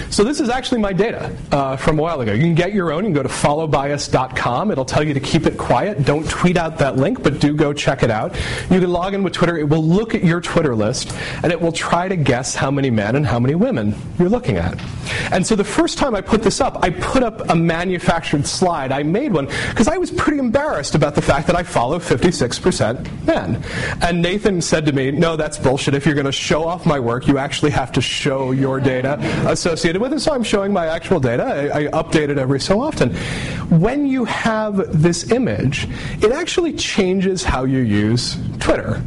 So 0.10 0.24
this 0.24 0.40
is 0.40 0.50
actually 0.50 0.82
my 0.82 0.94
data 0.94 1.36
uh, 1.52 1.76
from 1.78 2.00
a 2.00 2.02
while 2.02 2.22
ago. 2.22 2.34
You 2.34 2.42
can 2.42 2.56
get 2.56 2.74
your 2.74 2.92
own. 2.92 3.04
You 3.04 3.08
can 3.10 3.14
go 3.14 3.24
to 3.24 3.30
followbias.com. 3.30 4.72
It'll 4.72 4.86
tell 4.86 5.04
you 5.04 5.14
to 5.14 5.20
keep 5.20 5.46
it 5.46 5.58
quiet. 5.58 6.06
Don't 6.06 6.28
tweet 6.30 6.58
out 6.58 6.78
that 6.80 6.98
link, 6.98 7.24
but 7.24 7.40
do 7.40 7.54
go 7.54 7.74
check 7.74 8.04
it 8.04 8.12
out. 8.12 8.36
You 8.70 8.80
can 8.80 8.92
log 8.92 9.14
in 9.14 9.24
with 9.24 9.34
Twitter. 9.34 9.58
It 9.58 9.70
will 9.70 9.84
look 9.84 10.16
at 10.16 10.24
your 10.24 10.42
Twitter 10.42 10.76
list, 10.76 11.14
and 11.44 11.52
it 11.52 11.60
will 11.60 11.72
try 11.72 12.08
to 12.08 12.16
guess 12.16 12.56
how 12.56 12.72
many 12.72 12.90
men 12.90 13.16
and 13.16 13.26
how 13.26 13.40
many 13.40 13.56
women 13.56 13.96
you're 14.18 14.30
looking 14.30 14.58
at. 14.58 14.80
And 15.32 15.46
so 15.46 15.56
the 15.56 15.64
first 15.64 15.98
time 15.98 16.16
I 16.16 16.22
put 16.22 16.44
this 16.44 16.62
up, 16.62 16.84
I 16.84 16.90
put 16.90 17.24
up 17.24 17.50
a 17.50 17.56
manufactured 17.56 18.46
slide. 18.46 18.92
I 18.92 19.04
made 19.04 19.32
one 19.32 19.46
because 19.70 19.88
I 19.88 19.98
was 19.98 20.12
pretty 20.12 20.40
embarrassed 20.40 20.96
about 20.96 21.16
the 21.16 21.22
fact 21.22 21.48
that 21.48 21.56
I 21.56 21.64
follow 21.64 22.00
56% 22.00 23.26
men. 23.26 23.64
And 24.02 24.22
Nathan 24.22 24.62
said 24.62 24.86
to 24.86 24.92
me, 24.92 25.12
no, 25.12 25.36
that's 25.36 25.58
bullshit. 25.58 25.94
If 25.94 26.06
you're 26.06 26.16
going 26.16 26.26
to 26.26 26.32
show 26.32 26.64
off 26.66 26.86
my 26.86 27.00
work, 27.00 27.28
you 27.28 27.38
actually 27.38 27.72
have 27.72 27.92
to 27.94 28.02
show 28.02 28.52
your 28.52 28.80
data 28.80 29.18
associated 29.60 30.02
with 30.02 30.14
it. 30.14 30.22
So 30.22 30.34
I'm 30.34 30.44
showing 30.44 30.72
my 30.72 30.88
actual 30.88 31.20
data. 31.20 31.44
I, 31.44 31.80
I 31.80 31.84
update 31.88 32.30
it 32.30 32.38
every 32.38 32.60
so 32.60 32.82
often. 32.82 33.14
When 33.70 34.08
you 34.08 34.26
have 34.26 35.02
this 35.02 35.32
image, 35.32 35.88
it 36.22 36.32
actually 36.32 36.74
changes 36.74 37.44
how 37.44 37.66
you 37.66 37.80
use 37.80 38.38
Twitter. 38.60 39.02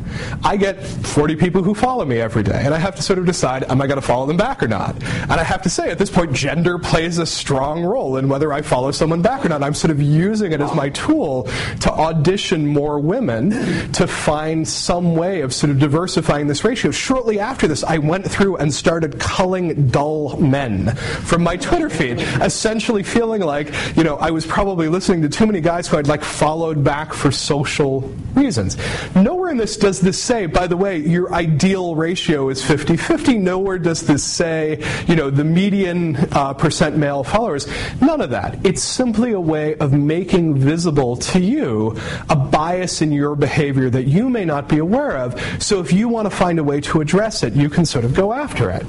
I 0.44 0.56
get 0.56 0.82
40 0.82 1.36
people 1.36 1.62
who 1.62 1.74
follow 1.74 2.04
me 2.04 2.18
every 2.20 2.42
day, 2.42 2.62
and 2.64 2.72
I 2.74 2.78
have 2.78 2.94
to 2.96 3.02
sort 3.02 3.18
of 3.18 3.26
decide, 3.26 3.64
am 3.64 3.80
I 3.80 3.86
going 3.86 4.00
to 4.00 4.06
follow 4.06 4.26
them 4.26 4.36
back 4.36 4.62
or 4.62 4.68
not? 4.68 4.94
And 5.02 5.32
I 5.32 5.42
have 5.42 5.62
to 5.62 5.70
say, 5.70 5.90
at 5.90 5.98
this 5.98 6.10
point, 6.10 6.32
gender 6.32 6.78
plays 6.78 7.18
a 7.18 7.26
strong 7.26 7.82
role 7.82 8.16
in 8.16 8.28
whether 8.28 8.52
I 8.52 8.62
follow 8.62 8.92
someone 8.92 9.22
back 9.22 9.44
or 9.44 9.48
not. 9.48 9.62
I'm 9.62 9.74
sort 9.74 9.90
of 9.90 10.00
using 10.00 10.52
it 10.52 10.60
as 10.60 10.74
my 10.74 10.90
tool 10.90 11.48
to 11.80 11.92
audition 11.92 12.66
more 12.66 13.00
women 13.00 13.50
to 13.92 14.06
find 14.06 14.66
some 14.66 15.14
way 15.14 15.40
of 15.40 15.52
sort 15.52 15.70
of 15.70 15.78
diversifying 15.78 16.46
this 16.46 16.64
ratio. 16.64 16.90
Shortly 16.90 17.40
after 17.40 17.66
this, 17.66 17.82
I 17.84 17.98
went 17.98 18.30
through 18.30 18.56
and 18.56 18.72
started 18.72 19.18
culling 19.18 19.88
dull 19.88 20.36
men 20.42 20.94
from 20.96 21.42
my 21.42 21.56
Twitter 21.56 21.88
feed, 21.88 22.20
essentially 22.40 23.02
feeling 23.02 23.42
like, 23.42 23.72
you 23.96 24.04
know, 24.04 24.16
I 24.16 24.30
was 24.30 24.46
probably 24.46 24.88
listening 24.88 25.22
to 25.22 25.28
too 25.28 25.46
many 25.46 25.60
guys 25.60 25.88
who 25.88 25.96
I'd 25.96 26.08
like 26.08 26.22
followed 26.22 26.82
back 26.82 27.12
for 27.12 27.30
social 27.30 28.00
reasons. 28.34 28.76
Nowhere 29.14 29.50
in 29.50 29.56
this 29.56 29.76
does 29.76 30.00
this 30.00 30.22
say, 30.22 30.46
by 30.46 30.66
the 30.66 30.76
way, 30.76 30.98
your 30.98 31.32
ideal 31.32 31.94
ratio 31.94 32.48
is 32.48 32.64
50 32.64 32.96
50. 32.96 33.38
Nowhere 33.38 33.78
does 33.78 34.02
this 34.02 34.24
say, 34.24 34.82
you 35.06 35.16
know, 35.16 35.30
the 35.30 35.44
median 35.44 36.16
uh, 36.32 36.54
percent 36.54 36.96
male 36.96 37.24
followers. 37.24 37.66
None 38.00 38.20
of 38.20 38.30
that. 38.30 38.64
It's 38.64 38.82
simply 38.82 39.32
a 39.32 39.40
way 39.40 39.76
of 39.76 39.92
making 39.92 40.56
visible 40.56 41.16
to 41.16 41.40
you 41.40 41.96
a 42.28 42.36
bias 42.36 43.02
in 43.02 43.12
your 43.12 43.34
behavior 43.34 43.90
that 43.90 44.04
you 44.04 44.30
may 44.30 44.44
not 44.44 44.68
be 44.68 44.78
aware 44.78 45.16
of. 45.16 45.40
So 45.62 45.80
if 45.80 45.92
you 45.92 46.08
want 46.08 46.30
to 46.30 46.36
find 46.36 46.58
a 46.58 46.64
way 46.64 46.80
to 46.82 47.00
address 47.00 47.42
it, 47.42 47.54
you 47.54 47.68
can 47.68 47.84
sort 47.84 48.04
of 48.04 48.14
go 48.14 48.32
after 48.32 48.70
it. 48.70 48.86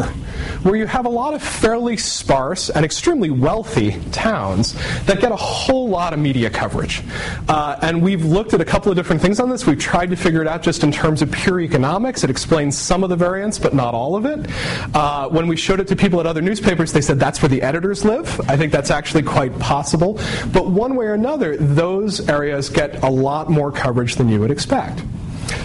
where 0.63 0.75
you 0.75 0.85
have 0.85 1.05
a 1.05 1.09
lot 1.09 1.33
of 1.33 1.41
fairly 1.41 1.97
sparse 1.97 2.69
and 2.69 2.85
extremely 2.85 3.29
wealthy 3.29 3.99
towns 4.11 4.73
that 5.05 5.19
get 5.19 5.31
a 5.31 5.35
whole 5.35 5.89
lot 5.89 6.13
of 6.13 6.19
media 6.19 6.49
coverage. 6.49 7.03
Uh, 7.47 7.77
and 7.81 8.01
we've 8.01 8.25
looked 8.25 8.53
at 8.53 8.61
a 8.61 8.65
couple 8.65 8.91
of 8.91 8.95
different 8.95 9.21
things 9.21 9.39
on 9.39 9.49
this. 9.49 9.65
We've 9.65 9.79
tried 9.79 10.09
to 10.09 10.15
figure 10.15 10.41
it 10.41 10.47
out 10.47 10.61
just 10.61 10.83
in 10.83 10.91
terms 10.91 11.21
of 11.21 11.31
pure 11.31 11.59
economics. 11.59 12.23
It 12.23 12.29
explains 12.29 12.77
some 12.77 13.03
of 13.03 13.09
the 13.09 13.15
variance, 13.15 13.59
but 13.59 13.73
not 13.73 13.93
all 13.93 14.15
of 14.15 14.25
it. 14.25 14.49
Uh, 14.93 15.29
when 15.29 15.47
we 15.47 15.55
showed 15.55 15.79
it 15.79 15.87
to 15.87 15.95
people 15.95 16.19
at 16.19 16.25
other 16.25 16.41
newspapers, 16.41 16.93
they 16.93 17.01
said 17.01 17.19
that's 17.19 17.41
where 17.41 17.49
the 17.49 17.61
editors 17.61 18.03
live. 18.03 18.39
I 18.49 18.57
think 18.57 18.71
that's 18.71 18.91
actually 18.91 19.23
quite 19.23 19.57
possible. 19.59 20.19
But 20.51 20.69
one 20.69 20.95
way 20.95 21.05
or 21.05 21.13
another, 21.13 21.57
those 21.57 22.27
areas 22.29 22.69
get 22.69 23.03
a 23.03 23.09
lot 23.09 23.49
more 23.49 23.71
coverage 23.71 24.15
than 24.15 24.29
you 24.29 24.39
would 24.39 24.51
expect. 24.51 25.01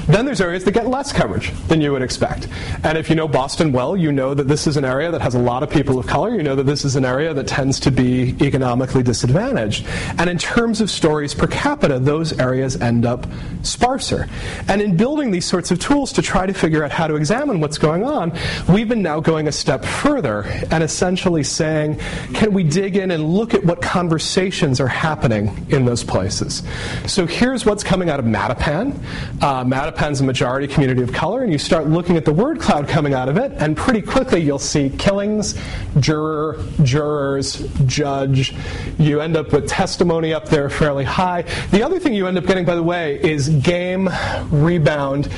Then 0.07 0.25
there's 0.25 0.41
areas 0.41 0.65
that 0.65 0.73
get 0.73 0.87
less 0.89 1.13
coverage 1.13 1.53
than 1.69 1.81
you 1.81 1.93
would 1.93 2.03
expect. 2.03 2.49
And 2.85 2.99
if 2.99 3.09
you 3.09 3.17
know 3.17 3.29
Boston 3.29 3.73
well, 3.73 3.97
you 3.97 4.13
know 4.13 4.35
that 4.35 4.49
this 4.49 4.67
is 4.67 4.77
an 4.77 4.85
area 4.85 5.11
that 5.11 5.21
has 5.21 5.35
a 5.35 5.39
lot 5.39 5.63
of 5.63 5.71
people 5.71 5.99
of 5.99 6.07
color. 6.07 6.35
You 6.35 6.43
know 6.43 6.57
that 6.57 6.67
this 6.67 6.85
is 6.85 6.97
an 6.97 7.05
area 7.05 7.33
that 7.35 7.47
tends 7.47 7.81
to 7.81 7.91
be 7.91 8.37
economically 8.41 9.03
disadvantaged. 9.03 9.87
And 10.19 10.29
in 10.29 10.39
terms 10.39 10.81
of 10.81 10.91
stories 10.91 11.35
per 11.35 11.47
capita, 11.47 11.99
those 11.99 12.39
areas 12.39 12.81
end 12.81 13.07
up 13.07 13.27
sparser. 13.63 14.29
And 14.69 14.83
in 14.83 14.97
building 14.97 15.31
these 15.31 15.45
sorts 15.45 15.71
of 15.71 15.79
tools 15.79 16.13
to 16.15 16.23
try 16.23 16.47
to 16.47 16.53
figure 16.53 16.85
out 16.85 16.91
how 16.91 17.07
to 17.07 17.17
examine 17.17 17.61
what's 17.61 17.79
going 17.79 18.05
on, 18.05 18.33
we've 18.69 18.89
been 18.89 19.03
now 19.03 19.21
going 19.21 19.49
a 19.49 19.53
step 19.53 19.85
further 19.85 20.43
and 20.71 20.83
essentially 20.83 21.43
saying, 21.43 21.99
can 22.35 22.53
we 22.53 22.63
dig 22.63 22.97
in 22.97 23.11
and 23.11 23.33
look 23.35 23.55
at 23.55 23.65
what 23.65 23.81
conversations 23.83 24.81
are 24.81 24.89
happening 24.89 25.67
in 25.71 25.85
those 25.85 26.05
places? 26.05 26.63
So 27.07 27.27
here's 27.27 27.65
what's 27.65 27.85
coming 27.85 28.11
out 28.11 28.19
of 28.19 28.27
Mattapan. 28.27 28.99
Uh, 29.41 29.65
Mattapan's 29.73 30.21
a 30.21 30.25
majority 30.25 30.67
community 30.67 31.01
of 31.01 31.15
color, 31.15 31.43
and 31.43 31.51
you 31.51 31.57
start 31.57 31.89
looking 31.89 32.19
at 32.19 32.27
the 32.27 32.33
word 32.33 32.61
cloud 32.61 32.87
coming 32.87 33.15
out 33.15 33.31
of 33.31 33.39
it, 33.39 33.53
and 33.57 33.75
pretty 33.75 34.03
quickly 34.03 34.39
you'll 34.39 34.59
see 34.59 34.91
killings, 34.99 35.59
juror, 35.99 36.63
jurors, 36.83 37.67
judge. 37.87 38.55
You 38.99 39.23
end 39.23 39.35
up 39.35 39.51
with 39.51 39.67
testimony 39.67 40.35
up 40.35 40.47
there 40.47 40.69
fairly 40.69 41.05
high. 41.05 41.43
The 41.71 41.83
other 41.83 41.99
thing 41.99 42.13
you 42.13 42.27
end 42.27 42.37
up 42.37 42.45
getting, 42.45 42.67
by 42.67 42.75
the 42.75 42.83
way, 42.83 43.19
is 43.23 43.49
game, 43.49 44.11
rebound. 44.51 45.31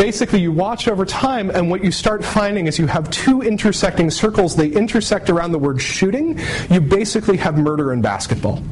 Basically, 0.00 0.40
you 0.40 0.50
watch 0.50 0.88
over 0.88 1.04
time, 1.04 1.50
and 1.50 1.70
what 1.70 1.84
you 1.84 1.92
start 1.92 2.24
finding 2.24 2.66
is 2.66 2.78
you 2.78 2.86
have 2.86 3.10
two 3.10 3.42
intersecting 3.42 4.10
circles. 4.10 4.56
They 4.56 4.68
intersect 4.68 5.28
around 5.28 5.52
the 5.52 5.58
word 5.58 5.82
shooting. 5.82 6.40
You 6.70 6.80
basically 6.80 7.36
have 7.36 7.58
murder 7.58 7.92
in 7.92 8.00
basketball. 8.00 8.62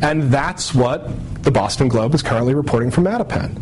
And 0.00 0.22
that's 0.32 0.74
what 0.74 1.10
the 1.42 1.50
Boston 1.50 1.88
Globe 1.88 2.14
is 2.14 2.22
currently 2.22 2.54
reporting 2.54 2.90
from 2.90 3.04
Mattapan. 3.04 3.60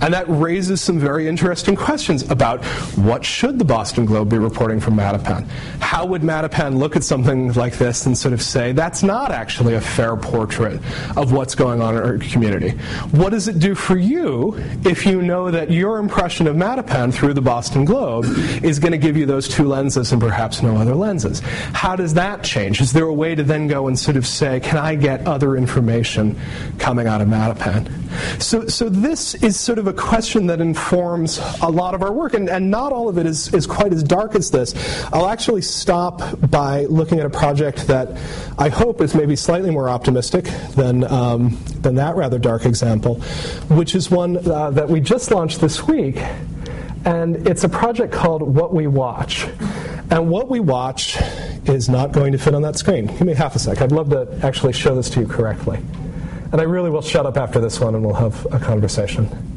And 0.00 0.14
that 0.14 0.26
raises 0.28 0.80
some 0.80 0.98
very 0.98 1.26
interesting 1.26 1.76
questions 1.76 2.28
about 2.30 2.64
what 2.96 3.24
should 3.24 3.58
the 3.58 3.64
Boston 3.64 4.04
Globe 4.04 4.30
be 4.30 4.38
reporting 4.38 4.80
from 4.80 4.94
Mattapan? 4.96 5.48
How 5.80 6.06
would 6.06 6.22
Mattapan 6.22 6.78
look 6.78 6.96
at 6.96 7.04
something 7.04 7.52
like 7.54 7.78
this 7.78 8.06
and 8.06 8.16
sort 8.16 8.34
of 8.34 8.42
say, 8.42 8.72
that's 8.72 9.02
not 9.02 9.30
actually 9.30 9.74
a 9.74 9.80
fair 9.80 10.16
portrait 10.16 10.80
of 11.16 11.32
what's 11.32 11.54
going 11.54 11.80
on 11.80 11.96
in 11.96 12.02
our 12.02 12.18
community? 12.18 12.70
What 13.10 13.30
does 13.30 13.48
it 13.48 13.58
do 13.58 13.74
for 13.74 13.96
you 13.96 14.56
if 14.84 15.06
you 15.06 15.22
know 15.22 15.50
that 15.50 15.70
your 15.70 15.98
impression 15.98 16.43
of 16.46 16.56
Mattapan 16.56 17.12
through 17.12 17.34
the 17.34 17.42
Boston 17.42 17.84
Globe 17.84 18.24
is 18.62 18.78
going 18.78 18.92
to 18.92 18.98
give 18.98 19.16
you 19.16 19.26
those 19.26 19.48
two 19.48 19.64
lenses 19.64 20.12
and 20.12 20.20
perhaps 20.20 20.62
no 20.62 20.76
other 20.76 20.94
lenses? 20.94 21.40
How 21.72 21.96
does 21.96 22.14
that 22.14 22.42
change? 22.42 22.80
Is 22.80 22.92
there 22.92 23.04
a 23.04 23.12
way 23.12 23.34
to 23.34 23.42
then 23.42 23.68
go 23.68 23.88
and 23.88 23.98
sort 23.98 24.16
of 24.16 24.26
say, 24.26 24.60
can 24.60 24.78
I 24.78 24.94
get 24.94 25.26
other 25.26 25.56
information 25.56 26.38
coming 26.78 27.06
out 27.06 27.20
of 27.20 27.28
Mattapan? 27.28 27.90
So, 28.40 28.66
so 28.68 28.88
this 28.88 29.34
is 29.36 29.58
sort 29.58 29.78
of 29.78 29.86
a 29.86 29.92
question 29.92 30.46
that 30.46 30.60
informs 30.60 31.38
a 31.62 31.68
lot 31.68 31.94
of 31.94 32.02
our 32.02 32.12
work, 32.12 32.34
and, 32.34 32.48
and 32.48 32.70
not 32.70 32.92
all 32.92 33.08
of 33.08 33.18
it 33.18 33.26
is, 33.26 33.52
is 33.52 33.66
quite 33.66 33.92
as 33.92 34.02
dark 34.02 34.34
as 34.34 34.50
this. 34.50 34.74
I'll 35.12 35.28
actually 35.28 35.62
stop 35.62 36.22
by 36.50 36.84
looking 36.84 37.18
at 37.20 37.26
a 37.26 37.30
project 37.30 37.86
that 37.88 38.08
I 38.58 38.68
hope 38.68 39.00
is 39.00 39.14
maybe 39.14 39.36
slightly 39.36 39.70
more 39.70 39.88
optimistic 39.88 40.44
than, 40.76 41.04
um, 41.04 41.58
than 41.80 41.96
that 41.96 42.16
rather 42.16 42.38
dark 42.38 42.66
example, 42.66 43.16
which 43.68 43.94
is 43.94 44.10
one 44.10 44.36
uh, 44.48 44.70
that 44.70 44.88
we 44.88 45.00
just 45.00 45.30
launched 45.30 45.60
this 45.60 45.86
week. 45.86 46.16
And 47.04 47.46
it's 47.46 47.64
a 47.64 47.68
project 47.68 48.12
called 48.12 48.42
What 48.42 48.72
We 48.72 48.86
Watch. 48.86 49.46
And 50.10 50.30
what 50.30 50.48
we 50.48 50.60
watch 50.60 51.18
is 51.66 51.88
not 51.88 52.12
going 52.12 52.32
to 52.32 52.38
fit 52.38 52.54
on 52.54 52.62
that 52.62 52.76
screen. 52.76 53.06
Give 53.06 53.22
me 53.22 53.34
half 53.34 53.56
a 53.56 53.58
sec. 53.58 53.80
I'd 53.80 53.92
love 53.92 54.10
to 54.10 54.38
actually 54.42 54.72
show 54.72 54.94
this 54.94 55.10
to 55.10 55.20
you 55.20 55.26
correctly. 55.26 55.78
And 56.52 56.60
I 56.60 56.64
really 56.64 56.90
will 56.90 57.02
shut 57.02 57.26
up 57.26 57.36
after 57.36 57.60
this 57.60 57.80
one 57.80 57.94
and 57.94 58.04
we'll 58.04 58.14
have 58.14 58.46
a 58.52 58.58
conversation. 58.58 59.53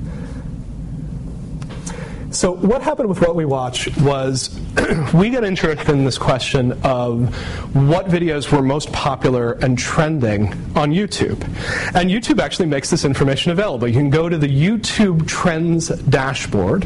So, 2.30 2.52
what 2.52 2.82
happened 2.82 3.08
with 3.08 3.22
what 3.22 3.36
we 3.36 3.46
watch 3.46 3.96
was 4.00 4.60
we 5.14 5.30
got 5.30 5.46
interested 5.46 5.90
in 5.90 6.04
this 6.04 6.18
question 6.18 6.74
of 6.84 7.34
what 7.74 8.08
videos 8.08 8.52
were 8.52 8.62
most 8.62 8.92
popular 8.92 9.54
and 9.54 9.78
trending 9.78 10.52
on 10.76 10.92
YouTube. 10.92 11.42
And 11.96 12.10
YouTube 12.10 12.40
actually 12.40 12.66
makes 12.66 12.90
this 12.90 13.06
information 13.06 13.54
available. 13.54 13.88
You 13.88 13.94
can 13.94 14.10
go 14.10 14.28
to 14.28 14.38
the 14.38 14.48
YouTube 14.48 15.26
Trends 15.26 15.88
dashboard. 15.88 16.84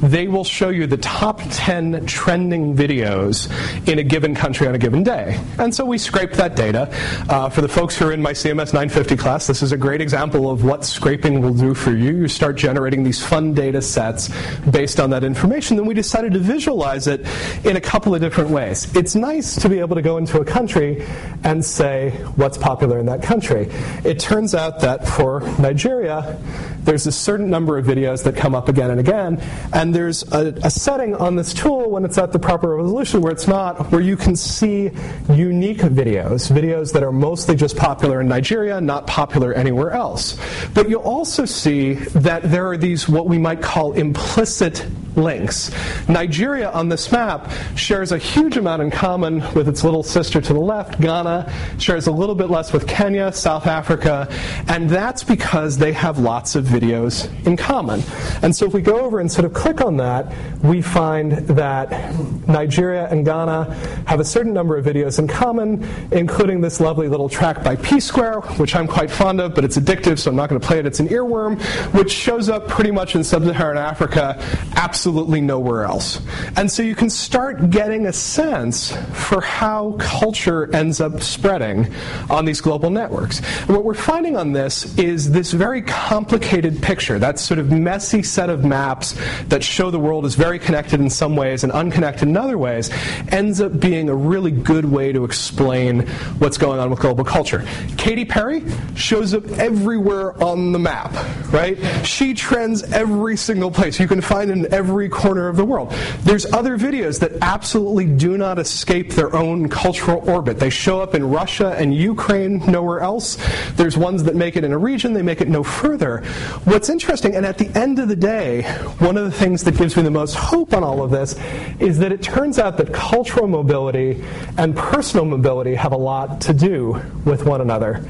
They 0.00 0.28
will 0.28 0.44
show 0.44 0.68
you 0.68 0.86
the 0.86 0.96
top 0.98 1.40
10 1.50 2.06
trending 2.06 2.76
videos 2.76 3.50
in 3.88 3.98
a 3.98 4.04
given 4.04 4.34
country 4.34 4.68
on 4.68 4.76
a 4.76 4.78
given 4.78 5.02
day. 5.02 5.40
And 5.58 5.74
so 5.74 5.84
we 5.84 5.98
scraped 5.98 6.34
that 6.34 6.54
data. 6.54 6.88
Uh, 7.28 7.48
for 7.48 7.62
the 7.62 7.68
folks 7.68 7.98
who 7.98 8.06
are 8.06 8.12
in 8.12 8.22
my 8.22 8.32
CMS 8.32 8.72
950 8.72 9.16
class, 9.16 9.48
this 9.48 9.60
is 9.60 9.72
a 9.72 9.76
great 9.76 10.00
example 10.00 10.48
of 10.48 10.64
what 10.64 10.84
scraping 10.84 11.40
will 11.40 11.54
do 11.54 11.74
for 11.74 11.90
you. 11.90 12.16
You 12.16 12.28
start 12.28 12.56
generating 12.56 13.02
these 13.02 13.24
fun 13.24 13.54
data 13.54 13.82
sets 13.82 14.30
based 14.70 14.93
on 15.00 15.10
that 15.10 15.24
information. 15.24 15.76
Then 15.76 15.86
we 15.86 15.94
decided 15.94 16.32
to 16.32 16.38
visualize 16.38 17.06
it 17.06 17.26
in 17.64 17.76
a 17.76 17.80
couple 17.80 18.14
of 18.14 18.20
different 18.20 18.50
ways. 18.50 18.94
It's 18.94 19.14
nice 19.14 19.56
to 19.56 19.68
be 19.68 19.78
able 19.78 19.96
to 19.96 20.02
go 20.02 20.18
into 20.18 20.40
a 20.40 20.44
country 20.44 21.06
and 21.42 21.64
say 21.64 22.10
what's 22.36 22.58
popular 22.58 22.98
in 22.98 23.06
that 23.06 23.22
country. 23.22 23.68
It 24.04 24.18
turns 24.18 24.54
out 24.54 24.80
that 24.80 25.06
for 25.06 25.40
Nigeria, 25.58 26.38
there's 26.84 27.06
a 27.06 27.12
certain 27.12 27.50
number 27.50 27.78
of 27.78 27.86
videos 27.86 28.24
that 28.24 28.36
come 28.36 28.54
up 28.54 28.68
again 28.68 28.90
and 28.90 29.00
again, 29.00 29.40
and 29.72 29.94
there's 29.94 30.22
a, 30.32 30.54
a, 30.62 30.70
setting 30.70 31.14
on 31.14 31.36
this 31.36 31.54
tool 31.54 31.90
when 31.90 32.04
it's 32.04 32.18
at 32.18 32.32
the 32.32 32.38
proper 32.38 32.76
resolution 32.76 33.20
where 33.20 33.32
it's 33.32 33.48
not, 33.48 33.90
where 33.90 34.00
you 34.00 34.16
can 34.16 34.36
see 34.36 34.90
unique 35.30 35.78
videos, 35.78 36.50
videos 36.50 36.92
that 36.92 37.02
are 37.02 37.12
mostly 37.12 37.54
just 37.54 37.76
popular 37.76 38.20
in 38.20 38.28
Nigeria, 38.28 38.80
not 38.80 39.06
popular 39.06 39.52
anywhere 39.54 39.92
else. 39.92 40.38
But 40.74 40.88
you'll 40.88 41.02
also 41.02 41.44
see 41.44 41.94
that 41.94 42.42
there 42.50 42.66
are 42.70 42.76
these 42.76 43.08
what 43.08 43.26
we 43.26 43.38
might 43.38 43.62
call 43.62 43.92
implicit 43.92 44.86
links. 45.16 45.70
Nigeria 46.08 46.70
on 46.70 46.88
this 46.88 47.10
map 47.12 47.50
shares 47.76 48.12
a 48.12 48.18
huge 48.18 48.56
amount 48.56 48.82
in 48.82 48.90
common 48.90 49.40
with 49.54 49.68
its 49.68 49.84
little 49.84 50.02
sister 50.02 50.40
to 50.40 50.52
the 50.52 50.60
left, 50.60 51.00
Ghana, 51.00 51.52
shares 51.78 52.06
a 52.06 52.12
little 52.12 52.34
bit 52.34 52.50
less 52.50 52.72
with 52.72 52.86
Kenya, 52.86 53.32
South 53.32 53.66
Africa, 53.66 54.28
and 54.68 54.90
that's 54.90 55.22
because 55.22 55.78
they 55.78 55.92
have 55.92 56.18
lots 56.18 56.56
of 56.56 56.64
videos 56.64 57.28
in 57.46 57.56
common. 57.56 58.02
And 58.42 58.54
so 58.54 58.66
if 58.66 58.74
we 58.74 58.82
go 58.82 59.00
over 59.00 59.20
and 59.20 59.30
sort 59.30 59.44
of 59.44 59.52
click 59.52 59.80
on 59.80 59.96
that, 59.98 60.32
we 60.62 60.82
find 60.82 61.32
that 61.48 62.14
Nigeria 62.48 63.08
and 63.08 63.24
Ghana 63.24 63.72
have 64.06 64.20
a 64.20 64.24
certain 64.24 64.52
number 64.52 64.76
of 64.76 64.84
videos 64.84 65.18
in 65.18 65.28
common, 65.28 65.86
including 66.12 66.60
this 66.60 66.80
lovely 66.80 67.08
little 67.08 67.28
track 67.28 67.62
by 67.62 67.76
P 67.76 68.00
Square, 68.00 68.40
which 68.56 68.74
I'm 68.74 68.88
quite 68.88 69.10
fond 69.10 69.40
of, 69.40 69.54
but 69.54 69.64
it's 69.64 69.76
addictive, 69.76 70.18
so 70.18 70.30
I'm 70.30 70.36
not 70.36 70.48
going 70.48 70.60
to 70.60 70.66
play 70.66 70.78
it. 70.78 70.86
It's 70.86 71.00
an 71.00 71.08
earworm, 71.08 71.60
which 71.94 72.10
shows 72.10 72.48
up 72.48 72.66
pretty 72.68 72.90
much 72.90 73.14
in 73.14 73.22
sub 73.22 73.44
Saharan 73.44 73.78
Africa, 73.78 74.36
absolutely 74.74 75.03
nowhere 75.12 75.84
else. 75.84 76.20
And 76.56 76.70
so 76.70 76.82
you 76.82 76.94
can 76.94 77.10
start 77.10 77.70
getting 77.70 78.06
a 78.06 78.12
sense 78.12 78.96
for 79.12 79.40
how 79.40 79.96
culture 79.98 80.74
ends 80.74 81.00
up 81.00 81.22
spreading 81.22 81.92
on 82.30 82.44
these 82.44 82.60
global 82.60 82.90
networks. 82.90 83.40
And 83.60 83.70
what 83.70 83.84
we're 83.84 83.94
finding 83.94 84.36
on 84.36 84.52
this 84.52 84.96
is 84.98 85.30
this 85.30 85.52
very 85.52 85.82
complicated 85.82 86.82
picture, 86.82 87.18
that 87.18 87.38
sort 87.38 87.58
of 87.58 87.70
messy 87.70 88.22
set 88.22 88.50
of 88.50 88.64
maps 88.64 89.14
that 89.48 89.62
show 89.62 89.90
the 89.90 89.98
world 89.98 90.24
is 90.24 90.34
very 90.34 90.58
connected 90.58 91.00
in 91.00 91.10
some 91.10 91.36
ways 91.36 91.64
and 91.64 91.72
unconnected 91.72 92.28
in 92.28 92.36
other 92.36 92.58
ways, 92.58 92.90
ends 93.28 93.60
up 93.60 93.78
being 93.80 94.08
a 94.08 94.14
really 94.14 94.50
good 94.50 94.84
way 94.84 95.12
to 95.12 95.24
explain 95.24 96.00
what's 96.38 96.58
going 96.58 96.78
on 96.78 96.90
with 96.90 97.00
global 97.00 97.24
culture. 97.24 97.64
Katy 97.96 98.24
Perry 98.24 98.62
shows 98.94 99.34
up 99.34 99.46
everywhere 99.52 100.40
on 100.42 100.72
the 100.72 100.78
map, 100.78 101.12
right? 101.52 101.78
She 102.06 102.34
trends 102.34 102.82
every 102.92 103.36
single 103.36 103.70
place. 103.70 103.98
You 103.98 104.08
can 104.08 104.20
find 104.20 104.50
in 104.50 104.72
every 104.94 105.08
corner 105.08 105.48
of 105.48 105.56
the 105.56 105.64
world. 105.64 105.90
There's 106.20 106.46
other 106.52 106.78
videos 106.78 107.18
that 107.18 107.32
absolutely 107.42 108.06
do 108.06 108.38
not 108.38 108.60
escape 108.60 109.10
their 109.10 109.34
own 109.34 109.68
cultural 109.68 110.22
orbit. 110.30 110.60
They 110.60 110.70
show 110.70 111.00
up 111.00 111.16
in 111.16 111.28
Russia 111.28 111.74
and 111.76 111.92
Ukraine, 111.92 112.58
nowhere 112.70 113.00
else. 113.00 113.36
There's 113.72 113.98
ones 113.98 114.22
that 114.22 114.36
make 114.36 114.54
it 114.54 114.62
in 114.62 114.70
a 114.70 114.78
region, 114.78 115.12
they 115.12 115.20
make 115.20 115.40
it 115.40 115.48
no 115.48 115.64
further. 115.64 116.18
What's 116.62 116.88
interesting, 116.88 117.34
and 117.34 117.44
at 117.44 117.58
the 117.58 117.76
end 117.76 117.98
of 117.98 118.06
the 118.06 118.14
day, 118.14 118.62
one 119.00 119.16
of 119.16 119.24
the 119.24 119.32
things 119.32 119.64
that 119.64 119.76
gives 119.76 119.96
me 119.96 120.04
the 120.04 120.12
most 120.12 120.34
hope 120.36 120.72
on 120.72 120.84
all 120.84 121.02
of 121.02 121.10
this 121.10 121.34
is 121.80 121.98
that 121.98 122.12
it 122.12 122.22
turns 122.22 122.60
out 122.60 122.76
that 122.76 122.92
cultural 122.92 123.48
mobility 123.48 124.22
and 124.58 124.76
personal 124.76 125.24
mobility 125.24 125.74
have 125.74 125.90
a 125.90 125.96
lot 125.96 126.40
to 126.42 126.54
do 126.54 127.02
with 127.24 127.46
one 127.46 127.60
another. 127.60 128.04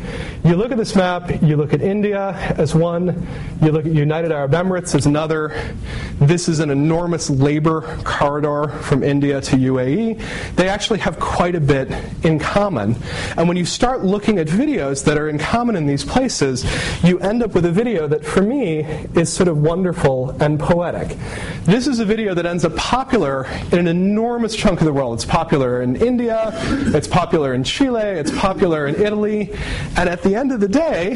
You 0.45 0.57
look 0.57 0.71
at 0.71 0.77
this 0.77 0.95
map, 0.95 1.43
you 1.43 1.57
look 1.57 1.73
at 1.73 1.81
India 1.81 2.35
as 2.59 2.75
one, 2.75 3.27
you 3.63 3.73
look 3.73 3.87
at 3.87 3.93
United 3.93 4.33
Arab 4.33 4.53
Emirates 4.53 4.95
as 4.95 5.07
another. 5.07 5.75
This 6.21 6.47
is 6.47 6.61
an 6.61 6.74
enormous 6.75 7.31
labor 7.31 7.83
corridor 8.05 8.69
from 8.83 9.03
India 9.03 9.41
to 9.41 9.57
UAE. 9.57 10.21
They 10.57 10.69
actually 10.69 10.99
have 10.99 11.19
quite 11.21 11.55
a 11.55 11.61
bit 11.61 11.89
in 12.25 12.41
common. 12.41 12.97
And 13.37 13.47
when 13.49 13.57
you 13.57 13.65
start 13.65 14.05
looking 14.05 14.39
at 14.39 14.49
videos 14.49 15.05
that 15.05 15.17
are 15.17 15.29
in 15.29 15.39
common 15.39 15.77
in 15.77 15.87
these 15.87 16.05
places, 16.05 16.65
you 17.05 17.21
end 17.21 17.43
up 17.45 17.55
with 17.55 17.65
a 17.65 17.71
video 17.71 18.09
that 18.09 18.25
for 18.25 18.43
me 18.43 18.81
is 19.15 19.33
sort 19.33 19.49
of 19.49 19.59
wonderful 19.59 20.31
and 20.43 20.59
poetic. 20.59 21.17
This 21.63 21.87
is 21.87 22.01
a 22.01 22.05
video 22.05 22.35
that 22.35 22.45
ends 22.45 22.65
up 22.65 22.75
popular 22.77 23.47
in 23.73 23.79
an 23.79 23.87
enormous 23.87 24.57
chunk 24.57 24.81
of 24.81 24.85
the 24.85 24.93
world. 24.93 25.15
It's 25.15 25.25
popular 25.25 25.83
in 25.83 25.97
India, 25.97 26.51
it's 26.95 27.09
popular 27.09 27.55
in 27.55 27.63
Chile, 27.63 28.03
it's 28.03 28.33
popular 28.33 28.87
in 28.87 28.97
Italy, 28.97 29.53
and 29.97 30.09
at 30.09 30.23
the 30.23 30.35
end 30.35 30.53
of 30.53 30.61
the 30.61 30.69
day, 30.69 31.15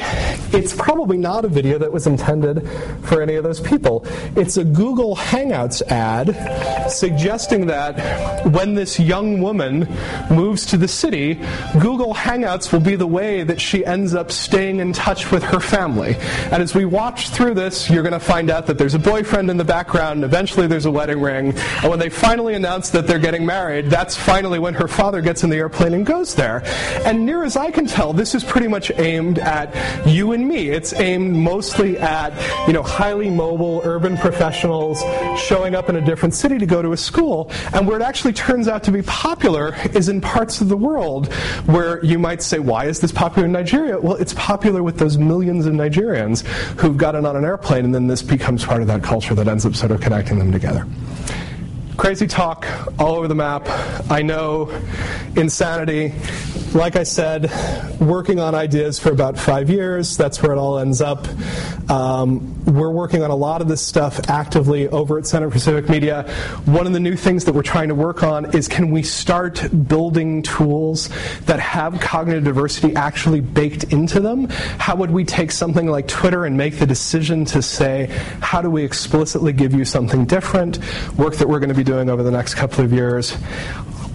it's 0.53 0.75
probably 0.75 1.19
not 1.19 1.45
a 1.45 1.49
video 1.49 1.79
that 1.79 1.93
was 1.93 2.07
intended 2.07 2.69
for 3.03 3.21
any 3.21 3.35
of 3.35 3.45
those 3.45 3.61
people. 3.61 4.07
It's 4.37 4.57
a 4.57 4.65
Google 4.65 5.17
Hangouts 5.49 5.83
ad 5.91 6.91
suggesting 6.91 7.67
that 7.67 8.47
when 8.53 8.75
this 8.75 9.01
young 9.01 9.41
woman 9.41 9.89
moves 10.31 10.67
to 10.67 10.77
the 10.77 10.89
city, 10.89 11.35
Google 11.81 12.15
Hangouts 12.15 12.73
will 12.73 12.81
be 12.81 12.97
the 12.97 13.07
way 13.07 13.45
that 13.45 13.61
she 13.61 13.85
ends 13.85 14.15
up 14.15 14.31
staying 14.31 14.81
in 14.81 14.93
touch 14.93 15.31
with 15.31 15.43
her 15.45 15.61
family. 15.61 16.17
And 16.51 16.63
as 16.63 16.75
we 16.75 16.85
watch 16.85 17.31
through 17.31 17.55
this, 17.55 17.89
you're 17.91 18.03
going 18.03 18.13
to 18.13 18.21
find 18.21 18.51
out 18.51 18.67
that 18.67 18.79
there's 18.79 18.95
a 18.95 18.99
boyfriend 18.99 19.51
in 19.51 19.57
the 19.57 19.65
background, 19.65 20.25
eventually 20.25 20.67
there's 20.67 20.87
a 20.87 20.91
wedding 20.91 21.21
ring. 21.21 21.55
And 21.83 21.91
when 21.91 21.99
they 21.99 22.11
finally 22.11 22.55
announce 22.55 22.91
that 22.91 23.07
they're 23.07 23.19
getting 23.19 23.47
married, 23.47 23.87
that's 23.87 24.17
finally 24.17 24.59
when 24.59 24.75
her 24.75 24.89
father 24.89 25.21
gets 25.21 25.45
in 25.45 25.51
the 25.51 25.57
airplane 25.57 25.95
and 25.95 26.05
goes 26.05 26.35
there. 26.35 26.63
And 27.05 27.25
near 27.25 27.45
as 27.45 27.57
I 27.57 27.71
can 27.71 27.87
tell, 27.87 28.13
this 28.13 28.35
is 28.35 28.45
pretty 28.45 28.69
much 28.69 28.91
aimed 28.99 29.39
at 29.39 30.07
you 30.07 30.33
and 30.33 30.47
me. 30.47 30.69
It's 30.69 30.93
aimed 30.95 31.35
mostly 31.35 31.99
at, 31.99 32.33
you 32.67 32.73
know, 32.73 32.83
highly 32.83 33.31
mobile 33.31 33.81
urban 33.85 34.17
professionals 34.17 35.03
showing 35.39 35.75
up 35.75 35.89
in 35.89 35.97
a 35.97 36.01
different 36.01 36.35
city 36.35 36.59
to 36.59 36.67
go 36.67 36.83
to 36.83 36.93
a 36.93 36.97
school. 36.97 37.51
And 37.73 37.87
where 37.87 37.99
it 37.99 38.03
actually 38.03 38.33
turns 38.33 38.69
out 38.69 38.83
to 38.85 38.91
be 38.91 39.03
popular 39.03 39.75
is 39.95 40.09
in 40.09 40.21
parts 40.21 40.61
of 40.61 40.69
the 40.69 40.77
world 40.77 41.33
where 41.67 42.05
you 42.05 42.19
might 42.19 42.43
say, 42.43 42.59
why 42.59 42.87
is 42.87 43.01
this 43.01 43.13
popular 43.13 43.47
in 43.47 43.53
Nigeria? 43.53 43.99
Well, 44.01 44.17
it's 44.17 44.35
popular 44.35 44.83
with 44.83 44.99
those 44.99 45.19
millions 45.19 45.67
of 45.67 45.75
Nigerians 45.75 46.47
who've 46.81 46.97
gotten 46.97 47.25
on 47.25 47.37
an 47.37 47.45
airplane, 47.45 47.85
and 47.85 47.95
then 47.95 48.07
this 48.07 48.23
becomes 48.23 48.65
part 48.65 48.83
of 48.83 48.89
that 48.89 49.03
culture 49.03 49.35
that 49.35 49.49
ends 49.49 49.65
up 49.65 49.75
sort 49.75 49.93
of 49.93 50.01
connecting 50.01 50.39
them 50.39 50.53
together. 50.53 50.87
Crazy 51.99 52.29
talk 52.29 52.65
all 52.99 53.17
over 53.17 53.27
the 53.27 53.35
map. 53.35 53.67
I 54.09 54.23
know 54.23 54.71
insanity. 55.37 56.15
Like 56.73 56.97
I 56.97 57.03
said, 57.03 57.51
working 58.01 58.39
on 58.39 58.55
ideas 58.55 58.99
for 58.99 59.11
about 59.11 59.39
five 59.39 59.69
years. 59.69 60.17
That's 60.17 60.41
where 60.41 60.53
it 60.53 60.59
all 60.59 60.79
ends 60.79 61.01
up. 61.01 61.27
Um, 61.91 62.65
we're 62.67 62.91
working 62.91 63.23
on 63.23 63.31
a 63.31 63.37
lot 63.37 63.63
of 63.63 63.69
this 63.69 63.81
stuff 63.81 64.29
actively 64.29 64.87
over 64.89 65.19
at 65.19 65.27
Center 65.27 65.51
for 65.51 65.59
Civic 65.59 65.89
Media. 65.89 66.31
One 66.67 66.87
of 66.87 66.93
the 66.93 67.01
new 67.01 67.17
things 67.17 67.47
that 67.47 67.55
we're 67.55 67.63
trying 67.63 67.89
to 67.89 67.95
work 67.95 68.23
on 68.23 68.55
is 68.55 68.69
can 68.69 68.91
we 68.91 69.03
start 69.03 69.67
building 69.89 70.43
tools 70.43 71.09
that 71.47 71.59
have 71.59 71.99
cognitive 72.01 72.45
diversity 72.45 72.95
actually 72.95 73.41
baked 73.41 73.85
into 73.85 74.21
them? 74.21 74.49
How 74.79 74.95
would 74.97 75.11
we 75.11 75.25
take 75.25 75.51
something 75.51 75.87
like 75.87 76.07
Twitter 76.07 76.45
and 76.45 76.57
make 76.57 76.79
the 76.79 76.87
decision 76.87 77.47
to 77.47 77.63
say, 77.63 78.07
how 78.41 78.61
do 78.61 78.71
we 78.71 78.85
explicitly 78.85 79.55
give 79.55 79.73
you 79.73 79.87
something 79.87 80.27
different? 80.27 80.79
Work 81.17 81.37
that 81.37 81.49
we're 81.49 81.61
going 81.61 81.71
to 81.71 81.75
be 81.75 81.88
doing 81.89 82.11
over 82.11 82.23
the 82.23 82.31
next 82.31 82.55
couple 82.55 82.85
of 82.85 82.93
years. 82.93 83.35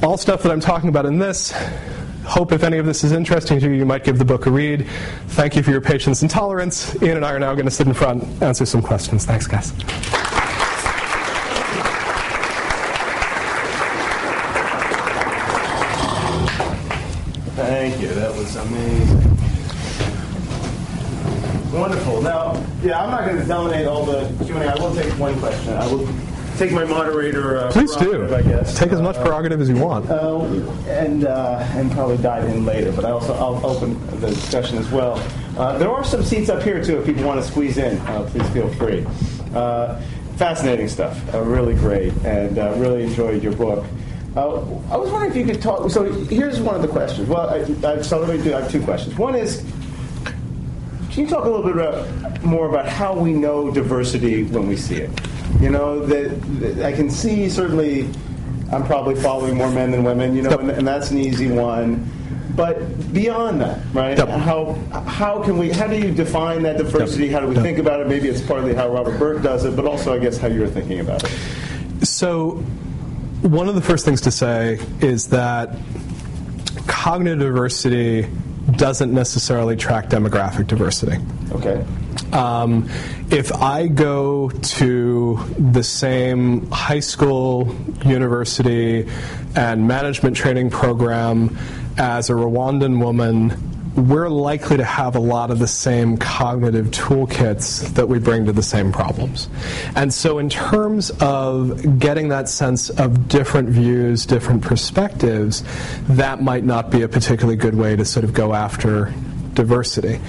All 0.04 0.16
stuff 0.16 0.44
that 0.44 0.52
I'm 0.52 0.60
talking 0.60 0.90
about 0.90 1.08
in 1.08 1.18
this 1.18 1.52
hope 2.24 2.52
if 2.52 2.64
any 2.64 2.78
of 2.78 2.86
this 2.86 3.04
is 3.04 3.12
interesting 3.12 3.60
to 3.60 3.68
you, 3.68 3.74
you 3.74 3.86
might 3.86 4.04
give 4.04 4.20
the 4.20 4.26
book 4.26 4.46
a 4.46 4.52
read. 4.52 4.88
Thank 5.30 5.56
you 5.56 5.64
for 5.64 5.72
your 5.72 5.82
patience 5.82 6.22
and 6.22 6.30
tolerance. 6.30 6.96
Ian 7.02 7.18
and 7.18 7.26
I 7.26 7.34
are 7.34 7.40
now 7.40 7.54
going 7.54 7.66
to 7.66 7.72
sit 7.72 7.88
in 7.88 7.96
front, 7.96 8.22
and 8.24 8.44
answer 8.44 8.66
some 8.66 8.82
questions. 8.82 9.26
Thanks, 9.26 9.48
guys. 9.48 9.72
Thank 17.56 18.00
you. 18.00 18.10
That 18.10 18.36
was 18.36 18.56
amazing. 18.56 19.34
Wonderful. 21.72 22.22
Now, 22.22 22.64
yeah, 22.84 23.04
I'm 23.04 23.10
not 23.10 23.26
going 23.26 23.42
to 23.42 23.46
dominate 23.48 23.88
all 23.88 24.06
the 24.06 24.46
Q&A. 24.46 24.60
I 24.60 24.76
will 24.76 24.94
take 24.94 25.12
one 25.18 25.38
question. 25.40 25.74
I 25.74 25.88
will 25.92 26.06
take 26.58 26.72
my 26.72 26.84
moderator. 26.86 27.58
Uh, 27.58 27.72
Please 27.72 27.96
do. 27.98 28.34
I 28.34 28.42
guess. 28.42 28.78
Take 28.78 28.92
as 28.92 29.02
much 29.02 29.16
Uh, 29.18 29.24
prerogative 29.24 29.60
as 29.62 29.70
you 29.70 29.76
want. 29.78 30.10
uh, 30.10 30.40
and 30.88 31.26
uh, 31.26 31.66
and 31.74 31.92
probably 31.92 32.18
dive 32.18 32.46
in 32.46 32.66
later. 32.66 32.92
But 32.92 33.06
I 33.06 33.12
also 33.12 33.34
I'll 33.34 33.66
open 33.66 34.00
the 34.20 34.28
discussion 34.30 34.78
as 34.78 34.90
well. 34.92 35.22
Uh, 35.58 35.78
there 35.78 35.90
are 35.90 36.04
some 36.04 36.24
seats 36.24 36.50
up 36.50 36.64
here 36.64 36.84
too. 36.84 37.00
If 37.00 37.06
people 37.06 37.24
want 37.24 37.42
to 37.44 37.48
squeeze 37.48 37.78
in, 37.78 37.98
uh, 38.00 38.24
please 38.30 38.48
feel 38.50 38.70
free. 38.76 39.06
Uh, 39.54 40.02
fascinating 40.38 40.88
stuff. 40.88 41.16
Uh, 41.34 41.42
really 41.42 41.76
great, 41.76 42.12
and 42.26 42.58
uh, 42.58 42.74
really 42.78 43.04
enjoyed 43.04 43.44
your 43.44 43.54
book. 43.54 43.86
Uh, 44.36 44.56
I 44.90 44.98
was 44.98 45.12
wondering 45.12 45.30
if 45.32 45.38
you 45.38 45.46
could 45.46 45.62
talk. 45.62 45.92
So 45.92 46.12
here's 46.12 46.60
one 46.60 46.74
of 46.76 46.82
the 46.82 46.88
questions. 46.88 47.30
Well, 47.30 47.50
I, 47.50 47.88
I, 47.88 48.02
so 48.02 48.20
let 48.20 48.36
me 48.36 48.44
do. 48.44 48.54
I 48.56 48.62
have 48.62 48.72
two 48.72 48.82
questions. 48.82 49.16
One 49.18 49.36
is. 49.36 49.64
Can 51.12 51.26
you 51.26 51.30
talk 51.30 51.46
a 51.46 51.48
little 51.48 51.62
bit 51.62 51.74
about, 51.74 52.44
more 52.44 52.68
about 52.68 52.88
how 52.88 53.14
we 53.16 53.34
know 53.34 53.70
diversity 53.70 54.46
when 54.46 54.68
we 54.68 54.76
see 54.76 54.96
it? 54.96 55.12
You 55.60 55.70
know, 55.70 56.06
that, 56.06 56.86
I 56.86 56.92
can 56.92 57.10
see 57.10 57.50
certainly 57.50 58.10
I'm 58.72 58.86
probably 58.86 59.16
following 59.16 59.56
more 59.56 59.72
men 59.72 59.92
than 59.92 60.04
women, 60.04 60.36
you 60.36 60.42
know, 60.42 60.58
and, 60.58 60.70
and 60.72 60.88
that's 60.88 61.12
an 61.12 61.18
easy 61.20 61.50
one. 61.50 62.10
But 62.56 63.14
beyond 63.14 63.62
that, 63.62 63.80
right? 63.94 64.18
Yep. 64.18 64.30
How 64.30 64.74
how 65.08 65.42
can 65.42 65.58
we? 65.58 65.72
How 65.72 65.88
do 65.88 65.98
you 65.98 66.12
define 66.12 66.62
that 66.64 66.78
diversity? 66.78 67.30
How 67.30 67.40
do 67.40 67.48
we 67.48 67.56
think 67.56 67.80
about 67.80 68.00
it? 68.02 68.08
Maybe 68.08 68.28
it's 68.28 68.42
partly 68.42 68.76
how 68.76 68.90
Robert 68.90 69.18
Burt 69.18 69.42
does 69.42 69.66
it, 69.66 69.76
but 69.76 69.86
also 69.86 70.14
I 70.14 70.20
guess 70.20 70.38
how 70.38 70.48
you're 70.48 70.68
thinking 70.68 71.00
about 71.00 71.24
it. 71.24 72.06
So, 72.06 72.52
one 73.42 73.68
of 73.68 73.76
the 73.76 73.82
first 73.82 74.06
things 74.06 74.22
to 74.22 74.32
say 74.32 74.80
is 75.02 75.30
that 75.30 75.76
cognitive 76.86 77.40
diversity 77.40 78.30
doesn't 78.76 79.12
necessarily 79.12 79.76
track 79.76 80.10
demographic 80.10 80.68
diversity. 80.68 81.18
Okay. 81.52 81.84
Um, 82.34 82.90
if 83.30 83.54
I 83.54 83.88
go 83.88 84.50
to 84.50 85.40
the 85.58 85.84
same 85.84 86.70
high 86.72 87.00
school, 87.00 87.76
university, 88.06 89.08
and 89.56 89.88
management 89.88 90.36
training 90.36 90.72
program 90.72 91.56
as 91.98 92.32
a 92.32 92.34
Rwandan 92.34 93.00
woman, 93.00 93.56
we're 93.96 94.30
likely 94.30 94.78
to 94.78 94.84
have 94.84 95.16
a 95.16 95.20
lot 95.20 95.52
of 95.52 95.60
the 95.60 95.68
same 95.68 96.18
cognitive 96.18 96.88
toolkits 96.88 97.94
that 97.94 98.10
we 98.10 98.18
bring 98.18 98.46
to 98.46 98.52
the 98.52 98.64
same 98.64 98.92
problems. 98.92 99.48
And 99.96 100.12
so, 100.12 100.40
in 100.40 100.50
terms 100.50 101.12
of 101.22 102.00
getting 102.00 102.30
that 102.30 102.50
sense 102.50 102.90
of 102.90 103.28
different 103.28 103.70
views, 103.70 104.26
different 104.26 104.64
perspectives, 104.64 105.64
that 106.08 106.42
might 106.42 106.64
not 106.64 106.90
be 106.90 107.04
a 107.04 107.08
particularly 107.08 107.58
good 107.58 107.76
way 107.76 107.96
to 107.96 108.04
sort 108.04 108.24
of 108.24 108.34
go 108.34 108.56
after 108.56 109.14
diversity. 109.54 110.20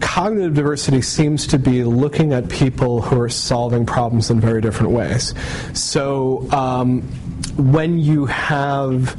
Cognitive 0.00 0.54
diversity 0.54 1.02
seems 1.02 1.46
to 1.48 1.58
be 1.58 1.84
looking 1.84 2.32
at 2.32 2.48
people 2.48 3.02
who 3.02 3.20
are 3.20 3.28
solving 3.28 3.86
problems 3.86 4.30
in 4.30 4.40
very 4.40 4.60
different 4.60 4.92
ways. 4.92 5.34
So 5.72 6.50
um, 6.50 7.02
when 7.56 7.98
you 7.98 8.26
have 8.26 9.16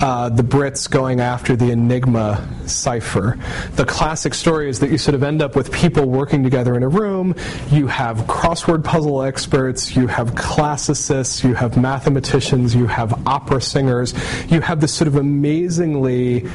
uh, 0.00 0.28
the 0.28 0.42
Brits 0.42 0.90
going 0.90 1.20
after 1.20 1.56
the 1.56 1.70
Enigma 1.70 2.46
cipher. 2.66 3.38
The 3.72 3.84
classic 3.84 4.34
story 4.34 4.68
is 4.68 4.80
that 4.80 4.90
you 4.90 4.98
sort 4.98 5.14
of 5.14 5.22
end 5.22 5.42
up 5.42 5.56
with 5.56 5.72
people 5.72 6.06
working 6.06 6.42
together 6.42 6.74
in 6.74 6.82
a 6.82 6.88
room. 6.88 7.34
You 7.70 7.86
have 7.86 8.18
crossword 8.26 8.84
puzzle 8.84 9.22
experts, 9.22 9.94
you 9.94 10.06
have 10.06 10.34
classicists, 10.34 11.44
you 11.44 11.54
have 11.54 11.76
mathematicians, 11.76 12.74
you 12.74 12.86
have 12.86 13.26
opera 13.26 13.60
singers. 13.60 14.14
You 14.50 14.60
have 14.60 14.80
this 14.80 14.92
sort 14.92 15.08
of 15.08 15.16
amazingly 15.16 16.48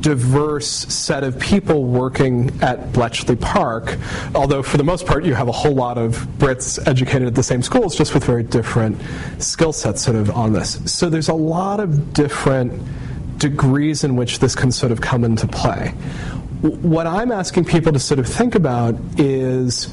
diverse 0.00 0.66
set 0.66 1.22
of 1.22 1.38
people 1.38 1.84
working 1.84 2.50
at 2.62 2.92
Bletchley 2.92 3.36
Park, 3.36 3.96
although 4.34 4.62
for 4.62 4.78
the 4.78 4.84
most 4.84 5.06
part 5.06 5.24
you 5.24 5.34
have 5.34 5.48
a 5.48 5.52
whole 5.52 5.74
lot 5.74 5.96
of 5.96 6.16
Brits 6.38 6.84
educated 6.88 7.28
at 7.28 7.34
the 7.34 7.42
same 7.42 7.62
schools, 7.62 7.96
just 7.96 8.14
with 8.14 8.24
very 8.24 8.42
different 8.42 9.00
skill 9.38 9.72
sets 9.72 10.02
sort 10.02 10.16
of 10.16 10.30
on 10.30 10.52
this. 10.52 10.80
So 10.90 11.08
there's 11.08 11.28
a 11.28 11.34
lot 11.34 11.80
of 11.80 12.12
different 12.12 12.75
degrees 13.38 14.04
in 14.04 14.16
which 14.16 14.38
this 14.38 14.54
can 14.54 14.72
sort 14.72 14.92
of 14.92 15.00
come 15.00 15.24
into 15.24 15.46
play. 15.46 15.90
What 16.62 17.06
I'm 17.06 17.30
asking 17.30 17.66
people 17.66 17.92
to 17.92 17.98
sort 17.98 18.18
of 18.18 18.26
think 18.26 18.54
about 18.54 18.96
is 19.18 19.88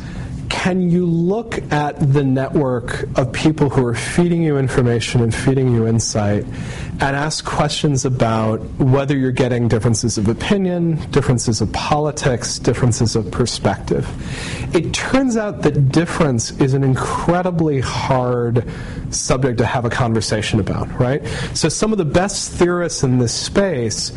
can 0.54 0.88
you 0.91 1.04
look 1.08 1.60
at 1.74 1.99
the 2.14 2.24
network 2.24 3.08
of 3.18 3.34
people 3.34 3.72
who 3.72 3.84
are 3.84 3.95
feeding 3.95 4.43
you 4.43 4.60
information 4.60 5.22
and 5.22 5.34
feeding 5.34 5.74
you 5.74 5.88
insight 5.88 6.45
and 6.45 7.01
ask 7.01 7.43
questions 7.43 8.06
about 8.06 8.60
whether 8.78 9.18
you're 9.18 9.32
getting 9.32 9.68
differences 9.68 10.20
of 10.20 10.28
opinion, 10.28 10.95
differences 11.10 11.60
of 11.60 11.74
politics, 11.74 12.60
differences 12.60 13.16
of 13.16 13.32
perspective? 13.32 14.08
It 14.76 14.93
turns 14.93 15.38
out 15.38 15.64
that 15.64 15.91
difference 15.91 16.51
is 16.62 16.76
an 16.76 16.84
incredibly 16.84 17.80
hard 17.80 18.64
subject 19.10 19.58
to 19.58 19.66
have 19.66 19.86
a 19.86 19.89
conversation 19.89 20.60
about, 20.60 20.88
right? 20.99 21.26
So 21.56 21.68
some 21.68 21.91
of 21.91 21.97
the 21.97 22.06
best 22.06 22.51
theorists 22.51 23.01
in 23.01 23.18
this 23.18 23.34
space 23.34 24.12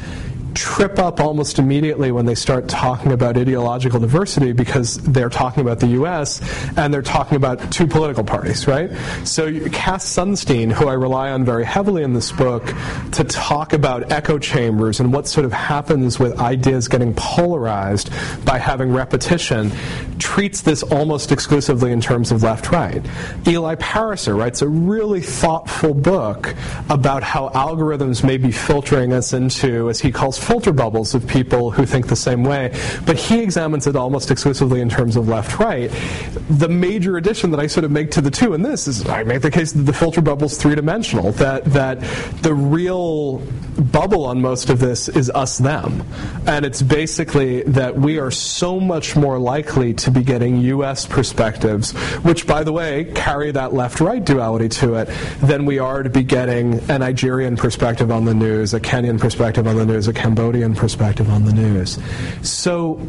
trip 0.57 0.99
up 0.99 1.21
almost 1.21 1.59
immediately 1.59 2.11
when 2.11 2.25
they 2.25 2.35
start 2.35 2.67
talking 2.67 3.13
about 3.13 3.37
ideological 3.37 4.01
diversity 4.01 4.53
because 4.53 4.97
they're 4.99 5.29
talking 5.29 5.61
about 5.61 5.79
the 5.81 5.89
U.S. 5.89 6.41
and 6.77 6.93
they're 6.93 7.03
talking 7.03 7.37
about 7.37 7.71
two 7.71 7.87
political 7.87 8.25
parties, 8.25 8.67
right? 8.67 8.91
So 9.25 9.69
Cass 9.71 10.05
Sunstein, 10.07 10.73
who 10.73 10.89
I 10.89 10.95
rely 10.95 11.31
on 11.31 11.45
very 11.45 11.65
heavily 11.65 12.03
in 12.03 12.15
this 12.15 12.33
book 12.33 12.65
to 13.13 13.25
talk 13.25 13.75
about 13.75 14.11
echo 14.11 14.39
chambers 14.39 14.99
and 14.99 15.13
what 15.13 15.29
sort 15.29 15.45
of 15.45 15.53
happens 15.53 16.19
with 16.19 16.39
ideas 16.41 16.89
getting 16.89 17.13
polarized 17.15 18.11
by 18.45 18.59
having 18.59 18.93
repetition, 18.93 19.71
treats 20.19 20.63
this 20.63 20.83
almost 20.83 21.33
exclusively 21.33 21.93
in 21.93 22.01
terms 22.01 22.33
of 22.33 22.43
left-right. 22.43 23.05
Eli 23.47 23.75
Pariser 23.75 24.37
writes 24.37 24.63
a 24.63 24.69
really 24.69 25.21
thoughtful 25.21 25.93
book 25.93 26.55
about 26.89 27.23
how 27.23 27.51
algorithms 27.51 28.25
may 28.25 28.39
be 28.39 28.51
filtering 28.51 29.13
us 29.13 29.33
into, 29.35 29.91
as 29.91 30.01
he 30.01 30.11
calls 30.11 30.39
filter 30.47 30.73
bubbles 30.73 31.15
of 31.15 31.27
people 31.27 31.71
who 31.73 31.85
think 31.85 32.07
the 32.07 32.17
same 32.17 32.45
way, 32.45 32.73
but 33.05 33.17
he 33.17 33.41
examines 33.41 33.87
it 33.87 33.97
almost 33.97 34.31
exclusively 34.31 34.81
in 34.81 34.89
terms 34.89 35.17
of 35.17 35.29
left 35.29 35.59
right. 35.59 35.91
The 36.49 36.69
major 36.69 37.17
addition 37.17 37.51
that 37.51 37.61
I 37.61 37.67
sort 37.67 37.85
of 37.85 37.91
make 37.91 38.13
to 38.13 38.21
the 38.21 38.31
two 38.31 38.55
in 38.55 38.63
this 38.63 38.87
is 38.87 39.07
I 39.09 39.25
make 39.25 39.43
the 39.43 39.51
case 39.51 39.73
that 39.73 39.83
the 39.83 39.93
filter 39.93 40.21
bubble 40.21 40.47
is 40.47 40.57
three 40.57 40.77
dimensional, 40.77 41.33
that, 41.33 41.65
that 41.67 42.01
the 42.43 42.55
real 42.55 43.43
bubble 43.77 44.25
on 44.25 44.41
most 44.41 44.71
of 44.71 44.79
this 44.79 45.09
is 45.09 45.31
us 45.31 45.59
them. 45.59 46.03
And 46.47 46.65
it's 46.65 46.81
basically 46.81 47.63
that 47.65 47.97
we 47.97 48.19
are 48.19 48.31
so 48.31 48.81
much 48.81 49.17
more 49.17 49.39
likely 49.39 49.95
to 49.95 50.11
be 50.11 50.23
getting 50.23 50.59
U.S. 50.59 51.07
perspectives, 51.07 51.93
which, 52.23 52.47
by 52.47 52.63
the 52.63 52.73
way, 52.73 53.13
carry 53.15 53.51
that 53.51 53.75
left 53.75 54.01
right 54.01 54.25
duality 54.25 54.69
to 54.81 54.95
it, 54.95 55.09
than 55.41 55.67
we 55.67 55.79
are 55.79 56.03
to 56.03 56.11
be 56.11 56.23
getting 56.23 56.79
a 56.91 56.99
Nigerian 56.99 57.57
perspective 57.57 58.11
on 58.11 58.25
the 58.25 58.35
news, 58.35 58.75
a 58.75 58.81
Kenyan 58.81 59.21
perspective 59.21 59.67
on 59.67 59.77
the 59.77 59.87
news, 59.87 60.09
a 60.09 60.13
Cambodian 60.27 60.75
perspective 60.75 61.31
on 61.31 61.45
the 61.45 61.53
news. 61.53 62.01
So 62.43 63.01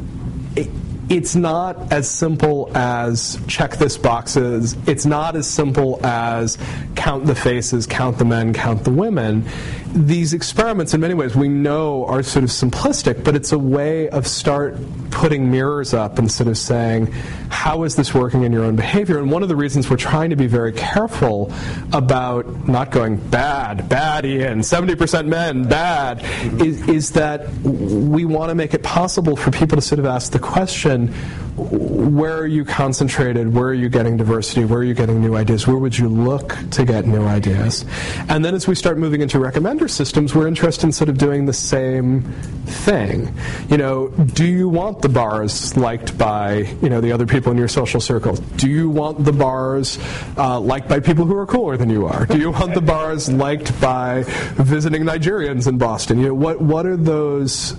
it, 0.55 0.69
it's 1.09 1.35
not 1.35 1.91
as 1.91 2.07
simple 2.07 2.69
as 2.75 3.39
check 3.47 3.77
this 3.77 3.97
boxes. 3.97 4.77
It's 4.85 5.03
not 5.03 5.35
as 5.35 5.49
simple 5.49 5.99
as 6.05 6.59
count 6.95 7.25
the 7.25 7.33
faces, 7.33 7.87
count 7.87 8.19
the 8.19 8.25
men, 8.25 8.53
count 8.53 8.83
the 8.83 8.91
women. 8.91 9.49
These 9.93 10.33
experiments, 10.33 10.93
in 10.93 11.01
many 11.01 11.13
ways, 11.13 11.35
we 11.35 11.47
know 11.47 12.05
are 12.05 12.23
sort 12.23 12.43
of 12.43 12.49
simplistic, 12.49 13.23
but 13.23 13.35
it's 13.35 13.51
a 13.51 13.59
way 13.59 14.09
of 14.09 14.27
start 14.27 14.77
putting 15.11 15.49
mirrors 15.49 15.93
up 15.93 16.19
and 16.19 16.31
sort 16.31 16.47
of 16.47 16.57
saying, 16.57 17.11
how 17.49 17.83
is 17.83 17.95
this 17.95 18.13
working 18.13 18.43
in 18.43 18.51
your 18.51 18.63
own 18.63 18.75
behavior? 18.75 19.17
And 19.17 19.31
one 19.31 19.43
of 19.43 19.49
the 19.49 19.55
reasons 19.55 19.89
we're 19.89 19.97
trying 19.97 20.29
to 20.29 20.35
be 20.35 20.47
very 20.47 20.73
careful 20.73 21.51
about 21.93 22.67
not 22.67 22.91
going 22.91 23.17
bad, 23.29 23.89
bad, 23.89 24.25
Ian, 24.25 24.59
70% 24.59 25.27
men, 25.27 25.67
bad, 25.67 26.23
is, 26.61 26.87
is 26.87 27.11
that 27.11 27.49
we 27.61 28.25
want 28.25 28.49
to 28.49 28.55
make 28.55 28.73
it 28.73 28.83
possible 28.83 29.35
for 29.35 29.51
people 29.51 29.77
to 29.77 29.81
sort 29.81 29.99
of 29.99 30.05
ask 30.05 30.31
the 30.31 30.39
question, 30.39 31.13
where 31.57 32.37
are 32.37 32.47
you 32.47 32.63
concentrated? 32.63 33.51
Where 33.51 33.69
are 33.69 33.73
you 33.73 33.89
getting 33.89 34.15
diversity? 34.15 34.63
Where 34.63 34.79
are 34.79 34.83
you 34.83 34.93
getting 34.93 35.21
new 35.21 35.35
ideas? 35.35 35.65
Where 35.65 35.77
would 35.77 35.97
you 35.97 36.07
look 36.07 36.55
to 36.71 36.85
get 36.85 37.07
new 37.07 37.25
ideas? 37.25 37.83
And 38.29 38.45
then 38.45 38.53
as 38.53 38.67
we 38.67 38.75
start 38.75 38.99
moving 38.99 39.21
into 39.21 39.39
recommender 39.39 39.89
systems, 39.89 40.35
we're 40.35 40.47
interested 40.47 40.85
in 40.85 40.91
sort 40.91 41.09
of 41.09 41.17
doing 41.17 41.47
the 41.47 41.53
same 41.53 42.21
thing. 42.65 43.33
You 43.69 43.77
know, 43.77 44.09
do 44.09 44.45
you 44.45 44.69
want 44.69 45.01
the 45.01 45.09
bars 45.09 45.75
liked 45.75 46.15
by, 46.15 46.57
you 46.81 46.89
know, 46.89 47.01
the 47.01 47.11
other 47.11 47.25
people 47.25 47.51
in 47.51 47.57
your 47.57 47.67
social 47.67 47.99
circle? 47.99 48.35
Do 48.35 48.69
you 48.69 48.89
want 48.89 49.25
the 49.25 49.33
bars 49.33 49.97
uh, 50.37 50.59
liked 50.59 50.87
by 50.87 50.99
people 50.99 51.25
who 51.25 51.35
are 51.35 51.47
cooler 51.47 51.75
than 51.75 51.89
you 51.89 52.05
are? 52.05 52.27
Do 52.27 52.37
you 52.37 52.51
want 52.51 52.75
the 52.75 52.81
bars 52.81 53.31
liked 53.31 53.79
by 53.81 54.23
visiting 54.53 55.03
Nigerians 55.03 55.67
in 55.67 55.79
Boston? 55.79 56.19
You 56.19 56.27
know, 56.27 56.33
what, 56.35 56.61
what 56.61 56.85
are 56.85 56.97
those 56.97 57.75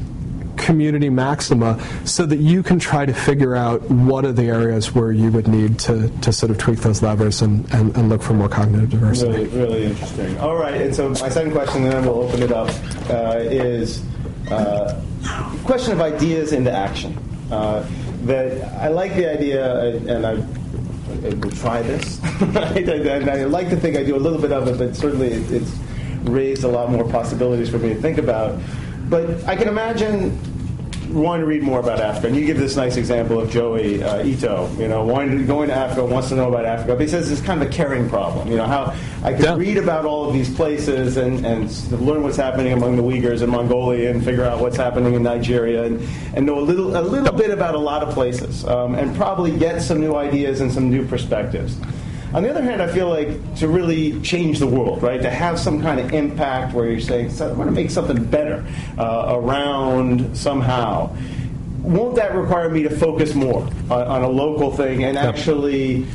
community 0.58 1.08
maxima 1.08 1.78
so 2.04 2.26
that 2.26 2.38
you 2.38 2.62
can 2.62 2.78
try 2.78 3.06
to 3.06 3.14
figure 3.14 3.54
out 3.56 3.80
what 3.90 4.24
are 4.24 4.32
the 4.32 4.44
areas 4.44 4.94
where 4.94 5.12
you 5.12 5.30
would 5.30 5.48
need 5.48 5.78
to, 5.78 6.08
to 6.20 6.32
sort 6.32 6.50
of 6.50 6.58
tweak 6.58 6.80
those 6.80 7.02
levers 7.02 7.42
and, 7.42 7.72
and, 7.72 7.96
and 7.96 8.08
look 8.08 8.22
for 8.22 8.34
more 8.34 8.48
cognitive 8.48 8.90
diversity. 8.90 9.44
Really, 9.44 9.58
really 9.58 9.84
interesting. 9.84 10.38
All 10.38 10.56
right, 10.56 10.80
and 10.80 10.94
so 10.94 11.08
my 11.08 11.28
second 11.28 11.52
question, 11.52 11.84
and 11.84 11.92
then 11.92 12.04
we'll 12.04 12.22
open 12.22 12.42
it 12.42 12.52
up, 12.52 12.68
uh, 13.08 13.38
is 13.38 14.02
uh, 14.50 15.00
question 15.64 15.92
of 15.92 16.00
ideas 16.00 16.52
into 16.52 16.72
action. 16.72 17.16
Uh, 17.50 17.86
that 18.22 18.62
I 18.74 18.88
like 18.88 19.14
the 19.14 19.30
idea, 19.30 19.96
and 20.06 20.26
I, 20.26 20.34
will 20.34 21.50
try 21.52 21.82
this. 21.82 22.20
and 22.40 23.30
I 23.30 23.44
like 23.44 23.70
to 23.70 23.76
think 23.76 23.96
I 23.96 24.02
do 24.02 24.16
a 24.16 24.18
little 24.18 24.40
bit 24.40 24.52
of 24.52 24.68
it, 24.68 24.78
but 24.78 24.96
certainly 24.96 25.28
it's 25.28 25.78
raised 26.24 26.64
a 26.64 26.68
lot 26.68 26.90
more 26.90 27.08
possibilities 27.08 27.70
for 27.70 27.78
me 27.78 27.94
to 27.94 28.00
think 28.00 28.18
about. 28.18 28.60
But 29.08 29.44
I 29.44 29.56
can 29.56 29.68
imagine 29.68 30.38
wanting 31.14 31.40
to 31.40 31.46
read 31.46 31.62
more 31.62 31.80
about 31.80 32.00
Africa. 32.00 32.26
And 32.26 32.36
you 32.36 32.44
give 32.44 32.58
this 32.58 32.76
nice 32.76 32.98
example 32.98 33.40
of 33.40 33.50
Joey 33.50 34.02
uh, 34.02 34.22
Ito, 34.22 34.70
you 34.78 34.88
know, 34.88 35.04
wanting 35.06 35.38
to, 35.38 35.44
going 35.44 35.68
to 35.68 35.74
Africa, 35.74 36.04
wants 36.04 36.28
to 36.28 36.34
know 36.34 36.48
about 36.48 36.66
Africa. 36.66 36.92
But 36.92 37.00
he 37.00 37.08
says 37.08 37.30
it's 37.32 37.40
kind 37.40 37.62
of 37.62 37.68
a 37.68 37.72
caring 37.72 38.10
problem. 38.10 38.48
You 38.48 38.58
know, 38.58 38.66
how 38.66 38.94
I 39.24 39.32
can 39.32 39.42
Yeah. 39.42 39.56
read 39.56 39.78
about 39.78 40.04
all 40.04 40.26
of 40.28 40.34
these 40.34 40.54
places 40.54 41.16
and, 41.16 41.46
and 41.46 41.70
learn 41.92 42.22
what's 42.22 42.36
happening 42.36 42.74
among 42.74 42.96
the 42.96 43.02
Uyghurs 43.02 43.40
in 43.40 43.48
Mongolia 43.48 44.10
and 44.10 44.22
figure 44.22 44.44
out 44.44 44.60
what's 44.60 44.76
happening 44.76 45.14
in 45.14 45.22
Nigeria 45.22 45.84
and, 45.84 46.06
and 46.34 46.44
know 46.44 46.58
a 46.58 46.60
little, 46.60 46.94
a 46.94 47.00
little 47.00 47.32
bit 47.32 47.50
about 47.50 47.74
a 47.74 47.78
lot 47.78 48.02
of 48.02 48.12
places 48.12 48.66
um, 48.66 48.94
and 48.94 49.16
probably 49.16 49.56
get 49.56 49.80
some 49.80 50.00
new 50.00 50.14
ideas 50.14 50.60
and 50.60 50.70
some 50.70 50.90
new 50.90 51.06
perspectives. 51.06 51.78
On 52.34 52.42
the 52.42 52.50
other 52.50 52.62
hand, 52.62 52.82
I 52.82 52.88
feel 52.88 53.08
like 53.08 53.56
to 53.56 53.68
really 53.68 54.20
change 54.20 54.58
the 54.58 54.66
world, 54.66 55.02
right? 55.02 55.20
To 55.22 55.30
have 55.30 55.58
some 55.58 55.80
kind 55.80 55.98
of 55.98 56.12
impact 56.12 56.74
where 56.74 56.86
you're 56.86 57.00
saying, 57.00 57.30
I 57.40 57.52
want 57.52 57.68
to 57.68 57.74
make 57.74 57.90
something 57.90 58.22
better 58.22 58.66
uh, 58.98 59.32
around 59.34 60.36
somehow. 60.36 61.16
Won't 61.80 62.16
that 62.16 62.34
require 62.34 62.68
me 62.68 62.82
to 62.82 62.90
focus 62.90 63.34
more 63.34 63.62
on, 63.88 64.02
on 64.02 64.22
a 64.24 64.28
local 64.28 64.70
thing 64.70 65.04
and 65.04 65.16
actually 65.16 66.06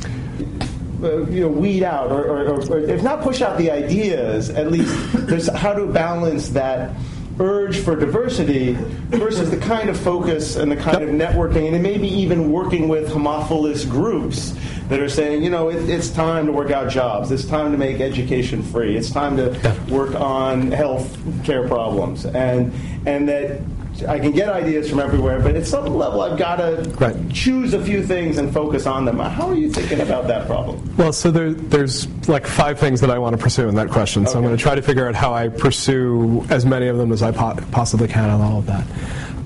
uh, 1.02 1.26
you 1.26 1.40
know, 1.40 1.48
weed 1.48 1.82
out, 1.82 2.12
or, 2.12 2.24
or, 2.24 2.44
or, 2.44 2.72
or 2.72 2.78
if 2.78 3.02
not 3.02 3.22
push 3.22 3.42
out 3.42 3.58
the 3.58 3.70
ideas, 3.70 4.50
at 4.50 4.70
least 4.70 4.94
there's 5.26 5.48
how 5.48 5.72
to 5.72 5.84
balance 5.86 6.50
that 6.50 6.94
urge 7.40 7.80
for 7.80 7.96
diversity 7.96 8.74
versus 9.10 9.50
the 9.50 9.56
kind 9.56 9.90
of 9.90 9.98
focus 9.98 10.54
and 10.54 10.70
the 10.70 10.76
kind 10.76 11.02
of 11.02 11.10
networking, 11.10 11.74
and 11.74 11.82
maybe 11.82 12.06
even 12.06 12.52
working 12.52 12.86
with 12.86 13.12
homophilous 13.12 13.84
groups 13.84 14.54
that 14.88 15.00
are 15.00 15.08
saying, 15.08 15.42
you 15.42 15.50
know, 15.50 15.68
it, 15.70 15.88
it's 15.88 16.10
time 16.10 16.46
to 16.46 16.52
work 16.52 16.70
out 16.70 16.90
jobs, 16.90 17.30
it's 17.30 17.44
time 17.44 17.72
to 17.72 17.78
make 17.78 18.00
education 18.00 18.62
free, 18.62 18.96
it's 18.96 19.10
time 19.10 19.36
to 19.36 19.76
work 19.88 20.14
on 20.14 20.70
health 20.70 21.16
care 21.44 21.66
problems, 21.66 22.26
and 22.26 22.72
and 23.06 23.28
that. 23.28 23.60
I 24.08 24.18
can 24.18 24.32
get 24.32 24.48
ideas 24.48 24.90
from 24.90 24.98
everywhere, 24.98 25.38
but 25.38 25.54
at 25.54 25.68
some 25.68 25.94
level, 25.94 26.20
I've 26.22 26.36
got 26.36 26.56
to 26.56 26.82
Right. 26.98 27.14
choose 27.30 27.74
a 27.74 27.80
few 27.80 28.02
things 28.02 28.38
and 28.38 28.52
focus 28.52 28.86
on 28.86 29.04
them. 29.04 29.20
How 29.20 29.46
are 29.46 29.54
you 29.54 29.70
thinking 29.70 30.00
about 30.00 30.26
that 30.26 30.48
problem? 30.48 30.92
Well, 30.96 31.12
so 31.12 31.30
there, 31.30 31.52
there's 31.54 32.08
like 32.26 32.44
five 32.44 32.76
things 32.80 33.00
that 33.02 33.10
I 33.10 33.20
want 33.20 33.36
to 33.36 33.40
pursue 33.40 33.68
in 33.68 33.76
that 33.76 33.90
question. 33.90 34.26
So 34.26 34.36
I'm 34.36 34.42
going 34.42 34.56
to 34.56 34.60
try 34.60 34.74
to 34.74 34.82
figure 34.82 35.06
out 35.06 35.14
how 35.14 35.32
I 35.32 35.46
pursue 35.48 36.44
as 36.50 36.66
many 36.66 36.88
of 36.88 36.96
them 36.96 37.12
as 37.12 37.22
I 37.22 37.30
po- 37.30 37.54
possibly 37.70 38.08
can 38.08 38.28
on 38.30 38.40
all 38.40 38.58
of 38.58 38.66
that. 38.66 38.84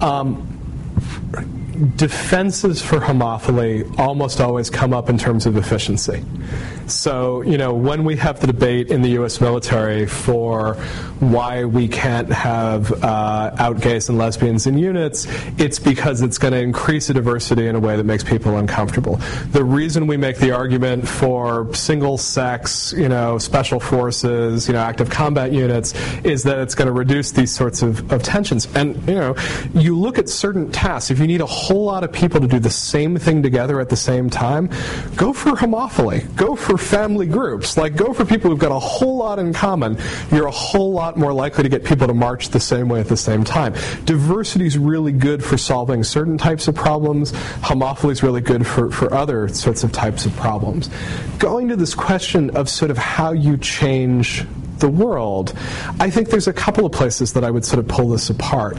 Um, 0.03 0.58
defenses 1.97 2.83
for 2.83 2.99
homophily 2.99 3.99
almost 3.99 4.41
always 4.41 4.71
come 4.71 4.93
up 4.93 5.09
in 5.09 5.19
terms 5.19 5.47
of 5.47 5.57
efficiency. 5.57 6.25
So, 6.91 7.43
you 7.43 7.59
know, 7.59 7.75
when 7.75 8.05
we 8.05 8.17
have 8.17 8.41
the 8.41 8.47
debate 8.47 8.91
in 8.91 9.03
the 9.03 9.11
U.S. 9.11 9.41
military 9.41 10.07
for 10.07 10.75
why 11.21 11.65
we 11.65 11.89
can't 11.89 12.31
have 12.33 12.93
uh, 13.05 13.55
out 13.59 13.81
gays 13.81 14.09
and 14.09 14.19
lesbians 14.19 14.67
in 14.67 14.79
units, 14.79 15.27
it's 15.59 15.79
because 15.79 16.23
it's 16.23 16.39
going 16.39 16.53
to 16.53 16.61
increase 16.61 17.09
the 17.09 17.15
diversity 17.15 17.67
in 17.67 17.75
a 17.75 17.81
way 17.81 17.97
that 17.97 18.05
makes 18.05 18.25
people 18.25 18.57
uncomfortable. 18.57 19.17
The 19.51 19.65
reason 19.65 20.07
we 20.07 20.17
make 20.17 20.39
the 20.39 20.53
argument 20.53 21.07
for 21.07 21.73
single 21.75 22.19
sex, 22.19 22.95
you 22.97 23.09
know, 23.09 23.39
special 23.39 23.81
forces, 23.81 24.69
you 24.69 24.75
know, 24.75 24.81
active 24.81 25.11
combat 25.11 25.53
units 25.53 25.95
is 26.25 26.43
that 26.45 26.59
it's 26.59 26.75
going 26.75 26.87
to 26.87 26.93
reduce 26.93 27.33
these 27.33 27.55
sorts 27.55 27.83
of, 27.83 28.11
of 28.13 28.23
tensions. 28.23 28.67
And, 28.75 28.97
you 29.09 29.15
know, 29.15 29.37
you 29.75 29.99
look 29.99 30.19
at 30.19 30.29
certain 30.29 30.71
tasks, 30.71 31.11
if 31.11 31.19
you 31.19 31.27
need 31.27 31.41
a 31.41 31.47
whole 31.47 31.85
lot 31.85 32.05
of 32.05 32.13
people 32.13 32.41
to 32.41 32.47
do 32.47 32.59
the 32.59 32.71
same 32.71 33.17
thing 33.17 33.43
together 33.43 33.81
at 33.81 33.89
the 33.89 33.97
same 33.97 34.31
time, 34.31 34.71
go 35.17 35.33
for 35.33 35.53
homophily, 35.53 36.35
go 36.37 36.57
for 36.57 36.78
family 36.79 37.27
groups, 37.27 37.77
like 37.77 37.97
go 37.97 38.13
for 38.13 38.25
people 38.25 38.51
who've 38.51 38.59
got 38.59 38.73
a 38.73 38.79
whole 38.79 39.17
lot 39.17 39.39
in 39.39 39.53
common. 39.53 39.99
You're 40.31 40.47
a 40.47 40.53
whole 40.53 40.93
lot 40.93 41.17
more 41.17 41.33
likely 41.33 41.63
to 41.63 41.69
get 41.69 41.85
people 41.85 42.07
to 42.07 42.15
march 42.15 42.49
the 42.49 42.61
same 42.61 42.89
way 42.89 43.01
at 43.01 43.09
the 43.09 43.17
same 43.17 43.45
time. 43.45 43.75
Diversity 44.05 44.67
is 44.67 44.79
really 44.79 45.13
good 45.13 45.45
for 45.45 45.59
solving 45.59 46.05
certain 46.05 46.39
types 46.39 46.69
of 46.69 46.75
problems. 46.75 47.33
Homophily 47.63 48.13
is 48.13 48.23
really 48.23 48.41
good 48.41 48.67
for, 48.67 48.91
for 48.91 49.13
other 49.13 49.49
sorts 49.49 49.85
of 49.85 49.93
types 49.93 50.27
of 50.27 50.35
problems. 50.37 50.91
Going 51.39 51.69
to 51.69 51.77
this 51.77 51.95
question 51.95 52.51
of 52.57 52.69
sort 52.69 52.91
of 52.91 52.99
how 52.99 53.33
you 53.33 53.57
change 53.57 54.45
the 54.81 54.89
world, 54.89 55.55
I 56.01 56.11
think 56.11 56.31
there's 56.31 56.49
a 56.49 56.53
couple 56.53 56.87
of 56.87 56.93
places 56.93 57.33
that 57.35 57.45
I 57.45 57.51
would 57.51 57.65
sort 57.65 57.79
of 57.79 57.89
pull 57.89 58.09
this 58.09 58.31
apart. 58.31 58.77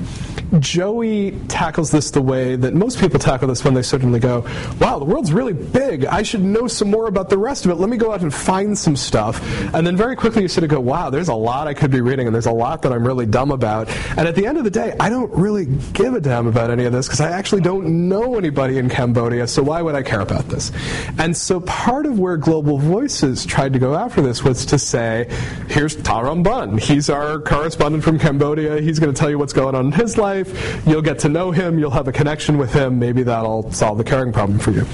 Joey 0.59 1.31
tackles 1.47 1.91
this 1.91 2.11
the 2.11 2.21
way 2.21 2.55
that 2.55 2.73
most 2.73 2.99
people 2.99 3.19
tackle 3.19 3.47
this 3.47 3.63
when 3.63 3.75
they 3.75 3.83
suddenly 3.83 4.19
go, 4.19 4.45
wow, 4.79 4.97
the 4.97 5.05
world's 5.05 5.31
really 5.31 5.53
big. 5.53 6.05
I 6.05 6.23
should 6.23 6.41
know 6.41 6.67
some 6.67 6.89
more 6.89 7.07
about 7.07 7.29
the 7.29 7.37
rest 7.37 7.65
of 7.65 7.71
it. 7.71 7.75
Let 7.75 7.89
me 7.89 7.97
go 7.97 8.11
out 8.11 8.21
and 8.21 8.33
find 8.33 8.77
some 8.77 8.95
stuff. 8.95 9.41
And 9.75 9.85
then 9.85 9.95
very 9.95 10.15
quickly 10.15 10.41
you 10.41 10.47
sort 10.47 10.63
of 10.63 10.71
go, 10.71 10.79
wow, 10.79 11.09
there's 11.09 11.27
a 11.27 11.35
lot 11.35 11.67
I 11.67 11.73
could 11.73 11.91
be 11.91 12.01
reading 12.01 12.25
and 12.25 12.33
there's 12.33 12.47
a 12.47 12.51
lot 12.51 12.81
that 12.81 12.91
I'm 12.91 13.05
really 13.05 13.27
dumb 13.27 13.51
about. 13.51 13.89
And 14.17 14.27
at 14.27 14.35
the 14.35 14.47
end 14.47 14.57
of 14.57 14.63
the 14.63 14.71
day, 14.71 14.95
I 14.99 15.09
don't 15.09 15.31
really 15.33 15.65
give 15.93 16.15
a 16.15 16.21
damn 16.21 16.47
about 16.47 16.71
any 16.71 16.85
of 16.85 16.93
this 16.93 17.07
because 17.07 17.21
I 17.21 17.31
actually 17.31 17.61
don't 17.61 18.09
know 18.09 18.35
anybody 18.35 18.77
in 18.77 18.89
Cambodia, 18.89 19.47
so 19.47 19.61
why 19.61 19.81
would 19.81 19.95
I 19.95 20.03
care 20.03 20.21
about 20.21 20.47
this? 20.49 20.71
And 21.17 21.35
so 21.35 21.59
part 21.61 22.05
of 22.05 22.19
where 22.19 22.37
Global 22.37 22.77
Voices 22.77 23.45
tried 23.45 23.73
to 23.73 23.79
go 23.79 23.95
after 23.95 24.21
this 24.21 24.43
was 24.43 24.65
to 24.67 24.79
say, 24.79 25.27
here's 25.67 25.88
Tharum 25.97 26.43
Bun. 26.43 26.77
He's 26.77 27.09
our 27.09 27.39
correspondent 27.39 28.03
from 28.03 28.19
Cambodia. 28.19 28.81
He's 28.81 28.99
going 28.99 29.13
to 29.13 29.19
tell 29.19 29.29
you 29.29 29.37
what's 29.37 29.53
going 29.53 29.75
on 29.75 29.87
in 29.87 29.91
his 29.91 30.17
life. 30.17 30.85
You'll 30.87 31.01
get 31.01 31.19
to 31.19 31.29
know 31.29 31.51
him. 31.51 31.79
You'll 31.79 31.91
have 31.91 32.07
a 32.07 32.11
connection 32.11 32.57
with 32.57 32.73
him. 32.73 32.99
Maybe 32.99 33.23
that'll 33.23 33.71
solve 33.71 33.97
the 33.97 34.03
caring 34.03 34.31
problem 34.31 34.59
for 34.59 34.71
you. 34.71 34.85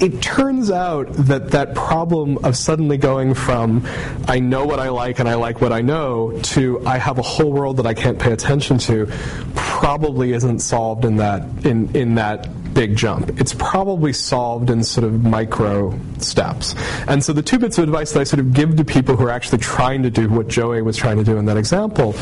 It 0.00 0.20
turns 0.22 0.70
out 0.70 1.12
that 1.12 1.50
that 1.52 1.74
problem 1.74 2.38
of 2.44 2.56
suddenly 2.56 2.96
going 2.96 3.34
from 3.34 3.86
I 4.26 4.38
know 4.38 4.64
what 4.64 4.80
I 4.80 4.88
like 4.88 5.18
and 5.18 5.28
I 5.28 5.34
like 5.34 5.60
what 5.60 5.72
I 5.72 5.80
know 5.80 6.38
to 6.54 6.84
I 6.86 6.98
have 6.98 7.18
a 7.18 7.22
whole 7.22 7.52
world 7.52 7.76
that 7.78 7.86
I 7.86 7.94
can't 7.94 8.18
pay 8.18 8.32
attention 8.32 8.78
to 8.78 9.06
probably 9.54 10.32
isn't 10.32 10.60
solved 10.60 11.04
in 11.04 11.16
that 11.16 11.42
in, 11.64 11.94
in 11.94 12.14
that 12.16 12.48
big 12.74 12.96
jump. 12.96 13.40
It's 13.40 13.54
probably 13.54 14.12
solved 14.12 14.70
in 14.70 14.82
sort 14.82 15.04
of 15.04 15.22
micro 15.24 15.98
steps. 16.18 16.74
And 17.06 17.22
so 17.22 17.32
the 17.32 17.42
two 17.42 17.58
bits 17.58 17.78
of 17.78 17.84
advice 17.84 18.12
that 18.12 18.20
I 18.20 18.24
sort 18.24 18.40
of 18.40 18.52
give 18.52 18.76
to 18.76 18.84
people 18.84 19.16
who 19.16 19.26
are 19.26 19.30
actually 19.30 19.58
trying 19.58 20.02
to 20.02 20.10
do 20.10 20.28
what 20.28 20.48
Joey 20.48 20.82
was 20.82 20.96
trying 20.96 21.18
to 21.18 21.24
do 21.24 21.36
in 21.36 21.44
that 21.46 21.56
example, 21.56 22.12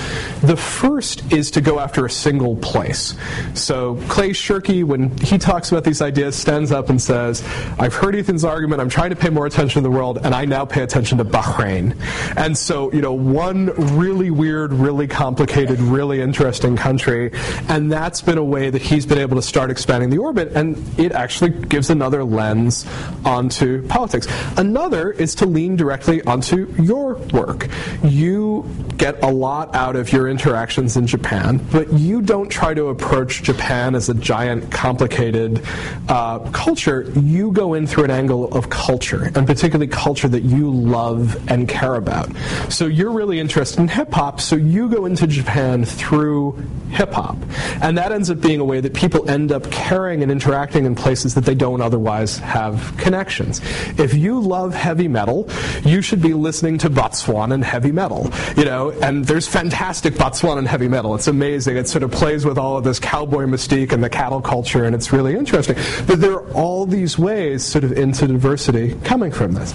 the 0.43 0.57
first 0.57 1.33
is 1.33 1.51
to 1.53 1.61
go 1.61 1.79
after 1.79 2.05
a 2.05 2.11
single 2.11 2.57
place. 2.57 3.15
So 3.55 3.97
Clay 4.09 4.31
Shirky, 4.31 4.85
when 4.85 5.17
he 5.19 5.39
talks 5.39 5.71
about 5.71 5.85
these 5.85 6.03
ideas, 6.03 6.37
stands 6.37 6.73
up 6.73 6.89
and 6.89 7.01
says, 7.01 7.43
I've 7.79 7.95
heard 7.95 8.17
Ethan's 8.17 8.45
argument, 8.45 8.81
I'm 8.81 8.89
trying 8.89 9.11
to 9.11 9.17
pay 9.17 9.31
more 9.31 9.47
attention 9.47 9.83
to 9.83 9.89
the 9.89 9.95
world, 9.95 10.19
and 10.23 10.35
I 10.35 10.45
now 10.45 10.65
pay 10.65 10.83
attention 10.83 11.19
to 11.19 11.25
Bahrain. 11.25 11.97
And 12.37 12.57
so, 12.57 12.93
you 12.93 13.01
know, 13.01 13.13
one 13.13 13.67
really 13.97 14.31
weird, 14.31 14.73
really 14.73 15.07
complicated, 15.07 15.79
really 15.81 16.21
interesting 16.21 16.77
country, 16.77 17.31
and 17.69 17.91
that's 17.91 18.21
been 18.21 18.39
a 18.39 18.45
way 18.45 18.71
that 18.71 18.83
he's 18.83 19.07
been 19.07 19.19
able 19.19 19.37
to 19.37 19.43
start 19.43 19.71
expanding 19.71 20.11
the 20.11 20.19
orbit 20.19 20.40
and 20.49 20.77
it 20.99 21.13
actually 21.13 21.51
gives 21.51 21.91
another 21.91 22.25
lens 22.25 22.87
onto 23.25 23.87
politics. 23.89 24.27
Another 24.57 25.13
is 25.13 25.35
to 25.37 25.47
lean 25.47 25.77
directly 25.77 26.23
onto 26.23 26.73
your 26.81 27.15
work. 27.33 27.69
You 28.03 28.67
get 28.97 29.23
a 29.23 29.29
lot 29.29 29.75
out 29.75 29.97
of 29.97 30.13
your 30.13 30.29
interactions 30.29 30.97
in 30.97 31.07
Japan, 31.07 31.65
but 31.73 31.93
you 31.93 32.21
don't 32.21 32.49
try 32.51 32.75
to 32.75 32.89
approach 32.89 33.43
Japan 33.43 33.95
as 33.95 34.09
a 34.09 34.15
giant, 34.15 34.71
complicated 34.71 35.63
uh, 36.09 36.41
culture. 36.51 37.11
You 37.17 37.53
go 37.53 37.75
in 37.75 37.87
through 37.87 38.05
an 38.05 38.11
angle 38.11 38.53
of 38.55 38.69
culture, 38.69 39.31
and 39.35 39.47
particularly 39.47 39.87
culture 39.87 40.29
that 40.29 40.43
you 40.43 40.71
love 40.71 41.37
and 41.51 41.69
care 41.69 41.95
about. 41.95 42.31
So 42.69 42.87
you're 42.87 43.13
really 43.13 43.41
interested 43.41 43.81
in 43.81 43.89
hip 43.89 44.13
hop, 44.13 44.41
so 44.41 44.57
you 44.57 44.89
go 44.89 45.07
into 45.07 45.27
Japan 45.27 45.85
through 45.85 46.63
hip 46.91 47.13
hop. 47.13 47.37
And 47.81 47.97
that 47.99 48.13
ends 48.13 48.31
up 48.31 48.41
being 48.41 48.61
a 48.61 48.65
way 48.65 48.81
that 48.81 48.95
people 48.95 49.29
end 49.31 49.53
up 49.53 49.71
caring 49.71 50.23
and 50.23 50.30
interacting 50.31 50.87
in 50.87 50.95
places 50.95 51.35
that 51.35 51.45
they 51.45 51.55
don't 51.55 51.81
otherwise 51.81 52.39
have 52.39 52.95
connections. 52.97 53.61
If 53.99 54.15
you 54.15 54.41
love 54.41 54.75
heavy 54.75 55.09
metal, 55.09 55.49
you 55.85 56.03
should 56.03 56.23
be 56.23 56.35
listening 56.35 56.79
to 56.79 56.91
Botswanan 56.91 57.63
heavy 57.63 57.93
metal. 57.93 58.31
You 58.57 58.65
know, 58.65 58.91
and 59.03 59.25
there's 59.25 59.47
fantastic 59.47 60.15
Botswanan 60.15 60.67
heavy 60.67 60.89
metal. 60.89 61.15
It's 61.15 61.29
amazing. 61.29 61.77
It 61.77 61.89
sort 61.89 62.03
of 62.03 62.11
plays 62.11 62.45
with 62.45 62.59
all 62.59 62.77
of 62.77 62.85
this 62.85 62.99
cowboy 62.99 63.45
mystique 63.45 63.93
and 63.93 64.03
the 64.03 64.11
cattle 64.11 64.41
culture, 64.41 64.85
and 64.85 64.95
it's 64.95 65.13
really 65.13 65.35
interesting. 65.35 65.77
But 66.07 66.21
there 66.21 66.33
are 66.33 66.53
all 66.53 66.87
these 66.87 67.19
ways 67.19 67.65
sort 67.65 67.85
of 67.85 67.93
into 67.93 68.27
diversity 68.27 68.95
coming 69.05 69.33
from 69.33 69.53
this 69.53 69.75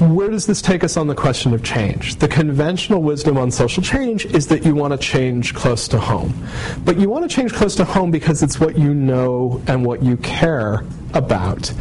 where 0.00 0.30
does 0.30 0.46
this 0.46 0.62
take 0.62 0.82
us 0.82 0.96
on 0.96 1.06
the 1.06 1.14
question 1.14 1.52
of 1.52 1.62
change? 1.62 2.16
The 2.16 2.28
conventional 2.28 3.02
wisdom 3.02 3.36
on 3.36 3.50
social 3.50 3.82
change 3.82 4.24
is 4.26 4.46
that 4.46 4.64
you 4.64 4.74
want 4.74 4.92
to 4.92 4.98
change 4.98 5.54
close 5.54 5.86
to 5.88 6.00
home. 6.00 6.34
But 6.84 6.98
you 6.98 7.10
want 7.10 7.28
to 7.28 7.34
change 7.34 7.52
close 7.52 7.74
to 7.76 7.84
home 7.84 8.10
because 8.10 8.42
it's 8.42 8.58
what 8.58 8.78
you 8.78 8.94
know 8.94 9.62
and 9.66 9.84
what 9.84 10.02
you 10.02 10.16
care 10.18 10.84
about. 11.12 11.72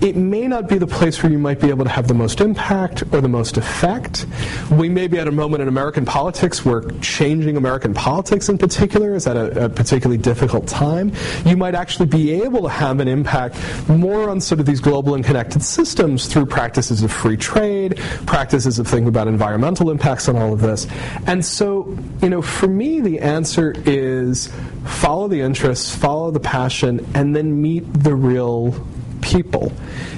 It 0.00 0.14
may 0.14 0.46
not 0.46 0.68
be 0.68 0.78
the 0.78 0.86
place 0.86 1.20
where 1.22 1.32
you 1.32 1.38
might 1.38 1.60
be 1.60 1.70
able 1.70 1.84
to 1.84 1.90
have 1.90 2.06
the 2.06 2.14
most 2.14 2.40
impact 2.40 3.02
or 3.12 3.20
the 3.20 3.28
most 3.28 3.56
effect. 3.56 4.26
We 4.70 4.88
may 4.88 5.08
be 5.08 5.18
at 5.18 5.26
a 5.26 5.32
moment 5.32 5.60
in 5.62 5.66
American 5.66 6.04
politics 6.04 6.64
where 6.64 6.82
changing 7.00 7.56
American 7.56 7.94
politics 7.94 8.48
in 8.48 8.58
particular 8.58 9.16
is 9.16 9.26
at 9.26 9.36
a, 9.36 9.64
a 9.64 9.68
particularly 9.68 10.18
difficult 10.18 10.68
time. 10.68 11.12
You 11.44 11.56
might 11.56 11.74
actually 11.74 12.06
be 12.06 12.30
able 12.42 12.62
to 12.62 12.68
have 12.68 13.00
an 13.00 13.08
impact 13.08 13.56
more 13.88 14.30
on 14.30 14.40
sort 14.40 14.60
of 14.60 14.66
these 14.66 14.80
global 14.80 15.16
and 15.16 15.24
connected 15.24 15.62
systems 15.62 16.26
through 16.26 16.46
practices 16.46 17.02
of 17.02 17.10
free 17.10 17.36
trade, 17.36 17.96
practices 18.24 18.78
of 18.78 18.86
thinking 18.86 19.08
about 19.08 19.26
environmental 19.26 19.90
impacts 19.90 20.28
on 20.28 20.36
all 20.36 20.52
of 20.52 20.60
this. 20.60 20.86
And 21.26 21.44
so, 21.44 21.98
you 22.22 22.30
know, 22.30 22.40
for 22.40 22.68
me, 22.68 23.00
the 23.00 23.18
answer 23.18 23.74
is 23.84 24.48
follow 24.84 25.26
the 25.26 25.40
interests, 25.40 25.92
follow 25.92 26.30
the 26.30 26.40
passion, 26.40 27.04
and 27.14 27.34
then 27.34 27.60
meet 27.60 27.82
the 27.92 28.14
real 28.14 28.74
people. 29.18 29.72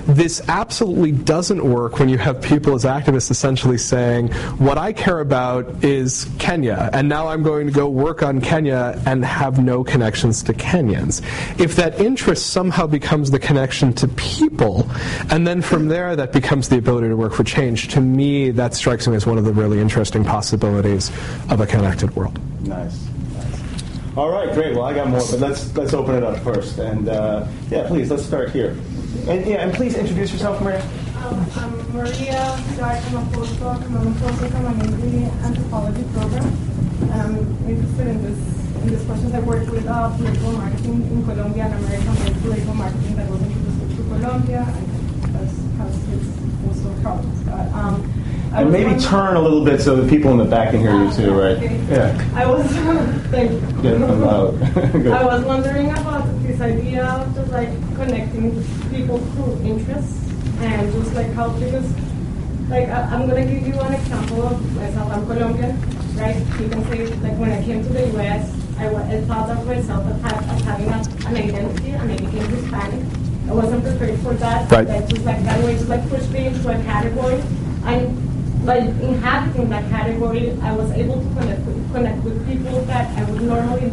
This 0.06 0.42
absolutely 0.48 1.12
doesn't 1.12 1.64
work 1.64 1.98
when 1.98 2.08
you 2.08 2.18
have 2.18 2.40
people 2.42 2.74
as 2.74 2.84
activists 2.84 3.30
essentially 3.30 3.78
saying, 3.78 4.28
What 4.58 4.78
I 4.78 4.92
care 4.92 5.20
about 5.20 5.84
is 5.84 6.28
Kenya, 6.38 6.90
and 6.92 7.08
now 7.08 7.28
I'm 7.28 7.42
going 7.42 7.66
to 7.66 7.72
go 7.72 7.88
work 7.88 8.22
on 8.22 8.40
Kenya 8.40 9.00
and 9.06 9.24
have 9.24 9.62
no 9.62 9.84
connections 9.84 10.42
to 10.44 10.54
Kenyans. 10.54 11.22
If 11.60 11.76
that 11.76 12.00
interest 12.00 12.48
somehow 12.48 12.86
becomes 12.86 13.30
the 13.30 13.38
connection 13.38 13.92
to 13.94 14.08
people, 14.08 14.90
and 15.30 15.46
then 15.46 15.62
from 15.62 15.88
there 15.88 16.16
that 16.16 16.32
becomes 16.32 16.68
the 16.68 16.78
ability 16.78 17.08
to 17.08 17.16
work 17.16 17.32
for 17.32 17.44
change, 17.44 17.88
to 17.88 18.00
me, 18.00 18.50
that 18.50 18.74
strikes 18.74 19.06
me 19.06 19.16
as 19.16 19.26
one 19.26 19.38
of 19.38 19.44
the 19.44 19.52
really 19.52 19.80
interesting 19.80 20.24
possibilities 20.24 21.10
of 21.50 21.60
a 21.60 21.66
connected 21.66 22.14
world. 22.16 22.38
Nice. 22.66 23.10
All 24.16 24.30
right, 24.30 24.52
great. 24.52 24.74
Well, 24.74 24.84
I 24.84 24.92
got 24.92 25.08
more, 25.08 25.20
but 25.30 25.38
let's 25.38 25.74
let's 25.76 25.94
open 25.94 26.16
it 26.16 26.24
up 26.24 26.36
first. 26.40 26.78
And 26.78 27.08
uh, 27.08 27.46
yeah, 27.70 27.86
please, 27.86 28.10
let's 28.10 28.24
start 28.24 28.50
here. 28.50 28.76
And 29.10 29.44
yeah, 29.44 29.66
and 29.66 29.74
please 29.74 29.96
introduce 29.96 30.32
yourself, 30.32 30.62
Maria. 30.62 30.80
Um, 31.18 31.44
I'm 31.56 31.92
Maria 31.92 32.56
Stark. 32.74 33.02
I'm 33.10 33.16
a 33.16 33.26
postdoc. 33.34 33.82
I'm 33.82 34.06
a 34.06 34.10
postdoc 34.22 34.54
on 34.54 34.80
an 34.80 35.24
anthropology 35.42 36.04
program. 36.14 36.46
And 37.10 37.20
I'm 37.20 37.36
interested 37.66 38.06
in 38.06 38.22
this 38.22 38.38
in 38.82 38.86
this 38.86 39.04
questions. 39.06 39.34
I 39.34 39.40
work 39.40 39.68
with 39.68 39.86
uh, 39.86 40.16
political 40.16 40.52
marketing 40.52 41.02
in 41.10 41.24
Colombia 41.24 41.64
and 41.64 41.84
American 41.84 42.40
political 42.40 42.74
marketing 42.74 43.16
that 43.16 43.28
was 43.28 43.42
introduced 43.42 43.96
to 43.96 44.02
Colombia, 44.14 44.62
and 44.62 45.34
that's 45.34 45.58
how 45.74 45.88
it's 45.90 46.30
also 46.70 46.94
helped. 47.02 47.46
But, 47.46 47.66
um, 47.74 48.19
And 48.52 48.72
maybe 48.72 48.98
turn 49.00 49.36
a 49.36 49.40
little 49.40 49.64
bit 49.64 49.80
so 49.80 49.94
the 49.94 50.08
people 50.08 50.32
in 50.32 50.38
the 50.38 50.44
back 50.44 50.70
can 50.72 50.80
hear 50.80 50.92
you 51.04 51.12
too, 51.12 51.32
right? 51.32 51.56
Yeah. 51.88 52.30
I 52.34 52.46
was 52.46 52.66
thank 53.30 53.52
you. 53.52 53.60
Get 53.82 54.00
them 54.00 54.20
loud. 54.20 54.60
I 55.06 55.24
was 55.24 55.44
wondering 55.44 55.90
about 55.90 56.26
this 56.42 56.60
idea 56.60 57.04
of 57.06 57.32
just 57.34 57.50
like 57.52 57.68
connecting 57.94 58.50
people 58.90 59.18
through 59.18 59.60
interests 59.64 60.18
and 60.60 60.92
just 60.92 61.14
like 61.14 61.32
how 61.32 61.48
because 61.50 61.86
like 62.68 62.88
I, 62.88 63.02
I'm 63.14 63.28
gonna 63.28 63.44
give 63.46 63.66
you 63.66 63.78
an 63.80 63.94
example 63.94 64.42
of 64.48 64.76
myself. 64.76 65.12
I'm 65.12 65.26
Colombian, 65.26 65.80
right? 66.16 66.36
You 66.60 66.68
can 66.68 66.84
say 66.90 67.06
like 67.06 67.38
when 67.38 67.52
I 67.52 67.62
came 67.62 67.82
to 67.84 67.88
the 67.88 68.06
U.S., 68.18 68.52
I, 68.78 68.88
wa- 68.88 68.98
I 69.00 69.20
thought 69.22 69.50
of 69.50 69.66
myself 69.66 70.06
as, 70.24 70.32
as 70.48 70.60
having 70.62 70.88
a, 70.88 71.28
an 71.28 71.36
identity, 71.36 71.90
and 71.90 72.10
I 72.10 72.16
became 72.16 72.48
Hispanic. 72.50 73.06
I 73.48 73.52
wasn't 73.52 73.82
prepared 73.84 74.18
for 74.20 74.34
that. 74.34 74.70
Right. 74.70 74.86
That 74.86 75.08
just 75.08 75.24
like 75.24 75.42
that 75.44 75.62
way, 75.64 75.74
just 75.74 75.88
like 75.88 76.08
pushed 76.08 76.30
me 76.30 76.46
into 76.46 76.68
a 76.68 76.74
category. 76.84 77.40
And 77.84 78.29
by 78.64 78.76
inhabiting 78.78 79.68
that 79.70 79.88
category, 79.90 80.52
I 80.62 80.72
was 80.74 80.90
able 80.92 81.20
to 81.22 81.28
connect 81.34 81.60
with, 81.66 81.92
connect 81.92 82.24
with 82.24 82.46
people 82.46 82.80
that 82.82 83.16
I 83.18 83.24
would 83.30 83.42
normally 83.42 83.92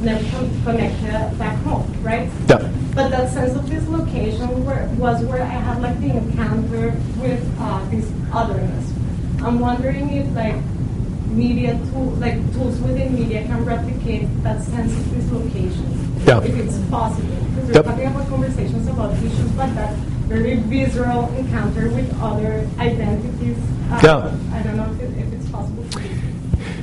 never 0.00 0.48
connect 0.64 1.02
uh, 1.04 1.30
back 1.34 1.56
home, 1.62 1.86
right? 2.02 2.28
Yeah. 2.48 2.70
But 2.94 3.10
that 3.10 3.30
sense 3.30 3.54
of 3.54 3.68
dislocation 3.68 4.64
where, 4.64 4.88
was 4.96 5.22
where 5.24 5.42
I 5.42 5.46
had 5.46 5.80
like 5.82 6.00
the 6.00 6.16
encounter 6.16 6.90
with 7.20 7.56
uh, 7.60 7.84
this 7.90 8.10
otherness. 8.32 8.92
I'm 9.42 9.60
wondering 9.60 10.10
if 10.10 10.34
like 10.34 10.56
media 11.30 11.78
tool, 11.92 12.10
like 12.18 12.34
tools 12.54 12.80
within 12.80 13.14
media 13.14 13.42
can 13.44 13.64
replicate 13.64 14.26
that 14.42 14.62
sense 14.62 14.92
of 14.96 15.14
dislocation. 15.14 15.86
Yeah. 16.26 16.42
If 16.42 16.56
it's 16.58 16.78
possible. 16.90 17.28
Because 17.54 17.68
we're 17.68 17.74
Yep. 17.74 17.84
talking 17.84 18.06
about 18.06 18.28
conversations 18.28 18.88
about 18.88 19.12
issues 19.14 19.54
like 19.54 19.74
that, 19.74 19.94
very 20.28 20.56
visceral 20.56 21.32
encounter 21.34 21.88
with 21.90 22.20
other 22.20 22.68
identities. 22.78 23.56
Uh, 23.90 24.00
Yeah. 24.02 24.56
I 24.56 24.62
don't 24.62 24.76
know 24.76 24.92
if, 24.92 25.00
it, 25.00 25.18
if 25.18 25.32
it's 25.32 25.48
possible. 25.50 25.84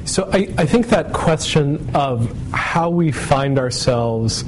So 0.06 0.30
I, 0.34 0.48
I 0.58 0.66
think 0.66 0.88
that 0.90 1.14
question 1.14 1.90
of 1.96 2.32
how 2.52 2.90
we 2.90 3.12
find 3.12 3.60
ourselves 3.60 4.44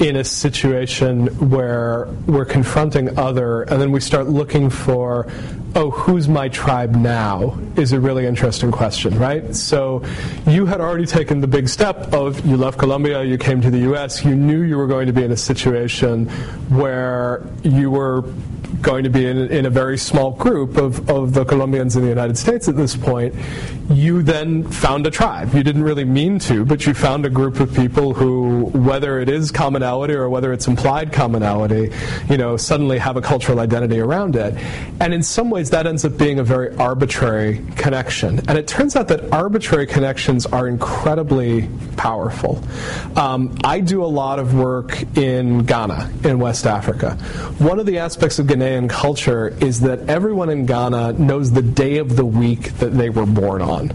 in 0.00 0.16
a 0.16 0.24
situation 0.24 1.26
where 1.50 2.06
we're 2.26 2.46
confronting 2.46 3.18
other 3.18 3.62
and 3.62 3.80
then 3.80 3.92
we 3.92 4.00
start 4.00 4.26
looking 4.26 4.70
for 4.70 5.30
oh 5.74 5.90
who's 5.90 6.26
my 6.26 6.48
tribe 6.48 6.94
now 6.96 7.56
is 7.76 7.92
a 7.92 8.00
really 8.00 8.24
interesting 8.26 8.72
question 8.72 9.16
right? 9.18 9.54
So 9.54 10.02
you 10.46 10.64
had 10.64 10.80
already 10.80 11.04
taken 11.04 11.42
the 11.42 11.46
big 11.46 11.68
step 11.68 12.14
of 12.14 12.44
you 12.46 12.56
left 12.56 12.78
colombia 12.78 13.22
you 13.22 13.36
came 13.36 13.60
to 13.60 13.70
the 13.70 13.80
us 13.94 14.24
you 14.24 14.34
knew 14.34 14.62
you 14.62 14.78
were 14.78 14.86
going 14.86 15.06
to 15.06 15.12
be 15.12 15.22
in 15.22 15.32
a 15.32 15.36
situation 15.36 16.26
where 16.70 17.46
you 17.62 17.90
were 17.90 18.24
going 18.80 19.04
to 19.04 19.10
be 19.10 19.26
in, 19.26 19.36
in 19.50 19.66
a 19.66 19.70
very 19.70 19.98
small 19.98 20.32
group 20.32 20.76
of, 20.76 21.08
of 21.10 21.34
the 21.34 21.44
Colombians 21.44 21.96
in 21.96 22.02
the 22.02 22.08
United 22.08 22.38
States 22.38 22.68
at 22.68 22.76
this 22.76 22.96
point, 22.96 23.34
you 23.90 24.22
then 24.22 24.62
found 24.64 25.06
a 25.06 25.10
tribe. 25.10 25.52
You 25.54 25.62
didn't 25.62 25.82
really 25.82 26.04
mean 26.04 26.38
to, 26.40 26.64
but 26.64 26.86
you 26.86 26.94
found 26.94 27.26
a 27.26 27.30
group 27.30 27.60
of 27.60 27.74
people 27.74 28.14
who, 28.14 28.66
whether 28.66 29.18
it 29.18 29.28
is 29.28 29.50
commonality 29.50 30.14
or 30.14 30.28
whether 30.28 30.52
it's 30.52 30.66
implied 30.68 31.12
commonality, 31.12 31.92
you 32.28 32.36
know, 32.36 32.56
suddenly 32.56 32.98
have 32.98 33.16
a 33.16 33.20
cultural 33.20 33.58
identity 33.60 33.98
around 33.98 34.36
it. 34.36 34.54
And 35.00 35.12
in 35.12 35.22
some 35.22 35.50
ways, 35.50 35.70
that 35.70 35.86
ends 35.86 36.04
up 36.04 36.16
being 36.16 36.38
a 36.38 36.44
very 36.44 36.74
arbitrary 36.76 37.64
connection. 37.76 38.38
And 38.48 38.56
it 38.56 38.68
turns 38.68 38.94
out 38.94 39.08
that 39.08 39.32
arbitrary 39.32 39.86
connections 39.86 40.46
are 40.46 40.68
incredibly 40.68 41.68
powerful. 41.96 42.62
Um, 43.16 43.56
I 43.64 43.80
do 43.80 44.04
a 44.04 44.06
lot 44.06 44.38
of 44.38 44.54
work 44.54 45.02
in 45.16 45.64
Ghana, 45.64 46.12
in 46.24 46.38
West 46.38 46.66
Africa. 46.66 47.14
One 47.58 47.80
of 47.80 47.86
the 47.86 47.98
aspects 47.98 48.38
of 48.38 48.46
Ghanaian 48.60 48.90
culture 48.90 49.48
is 49.60 49.80
that 49.80 50.00
everyone 50.08 50.50
in 50.50 50.66
Ghana 50.66 51.14
knows 51.14 51.50
the 51.50 51.62
day 51.62 51.96
of 51.96 52.16
the 52.16 52.26
week 52.26 52.74
that 52.74 52.92
they 52.92 53.08
were 53.08 53.24
born 53.24 53.62
on. 53.62 53.90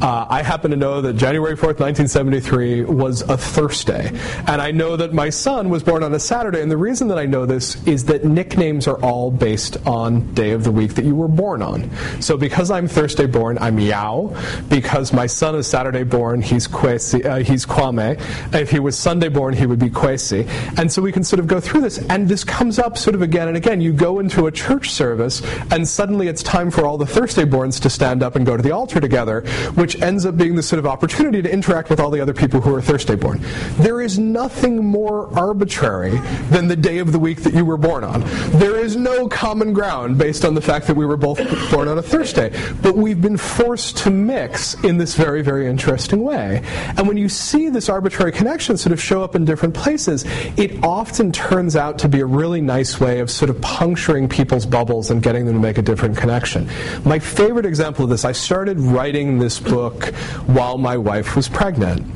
Uh, 0.00 0.26
I 0.28 0.42
happen 0.42 0.72
to 0.72 0.76
know 0.76 1.00
that 1.00 1.14
January 1.14 1.54
4th, 1.54 1.78
1973 1.78 2.84
was 2.84 3.22
a 3.22 3.36
Thursday. 3.36 4.10
And 4.48 4.60
I 4.60 4.72
know 4.72 4.96
that 4.96 5.14
my 5.14 5.30
son 5.30 5.68
was 5.68 5.84
born 5.84 6.02
on 6.02 6.12
a 6.14 6.18
Saturday. 6.18 6.60
And 6.62 6.70
the 6.70 6.76
reason 6.76 7.06
that 7.08 7.18
I 7.18 7.26
know 7.26 7.46
this 7.46 7.80
is 7.86 8.06
that 8.06 8.24
nicknames 8.24 8.88
are 8.88 9.00
all 9.02 9.30
based 9.30 9.76
on 9.86 10.34
day 10.34 10.50
of 10.50 10.64
the 10.64 10.72
week 10.72 10.94
that 10.94 11.04
you 11.04 11.14
were 11.14 11.28
born 11.28 11.62
on. 11.62 11.88
So 12.20 12.36
because 12.36 12.72
I'm 12.72 12.88
Thursday 12.88 13.26
born, 13.26 13.56
I'm 13.58 13.78
Yao. 13.78 14.34
Because 14.68 15.12
my 15.12 15.26
son 15.26 15.54
is 15.54 15.68
Saturday 15.68 16.02
born, 16.02 16.42
he's 16.42 16.66
Kwesi, 16.66 17.24
uh, 17.24 17.36
he's 17.36 17.64
Kwame. 17.64 18.20
If 18.52 18.70
he 18.70 18.80
was 18.80 18.98
Sunday 18.98 19.28
born, 19.28 19.54
he 19.54 19.66
would 19.66 19.78
be 19.78 19.90
Kwesi. 19.90 20.48
And 20.76 20.90
so 20.90 21.02
we 21.02 21.12
can 21.12 21.22
sort 21.22 21.38
of 21.38 21.46
go 21.46 21.60
through 21.60 21.82
this. 21.82 21.98
And 22.08 22.28
this 22.28 22.42
comes 22.42 22.80
up 22.80 22.98
sort 22.98 23.14
of 23.14 23.22
again 23.22 23.46
and 23.46 23.56
again. 23.56 23.80
You 23.80 23.92
go 23.92 24.07
go 24.08 24.20
into 24.20 24.46
a 24.46 24.50
church 24.50 24.90
service 24.90 25.42
and 25.70 25.86
suddenly 25.86 26.28
it's 26.28 26.42
time 26.42 26.70
for 26.70 26.86
all 26.86 26.96
the 26.96 27.04
Thursday 27.04 27.44
borns 27.44 27.78
to 27.78 27.90
stand 27.90 28.22
up 28.22 28.36
and 28.36 28.46
go 28.46 28.56
to 28.56 28.62
the 28.62 28.70
altar 28.70 29.00
together, 29.00 29.42
which 29.74 30.00
ends 30.00 30.24
up 30.24 30.34
being 30.34 30.54
the 30.54 30.62
sort 30.62 30.78
of 30.78 30.86
opportunity 30.86 31.42
to 31.42 31.52
interact 31.52 31.90
with 31.90 32.00
all 32.00 32.08
the 32.10 32.18
other 32.18 32.32
people 32.32 32.58
who 32.58 32.74
are 32.74 32.80
Thursday 32.80 33.16
born. 33.16 33.38
There 33.76 34.00
is 34.00 34.18
nothing 34.18 34.82
more 34.82 35.28
arbitrary 35.38 36.16
than 36.48 36.68
the 36.68 36.76
day 36.76 36.98
of 36.98 37.12
the 37.12 37.18
week 37.18 37.42
that 37.42 37.52
you 37.52 37.66
were 37.66 37.76
born 37.76 38.02
on. 38.02 38.22
There 38.58 38.76
is 38.76 38.96
no 38.96 39.28
common 39.28 39.74
ground 39.74 40.16
based 40.16 40.42
on 40.42 40.54
the 40.54 40.62
fact 40.62 40.86
that 40.86 40.96
we 40.96 41.04
were 41.04 41.18
both 41.18 41.38
born 41.70 41.86
on 41.86 41.98
a 41.98 42.02
Thursday. 42.02 42.50
But 42.80 42.96
we've 42.96 43.20
been 43.20 43.36
forced 43.36 43.98
to 43.98 44.10
mix 44.10 44.72
in 44.84 44.96
this 44.96 45.16
very, 45.16 45.42
very 45.42 45.66
interesting 45.66 46.22
way. 46.22 46.62
And 46.96 47.06
when 47.06 47.18
you 47.18 47.28
see 47.28 47.68
this 47.68 47.90
arbitrary 47.90 48.32
connection 48.32 48.78
sort 48.78 48.94
of 48.94 49.02
show 49.02 49.22
up 49.22 49.34
in 49.34 49.44
different 49.44 49.74
places, 49.74 50.24
it 50.56 50.82
often 50.82 51.30
turns 51.30 51.76
out 51.76 51.98
to 51.98 52.08
be 52.08 52.20
a 52.20 52.26
really 52.26 52.62
nice 52.62 52.98
way 52.98 53.20
of 53.20 53.30
sort 53.30 53.50
of 53.50 53.60
puncturing 53.98 54.28
people's 54.28 54.64
bubbles 54.64 55.10
and 55.10 55.24
getting 55.24 55.44
them 55.44 55.56
to 55.56 55.60
make 55.60 55.76
a 55.76 55.82
different 55.82 56.16
connection. 56.16 56.68
My 57.04 57.18
favorite 57.18 57.66
example 57.66 58.04
of 58.04 58.10
this, 58.10 58.24
I 58.24 58.30
started 58.30 58.78
writing 58.78 59.40
this 59.40 59.58
book 59.58 60.14
while 60.46 60.78
my 60.78 60.96
wife 60.96 61.34
was 61.34 61.48
pregnant 61.48 62.06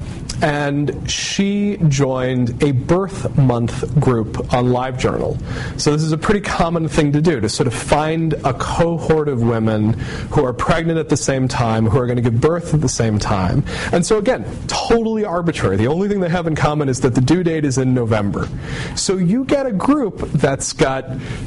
and 0.43 1.11
she 1.11 1.79
joined 1.89 2.63
a 2.63 2.73
birth 2.73 3.37
month 3.39 3.99
group 4.01 4.53
on 4.53 4.67
LiveJournal. 4.67 5.41
So 5.81 5.93
this 5.93 6.03
is 6.03 6.13
a 6.13 6.19
pretty 6.19 6.41
common 6.41 6.89
thing 6.89 7.13
to 7.13 7.21
do 7.21 7.41
to 7.41 7.49
sort 7.49 7.67
of 7.67 7.75
find 7.75 8.35
a 8.45 8.55
cohort 8.55 9.29
of 9.29 9.43
women 9.43 9.93
who 10.31 10.45
are 10.45 10.53
pregnant 10.53 10.99
at 10.99 11.09
the 11.09 11.17
same 11.17 11.49
time, 11.49 11.87
who 11.87 11.99
are 11.99 12.07
going 12.07 12.17
to 12.17 12.23
give 12.23 12.41
birth 12.41 12.75
at 12.75 12.81
the 12.81 12.89
same 12.89 13.19
time. 13.19 13.65
And 13.93 14.05
so 14.05 14.19
again, 14.19 14.45
totally 14.67 15.25
arbitrary. 15.25 15.77
The 15.77 15.89
only 15.89 16.09
thing 16.09 16.21
they 16.21 16.29
have 16.29 16.47
in 16.47 16.55
common 16.55 16.89
is 16.89 17.01
that 17.03 17.15
the 17.15 17.21
due 17.21 17.43
date 17.43 17.65
is 17.65 17.79
in 17.79 17.95
November. 17.95 18.49
So 18.97 19.17
you 19.17 19.45
get 19.45 19.67
a 19.67 19.73
group 19.73 20.19
that's 20.33 20.73
got, 20.73 21.05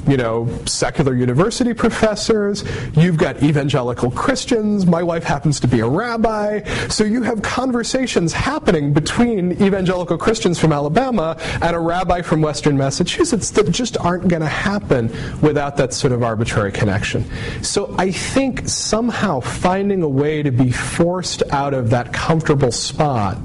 you 0.08 0.18
know, 0.18 0.50
secular 0.66 1.16
university 1.16 1.74
professors, 1.74 2.64
you've 2.96 3.18
got 3.18 3.44
evangelical 3.44 4.12
Christians, 4.12 4.86
my 4.86 5.04
wife 5.04 5.24
happens 5.24 5.60
to 5.62 5.68
be 5.68 5.80
a 5.80 5.88
rabbi, 5.88 6.64
so 6.88 7.04
you 7.04 7.24
have 7.24 7.42
conversations 7.42 8.32
happening 8.32 8.65
between 8.66 9.52
evangelical 9.62 10.18
Christians 10.18 10.60
from 10.60 10.74
Alabama 10.74 11.38
and 11.62 11.76
a 11.76 11.80
rabbi 11.80 12.22
from 12.22 12.42
Western 12.42 12.76
Massachusetts 12.78 13.52
that 13.52 13.70
just 13.72 13.96
aren't 13.98 14.28
going 14.28 14.42
to 14.42 14.48
happen 14.48 15.10
without 15.42 15.78
that 15.78 15.94
sort 15.94 16.12
of 16.12 16.24
arbitrary 16.24 16.72
connection. 16.72 17.24
So 17.62 17.94
I 17.98 18.12
think 18.12 18.68
somehow 18.68 19.40
finding 19.40 20.02
a 20.02 20.10
way 20.10 20.42
to 20.42 20.52
be 20.52 20.72
forced 20.72 21.44
out 21.52 21.76
of 21.76 21.92
that 21.92 22.12
comfortable 22.12 22.72
spot 22.72 23.38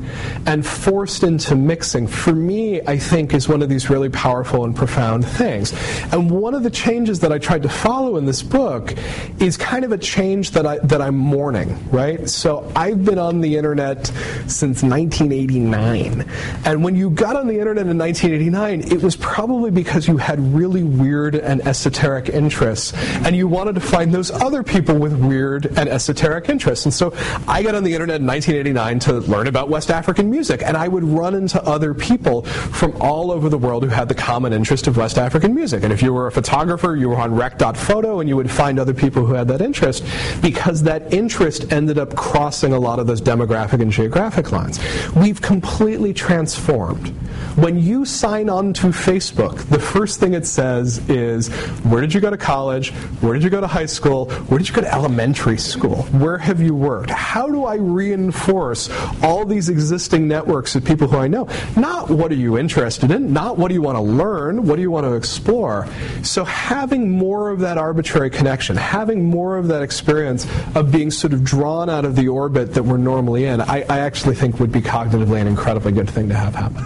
and 0.47 0.67
forced 0.67 1.23
into 1.23 1.55
mixing, 1.55 2.07
for 2.07 2.35
me, 2.35 2.81
I 2.81 2.99
think 2.99 3.35
is 3.35 3.49
one 3.49 3.63
of 3.63 3.69
these 3.69 3.91
really 3.91 4.09
powerful 4.09 4.65
and 4.65 4.75
profound 4.75 5.27
things. 5.27 5.75
And 6.13 6.31
one 6.31 6.55
of 6.55 6.63
the 6.63 6.71
changes 6.71 7.21
that 7.21 7.31
I 7.31 7.39
tried 7.39 7.63
to 7.65 7.69
follow 7.69 8.17
in 8.17 8.25
this 8.25 8.43
book 8.43 8.95
is 9.39 9.59
kind 9.59 9.85
of 9.85 9.93
a 9.93 9.99
change 9.99 10.53
that 10.53 10.67
I 10.67 10.79
that 10.79 11.03
I'm 11.03 11.17
mourning, 11.17 11.79
right? 11.91 12.29
So 12.29 12.71
I've 12.75 13.05
been 13.05 13.19
on 13.19 13.43
the 13.43 13.57
internet 13.57 14.07
since 14.47 14.83
19 14.83 15.10
1989. 15.11 16.25
And 16.65 16.85
when 16.85 16.95
you 16.95 17.11
got 17.11 17.37
on 17.37 17.47
the 17.47 17.59
internet 17.59 17.87
in 17.87 17.99
1989, 17.99 18.93
it 18.93 19.03
was 19.03 19.17
probably 19.17 19.71
because 19.71 20.07
you 20.07 20.17
had 20.17 20.39
really 20.55 20.83
weird 20.83 21.35
and 21.35 21.61
esoteric 21.67 22.29
interests, 22.29 22.93
and 23.25 23.35
you 23.35 23.49
wanted 23.49 23.75
to 23.75 23.81
find 23.81 24.13
those 24.13 24.31
other 24.31 24.63
people 24.63 24.97
with 24.97 25.13
weird 25.19 25.67
and 25.67 25.89
esoteric 25.89 26.49
interests. 26.49 26.85
And 26.85 26.95
so 26.95 27.13
I 27.49 27.63
got 27.63 27.75
on 27.75 27.85
the 27.85 27.93
internet 27.93 28.21
in 28.21 28.27
1989 28.27 28.99
to 29.01 29.13
learn 29.31 29.47
about 29.47 29.69
West 29.69 29.91
African 29.91 30.31
music, 30.31 30.63
and 30.63 30.77
I 30.77 30.89
would 30.89 31.05
run 31.05 31.35
into 31.35 31.63
other 31.65 31.95
people 31.95 32.43
from 32.43 32.97
all 33.01 33.31
over 33.31 33.49
the 33.49 33.59
world 33.59 33.83
who 33.83 33.89
had 33.89 34.09
the 34.09 34.15
common 34.15 34.53
interest 34.53 34.87
of 34.87 34.97
West 34.97 35.19
African 35.19 35.55
music. 35.55 35.83
And 35.83 35.93
if 35.93 36.03
you 36.03 36.13
were 36.13 36.27
a 36.27 36.33
photographer, 36.33 36.97
you 36.97 37.09
were 37.09 37.17
on 37.17 37.35
rec.photo, 37.35 38.21
and 38.21 38.29
you 38.29 38.37
would 38.37 38.51
find 38.51 38.79
other 38.79 38.95
people 38.95 39.25
who 39.25 39.35
had 39.35 39.49
that 39.49 39.61
interest 39.61 40.05
because 40.41 40.83
that 40.85 41.13
interest 41.13 41.73
ended 41.73 41.99
up 41.99 42.15
crossing 42.15 42.73
a 42.73 42.79
lot 42.79 42.99
of 42.99 43.07
those 43.07 43.21
demographic 43.21 43.81
and 43.81 43.91
geographic 43.91 44.53
lines 44.53 44.79
we've 45.15 45.41
completely 45.41 46.13
transformed. 46.13 47.15
When 47.57 47.79
you 47.79 48.05
sign 48.05 48.49
on 48.49 48.73
to 48.75 48.89
Facebook, 48.89 49.59
the 49.69 49.79
first 49.79 50.21
thing 50.21 50.35
it 50.35 50.47
says 50.47 50.99
is, 51.11 51.49
Where 51.85 52.01
did 52.01 52.15
you 52.15 52.21
go 52.21 52.31
to 52.31 52.37
college? 52.37 52.91
Where 53.21 53.35
did 53.35 53.43
you 53.43 53.51
go 53.51 53.61
to 53.61 53.67
high 53.67 53.87
school? 53.87 54.31
Where 54.31 54.59
did 54.59 54.69
you 54.69 54.75
go 54.75 54.83
to 54.83 54.95
elementary 54.95 55.59
school? 55.59 56.03
Where 56.05 56.39
have 56.39 56.61
you 56.61 56.75
worked? 56.75 57.11
How 57.11 57.49
do 57.49 57.65
I 57.65 57.75
reinforce 57.75 58.89
all 59.23 59.45
these 59.45 59.69
existing 59.69 60.29
networks 60.29 60.75
of 60.77 60.85
people 60.85 61.09
who 61.09 61.19
I 61.19 61.29
know? 61.29 61.49
Not 61.77 62.09
what 62.09 62.31
are 62.31 62.37
you 62.37 62.57
interested 62.57 63.11
in, 63.11 63.33
not 63.33 63.59
what 63.59 63.69
do 63.69 63.75
you 63.75 63.83
want 63.83 63.97
to 63.97 64.03
learn, 64.03 64.67
what 64.67 64.77
do 64.77 64.83
you 64.83 64.91
want 64.91 65.07
to 65.07 65.15
explore. 65.15 65.89
So 66.23 66.45
having 66.45 67.11
more 67.11 67.51
of 67.51 67.61
that 67.61 67.79
arbitrary 67.79 68.31
connection, 68.31 68.77
having 68.77 69.25
more 69.25 69.57
of 69.57 69.69
that 69.69 69.83
experience 69.83 70.47
of 70.75 70.93
being 70.93 71.11
sort 71.11 71.33
of 71.33 71.43
drawn 71.43 71.91
out 71.91 72.05
of 72.05 72.17
the 72.17 72.29
orbit 72.29 72.75
that 72.75 72.83
we're 72.83 72.97
normally 72.97 73.47
in, 73.47 73.61
I, 73.61 73.85
I 73.89 73.99
actually 73.99 74.35
think 74.35 74.61
would 74.61 74.73
be 74.73 74.83
cognitively 74.91 75.41
an 75.41 75.47
incredibly 75.47 75.93
good 75.93 76.11
thing 76.11 76.29
to 76.29 76.35
have 76.35 76.53
happen. 76.53 76.83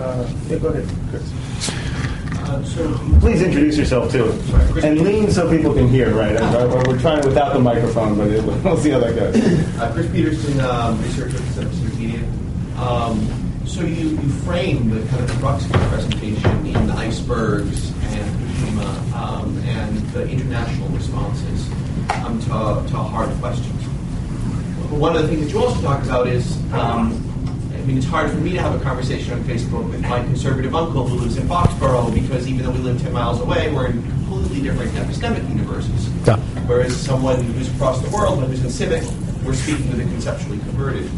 Uh, 0.00 0.32
yeah, 0.48 0.56
go 0.56 0.68
ahead, 0.68 0.88
Chris. 1.10 1.30
Uh, 2.48 2.64
so 2.64 2.98
Please 3.20 3.42
introduce 3.42 3.76
yourself 3.76 4.10
too, 4.10 4.32
and 4.82 5.02
lean 5.02 5.30
so 5.30 5.50
people 5.54 5.74
can 5.74 5.86
hear. 5.86 6.14
Right, 6.14 6.34
uh, 6.34 6.82
we're 6.86 6.98
trying 6.98 7.22
without 7.26 7.52
the 7.52 7.58
microphone, 7.58 8.16
but 8.16 8.28
it, 8.28 8.42
we'll 8.64 8.78
see 8.78 8.88
how 8.88 9.00
that 9.00 9.14
goes. 9.14 9.36
Uh, 9.78 9.92
Chris 9.92 10.10
Peterson, 10.10 10.60
um, 10.60 11.00
researcher 11.02 11.36
at 11.36 11.42
Wikipedia. 11.42 12.78
Um, 12.78 13.66
so 13.66 13.82
you, 13.82 14.08
you 14.08 14.28
frame 14.44 14.88
the 14.88 15.06
kind 15.08 15.22
of 15.22 15.30
crux 15.38 15.66
of 15.66 15.72
your 15.72 15.88
presentation 15.90 16.66
in 16.66 16.86
the 16.86 16.94
icebergs 16.94 17.90
and 17.90 18.40
Fukushima 18.40 19.12
um, 19.12 19.58
and 19.58 19.98
the 20.10 20.26
international 20.26 20.88
responses 20.88 21.70
um, 22.24 22.40
to, 22.40 22.90
to 22.90 22.96
hard 22.96 23.28
questions 23.38 23.80
one 24.98 25.14
of 25.16 25.22
the 25.22 25.28
things 25.28 25.46
that 25.46 25.52
you 25.52 25.62
also 25.62 25.80
talk 25.82 26.02
about 26.04 26.26
is, 26.26 26.56
um, 26.72 27.12
I 27.72 27.82
mean, 27.84 27.96
it's 27.96 28.06
hard 28.06 28.30
for 28.30 28.36
me 28.36 28.52
to 28.52 28.60
have 28.60 28.78
a 28.78 28.82
conversation 28.82 29.32
on 29.32 29.42
Facebook 29.44 29.88
with 29.90 30.02
my 30.02 30.22
conservative 30.24 30.74
uncle 30.74 31.06
who 31.06 31.16
lives 31.16 31.36
in 31.36 31.46
Foxborough 31.46 32.12
because 32.12 32.48
even 32.48 32.64
though 32.64 32.72
we 32.72 32.78
live 32.78 33.00
10 33.00 33.12
miles 33.12 33.40
away, 33.40 33.72
we're 33.72 33.86
in 33.86 34.02
completely 34.02 34.60
different 34.62 34.92
epistemic 34.92 35.48
universes. 35.48 36.08
Yeah. 36.26 36.36
Whereas 36.66 36.96
someone 36.96 37.42
who's 37.42 37.72
across 37.74 38.00
the 38.02 38.10
world, 38.10 38.42
who's 38.44 38.62
in 38.62 38.70
civic, 38.70 39.02
we're 39.44 39.54
speaking 39.54 39.88
with 39.90 40.00
a 40.00 40.04
conceptually 40.04 40.58
converted. 40.58 41.08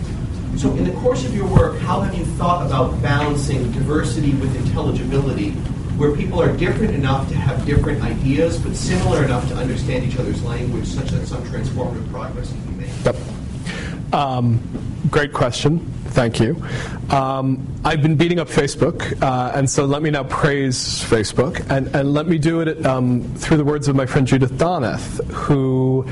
So, 0.56 0.70
in 0.76 0.84
the 0.84 0.92
course 1.00 1.24
of 1.24 1.34
your 1.34 1.46
work, 1.46 1.78
how 1.80 2.02
have 2.02 2.14
you 2.14 2.24
thought 2.36 2.66
about 2.66 3.00
balancing 3.02 3.72
diversity 3.72 4.32
with 4.34 4.54
intelligibility, 4.54 5.50
where 5.96 6.14
people 6.14 6.40
are 6.42 6.54
different 6.56 6.94
enough 6.94 7.28
to 7.30 7.34
have 7.34 7.64
different 7.64 8.02
ideas, 8.02 8.58
but 8.58 8.76
similar 8.76 9.24
enough 9.24 9.48
to 9.48 9.54
understand 9.56 10.04
each 10.04 10.18
other's 10.18 10.42
language, 10.42 10.86
such 10.86 11.08
that 11.08 11.26
some 11.26 11.42
transformative 11.44 12.08
progress 12.10 12.50
can 12.50 12.66
be 12.66 12.84
made? 12.84 12.90
Yep. 13.04 13.16
Um, 14.12 14.60
great 15.10 15.32
question. 15.32 15.78
Thank 16.08 16.40
you. 16.40 16.62
Um, 17.08 17.66
I've 17.84 18.02
been 18.02 18.16
beating 18.16 18.38
up 18.38 18.48
Facebook, 18.48 19.20
uh, 19.22 19.52
and 19.54 19.68
so 19.68 19.86
let 19.86 20.02
me 20.02 20.10
now 20.10 20.24
praise 20.24 20.76
Facebook, 21.02 21.64
and, 21.70 21.94
and 21.96 22.12
let 22.12 22.26
me 22.28 22.38
do 22.38 22.60
it 22.60 22.84
um, 22.84 23.22
through 23.36 23.56
the 23.56 23.64
words 23.64 23.88
of 23.88 23.96
my 23.96 24.04
friend 24.04 24.26
Judith 24.26 24.52
Donath, 24.52 25.24
who 25.30 26.06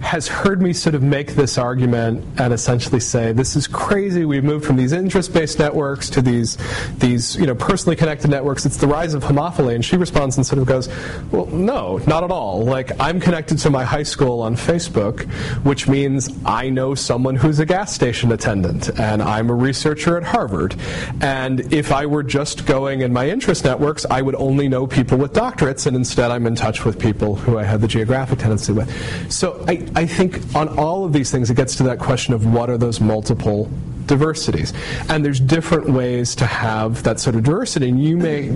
has 0.00 0.26
heard 0.26 0.62
me 0.62 0.72
sort 0.72 0.94
of 0.94 1.02
make 1.02 1.34
this 1.34 1.58
argument 1.58 2.24
and 2.38 2.52
essentially 2.52 3.00
say 3.00 3.32
this 3.32 3.56
is 3.56 3.66
crazy. 3.66 4.24
We've 4.24 4.44
moved 4.44 4.64
from 4.64 4.76
these 4.76 4.92
interest-based 4.92 5.58
networks 5.58 6.08
to 6.10 6.22
these 6.22 6.56
these 6.98 7.36
you 7.36 7.46
know 7.46 7.54
personally 7.54 7.96
connected 7.96 8.30
networks. 8.30 8.64
It's 8.66 8.76
the 8.76 8.86
rise 8.86 9.14
of 9.14 9.22
homophily. 9.22 9.74
And 9.74 9.84
she 9.84 9.96
responds 9.96 10.36
and 10.36 10.46
sort 10.46 10.58
of 10.58 10.66
goes, 10.66 10.88
well, 11.30 11.46
no, 11.46 11.98
not 12.06 12.24
at 12.24 12.30
all. 12.30 12.64
Like 12.64 12.92
I'm 13.00 13.20
connected 13.20 13.58
to 13.58 13.70
my 13.70 13.84
high 13.84 14.02
school 14.02 14.40
on 14.40 14.56
Facebook, 14.56 15.30
which 15.64 15.86
means 15.88 16.30
I 16.44 16.70
know 16.70 16.94
someone 16.94 17.36
who's 17.36 17.58
a 17.60 17.66
gas 17.66 17.92
station 17.92 18.32
attendant, 18.32 18.88
and 18.98 19.22
I'm 19.22 19.50
a 19.50 19.54
researcher 19.54 20.16
at 20.16 20.22
Harvard. 20.22 20.74
And 21.20 21.72
if 21.72 21.92
I 21.92 22.06
were 22.06 22.22
just 22.22 22.66
going 22.66 23.02
in 23.02 23.12
my 23.12 23.28
interest 23.28 23.64
networks, 23.64 24.06
I 24.10 24.22
would 24.22 24.34
only 24.36 24.68
know 24.68 24.86
people 24.86 25.18
with 25.18 25.32
doctorates, 25.32 25.86
and 25.86 25.96
instead 25.96 26.30
I'm 26.30 26.46
in 26.46 26.54
touch 26.54 26.84
with 26.84 26.98
people 26.98 27.36
who 27.36 27.58
I 27.58 27.64
had 27.64 27.80
the 27.80 27.88
geographic 27.88 28.38
tendency 28.38 28.72
with. 28.72 28.90
So 29.30 29.64
I, 29.68 29.86
I 29.94 30.06
think 30.06 30.54
on 30.54 30.68
all 30.78 31.04
of 31.04 31.12
these 31.12 31.30
things, 31.30 31.50
it 31.50 31.56
gets 31.56 31.76
to 31.76 31.82
that 31.84 31.98
question 31.98 32.34
of 32.34 32.46
what 32.52 32.70
are 32.70 32.78
those 32.78 33.00
multiple 33.00 33.70
diversities. 34.10 34.72
And 35.08 35.24
there's 35.24 35.38
different 35.38 35.88
ways 35.88 36.34
to 36.36 36.46
have 36.46 37.04
that 37.04 37.20
sort 37.20 37.36
of 37.36 37.44
diversity. 37.44 37.88
And 37.88 38.02
you 38.02 38.16
may 38.16 38.50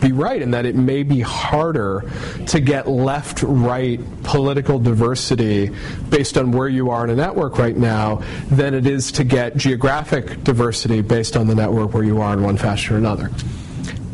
be 0.00 0.12
right 0.12 0.40
in 0.40 0.52
that 0.52 0.64
it 0.64 0.76
may 0.76 1.02
be 1.02 1.20
harder 1.20 2.08
to 2.46 2.60
get 2.60 2.88
left 2.88 3.42
right 3.42 4.00
political 4.22 4.78
diversity 4.78 5.70
based 6.08 6.38
on 6.38 6.52
where 6.52 6.68
you 6.68 6.90
are 6.90 7.02
in 7.02 7.10
a 7.10 7.16
network 7.16 7.58
right 7.58 7.76
now 7.76 8.22
than 8.48 8.74
it 8.74 8.86
is 8.86 9.10
to 9.12 9.24
get 9.24 9.56
geographic 9.56 10.44
diversity 10.44 11.00
based 11.02 11.36
on 11.36 11.48
the 11.48 11.54
network 11.54 11.92
where 11.92 12.04
you 12.04 12.20
are 12.20 12.32
in 12.34 12.42
one 12.42 12.56
fashion 12.56 12.94
or 12.94 12.98
another. 12.98 13.30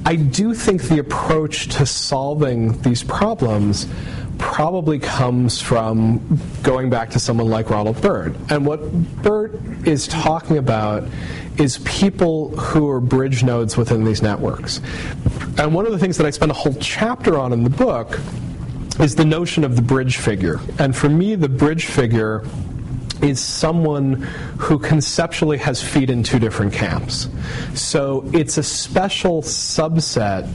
I 0.07 0.16
do 0.16 0.55
think 0.55 0.85
the 0.85 1.01
approach 1.01 1.69
to 1.77 1.85
solving 1.85 2.81
these 2.81 3.03
problems 3.03 3.86
probably 4.39 4.98
comes 4.98 5.60
from 5.60 6.40
going 6.62 6.90
back 6.90 7.10
to 7.10 7.19
someone 7.19 7.48
like 7.48 7.70
Ronald 7.70 8.01
Burt. 8.01 8.35
And 8.51 8.65
what 8.65 8.93
Burt 9.23 9.55
is 9.86 10.09
talking 10.09 10.59
about 10.59 11.05
is 11.59 11.78
people 11.78 12.56
who 12.56 12.89
are 12.89 13.01
bridge 13.01 13.43
nodes 13.43 13.77
within 13.77 14.05
these 14.05 14.23
networks. 14.23 14.81
And 15.59 15.74
one 15.74 15.86
of 15.86 15.93
the 15.93 15.98
things 15.98 16.16
that 16.19 16.27
I 16.27 16.31
spend 16.31 16.51
a 16.51 16.55
whole 16.55 16.74
chapter 16.74 17.39
on 17.39 17.52
in 17.52 17.65
the 17.65 17.70
book 17.70 18.19
is 19.01 19.15
the 19.15 19.24
notion 19.24 19.65
of 19.65 19.77
the 19.77 19.82
bridge 19.82 20.16
figure. 20.16 20.60
And 20.78 20.94
for 20.94 21.09
me, 21.09 21.35
the 21.35 21.48
bridge 21.48 21.86
figure 21.86 22.44
is 23.23 23.40
someone 23.40 24.15
who 24.59 24.78
conceptually 24.78 25.59
has 25.59 25.82
feet 25.82 26.11
in 26.11 26.23
two 26.23 26.39
different 26.39 26.73
camps. 26.73 27.28
So 27.74 28.28
it's 28.32 28.59
a 28.59 28.62
special 28.62 29.43
subset 29.43 30.51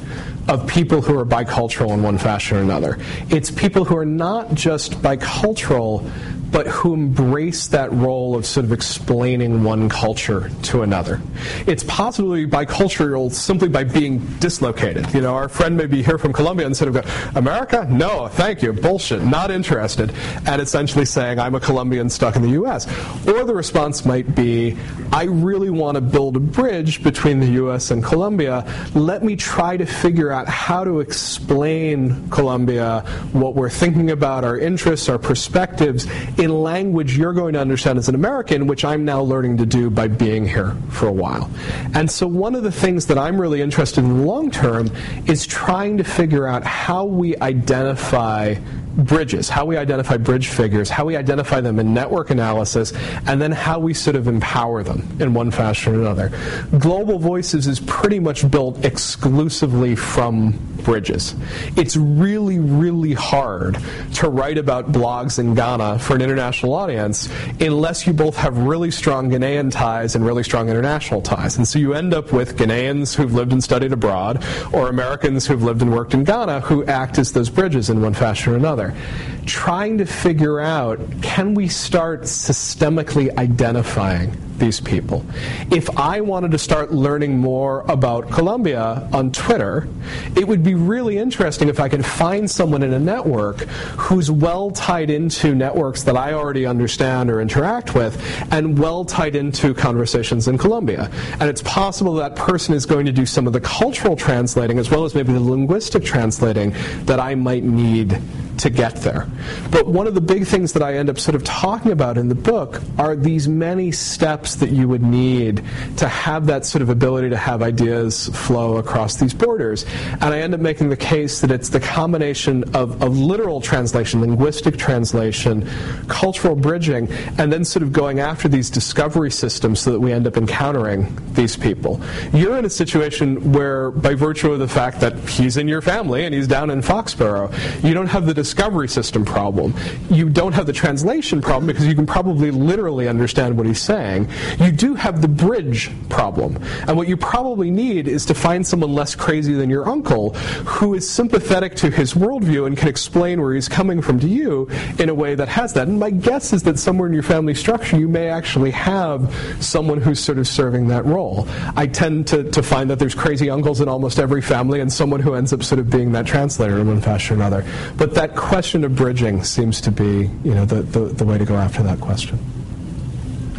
of 0.48 0.68
people 0.68 1.02
who 1.02 1.18
are 1.18 1.26
bicultural 1.26 1.92
in 1.92 2.04
one 2.04 2.18
fashion 2.18 2.58
or 2.58 2.62
another. 2.62 3.00
It's 3.30 3.50
people 3.50 3.86
who 3.86 3.98
are 3.98 4.06
not 4.06 4.54
just 4.54 4.94
bicultural, 5.02 6.10
but 6.54 6.68
who 6.68 6.94
embrace 6.94 7.68
that 7.68 7.92
role 7.92 8.36
of 8.36 8.46
sort 8.46 8.64
of 8.64 8.72
explaining 8.72 9.64
one 9.64 9.90
culture 9.90 10.52
to 10.62 10.84
another. 10.84 11.20
It's 11.66 11.84
possibly 11.84 12.46
bicultural 12.46 13.32
simply 13.34 13.70
by 13.70 13.84
being 13.84 14.20
dislocated. 14.38 15.12
You 15.16 15.22
know, 15.22 15.34
our 15.34 15.50
friend 15.50 15.76
may 15.76 15.88
be 15.88 16.04
here 16.04 16.20
from 16.20 16.32
Colombia 16.32 16.68
and 16.68 16.78
sort 16.78 16.96
of 16.96 17.04
go, 17.04 17.12
America? 17.34 17.88
No, 17.90 18.28
thank 18.28 18.62
you, 18.62 18.72
bullshit, 18.72 19.24
not 19.24 19.50
interested, 19.50 20.14
and 20.46 20.62
essentially 20.62 21.06
saying, 21.06 21.40
I'm 21.40 21.56
a 21.56 21.60
Colombian 21.60 22.08
stuck 22.08 22.36
in 22.36 22.44
the 22.44 22.52
US. 22.62 22.88
Or 23.28 23.44
the 23.44 23.56
response 23.56 24.06
might 24.06 24.36
be, 24.36 24.78
I 25.12 25.24
really 25.24 25.72
want 25.72 25.96
to 25.96 26.02
build 26.02 26.38
a 26.38 26.40
bridge 26.40 27.04
between 27.04 27.40
the 27.40 27.64
US 27.64 27.90
and 27.90 28.04
Colombia. 28.04 28.64
Let 28.94 29.24
me 29.24 29.36
try 29.36 29.76
to 29.76 29.88
figure 29.88 30.32
out 30.32 30.48
how 30.48 30.84
to 30.84 31.00
explain 31.00 32.30
Colombia, 32.30 33.00
what 33.32 33.56
we're 33.56 33.72
thinking 33.72 34.12
about, 34.12 34.44
our 34.44 34.60
interests, 34.60 35.10
our 35.10 35.18
perspectives 35.18 36.06
in 36.44 36.52
language 36.62 37.18
you're 37.18 37.34
going 37.34 37.54
to 37.54 37.60
understand 37.60 37.98
as 37.98 38.10
an 38.10 38.16
American, 38.16 38.68
which 38.68 38.84
I'm 38.86 39.06
now 39.06 39.22
learning 39.22 39.58
to 39.58 39.66
do 39.66 39.90
by 39.90 40.08
being 40.08 40.48
here 40.48 40.76
for 40.90 41.08
a 41.08 41.12
while. 41.12 41.50
And 41.94 42.12
so, 42.12 42.28
one 42.28 42.54
of 42.56 42.64
the 42.64 42.72
things 42.72 43.08
that 43.08 43.18
I'm 43.18 43.40
really 43.40 43.62
interested 43.62 44.04
in 44.04 44.26
long 44.26 44.52
term 44.52 44.92
is 45.26 45.48
trying 45.48 45.98
to 45.98 46.04
figure 46.04 46.46
out 46.48 46.64
how 46.64 47.06
we 47.06 47.38
identify 47.38 48.56
bridges, 48.98 49.50
how 49.50 49.66
we 49.66 49.78
identify 49.78 50.18
bridge 50.18 50.48
figures, 50.48 50.90
how 50.90 51.06
we 51.06 51.16
identify 51.16 51.62
them 51.62 51.80
in 51.80 51.94
network 51.94 52.30
analysis, 52.30 52.94
and 53.28 53.42
then 53.42 53.52
how 53.52 53.80
we 53.80 53.94
sort 53.94 54.16
of 54.16 54.28
empower 54.28 54.84
them 54.84 55.08
in 55.20 55.34
one 55.34 55.52
fashion 55.52 55.96
or 55.96 56.02
another. 56.02 56.32
Global 56.80 57.20
Voices 57.20 57.68
is 57.68 57.80
pretty 57.82 58.20
much 58.20 58.50
built 58.50 58.84
exclusively 58.86 59.96
from 59.96 60.52
bridges. 60.84 61.36
It's 61.76 61.96
really, 61.96 62.60
really 62.60 63.14
hard 63.14 63.78
to 64.16 64.30
write 64.30 64.58
about 64.58 64.92
blogs 64.92 65.40
in 65.40 65.56
Ghana 65.56 66.00
for 66.00 66.16
an 66.16 66.22
international 66.22 66.74
audience 66.74 67.30
unless 67.60 68.06
you 68.06 68.14
both 68.14 68.36
have 68.38 68.58
really 68.58 68.92
strong 68.92 69.30
Ghanaian 69.30 69.72
ties 69.72 70.16
and 70.16 70.26
really 70.26 70.44
strong 70.44 70.70
international 70.70 71.22
ties. 71.22 71.58
And 71.58 71.68
so 71.68 71.80
you 71.80 71.94
end 71.94 72.14
up 72.14 72.34
with 72.34 72.58
Ghanaians 72.58 73.16
who've 73.16 73.34
lived 73.34 73.54
and 73.54 73.64
studied 73.64 73.94
abroad 73.94 74.44
or 74.74 74.90
Americans 74.90 75.48
who've 75.48 75.64
lived 75.64 75.82
and 75.82 75.92
worked 75.92 76.14
in 76.14 76.24
Ghana 76.24 76.60
who 76.62 76.84
act 76.86 77.18
as 77.18 77.32
those 77.32 77.50
bridges 77.50 77.90
in 77.90 78.02
one 78.02 78.14
fashion 78.14 78.54
or 78.54 78.58
another 78.58 78.83
Father 78.84 79.33
trying 79.46 79.98
to 79.98 80.06
figure 80.06 80.60
out 80.60 81.00
can 81.22 81.54
we 81.54 81.68
start 81.68 82.24
systemically 82.24 83.36
identifying 83.38 84.38
these 84.58 84.80
people. 84.80 85.26
If 85.72 85.90
I 85.98 86.22
wanted 86.22 86.52
to 86.52 86.58
start 86.58 86.94
learning 86.94 87.38
more 87.38 87.84
about 87.90 88.30
Colombia 88.30 89.08
on 89.12 89.32
Twitter, 89.32 89.88
it 90.36 90.48
would 90.48 90.64
be 90.64 90.76
really 90.76 91.18
interesting 91.18 91.70
if 91.70 91.80
I 91.80 91.90
could 91.90 92.06
find 92.06 92.50
someone 92.50 92.84
in 92.84 92.94
a 92.94 93.00
network 93.00 93.62
who's 93.98 94.30
well 94.30 94.72
tied 94.72 95.10
into 95.10 95.56
networks 95.56 96.04
that 96.04 96.16
I 96.16 96.34
already 96.34 96.66
understand 96.66 97.30
or 97.30 97.42
interact 97.42 97.96
with 97.96 98.14
and 98.52 98.78
well 98.78 99.04
tied 99.06 99.36
into 99.36 99.74
conversations 99.74 100.48
in 100.48 100.58
Colombia. 100.58 101.10
And 101.40 101.50
it's 101.50 101.62
possible 101.64 102.14
that 102.16 102.36
person 102.36 102.74
is 102.74 102.86
going 102.86 103.06
to 103.06 103.12
do 103.12 103.26
some 103.26 103.48
of 103.48 103.54
the 103.54 103.62
cultural 103.62 104.16
translating 104.16 104.80
as 104.80 104.90
well 104.90 105.04
as 105.04 105.16
maybe 105.16 105.34
the 105.34 105.40
linguistic 105.40 106.04
translating 106.04 106.74
that 107.06 107.20
I 107.20 107.36
might 107.36 107.64
need 107.64 108.20
to 108.60 108.70
get 108.70 108.96
there. 108.98 109.28
But 109.72 109.88
one 109.88 110.08
of 110.08 110.16
the 110.16 110.22
big 110.22 110.46
things 110.46 110.74
that 110.74 110.84
I 110.84 110.96
end 110.96 111.10
up 111.10 111.20
sort 111.20 111.36
of 111.36 111.44
talking 111.44 111.92
about 111.92 112.18
in 112.18 112.30
the 112.30 112.36
book 112.36 112.82
are 112.98 113.16
these 113.16 113.48
many 113.48 113.92
steps 113.92 114.56
that 114.56 114.70
you 114.70 114.88
would 114.88 115.04
need 115.04 115.64
to 115.98 116.08
have 116.08 116.46
that 116.48 116.66
sort 116.66 116.82
of 116.82 116.90
ability 116.90 117.30
to 117.30 117.38
have 117.38 117.62
ideas 117.62 118.30
flow 118.30 118.78
across 118.78 119.18
these 119.18 119.34
borders. 119.34 119.86
And 120.14 120.26
I 120.26 120.40
end 120.40 120.54
up 120.54 120.60
making 120.60 120.90
the 120.90 120.98
case 120.98 121.42
that 121.42 121.52
it's 121.52 121.70
the 121.70 121.80
combination 121.80 122.64
of, 122.76 123.02
literal 123.04 123.62
translation, 123.62 124.22
linguistic 124.22 124.78
translation, 124.78 125.70
cultural 126.08 126.56
bridging, 126.56 127.12
and 127.38 127.52
then 127.52 127.64
sort 127.64 127.84
of 127.84 127.92
going 127.94 128.20
after 128.20 128.48
these 128.48 128.70
discovery 128.70 129.32
systems 129.32 129.80
so 129.80 129.92
that 129.92 130.00
we 130.00 130.12
end 130.12 130.26
up 130.26 130.38
encountering 130.38 131.16
these 131.34 131.56
people. 131.56 132.02
You're 132.34 132.58
in 132.58 132.66
a 132.66 132.70
situation 132.70 133.52
where, 133.52 133.92
by 133.92 134.14
virtue 134.16 134.52
of 134.52 134.60
the 134.60 134.68
fact 134.68 135.00
that 135.02 135.18
he's 135.30 135.58
in 135.58 135.68
your 135.68 135.82
family 135.82 136.26
and 136.26 136.34
he's 136.34 136.48
down 136.48 136.70
in 136.70 136.82
Foxborough, 136.82 137.52
you 137.84 137.94
don't 137.94 138.08
have 138.08 138.26
the 138.26 138.34
discovery 138.34 138.88
system 138.88 139.23
problem. 139.26 139.74
You 140.10 140.30
don't 140.30 140.54
have 140.54 140.66
the 140.66 140.74
translation 140.74 141.42
problem 141.42 141.68
because 141.68 141.86
you 141.88 141.96
can 141.96 142.06
probably 142.06 142.52
literally 142.52 143.08
understand 143.08 143.58
what 143.58 143.66
he's 143.66 143.82
saying. 143.82 144.30
You 144.60 144.72
do 144.72 144.96
have 144.96 145.22
the 145.22 145.28
bridge 145.28 145.92
problem. 146.10 146.58
And 146.88 146.98
what 146.98 147.08
you 147.08 147.18
probably 147.18 147.72
need 147.72 148.08
is 148.08 148.26
to 148.28 148.34
find 148.34 148.66
someone 148.66 148.94
less 148.94 149.16
crazy 149.16 149.54
than 149.54 149.70
your 149.70 149.88
uncle 149.88 150.34
who 150.66 150.94
is 150.94 151.10
sympathetic 151.10 151.76
to 151.76 151.90
his 151.90 152.14
worldview 152.14 152.68
and 152.68 152.78
can 152.78 152.88
explain 152.88 153.42
where 153.42 153.54
he's 153.54 153.70
coming 153.70 154.02
from 154.02 154.20
to 154.20 154.28
you 154.28 154.68
in 155.00 155.10
a 155.10 155.14
way 155.14 155.36
that 155.36 155.48
has 155.48 155.74
that. 155.74 155.88
And 155.88 156.00
my 156.00 156.10
guess 156.10 156.54
is 156.54 156.64
that 156.64 156.80
somewhere 156.80 157.08
in 157.08 157.14
your 157.14 157.24
family 157.24 157.54
structure 157.54 157.98
you 157.98 158.08
may 158.08 158.30
actually 158.30 158.72
have 158.72 159.34
someone 159.60 160.02
who's 160.02 160.20
sort 160.20 160.38
of 160.38 160.48
serving 160.48 160.88
that 160.88 161.06
role. 161.06 161.48
I 161.76 161.88
tend 161.88 162.28
to, 162.28 162.44
to 162.52 162.64
find 162.64 162.90
that 162.90 163.00
there's 163.00 163.16
crazy 163.16 163.50
uncles 163.50 163.82
in 163.82 163.88
almost 163.88 164.20
every 164.20 164.42
family 164.42 164.80
and 164.80 164.92
someone 164.92 165.20
who 165.20 165.34
ends 165.34 165.54
up 165.54 165.64
sort 165.64 165.80
of 165.80 165.90
being 165.90 166.12
that 166.14 166.26
translator 166.26 166.80
in 166.80 166.88
one 166.88 167.02
fashion 167.02 167.38
or 167.38 167.46
another. 167.46 167.66
But 167.98 168.14
that 168.16 168.36
question 168.36 168.84
of 168.84 168.96
bridging 169.14 169.44
seems 169.44 169.80
to 169.80 169.92
be, 169.92 170.28
you 170.44 170.56
know, 170.56 170.66
the, 170.66 170.82
the, 170.82 171.02
the 171.02 171.24
way 171.24 171.38
to 171.38 171.46
go 171.46 171.56
after 171.56 171.84
that 171.84 172.02
question. 172.02 172.40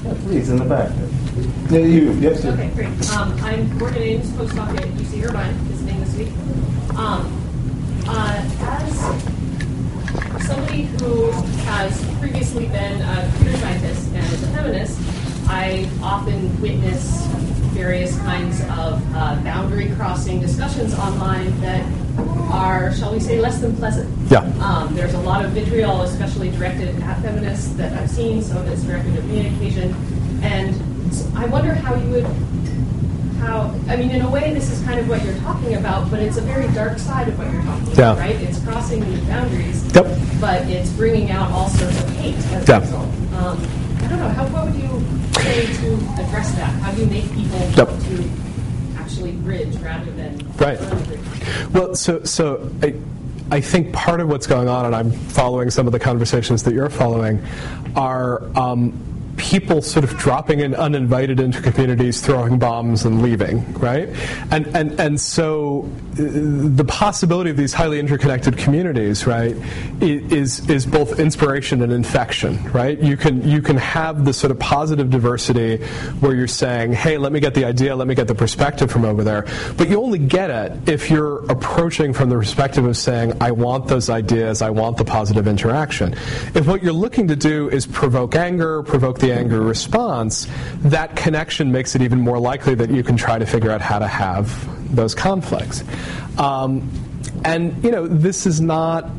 Yeah, 0.02 0.14
please, 0.24 0.50
in 0.50 0.56
the 0.56 0.64
back. 0.64 0.90
Yeah, 1.70 1.78
you. 1.78 2.12
Yes, 2.14 2.42
sir. 2.42 2.50
Okay, 2.52 2.70
great. 2.70 3.10
Um, 3.12 3.32
I'm 3.40 3.78
Morgan 3.78 4.02
Ames, 4.02 4.30
postdoc 4.32 4.76
at 4.76 4.88
UC 4.88 5.24
Irvine, 5.24 5.54
visiting 5.68 6.00
this 6.00 6.16
week. 6.16 6.32
Um, 6.98 7.40
uh, 8.08 8.42
as 8.62 8.98
somebody 10.44 10.82
who 10.82 11.30
has 11.70 12.04
previously 12.18 12.66
been 12.66 13.00
a 13.00 13.30
computer 13.36 13.58
scientist 13.58 14.12
and 14.12 14.32
is 14.32 14.42
a 14.42 14.46
feminist, 14.48 14.98
I 15.48 15.88
often 16.02 16.60
witness 16.60 17.24
various 17.74 18.18
kinds 18.18 18.60
of 18.62 19.00
uh, 19.14 19.36
boundary 19.44 19.94
crossing 19.94 20.40
discussions 20.40 20.94
online 20.94 21.60
that 21.60 21.86
are, 22.18 22.92
shall 22.94 23.12
we 23.12 23.20
say, 23.20 23.40
less 23.40 23.58
than 23.60 23.76
pleasant. 23.76 24.08
Yeah. 24.30 24.40
Um, 24.60 24.94
there's 24.94 25.14
a 25.14 25.20
lot 25.20 25.44
of 25.44 25.52
vitriol, 25.52 26.02
especially 26.02 26.50
directed 26.50 26.88
at 27.02 27.20
feminists, 27.22 27.68
that 27.74 27.92
I've 27.94 28.10
seen. 28.10 28.42
Some 28.42 28.58
of 28.58 28.68
it's 28.68 28.82
directed 28.82 29.16
at 29.16 29.24
me 29.24 29.40
on 29.46 29.54
occasion, 29.54 29.94
and 30.42 30.74
I 31.36 31.46
wonder 31.46 31.74
how 31.74 31.94
you 31.94 32.08
would, 32.10 32.26
how 33.40 33.74
I 33.88 33.96
mean, 33.96 34.10
in 34.10 34.22
a 34.22 34.30
way, 34.30 34.52
this 34.54 34.70
is 34.70 34.82
kind 34.84 35.00
of 35.00 35.08
what 35.08 35.24
you're 35.24 35.38
talking 35.38 35.74
about, 35.74 36.10
but 36.10 36.20
it's 36.20 36.36
a 36.36 36.40
very 36.42 36.68
dark 36.74 36.98
side 36.98 37.28
of 37.28 37.38
what 37.38 37.50
you're 37.52 37.62
talking 37.62 37.86
Yeah. 37.88 38.12
about, 38.12 38.18
right? 38.18 38.36
It's 38.36 38.58
crossing 38.60 39.04
these 39.04 39.20
boundaries, 39.24 39.84
Yep. 39.94 40.06
but 40.40 40.62
it's 40.68 40.90
bringing 40.90 41.30
out 41.30 41.50
all 41.50 41.68
sorts 41.68 42.00
of 42.02 42.10
hate 42.16 42.36
as 42.52 42.68
Yeah. 42.68 42.76
a 42.76 42.80
result. 42.80 43.08
Um, 43.38 43.58
I 44.02 44.06
don't 44.08 44.18
know. 44.18 44.28
How, 44.28 44.44
what 44.46 44.66
would 44.66 44.74
you 44.76 45.02
say 45.42 45.66
to 45.66 45.94
address 46.22 46.52
that? 46.52 46.70
How 46.80 46.92
do 46.92 47.00
you 47.00 47.06
make 47.06 47.30
people 47.34 47.58
Yep. 47.76 47.88
to 47.88 48.30
actually 49.24 49.42
bridge 49.42 49.76
rather 49.76 50.10
than 50.12 50.38
Right. 50.56 50.80
Well, 51.72 51.94
so 51.94 52.24
so 52.24 52.70
I, 52.82 52.94
I 53.50 53.60
think 53.60 53.92
part 53.92 54.20
of 54.20 54.28
what's 54.28 54.46
going 54.46 54.68
on, 54.68 54.86
and 54.86 54.94
I'm 54.94 55.10
following 55.10 55.70
some 55.70 55.86
of 55.86 55.92
the 55.92 55.98
conversations 55.98 56.62
that 56.64 56.74
you're 56.74 56.90
following, 56.90 57.44
are 57.96 58.44
um, 58.56 58.92
people 59.44 59.82
sort 59.82 60.04
of 60.04 60.16
dropping 60.16 60.60
in 60.60 60.74
uninvited 60.74 61.38
into 61.38 61.60
communities, 61.60 62.22
throwing 62.22 62.58
bombs 62.58 63.04
and 63.04 63.20
leaving, 63.20 63.72
right? 63.74 64.08
And 64.50 64.66
and 64.68 64.98
and 64.98 65.20
so 65.20 65.88
uh, 66.12 66.16
the 66.16 66.84
possibility 66.88 67.50
of 67.50 67.56
these 67.56 67.74
highly 67.74 68.00
interconnected 68.00 68.56
communities, 68.56 69.26
right, 69.26 69.54
is 70.00 70.68
is 70.70 70.86
both 70.86 71.20
inspiration 71.20 71.82
and 71.82 71.92
infection, 71.92 72.58
right? 72.72 72.98
You 72.98 73.18
can 73.18 73.46
you 73.46 73.60
can 73.60 73.76
have 73.76 74.24
this 74.24 74.38
sort 74.38 74.50
of 74.50 74.58
positive 74.58 75.10
diversity 75.10 75.76
where 76.20 76.34
you're 76.34 76.46
saying, 76.46 76.94
hey, 76.94 77.18
let 77.18 77.30
me 77.30 77.38
get 77.38 77.52
the 77.52 77.66
idea, 77.66 77.94
let 77.94 78.08
me 78.08 78.14
get 78.14 78.28
the 78.28 78.34
perspective 78.34 78.90
from 78.90 79.04
over 79.04 79.22
there, 79.22 79.46
but 79.76 79.90
you 79.90 80.02
only 80.02 80.18
get 80.18 80.48
it 80.50 80.88
if 80.88 81.10
you're 81.10 81.44
approaching 81.50 82.14
from 82.14 82.30
the 82.30 82.36
perspective 82.36 82.86
of 82.86 82.96
saying, 82.96 83.34
I 83.42 83.50
want 83.50 83.88
those 83.88 84.08
ideas, 84.08 84.62
I 84.62 84.70
want 84.70 84.96
the 84.96 85.04
positive 85.04 85.46
interaction. 85.46 86.14
If 86.54 86.66
what 86.66 86.82
you're 86.82 86.94
looking 86.94 87.28
to 87.28 87.36
do 87.36 87.68
is 87.68 87.86
provoke 87.86 88.34
anger, 88.36 88.82
provoke 88.82 89.18
the 89.18 89.34
anger 89.34 89.43
response, 89.52 90.48
that 90.78 91.16
connection 91.16 91.72
makes 91.72 91.94
it 91.94 92.02
even 92.02 92.20
more 92.20 92.38
likely 92.38 92.74
that 92.76 92.90
you 92.90 93.02
can 93.02 93.16
try 93.16 93.38
to 93.38 93.46
figure 93.46 93.70
out 93.70 93.80
how 93.80 93.98
to 93.98 94.08
have 94.08 94.94
those 94.94 95.14
conflicts. 95.14 95.82
Um, 96.38 96.90
and, 97.44 97.82
you 97.84 97.90
know, 97.90 98.06
this 98.06 98.46
is 98.46 98.60
not 98.60 99.10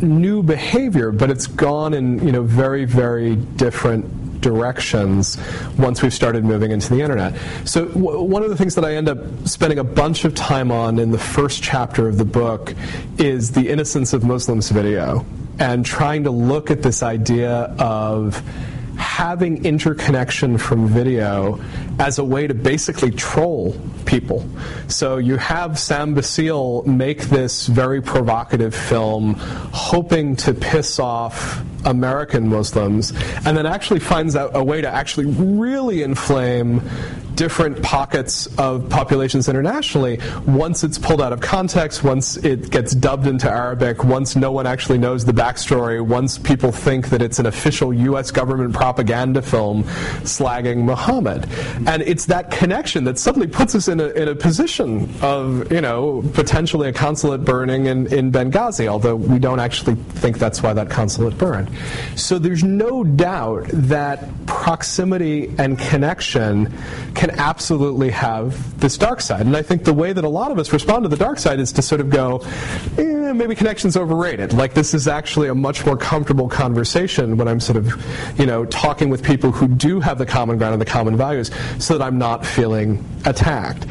new 0.00 0.42
behavior, 0.42 1.10
but 1.10 1.30
it's 1.30 1.46
gone 1.46 1.94
in 1.94 2.24
you 2.24 2.32
know 2.32 2.42
very 2.42 2.84
very 2.84 3.36
different 3.36 4.40
directions 4.40 5.38
once 5.78 6.02
we've 6.02 6.12
started 6.12 6.44
moving 6.44 6.70
into 6.70 6.90
the 6.90 7.00
internet. 7.00 7.34
So 7.64 7.86
w- 7.86 8.20
one 8.20 8.42
of 8.42 8.50
the 8.50 8.56
things 8.56 8.74
that 8.74 8.84
I 8.84 8.94
end 8.94 9.08
up 9.08 9.18
spending 9.46 9.78
a 9.78 9.84
bunch 9.84 10.26
of 10.26 10.34
time 10.34 10.70
on 10.70 10.98
in 10.98 11.10
the 11.10 11.18
first 11.18 11.62
chapter 11.62 12.08
of 12.08 12.18
the 12.18 12.26
book 12.26 12.74
is 13.16 13.52
the 13.52 13.70
innocence 13.70 14.12
of 14.12 14.22
Muslims 14.22 14.68
video 14.68 15.24
and 15.58 15.86
trying 15.86 16.24
to 16.24 16.30
look 16.30 16.70
at 16.70 16.82
this 16.82 17.02
idea 17.02 17.74
of 17.78 18.42
having 18.96 19.64
interconnection 19.64 20.58
from 20.58 20.88
video 20.88 21.58
as 21.98 22.18
a 22.18 22.24
way 22.24 22.46
to 22.46 22.54
basically 22.54 23.10
troll 23.10 23.76
people. 24.04 24.46
So 24.88 25.18
you 25.18 25.36
have 25.36 25.78
Sam 25.78 26.14
Bacile 26.14 26.84
make 26.86 27.22
this 27.22 27.66
very 27.66 28.02
provocative 28.02 28.74
film, 28.74 29.34
hoping 29.38 30.36
to 30.36 30.54
piss 30.54 30.98
off 30.98 31.62
American 31.84 32.48
Muslims, 32.48 33.12
and 33.44 33.56
then 33.56 33.66
actually 33.66 34.00
finds 34.00 34.36
out 34.36 34.52
a 34.54 34.64
way 34.64 34.80
to 34.80 34.88
actually 34.88 35.26
really 35.26 36.02
inflame 36.02 36.80
different 37.34 37.82
pockets 37.82 38.46
of 38.58 38.88
populations 38.88 39.48
internationally 39.48 40.20
once 40.46 40.84
it's 40.84 40.98
pulled 40.98 41.20
out 41.20 41.32
of 41.32 41.40
context, 41.40 42.04
once 42.04 42.36
it 42.38 42.70
gets 42.70 42.94
dubbed 42.94 43.26
into 43.26 43.50
Arabic, 43.50 44.04
once 44.04 44.36
no 44.36 44.52
one 44.52 44.66
actually 44.66 44.98
knows 44.98 45.24
the 45.24 45.32
backstory, 45.32 46.00
once 46.04 46.38
people 46.38 46.70
think 46.70 47.08
that 47.08 47.22
it's 47.22 47.38
an 47.38 47.46
official 47.46 47.92
U.S. 47.92 48.30
government 48.30 48.72
propaganda 48.72 49.42
film 49.42 49.84
slagging 50.22 50.84
Muhammad. 50.84 51.48
And 51.86 52.02
it's 52.02 52.26
that 52.26 52.50
connection 52.50 53.04
that 53.04 53.18
suddenly 53.18 53.46
puts 53.46 53.74
us 53.74 53.88
in 53.88 54.00
a, 54.00 54.08
in 54.08 54.28
a 54.28 54.34
position 54.34 55.10
of, 55.22 55.70
you 55.70 55.80
know, 55.80 56.22
potentially 56.32 56.88
a 56.88 56.92
consulate 56.92 57.44
burning 57.44 57.86
in, 57.86 58.12
in 58.12 58.32
Benghazi, 58.32 58.86
although 58.86 59.16
we 59.16 59.38
don't 59.38 59.60
actually 59.60 59.94
think 59.94 60.38
that's 60.38 60.62
why 60.62 60.72
that 60.72 60.90
consulate 60.90 61.36
burned. 61.36 61.70
So 62.16 62.38
there's 62.38 62.64
no 62.64 63.04
doubt 63.04 63.66
that 63.68 64.28
proximity 64.46 65.54
and 65.58 65.78
connection 65.78 66.72
can 67.14 67.30
absolutely 67.32 68.10
have 68.10 68.80
this 68.80 68.96
dark 68.96 69.20
side. 69.20 69.46
And 69.46 69.56
I 69.56 69.62
think 69.62 69.84
the 69.84 69.92
way 69.92 70.12
that 70.12 70.24
a 70.24 70.28
lot 70.28 70.50
of 70.50 70.58
us 70.58 70.72
respond 70.72 71.04
to 71.04 71.08
the 71.08 71.16
dark 71.16 71.38
side 71.38 71.60
is 71.60 71.72
to 71.72 71.82
sort 71.82 72.00
of 72.00 72.10
go, 72.10 72.42
eh, 72.98 73.32
maybe 73.32 73.54
connection's 73.54 73.96
overrated. 73.96 74.52
Like 74.52 74.74
this 74.74 74.94
is 74.94 75.06
actually 75.06 75.48
a 75.48 75.54
much 75.54 75.84
more 75.84 75.96
comfortable 75.96 76.48
conversation 76.48 77.36
when 77.36 77.48
I'm 77.48 77.60
sort 77.60 77.76
of, 77.76 78.38
you 78.38 78.46
know, 78.46 78.64
talking 78.64 79.10
with 79.10 79.22
people 79.22 79.52
who 79.52 79.68
do 79.68 80.00
have 80.00 80.18
the 80.18 80.26
common 80.26 80.58
ground 80.58 80.72
and 80.72 80.80
the 80.80 80.86
common 80.86 81.16
values 81.16 81.50
so 81.78 81.98
that 81.98 82.04
I'm 82.04 82.18
not 82.18 82.44
feeling 82.44 83.04
attacked. 83.24 83.86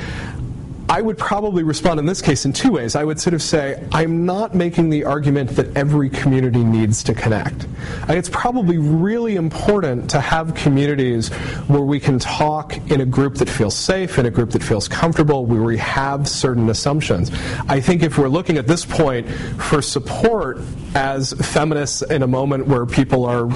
I 0.89 1.01
would 1.01 1.17
probably 1.17 1.63
respond 1.63 1.99
in 1.99 2.05
this 2.05 2.21
case 2.21 2.45
in 2.45 2.51
two 2.51 2.71
ways. 2.71 2.95
I 2.95 3.03
would 3.03 3.19
sort 3.19 3.33
of 3.33 3.41
say, 3.41 3.81
I'm 3.93 4.25
not 4.25 4.53
making 4.53 4.89
the 4.89 5.05
argument 5.05 5.51
that 5.51 5.75
every 5.77 6.09
community 6.09 6.63
needs 6.63 7.03
to 7.03 7.13
connect. 7.13 7.67
It's 8.09 8.29
probably 8.29 8.77
really 8.77 9.35
important 9.35 10.09
to 10.11 10.19
have 10.19 10.53
communities 10.55 11.29
where 11.67 11.81
we 11.81 11.99
can 11.99 12.19
talk 12.19 12.75
in 12.91 13.01
a 13.01 13.05
group 13.05 13.35
that 13.35 13.49
feels 13.49 13.75
safe, 13.75 14.19
in 14.19 14.25
a 14.25 14.29
group 14.29 14.51
that 14.51 14.61
feels 14.61 14.89
comfortable, 14.89 15.45
where 15.45 15.63
we 15.63 15.77
have 15.77 16.27
certain 16.27 16.69
assumptions. 16.69 17.31
I 17.69 17.79
think 17.79 18.03
if 18.03 18.17
we're 18.17 18.27
looking 18.27 18.57
at 18.57 18.67
this 18.67 18.85
point 18.85 19.29
for 19.29 19.81
support 19.81 20.59
as 20.95 21.33
feminists 21.33 22.01
in 22.03 22.23
a 22.23 22.27
moment 22.27 22.67
where 22.67 22.85
people 22.85 23.25
are 23.25 23.47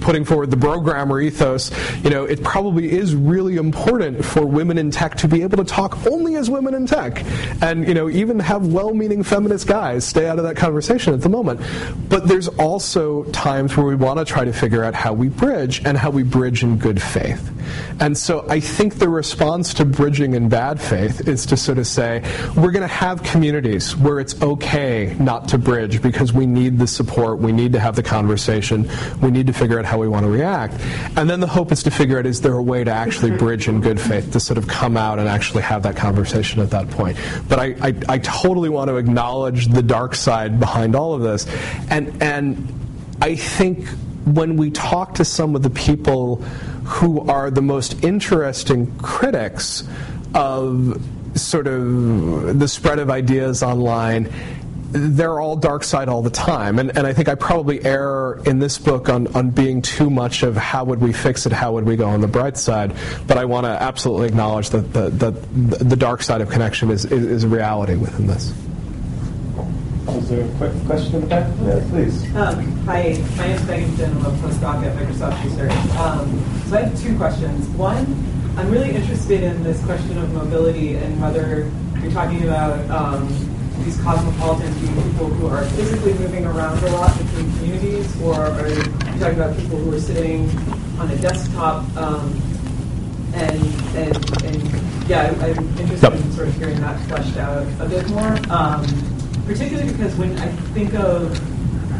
putting 0.00 0.24
forward 0.24 0.50
the 0.50 0.56
programmer 0.56 1.20
ethos, 1.20 1.70
you 2.02 2.10
know, 2.10 2.24
it 2.24 2.42
probably 2.42 2.90
is 2.90 3.14
really 3.14 3.56
important 3.56 4.24
for 4.24 4.46
women 4.46 4.78
in 4.78 4.90
tech 4.90 5.16
to 5.16 5.28
be 5.28 5.42
able 5.42 5.58
to 5.58 5.64
talk 5.64 6.06
only 6.06 6.34
as 6.36 6.48
women 6.48 6.61
in 6.68 6.86
tech. 6.86 7.24
And, 7.60 7.86
you 7.86 7.94
know, 7.94 8.08
even 8.08 8.38
have 8.38 8.66
well-meaning 8.66 9.22
feminist 9.22 9.66
guys 9.66 10.04
stay 10.04 10.28
out 10.28 10.38
of 10.38 10.44
that 10.44 10.56
conversation 10.56 11.12
at 11.12 11.20
the 11.20 11.28
moment. 11.28 11.60
But 12.08 12.28
there's 12.28 12.48
also 12.48 13.24
times 13.24 13.76
where 13.76 13.86
we 13.86 13.96
want 13.96 14.18
to 14.18 14.24
try 14.24 14.44
to 14.44 14.52
figure 14.52 14.84
out 14.84 14.94
how 14.94 15.12
we 15.12 15.28
bridge 15.28 15.82
and 15.84 15.96
how 15.96 16.10
we 16.10 16.22
bridge 16.22 16.62
in 16.62 16.78
good 16.78 17.00
faith. 17.00 17.50
And 18.00 18.16
so 18.16 18.44
I 18.48 18.60
think 18.60 18.96
the 18.96 19.08
response 19.08 19.74
to 19.74 19.84
bridging 19.84 20.34
in 20.34 20.48
bad 20.48 20.80
faith 20.80 21.28
is 21.28 21.46
to 21.46 21.56
sort 21.56 21.78
of 21.78 21.86
say, 21.86 22.22
we're 22.56 22.72
going 22.72 22.82
to 22.82 22.86
have 22.86 23.22
communities 23.22 23.96
where 23.96 24.20
it's 24.20 24.40
okay 24.42 25.14
not 25.18 25.48
to 25.48 25.58
bridge 25.58 26.02
because 26.02 26.32
we 26.32 26.46
need 26.46 26.78
the 26.78 26.86
support, 26.86 27.38
we 27.38 27.52
need 27.52 27.72
to 27.72 27.80
have 27.80 27.96
the 27.96 28.02
conversation, 28.02 28.88
we 29.20 29.30
need 29.30 29.46
to 29.46 29.52
figure 29.52 29.78
out 29.78 29.84
how 29.84 29.98
we 29.98 30.08
want 30.08 30.24
to 30.24 30.30
react. 30.30 30.74
And 31.16 31.28
then 31.30 31.40
the 31.40 31.46
hope 31.46 31.72
is 31.72 31.82
to 31.84 31.90
figure 31.90 32.18
out 32.18 32.26
is 32.26 32.40
there 32.40 32.54
a 32.54 32.62
way 32.62 32.84
to 32.84 32.90
actually 32.90 33.30
mm-hmm. 33.30 33.44
bridge 33.44 33.68
in 33.68 33.80
good 33.80 34.00
faith, 34.00 34.32
to 34.32 34.40
sort 34.40 34.58
of 34.58 34.66
come 34.66 34.96
out 34.96 35.18
and 35.18 35.28
actually 35.28 35.62
have 35.62 35.82
that 35.84 35.96
conversation 35.96 36.51
at 36.60 36.70
that 36.70 36.90
point. 36.90 37.16
But 37.48 37.58
I, 37.58 37.74
I, 37.80 37.94
I 38.08 38.18
totally 38.18 38.68
want 38.68 38.88
to 38.88 38.96
acknowledge 38.96 39.68
the 39.68 39.82
dark 39.82 40.14
side 40.14 40.60
behind 40.60 40.94
all 40.94 41.14
of 41.14 41.22
this. 41.22 41.46
And, 41.88 42.22
and 42.22 42.68
I 43.20 43.36
think 43.36 43.88
when 44.24 44.56
we 44.56 44.70
talk 44.70 45.14
to 45.14 45.24
some 45.24 45.56
of 45.56 45.62
the 45.62 45.70
people 45.70 46.36
who 46.84 47.20
are 47.28 47.50
the 47.50 47.62
most 47.62 48.04
interesting 48.04 48.96
critics 48.98 49.84
of 50.34 51.02
sort 51.34 51.66
of 51.66 52.58
the 52.58 52.68
spread 52.68 52.98
of 52.98 53.10
ideas 53.10 53.62
online, 53.62 54.30
they're 54.92 55.40
all 55.40 55.56
dark 55.56 55.84
side 55.84 56.08
all 56.08 56.22
the 56.22 56.30
time. 56.30 56.78
And, 56.78 56.96
and 56.96 57.06
I 57.06 57.12
think 57.12 57.28
I 57.28 57.34
probably 57.34 57.84
err 57.84 58.34
in 58.44 58.58
this 58.58 58.78
book 58.78 59.08
on, 59.08 59.26
on 59.34 59.50
being 59.50 59.80
too 59.80 60.10
much 60.10 60.42
of 60.42 60.56
how 60.56 60.84
would 60.84 61.00
we 61.00 61.12
fix 61.12 61.46
it, 61.46 61.52
how 61.52 61.72
would 61.72 61.84
we 61.84 61.96
go 61.96 62.06
on 62.06 62.20
the 62.20 62.28
bright 62.28 62.58
side. 62.58 62.94
But 63.26 63.38
I 63.38 63.46
want 63.46 63.64
to 63.64 63.70
absolutely 63.70 64.28
acknowledge 64.28 64.70
that 64.70 64.92
the, 64.92 65.08
the, 65.10 65.30
the 65.84 65.96
dark 65.96 66.22
side 66.22 66.40
of 66.40 66.50
connection 66.50 66.90
is, 66.90 67.04
is, 67.06 67.24
is 67.24 67.44
a 67.44 67.48
reality 67.48 67.96
within 67.96 68.26
this. 68.26 68.52
Is 70.08 70.28
there 70.28 70.44
a 70.44 70.48
quick 70.56 70.72
question 70.84 71.14
in 71.14 71.20
the 71.22 71.26
back? 71.28 71.50
Yeah, 71.62 71.84
please. 71.88 72.24
Um, 72.36 72.76
hi, 72.84 73.16
my 73.36 73.46
name 73.46 73.56
is 73.56 73.66
Megan 73.66 73.96
Finn. 73.96 74.10
I'm 74.10 74.26
a 74.26 74.30
postdoc 74.38 74.84
at 74.84 74.96
Microsoft 74.96 75.44
Research. 75.44 75.72
Um, 75.96 76.44
so 76.66 76.76
I 76.76 76.82
have 76.82 77.00
two 77.00 77.16
questions. 77.16 77.66
One, 77.76 78.06
I'm 78.56 78.70
really 78.70 78.90
interested 78.90 79.42
in 79.42 79.62
this 79.62 79.82
question 79.84 80.18
of 80.18 80.34
mobility 80.34 80.96
and 80.96 81.20
whether 81.22 81.70
you're 82.02 82.12
talking 82.12 82.42
about 82.42 82.90
um, 82.90 83.28
these 83.84 84.00
cosmopolitans 84.00 84.76
being 84.78 84.94
people 84.94 85.26
who 85.26 85.46
are 85.48 85.64
physically 85.70 86.14
moving 86.14 86.44
around 86.46 86.82
a 86.84 86.90
lot 86.92 87.16
between 87.18 87.50
communities, 87.56 88.20
or 88.22 88.34
are 88.34 88.68
you 88.68 88.82
talking 89.18 89.38
about 89.38 89.56
people 89.56 89.78
who 89.78 89.94
are 89.94 90.00
sitting 90.00 90.48
on 90.98 91.10
a 91.10 91.16
desktop? 91.16 91.84
Um, 91.96 92.40
and, 93.34 93.62
and, 93.96 94.44
and 94.44 95.08
yeah, 95.08 95.34
I'm 95.40 95.78
interested 95.78 96.12
yep. 96.12 96.20
in 96.20 96.32
sort 96.32 96.48
of 96.48 96.54
hearing 96.56 96.80
that 96.80 97.00
fleshed 97.08 97.36
out 97.38 97.66
a 97.80 97.88
bit 97.88 98.06
more. 98.08 98.36
Um, 98.50 98.84
particularly 99.46 99.90
because 99.90 100.14
when 100.16 100.36
I 100.38 100.48
think 100.74 100.94
of 100.94 101.34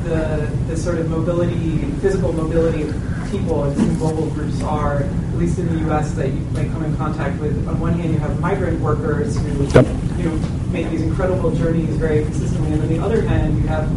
the, 0.04 0.50
the 0.68 0.76
sort 0.76 0.98
of 0.98 1.08
mobility, 1.08 1.78
physical 2.00 2.32
mobility 2.32 2.92
people 3.32 3.64
and 3.64 3.98
mobile 3.98 4.28
groups 4.30 4.62
are, 4.62 4.98
at 5.02 5.34
least 5.36 5.58
in 5.58 5.66
the 5.66 5.80
U.S., 5.86 6.12
that 6.12 6.28
you 6.28 6.40
might 6.52 6.70
come 6.70 6.84
in 6.84 6.94
contact 6.96 7.40
with. 7.40 7.66
On 7.66 7.80
one 7.80 7.94
hand, 7.94 8.12
you 8.12 8.18
have 8.18 8.38
migrant 8.38 8.78
workers 8.80 9.36
who 9.36 9.64
yep. 9.64 9.86
you 10.16 10.24
know 10.24 10.36
make 10.70 10.88
these 10.90 11.02
incredible 11.02 11.50
journeys 11.50 11.96
very 11.96 12.22
consistently, 12.24 12.72
and 12.72 12.82
on 12.82 12.88
the 12.88 12.98
other 13.00 13.22
hand, 13.22 13.56
you 13.56 13.66
have 13.66 13.88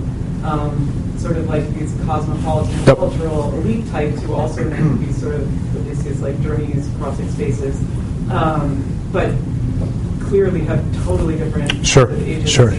um, 0.46 1.14
sort 1.20 1.38
of 1.38 1.48
like 1.48 1.68
these 1.76 1.94
cosmopolitan 2.06 2.74
yep. 2.86 2.98
cultural 2.98 3.54
elite 3.56 3.88
types 3.90 4.22
who 4.24 4.34
also 4.34 4.64
make 4.64 5.00
these 5.06 5.22
sort 5.22 5.36
of 5.36 5.86
these 5.86 6.22
like 6.22 6.42
journeys 6.42 6.90
crossing 6.98 7.30
spaces, 7.30 7.78
um, 8.32 8.84
but 9.12 9.36
clearly 10.28 10.62
have 10.62 10.82
totally 11.06 11.38
different 11.38 11.86
sure. 11.86 12.12
agency. 12.14 12.50
Sure 12.50 12.72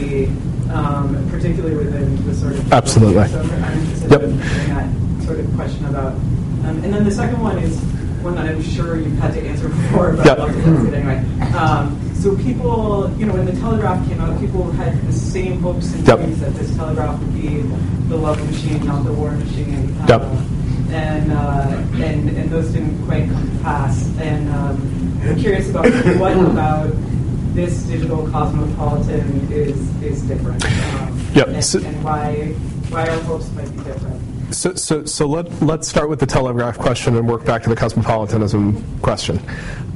um, 0.70 1.28
particularly 1.30 1.76
within 1.76 2.26
the 2.26 2.34
sort 2.34 2.54
of 2.54 2.72
absolutely. 2.72 3.28
So 3.28 3.40
I'm 3.40 3.78
interested 3.78 4.10
yep. 4.10 4.22
in 4.22 4.38
that 4.38 5.24
sort 5.24 5.40
of 5.40 5.54
question 5.54 5.84
about. 5.86 6.14
Um, 6.66 6.82
and 6.82 6.92
then 6.92 7.04
the 7.04 7.10
second 7.10 7.40
one 7.40 7.58
is 7.58 7.78
one 8.22 8.34
that 8.34 8.46
I'm 8.46 8.62
sure 8.62 8.96
you've 8.96 9.18
had 9.18 9.34
to 9.34 9.40
answer 9.40 9.68
before, 9.82 10.14
but 10.14 10.26
yep. 10.26 10.38
I'll 10.38 10.50
answer 10.50 10.88
it 10.88 10.94
anyway. 10.94 11.18
Um, 11.54 12.00
so 12.14 12.36
people, 12.36 13.12
you 13.16 13.26
know, 13.26 13.34
when 13.34 13.46
the 13.46 13.52
telegraph 13.52 14.06
came 14.08 14.20
out, 14.20 14.40
people 14.40 14.70
had 14.72 15.00
the 15.06 15.12
same 15.12 15.60
hopes 15.60 15.94
and 15.94 16.06
yep. 16.06 16.18
dreams 16.18 16.40
that 16.40 16.54
this 16.54 16.74
telegraph 16.74 17.20
would 17.20 17.34
be 17.34 17.58
the 18.08 18.16
love 18.16 18.44
machine, 18.50 18.84
not 18.84 19.04
the 19.04 19.12
war 19.12 19.30
machine. 19.30 19.94
Yep. 20.08 20.22
Uh, 20.22 20.42
and, 20.90 21.32
uh, 21.32 22.02
and 22.02 22.30
and 22.30 22.50
those 22.50 22.72
didn't 22.72 23.04
quite 23.06 23.28
come 23.28 23.56
to 23.56 23.62
pass. 23.62 24.08
And 24.18 24.48
um, 24.50 25.20
I'm 25.22 25.38
curious 25.38 25.68
about 25.70 25.86
what 26.18 26.36
about 26.36 26.92
this 27.54 27.82
digital 27.84 28.28
cosmopolitan 28.30 29.52
is 29.52 30.02
is 30.02 30.22
different. 30.22 30.64
Um, 30.64 31.20
yep. 31.34 31.48
And, 31.48 31.86
and 31.86 32.04
why 32.04 32.54
why 32.88 33.08
our 33.08 33.20
hopes 33.20 33.50
might 33.52 33.70
be 33.76 33.82
different. 33.84 34.35
So, 34.50 34.74
so, 34.74 35.04
so 35.04 35.26
let, 35.26 35.62
let's 35.62 35.88
start 35.88 36.08
with 36.08 36.20
the 36.20 36.26
telegraph 36.26 36.78
question 36.78 37.16
and 37.16 37.28
work 37.28 37.44
back 37.44 37.62
to 37.64 37.68
the 37.68 37.76
cosmopolitanism 37.76 39.00
question. 39.00 39.40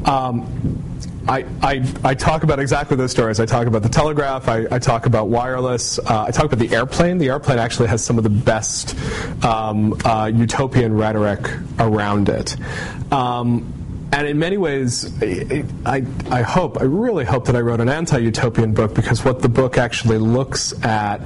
Um, 0.05 0.83
I, 1.29 1.45
I, 1.63 1.93
I, 2.03 2.15
talk 2.15 2.43
about 2.43 2.59
exactly 2.59 2.97
those 2.97 3.11
stories. 3.11 3.39
I 3.39 3.47
talk 3.47 3.67
about 3.67 3.83
the 3.83 3.89
telegraph. 3.89 4.49
I, 4.49 4.67
I 4.71 4.79
talk 4.79 5.07
about 5.07 5.29
wireless. 5.29 5.99
Uh, 5.99 6.25
I 6.27 6.31
talk 6.31 6.47
about 6.47 6.59
the 6.59 6.75
airplane. 6.75 7.19
The 7.19 7.29
airplane 7.29 7.59
actually 7.59 7.89
has 7.89 8.03
some 8.03 8.19
of 8.19 8.25
the 8.25 8.31
best 8.31 8.97
um, 9.45 9.97
uh, 10.05 10.31
utopian 10.35 10.97
rhetoric 10.97 11.49
around 11.79 12.29
it. 12.29 12.57
Um, 13.13 13.81
and 14.13 14.27
in 14.27 14.39
many 14.41 14.57
ways, 14.57 15.13
I, 15.87 16.05
I 16.31 16.43
hope, 16.43 16.81
I 16.81 16.85
really 16.85 17.25
hope 17.25 17.47
that 17.47 17.55
I 17.55 17.61
wrote 17.61 17.81
an 17.81 17.89
anti 17.89 18.19
utopian 18.19 18.75
book 18.75 18.95
because 18.95 19.25
what 19.25 19.41
the 19.41 19.49
book 19.49 19.79
actually 19.79 20.19
looks 20.19 20.73
at 20.85 21.21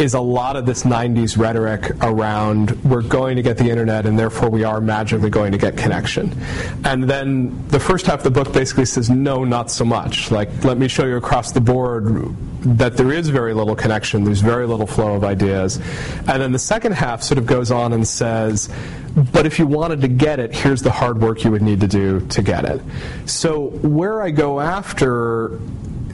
is 0.00 0.14
a 0.14 0.20
lot 0.20 0.56
of 0.56 0.66
this 0.66 0.84
90s 0.84 1.36
rhetoric 1.36 1.90
around 2.02 2.70
we're 2.84 3.02
going 3.02 3.36
to 3.36 3.42
get 3.42 3.58
the 3.58 3.68
internet 3.68 4.06
and 4.06 4.18
therefore 4.18 4.48
we 4.48 4.64
are 4.64 4.80
magically 4.80 5.30
going 5.30 5.52
to 5.52 5.58
get 5.58 5.76
connection. 5.76 6.34
And 6.84 7.04
then 7.04 7.68
the 7.68 7.78
first 7.78 8.06
half 8.06 8.20
of 8.20 8.24
the 8.24 8.30
book 8.30 8.52
basically 8.52 8.86
says, 8.86 9.10
no, 9.10 9.44
not 9.44 9.70
so 9.70 9.84
much. 9.84 10.30
Like, 10.30 10.64
let 10.64 10.78
me 10.78 10.88
show 10.88 11.04
you 11.04 11.16
across 11.16 11.52
the 11.52 11.60
board 11.60 12.34
that 12.62 12.96
there 12.96 13.12
is 13.12 13.28
very 13.28 13.54
little 13.54 13.76
connection, 13.76 14.24
there's 14.24 14.40
very 14.40 14.66
little 14.66 14.86
flow 14.86 15.14
of 15.14 15.24
ideas. 15.24 15.76
And 16.28 16.42
then 16.42 16.52
the 16.52 16.58
second 16.58 16.92
half 16.92 17.22
sort 17.22 17.38
of 17.38 17.46
goes 17.46 17.70
on 17.70 17.92
and 17.92 18.06
says, 18.06 18.68
but 19.32 19.46
if 19.46 19.58
you 19.58 19.66
wanted 19.66 20.00
to 20.02 20.08
get 20.08 20.40
it, 20.40 20.54
here's 20.54 20.82
the 20.82 20.90
hard 20.90 21.20
work 21.20 21.44
you 21.44 21.50
would 21.50 21.62
need 21.62 21.80
to 21.80 21.88
do 21.88 22.20
to 22.28 22.42
get 22.42 22.64
it. 22.64 22.80
So 23.26 23.68
where 23.68 24.22
I 24.22 24.30
go 24.30 24.60
after 24.60 25.54
uh, 25.54 25.58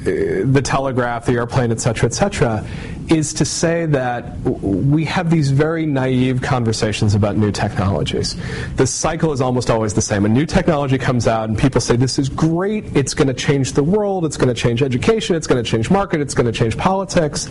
the 0.05 0.63
telegraph, 0.65 1.27
the 1.27 1.33
airplane, 1.33 1.73
et 1.73 1.81
cetera, 1.81 2.09
et 2.09 2.15
cetera, 2.15 2.67
is 3.09 3.33
to 3.35 3.45
say 3.45 3.87
that 3.87 4.39
we 4.41 5.05
have 5.05 5.31
these 5.31 5.51
very 5.51 5.87
naive 5.87 6.43
conversations 6.43 7.15
about 7.15 7.37
new 7.37 7.53
technologies. 7.53 8.37
The 8.77 8.87
cycle 8.87 9.33
is 9.33 9.41
almost 9.41 9.71
always 9.71 9.95
the 9.95 10.03
same. 10.03 10.25
A 10.25 10.29
new 10.29 10.47
technology 10.47 10.99
comes 10.99 11.27
out, 11.29 11.49
and 11.49 11.59
people 11.59 11.81
say, 11.81 11.97
This 11.97 12.19
is 12.19 12.29
great, 12.29 12.97
it's 12.97 13.15
going 13.15 13.29
to 13.29 13.35
change 13.35 13.73
the 13.73 13.83
world, 13.83 14.25
it's 14.25 14.37
going 14.37 14.53
to 14.53 14.61
change 14.61 14.83
education, 14.83 15.37
it's 15.37 15.47
going 15.47 15.63
to 15.63 15.69
change 15.69 15.91
market, 15.91 16.21
it's 16.21 16.35
going 16.35 16.47
to 16.47 16.53
change 16.53 16.77
politics. 16.77 17.49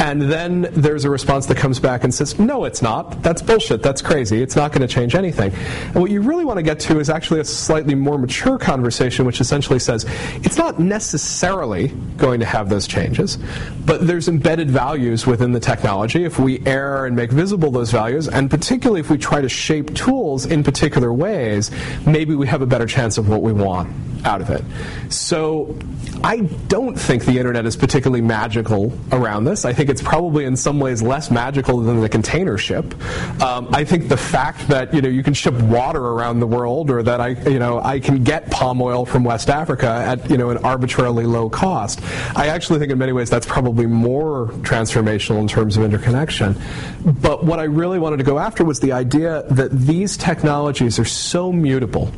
And 0.00 0.22
then 0.22 0.68
there's 0.72 1.04
a 1.04 1.10
response 1.10 1.46
that 1.46 1.56
comes 1.56 1.80
back 1.80 2.04
and 2.04 2.14
says, 2.14 2.38
No, 2.38 2.64
it's 2.64 2.82
not. 2.82 3.22
That's 3.22 3.42
bullshit. 3.42 3.82
That's 3.82 4.02
crazy. 4.02 4.42
It's 4.42 4.56
not 4.56 4.72
going 4.72 4.86
to 4.86 4.92
change 4.92 5.14
anything. 5.14 5.52
And 5.52 5.96
what 5.96 6.10
you 6.10 6.22
really 6.22 6.44
want 6.44 6.58
to 6.58 6.62
get 6.62 6.78
to 6.80 7.00
is 7.00 7.10
actually 7.10 7.40
a 7.40 7.44
slightly 7.44 7.94
more 7.94 8.18
mature 8.18 8.58
conversation, 8.58 9.26
which 9.26 9.40
essentially 9.40 9.78
says, 9.78 10.06
It's 10.44 10.56
not 10.56 10.78
necessarily 10.78 11.88
going 12.16 12.40
to 12.40 12.46
have 12.46 12.68
those 12.68 12.86
changes, 12.86 13.38
but 13.84 14.06
there's 14.06 14.28
embedded 14.28 14.70
value 14.70 14.91
values 14.92 15.26
within 15.26 15.52
the 15.52 15.60
technology, 15.60 16.22
if 16.22 16.38
we 16.38 16.60
err 16.66 17.06
and 17.06 17.16
make 17.16 17.32
visible 17.32 17.70
those 17.70 17.90
values, 17.90 18.28
and 18.28 18.50
particularly 18.50 19.00
if 19.00 19.08
we 19.08 19.16
try 19.16 19.40
to 19.40 19.48
shape 19.48 19.94
tools 19.94 20.44
in 20.44 20.62
particular 20.62 21.10
ways, 21.10 21.70
maybe 22.04 22.34
we 22.34 22.46
have 22.46 22.60
a 22.60 22.66
better 22.66 22.84
chance 22.84 23.16
of 23.16 23.26
what 23.26 23.40
we 23.40 23.54
want 23.54 23.88
out 24.24 24.40
of 24.40 24.50
it. 24.50 24.62
So 25.12 25.76
I 26.24 26.40
don't 26.68 26.98
think 26.98 27.24
the 27.24 27.38
internet 27.38 27.66
is 27.66 27.76
particularly 27.76 28.20
magical 28.20 28.92
around 29.10 29.44
this. 29.44 29.64
I 29.64 29.72
think 29.72 29.90
it's 29.90 30.02
probably 30.02 30.44
in 30.44 30.56
some 30.56 30.78
ways 30.78 31.02
less 31.02 31.30
magical 31.30 31.80
than 31.80 32.00
the 32.00 32.08
container 32.08 32.56
ship. 32.58 32.94
Um, 33.42 33.68
I 33.72 33.84
think 33.84 34.08
the 34.08 34.16
fact 34.16 34.68
that 34.68 34.94
you 34.94 35.02
know 35.02 35.08
you 35.08 35.22
can 35.22 35.34
ship 35.34 35.54
water 35.54 36.00
around 36.00 36.40
the 36.40 36.46
world, 36.46 36.90
or 36.90 37.02
that 37.02 37.20
I 37.20 37.28
you 37.48 37.58
know 37.58 37.80
I 37.80 37.98
can 37.98 38.22
get 38.22 38.50
palm 38.50 38.80
oil 38.80 39.04
from 39.04 39.24
West 39.24 39.50
Africa 39.50 39.88
at 39.88 40.30
you 40.30 40.36
know 40.36 40.50
an 40.50 40.58
arbitrarily 40.58 41.24
low 41.24 41.50
cost. 41.50 42.00
I 42.36 42.48
actually 42.48 42.78
think 42.78 42.92
in 42.92 42.98
many 42.98 43.12
ways 43.12 43.30
that's 43.30 43.46
probably 43.46 43.86
more 43.86 44.48
transformational 44.62 45.40
in 45.40 45.48
terms 45.48 45.76
of 45.76 45.84
interconnection. 45.84 46.60
But 47.04 47.44
what 47.44 47.58
I 47.58 47.64
really 47.64 47.98
wanted 47.98 48.18
to 48.18 48.24
go 48.24 48.38
after 48.38 48.64
was 48.64 48.80
the 48.80 48.92
idea 48.92 49.42
that 49.50 49.72
these 49.72 50.16
technologies 50.16 50.98
are 50.98 51.04
so 51.04 51.52
mutable. 51.52 52.12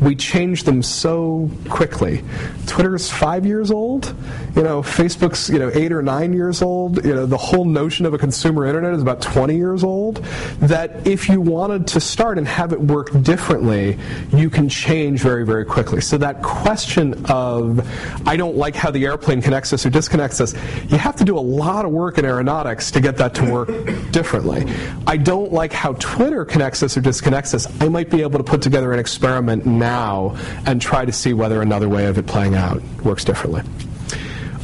We 0.00 0.16
change 0.16 0.64
them 0.64 0.82
so 0.82 1.43
quickly. 1.68 2.22
Twitter's 2.66 3.10
five 3.10 3.46
years 3.46 3.70
old. 3.70 4.14
You 4.56 4.62
know, 4.62 4.82
Facebook's 4.82 5.48
you 5.50 5.58
know 5.58 5.70
eight 5.74 5.92
or 5.92 6.02
nine 6.02 6.32
years 6.32 6.62
old. 6.62 7.04
You 7.04 7.14
know, 7.14 7.26
the 7.26 7.36
whole 7.36 7.64
notion 7.64 8.06
of 8.06 8.14
a 8.14 8.18
consumer 8.18 8.66
internet 8.66 8.94
is 8.94 9.02
about 9.02 9.20
20 9.20 9.56
years 9.56 9.84
old. 9.84 10.16
That 10.60 11.06
if 11.06 11.28
you 11.28 11.40
wanted 11.40 11.86
to 11.88 12.00
start 12.00 12.38
and 12.38 12.46
have 12.46 12.72
it 12.72 12.80
work 12.80 13.10
differently, 13.22 13.98
you 14.32 14.50
can 14.50 14.68
change 14.68 15.20
very 15.20 15.44
very 15.44 15.64
quickly. 15.64 16.00
So 16.00 16.18
that 16.18 16.42
question 16.42 17.24
of 17.26 17.86
I 18.26 18.36
don't 18.36 18.56
like 18.56 18.74
how 18.74 18.90
the 18.90 19.04
airplane 19.04 19.42
connects 19.42 19.72
us 19.72 19.84
or 19.84 19.90
disconnects 19.90 20.40
us, 20.40 20.54
you 20.88 20.98
have 20.98 21.16
to 21.16 21.24
do 21.24 21.38
a 21.38 21.40
lot 21.40 21.84
of 21.84 21.90
work 21.90 22.18
in 22.18 22.24
aeronautics 22.24 22.90
to 22.92 23.00
get 23.00 23.16
that 23.18 23.34
to 23.34 23.50
work 23.50 23.68
differently. 24.10 24.64
I 25.06 25.16
don't 25.16 25.52
like 25.52 25.72
how 25.72 25.94
Twitter 25.94 26.44
connects 26.44 26.82
us 26.82 26.96
or 26.96 27.00
disconnects 27.00 27.54
us. 27.54 27.66
I 27.80 27.88
might 27.88 28.10
be 28.10 28.22
able 28.22 28.38
to 28.38 28.44
put 28.44 28.62
together 28.62 28.92
an 28.92 28.98
experiment 28.98 29.66
now 29.66 30.36
and 30.66 30.80
try 30.80 31.04
to 31.04 31.12
see 31.12 31.33
whether 31.34 31.62
another 31.62 31.88
way 31.88 32.06
of 32.06 32.18
it 32.18 32.26
playing 32.26 32.54
out 32.54 32.82
works 33.02 33.24
differently. 33.24 33.62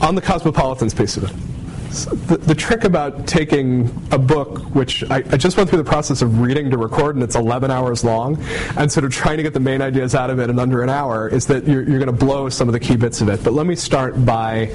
On 0.01 0.14
the 0.14 0.20
cosmopolitans 0.20 0.94
piece 0.94 1.16
of 1.16 1.24
it. 1.24 1.36
The, 2.28 2.36
the, 2.36 2.55
trick 2.55 2.84
about 2.84 3.26
taking 3.26 3.90
a 4.12 4.18
book, 4.18 4.60
which 4.76 5.02
I, 5.10 5.16
I, 5.16 5.36
just 5.36 5.56
went 5.56 5.68
through 5.68 5.78
the 5.78 5.90
process 5.90 6.22
of 6.22 6.40
reading 6.40 6.70
to 6.70 6.78
record, 6.78 7.16
and 7.16 7.24
it's 7.24 7.34
11 7.34 7.72
hours 7.72 8.05
long, 8.05 8.40
and 8.76 8.90
sort 8.92 9.05
of 9.05 9.12
trying 9.12 9.38
to 9.38 9.42
get 9.42 9.55
the 9.55 9.60
main 9.60 9.82
ideas 9.82 10.14
out 10.14 10.30
of 10.30 10.38
it 10.38 10.51
in 10.51 10.60
under 10.60 10.84
an 10.84 10.88
hour, 10.88 11.28
is 11.28 11.48
that 11.48 11.66
you're, 11.66 11.82
you're 11.82 11.98
going 11.98 12.06
to 12.06 12.24
blow 12.24 12.48
some 12.48 12.68
of 12.68 12.74
the 12.74 12.78
key 12.78 12.94
bits 12.94 13.20
of 13.20 13.28
it. 13.28 13.42
But 13.42 13.55
let 13.55 13.66
me 13.66 13.74
start 13.74 14.24
by 14.24 14.72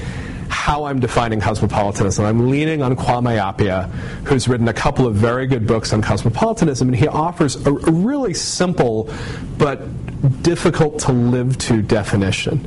how 0.50 0.86
I'm 0.86 1.00
defining 1.00 1.40
cosmopolitanism. 1.40 2.26
I'm 2.26 2.50
leaning 2.50 2.82
on 2.82 2.96
Kwame 2.96 3.38
Appiah, 3.40 3.90
who's 4.26 4.48
written 4.48 4.68
a 4.68 4.74
couple 4.74 5.06
of 5.06 5.16
very 5.16 5.48
good 5.48 5.68
books 5.68 5.94
on 5.94 6.02
cosmopolitanism, 6.02 6.88
and 6.88 6.98
he 6.98 7.08
offers 7.08 7.56
a, 7.66 7.74
a 7.74 7.92
really 7.92 8.34
simple 8.34 9.10
but 9.58 9.82
difficult 10.42 11.00
to 11.00 11.12
live 11.12 11.58
to 11.58 11.82
definition, 11.82 12.58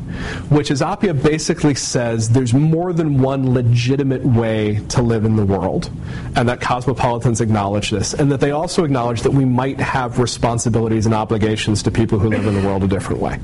which 0.49 0.71
is 0.71 0.81
Appiah 0.81 1.21
basically 1.21 1.75
says 1.75 2.31
there's 2.31 2.55
more 2.55 2.93
than 2.93 3.21
one 3.21 3.53
legitimate 3.53 4.25
way 4.25 4.81
to 4.91 5.03
live 5.03 5.25
in 5.25 5.37
the 5.37 5.45
world, 5.45 5.91
and 6.37 6.49
that 6.49 6.61
cosmopolitans 6.61 7.41
acknowledge 7.41 7.91
this, 7.91 8.15
and 8.15 8.31
that 8.31 8.41
they 8.41 8.51
also 8.51 8.85
acknowledge 8.85 9.23
that 9.23 9.33
we 9.33 9.45
might 9.45 9.81
have 9.81 10.19
responsibilities 10.19 11.07
and 11.07 11.15
obligations 11.15 11.83
to 11.83 11.91
people 11.91 12.19
who 12.19 12.29
live 12.29 12.47
in 12.47 12.55
the 12.55 12.63
world 12.63 12.85
a 12.85 12.89
different 12.89 13.21
way. 13.21 13.39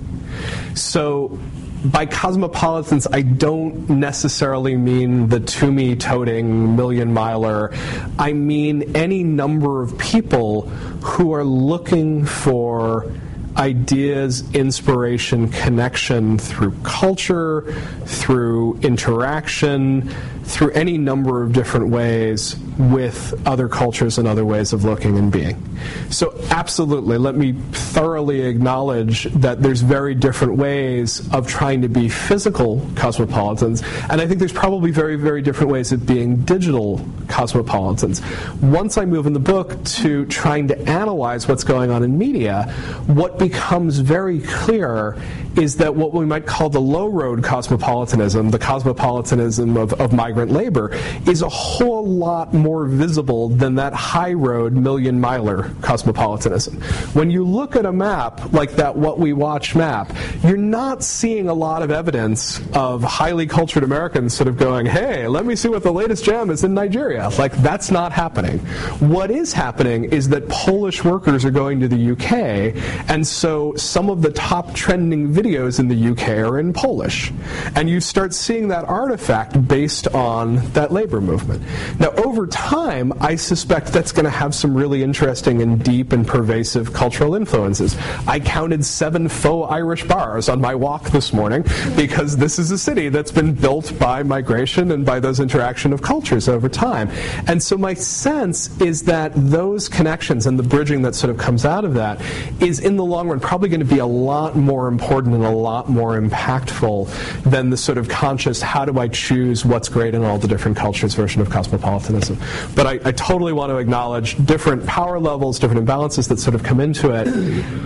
So 0.75 1.39
by 1.85 2.07
cosmopolitans, 2.07 3.07
I 3.13 3.23
don't 3.23 3.89
necessarily 3.91 4.77
mean 4.77 5.29
the 5.29 5.41
Tumi 5.41 5.99
toting 5.99 6.77
million 6.77 7.13
miler. 7.13 7.75
I 8.19 8.33
mean 8.33 8.97
any 8.97 9.23
number 9.23 9.83
of 9.83 9.99
people 9.99 10.63
who 11.03 11.33
are 11.33 11.45
looking 11.45 12.25
for 12.25 13.13
ideas, 13.57 14.53
inspiration, 14.55 15.49
connection 15.49 16.39
through 16.39 16.73
culture, 16.83 17.73
through 18.07 18.79
interaction, 18.81 20.13
through 20.45 20.71
any 20.73 20.99
number 20.99 21.43
of 21.43 21.53
different 21.53 21.89
ways 21.89 22.57
with 22.79 23.35
other 23.47 23.69
cultures 23.69 24.19
and 24.19 24.29
other 24.29 24.45
ways 24.45 24.73
of 24.73 24.85
looking 24.85 25.17
and 25.17 25.33
being. 25.33 25.63
So, 26.11 26.39
absolutely, 26.51 27.19
let 27.19 27.35
me 27.35 27.53
thoroughly 27.73 28.43
acknowledge 28.43 29.25
that 29.35 29.63
there's 29.63 29.81
very 29.81 30.15
different 30.15 30.57
ways 30.57 31.33
of 31.33 31.47
trying 31.47 31.83
to 31.83 31.89
be 31.89 32.09
physical 32.09 32.87
cosmopolitans, 32.95 33.83
and 34.11 34.21
I 34.21 34.27
think 34.27 34.39
there's 34.39 34.53
probably 34.53 34.91
very, 34.91 35.17
very 35.17 35.43
different 35.43 35.73
ways 35.73 35.93
of 35.93 36.07
being 36.07 36.37
digital 36.45 37.01
cosmopolitans. 37.29 38.23
Once 38.61 38.99
I 38.99 39.05
move 39.05 39.27
in 39.27 39.33
the 39.33 39.41
book 39.41 39.83
to 39.85 40.27
trying 40.27 40.69
to 40.69 40.79
analyze 40.89 41.49
what's 41.49 41.65
going 41.65 41.91
on 41.91 42.03
in 42.03 42.17
media, 42.19 42.65
what 43.07 43.39
becomes 43.39 43.99
very 43.99 44.41
clear 44.41 45.17
is 45.57 45.77
that 45.77 45.95
what 45.95 46.13
we 46.13 46.25
might 46.25 46.47
call 46.47 46.69
the 46.69 46.81
low 46.81 47.07
road 47.07 47.43
cosmopolitanism, 47.43 48.51
the 48.51 48.59
cosmopolitanism 48.59 49.77
of, 49.77 49.93
of 50.01 50.13
migrant 50.35 50.53
labor, 50.53 50.91
is 51.27 51.43
a 51.43 51.49
whole 51.49 52.07
lot 52.07 52.53
more 52.53 52.87
visible 52.87 53.49
than 53.49 53.77
that 53.77 53.93
high 53.95 54.33
road 54.33 54.73
million 54.73 55.21
miler 55.21 55.71
cosmopolitanism. 55.81 56.81
When 57.13 57.31
you 57.31 57.45
look 57.45 57.77
at 57.77 57.87
a 57.87 57.93
map 57.93 58.53
like 58.53 58.73
that 58.73 58.97
What 58.97 59.19
We 59.19 59.33
Watch 59.33 59.75
map, 59.75 60.13
you're 60.43 60.57
not 60.57 61.03
seeing 61.03 61.49
a 61.49 61.55
lot 61.55 61.83
of 61.83 61.91
evidence 61.91 62.61
of 62.75 63.03
highly 63.03 63.47
cultured 63.47 63.85
Americans 63.85 64.35
sort 64.35 64.49
of 64.49 64.57
going, 64.57 64.87
hey, 64.87 65.29
let 65.29 65.47
me 65.47 65.55
see 65.57 65.69
what 65.69 65.83
the 65.83 65.93
latest 65.93 66.25
jam 66.25 66.51
is 66.51 66.65
in 66.65 66.75
Nigeria. 66.75 67.29
Like, 67.39 67.53
that's 67.59 67.91
not 67.91 68.13
happening. 68.13 68.59
What 68.99 69.31
is 69.31 69.53
happening 69.53 70.05
is 70.05 70.29
that 70.31 70.49
Polish 70.49 71.05
workers 71.05 71.45
are 71.45 71.51
going 71.51 71.81
to 71.81 71.89
the 71.89 72.11
UK, 72.13 73.09
and 73.09 73.27
so 73.27 73.75
some 73.77 74.11
of 74.11 74.23
the 74.23 74.33
top 74.33 74.75
trending 74.75 75.33
videos 75.33 75.45
videos 75.45 75.79
in 75.79 75.89
the 75.89 76.11
UK 76.11 76.29
are 76.39 76.59
in 76.59 76.73
Polish. 76.73 77.33
And 77.75 77.89
you 77.89 78.01
start 78.01 78.35
seeing 78.35 78.69
that 78.69 78.85
artifact 78.85 79.69
based 79.69 80.09
on 80.09 80.24
that 80.25 80.91
labor 80.91 81.21
movement. 81.21 81.63
Now, 82.01 82.11
over 82.11 82.47
time, 82.47 83.13
I 83.21 83.37
suspect 83.37 83.89
that's 83.89 84.13
going 84.13 84.25
to 84.25 84.31
have 84.31 84.55
some 84.55 84.75
really 84.75 85.03
interesting 85.03 85.61
and 85.61 85.83
deep 85.85 86.13
and 86.13 86.27
pervasive 86.27 86.93
cultural 86.93 87.35
influences. 87.35 87.97
I 88.27 88.41
counted 88.41 88.85
seven 88.85 89.29
faux 89.29 89.71
Irish 89.71 90.05
bars 90.05 90.49
on 90.49 90.61
my 90.61 90.75
walk 90.75 91.11
this 91.11 91.33
morning 91.33 91.63
because 91.97 92.37
this 92.37 92.59
is 92.59 92.71
a 92.71 92.79
city 92.79 93.09
that's 93.11 93.33
been 93.33 93.53
built 93.53 93.97
by 93.99 94.23
migration 94.23 94.93
and 94.93 95.05
by 95.05 95.21
those 95.21 95.41
interaction 95.41 95.93
of 95.93 96.01
cultures 96.01 96.49
over 96.49 96.69
time. 96.69 97.11
And 97.47 97.63
so 97.63 97.77
my 97.77 97.95
sense 97.95 98.81
is 98.81 99.03
that 99.03 99.33
those 99.35 99.89
connections 99.89 100.47
and 100.47 100.59
the 100.59 100.63
bridging 100.63 101.03
that 101.03 101.15
sort 101.15 101.31
of 101.31 101.37
comes 101.37 101.65
out 101.65 101.85
of 101.85 101.95
that 101.95 102.21
is 102.61 102.81
in 102.81 102.97
the 102.97 103.05
long 103.05 103.29
run 103.29 103.41
probably 103.41 103.69
going 103.69 103.81
to 103.81 103.87
be 103.87 103.99
a 103.99 104.07
lot 104.07 104.57
more 104.57 104.89
important 104.89 105.35
and 105.35 105.45
a 105.45 105.51
lot 105.51 105.89
more 105.89 106.19
impactful 106.19 107.43
than 107.43 107.71
the 107.71 107.77
sort 107.77 107.99
of 107.99 108.09
conscious, 108.09 108.63
how 108.63 108.85
do 108.85 108.99
I 108.99 109.09
choose 109.09 109.65
what's 109.65 109.89
great 109.89 110.14
in 110.15 110.25
all 110.25 110.39
the 110.39 110.49
different 110.49 110.77
cultures 110.77 111.15
version 111.15 111.43
of 111.43 111.51
cosmopolitanism. 111.51 112.39
But 112.75 112.87
I, 112.87 112.93
I 113.05 113.13
totally 113.13 113.53
want 113.53 113.71
to 113.71 113.77
acknowledge 113.77 114.45
different 114.47 114.87
power 114.87 115.19
levels, 115.21 115.59
different 115.59 115.87
imbalances 115.87 116.29
that 116.29 116.39
sort 116.39 116.55
of 116.55 116.63
come 116.63 116.81
into 116.81 117.11
it, 117.11 117.27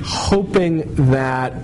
hoping 0.05 0.95
that 1.11 1.55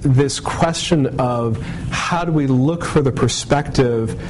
this 0.00 0.38
question 0.40 1.18
of 1.18 1.60
how 1.90 2.24
do 2.24 2.32
we 2.32 2.46
look 2.46 2.84
for 2.84 3.00
the 3.00 3.12
perspective 3.12 4.20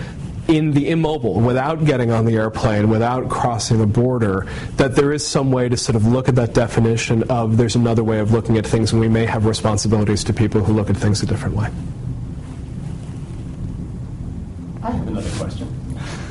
in 0.48 0.70
the 0.72 0.88
immobile, 0.88 1.40
without 1.40 1.84
getting 1.84 2.10
on 2.10 2.24
the 2.24 2.34
airplane, 2.36 2.88
without 2.88 3.28
crossing 3.28 3.76
the 3.76 3.86
border, 3.86 4.46
that 4.76 4.96
there 4.96 5.12
is 5.12 5.26
some 5.26 5.52
way 5.52 5.68
to 5.68 5.76
sort 5.76 5.94
of 5.94 6.06
look 6.06 6.26
at 6.26 6.36
that 6.36 6.54
definition 6.54 7.22
of 7.24 7.58
there's 7.58 7.76
another 7.76 8.02
way 8.02 8.18
of 8.18 8.32
looking 8.32 8.56
at 8.56 8.66
things, 8.66 8.92
and 8.92 9.00
we 9.00 9.08
may 9.08 9.26
have 9.26 9.44
responsibilities 9.44 10.24
to 10.24 10.32
people 10.32 10.62
who 10.62 10.72
look 10.72 10.88
at 10.88 10.96
things 10.96 11.22
a 11.22 11.26
different 11.26 11.54
way. 11.54 11.68
I 14.82 14.90
have 14.90 15.06
another 15.06 15.30
question. 15.36 15.67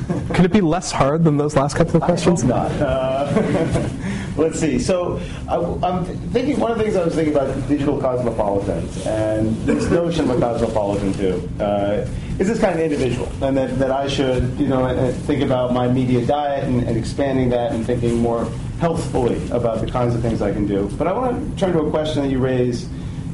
Can 0.08 0.44
it 0.44 0.52
be 0.52 0.62
less 0.62 0.90
hard 0.90 1.24
than 1.24 1.36
those 1.36 1.54
last 1.54 1.76
couple 1.76 1.96
of 1.96 2.02
questions? 2.02 2.42
Not. 2.42 2.70
Uh, 2.72 3.88
let's 4.36 4.58
see. 4.58 4.78
So 4.78 5.20
I, 5.46 5.56
am 5.86 6.04
thinking. 6.30 6.58
One 6.58 6.72
of 6.72 6.78
the 6.78 6.84
things 6.84 6.96
I 6.96 7.04
was 7.04 7.14
thinking 7.14 7.34
about 7.34 7.68
digital 7.68 8.00
cosmopolitans 8.00 9.06
and 9.06 9.54
this 9.66 9.90
notion 9.90 10.30
of 10.30 10.36
a 10.36 10.40
cosmopolitan 10.40 11.12
too 11.12 11.48
uh, 11.60 12.08
is 12.38 12.48
this 12.48 12.58
kind 12.58 12.74
of 12.74 12.80
individual, 12.80 13.30
and 13.42 13.56
that, 13.56 13.78
that 13.78 13.90
I 13.90 14.08
should 14.08 14.58
you 14.58 14.68
know 14.68 14.86
uh, 14.86 15.12
think 15.12 15.42
about 15.42 15.74
my 15.74 15.88
media 15.88 16.24
diet 16.24 16.64
and, 16.64 16.82
and 16.84 16.96
expanding 16.96 17.50
that 17.50 17.72
and 17.72 17.84
thinking 17.84 18.16
more 18.16 18.50
healthfully 18.80 19.46
about 19.50 19.80
the 19.80 19.90
kinds 19.90 20.14
of 20.14 20.22
things 20.22 20.40
I 20.40 20.52
can 20.52 20.66
do. 20.66 20.88
But 20.96 21.06
I 21.06 21.12
want 21.12 21.52
to 21.52 21.60
turn 21.60 21.72
to 21.74 21.80
a 21.80 21.90
question 21.90 22.22
that 22.22 22.30
you 22.30 22.38
raised 22.38 22.88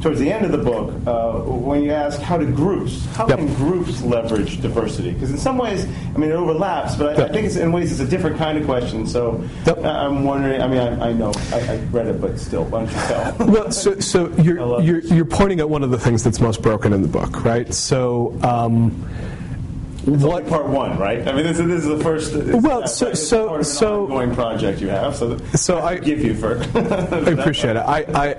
towards 0.05 0.21
the 0.21 0.31
end 0.31 0.45
of 0.45 0.53
the 0.53 0.59
book, 0.59 0.93
uh, 1.07 1.41
when 1.51 1.83
you 1.83 1.91
ask 1.91 2.21
how 2.21 2.37
do 2.37 2.47
groups, 2.53 3.07
how 3.15 3.27
yep. 3.27 3.39
can 3.39 3.53
groups 3.55 4.03
leverage 4.03 4.61
diversity? 4.61 5.13
Because 5.13 5.31
in 5.31 5.39
some 5.39 5.57
ways, 5.57 5.87
I 6.15 6.19
mean, 6.19 6.31
it 6.31 6.35
overlaps, 6.35 6.95
but 6.95 7.07
I, 7.07 7.23
yep. 7.23 7.31
I, 7.31 7.33
think 7.33 7.47
it's, 7.47 7.57
in 7.57 7.73
ways 7.73 7.91
it's 7.91 8.03
a 8.03 8.07
different 8.07 8.37
kind 8.37 8.59
of 8.59 8.67
question. 8.67 9.07
So 9.07 9.43
yep. 9.65 9.83
I'm 9.83 10.25
wondering. 10.25 10.61
I 10.61 10.69
mean, 10.69 10.79
I, 10.79 11.09
I 11.09 11.13
know 11.15 11.33
I, 11.53 11.61
I, 11.61 11.77
read 11.91 12.07
it, 12.09 12.21
but 12.21 12.39
still, 12.39 12.65
why 12.65 12.85
don't 12.85 12.91
you 12.91 13.01
tell? 13.01 13.37
well, 13.49 13.73
so, 13.73 13.99
so 13.99 14.29
you're, 14.37 14.83
you're, 14.83 15.01
you're 15.01 15.25
pointing 15.25 15.61
at 15.61 15.71
one 15.71 15.83
of 15.83 15.91
the 15.91 15.99
things 15.99 16.23
that's 16.23 16.39
most 16.39 16.61
broken 16.61 16.93
in 16.93 17.01
the 17.01 17.09
book, 17.09 17.43
right? 17.43 17.73
So. 17.73 18.39
Um, 18.43 19.09
it's 20.07 20.23
what 20.23 20.47
part 20.47 20.67
one, 20.67 20.99
right? 20.99 21.27
I 21.27 21.33
mean, 21.33 21.45
this, 21.45 21.57
this 21.57 21.83
is 21.83 21.87
the 21.87 21.99
first. 22.01 22.35
Well, 22.35 22.87
so 22.87 23.15
so 23.15 23.63
so 23.63 24.03
ongoing 24.03 24.35
project 24.35 24.83
you 24.83 24.89
have. 24.89 25.17
So 25.17 25.39
so 25.55 25.79
I 25.79 25.97
give 25.97 26.21
you 26.21 26.35
for. 26.35 26.59
I 26.75 27.31
appreciate 27.31 27.77
it. 27.77 27.79
I, 27.79 28.05
I 28.15 28.37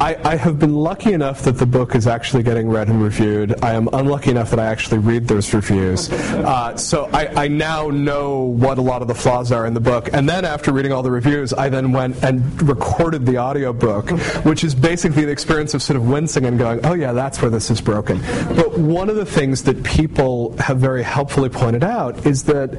I, 0.00 0.16
I, 0.24 0.36
have 0.36 0.58
been 0.58 0.74
lucky 0.74 1.12
enough 1.12 1.42
that 1.42 1.58
the 1.58 1.66
book 1.66 1.94
is 1.94 2.06
actually 2.06 2.42
getting 2.42 2.68
read 2.68 2.88
and 2.88 3.02
reviewed. 3.02 3.54
I 3.62 3.72
am 3.74 3.88
unlucky 3.92 4.30
enough 4.30 4.50
that 4.50 4.58
I 4.58 4.66
actually 4.66 4.98
read 4.98 5.28
those 5.28 5.52
reviews. 5.54 6.10
Uh, 6.10 6.76
so 6.76 7.08
I, 7.12 7.44
I, 7.44 7.48
now 7.48 7.88
know 7.88 8.40
what 8.40 8.78
a 8.78 8.82
lot 8.82 9.02
of 9.02 9.08
the 9.08 9.14
flaws 9.14 9.52
are 9.52 9.66
in 9.66 9.74
the 9.74 9.80
book. 9.80 10.10
And 10.12 10.28
then 10.28 10.44
after 10.44 10.72
reading 10.72 10.92
all 10.92 11.02
the 11.02 11.10
reviews, 11.10 11.52
I 11.52 11.68
then 11.68 11.92
went 11.92 12.22
and 12.24 12.62
recorded 12.62 13.26
the 13.26 13.38
audiobook, 13.38 14.10
which 14.44 14.64
is 14.64 14.74
basically 14.74 15.24
the 15.24 15.32
experience 15.32 15.74
of 15.74 15.82
sort 15.82 15.96
of 15.96 16.08
wincing 16.08 16.46
and 16.46 16.58
going, 16.58 16.84
oh 16.84 16.94
yeah, 16.94 17.12
that's 17.12 17.40
where 17.40 17.50
this 17.50 17.70
is 17.70 17.80
broken. 17.80 18.20
But 18.54 18.78
one 18.78 19.08
of 19.08 19.16
the 19.16 19.26
things 19.26 19.62
that 19.64 19.82
people 19.84 20.56
have 20.58 20.78
very 20.78 21.02
helpfully 21.02 21.48
pointed 21.48 21.84
out 21.84 22.26
is 22.26 22.44
that 22.44 22.76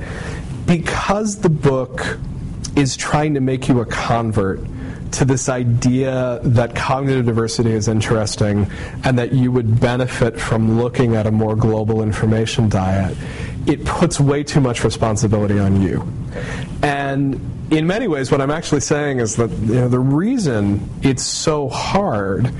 because 0.65 1.39
the 1.39 1.49
book 1.49 2.17
is 2.75 2.97
trying 2.97 3.33
to 3.35 3.39
make 3.39 3.67
you 3.67 3.79
a 3.81 3.85
convert 3.85 4.59
to 5.13 5.25
this 5.25 5.47
idea 5.47 6.39
that 6.43 6.75
cognitive 6.75 7.25
diversity 7.25 7.71
is 7.71 7.87
interesting 7.87 8.69
and 9.03 9.17
that 9.17 9.31
you 9.31 9.51
would 9.51 9.79
benefit 9.79 10.39
from 10.39 10.79
looking 10.79 11.15
at 11.15 11.27
a 11.27 11.31
more 11.31 11.55
global 11.55 12.01
information 12.01 12.67
diet, 12.67 13.15
it 13.67 13.85
puts 13.85 14.19
way 14.19 14.43
too 14.43 14.59
much 14.59 14.83
responsibility 14.83 15.59
on 15.59 15.81
you. 15.81 16.05
And 16.81 17.39
in 17.71 17.87
many 17.87 18.07
ways, 18.07 18.31
what 18.31 18.41
I'm 18.41 18.51
actually 18.51 18.81
saying 18.81 19.19
is 19.19 19.35
that 19.35 19.49
you 19.51 19.75
know, 19.75 19.87
the 19.87 19.99
reason 19.99 20.89
it's 21.01 21.23
so 21.23 21.69
hard 21.69 22.51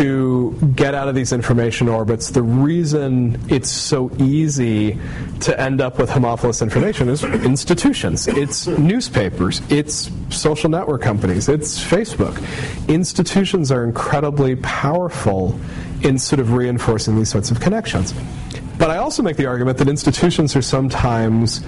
to 0.00 0.56
get 0.74 0.94
out 0.94 1.08
of 1.08 1.14
these 1.14 1.30
information 1.30 1.86
orbits, 1.86 2.30
the 2.30 2.42
reason 2.42 3.38
it's 3.50 3.68
so 3.68 4.10
easy 4.18 4.98
to 5.40 5.60
end 5.60 5.82
up 5.82 5.98
with 5.98 6.08
homophilous 6.08 6.62
information 6.62 7.10
is 7.10 7.22
institutions. 7.22 8.26
It's 8.26 8.66
newspapers, 8.66 9.60
it's 9.68 10.10
social 10.30 10.70
network 10.70 11.02
companies, 11.02 11.50
it's 11.50 11.78
Facebook. 11.84 12.34
Institutions 12.88 13.70
are 13.70 13.84
incredibly 13.84 14.56
powerful 14.56 15.60
in 16.00 16.18
sort 16.18 16.40
of 16.40 16.54
reinforcing 16.54 17.16
these 17.16 17.28
sorts 17.28 17.50
of 17.50 17.60
connections. 17.60 18.14
But 18.78 18.90
I 18.90 18.96
also 18.96 19.22
make 19.22 19.36
the 19.36 19.44
argument 19.44 19.76
that 19.78 19.88
institutions 19.88 20.56
are 20.56 20.62
sometimes 20.62 21.60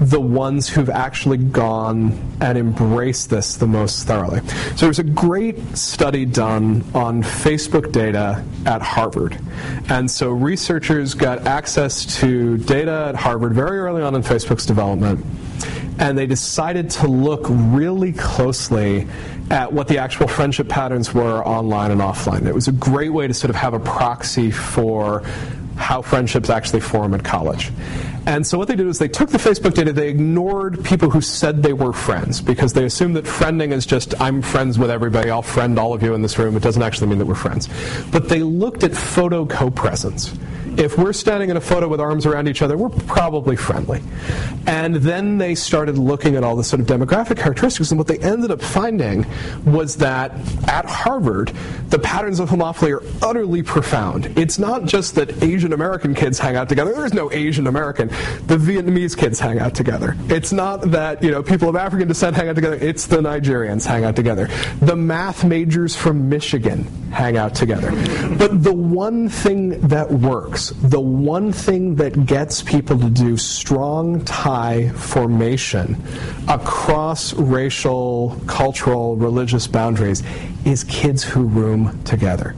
the 0.00 0.20
ones 0.20 0.68
who've 0.68 0.90
actually 0.90 1.38
gone 1.38 2.12
and 2.40 2.58
embraced 2.58 3.30
this 3.30 3.56
the 3.56 3.66
most 3.66 4.06
thoroughly. 4.06 4.40
So 4.48 4.76
there 4.80 4.88
was 4.88 4.98
a 4.98 5.04
great 5.04 5.76
study 5.76 6.26
done 6.26 6.84
on 6.94 7.22
Facebook 7.22 7.92
data 7.92 8.44
at 8.66 8.82
Harvard. 8.82 9.38
And 9.88 10.10
so 10.10 10.30
researchers 10.30 11.14
got 11.14 11.46
access 11.46 12.20
to 12.20 12.58
data 12.58 13.06
at 13.08 13.14
Harvard 13.14 13.54
very 13.54 13.78
early 13.78 14.02
on 14.02 14.14
in 14.14 14.22
Facebook's 14.22 14.66
development. 14.66 15.24
And 15.98 16.18
they 16.18 16.26
decided 16.26 16.90
to 16.90 17.06
look 17.06 17.46
really 17.48 18.12
closely 18.12 19.06
at 19.50 19.72
what 19.72 19.88
the 19.88 19.96
actual 19.96 20.28
friendship 20.28 20.68
patterns 20.68 21.14
were 21.14 21.42
online 21.46 21.90
and 21.90 22.02
offline. 22.02 22.46
It 22.46 22.54
was 22.54 22.68
a 22.68 22.72
great 22.72 23.10
way 23.10 23.28
to 23.28 23.32
sort 23.32 23.48
of 23.48 23.56
have 23.56 23.72
a 23.72 23.80
proxy 23.80 24.50
for 24.50 25.22
how 25.76 26.02
friendships 26.02 26.50
actually 26.50 26.80
form 26.80 27.14
at 27.14 27.24
college. 27.24 27.70
And 28.26 28.44
so 28.44 28.58
what 28.58 28.66
they 28.66 28.74
did 28.74 28.86
was 28.86 28.98
they 28.98 29.08
took 29.08 29.30
the 29.30 29.38
Facebook 29.38 29.74
data, 29.74 29.92
they 29.92 30.08
ignored 30.08 30.84
people 30.84 31.08
who 31.10 31.20
said 31.20 31.62
they 31.62 31.72
were 31.72 31.92
friends 31.92 32.40
because 32.40 32.72
they 32.72 32.84
assumed 32.84 33.14
that 33.16 33.24
friending 33.24 33.70
is 33.70 33.86
just 33.86 34.20
I'm 34.20 34.42
friends 34.42 34.78
with 34.78 34.90
everybody, 34.90 35.30
I'll 35.30 35.42
friend 35.42 35.78
all 35.78 35.94
of 35.94 36.02
you 36.02 36.12
in 36.14 36.22
this 36.22 36.36
room. 36.36 36.56
It 36.56 36.62
doesn't 36.62 36.82
actually 36.82 37.06
mean 37.06 37.18
that 37.18 37.26
we're 37.26 37.36
friends. 37.36 37.68
But 38.10 38.28
they 38.28 38.40
looked 38.40 38.82
at 38.82 38.92
photo 38.92 39.46
co-presence 39.46 40.34
if 40.76 40.98
we're 40.98 41.12
standing 41.12 41.50
in 41.50 41.56
a 41.56 41.60
photo 41.60 41.88
with 41.88 42.00
arms 42.00 42.26
around 42.26 42.48
each 42.48 42.62
other, 42.62 42.76
we're 42.76 42.90
probably 42.90 43.56
friendly. 43.56 44.02
And 44.66 44.96
then 44.96 45.38
they 45.38 45.54
started 45.54 45.96
looking 45.98 46.36
at 46.36 46.44
all 46.44 46.56
the 46.56 46.64
sort 46.64 46.80
of 46.80 46.86
demographic 46.86 47.38
characteristics, 47.38 47.90
and 47.90 47.98
what 47.98 48.06
they 48.06 48.18
ended 48.18 48.50
up 48.50 48.60
finding 48.60 49.26
was 49.64 49.96
that 49.96 50.32
at 50.68 50.84
Harvard, 50.86 51.52
the 51.88 51.98
patterns 51.98 52.40
of 52.40 52.50
homophily 52.50 52.92
are 52.92 53.02
utterly 53.26 53.62
profound. 53.62 54.26
It's 54.38 54.58
not 54.58 54.84
just 54.84 55.14
that 55.14 55.42
Asian 55.42 55.72
American 55.72 56.14
kids 56.14 56.38
hang 56.38 56.56
out 56.56 56.68
together. 56.68 56.92
There's 56.92 57.14
no 57.14 57.32
Asian 57.32 57.66
American. 57.66 58.08
The 58.46 58.56
Vietnamese 58.56 59.16
kids 59.16 59.40
hang 59.40 59.58
out 59.58 59.74
together. 59.74 60.16
It's 60.28 60.52
not 60.52 60.90
that 60.90 61.22
you 61.22 61.30
know 61.30 61.42
people 61.42 61.68
of 61.68 61.76
African 61.76 62.08
descent 62.08 62.36
hang 62.36 62.48
out 62.48 62.54
together. 62.54 62.76
It's 62.76 63.06
the 63.06 63.18
Nigerians 63.18 63.86
hang 63.86 64.04
out 64.04 64.16
together. 64.16 64.48
The 64.80 64.96
math 64.96 65.44
majors 65.44 65.96
from 65.96 66.28
Michigan 66.28 66.84
hang 67.12 67.36
out 67.36 67.54
together. 67.54 67.90
But 68.36 68.62
the 68.62 68.74
one 68.74 69.28
thing 69.28 69.80
that 69.88 70.10
works 70.10 70.65
the 70.70 71.00
one 71.00 71.52
thing 71.52 71.94
that 71.96 72.26
gets 72.26 72.62
people 72.62 72.98
to 72.98 73.10
do 73.10 73.36
strong 73.36 74.24
tie 74.24 74.88
formation 74.90 76.00
across 76.48 77.34
racial, 77.34 78.40
cultural, 78.46 79.16
religious 79.16 79.66
boundaries 79.66 80.22
is 80.64 80.84
kids 80.84 81.22
who 81.22 81.44
room 81.44 82.02
together. 82.04 82.54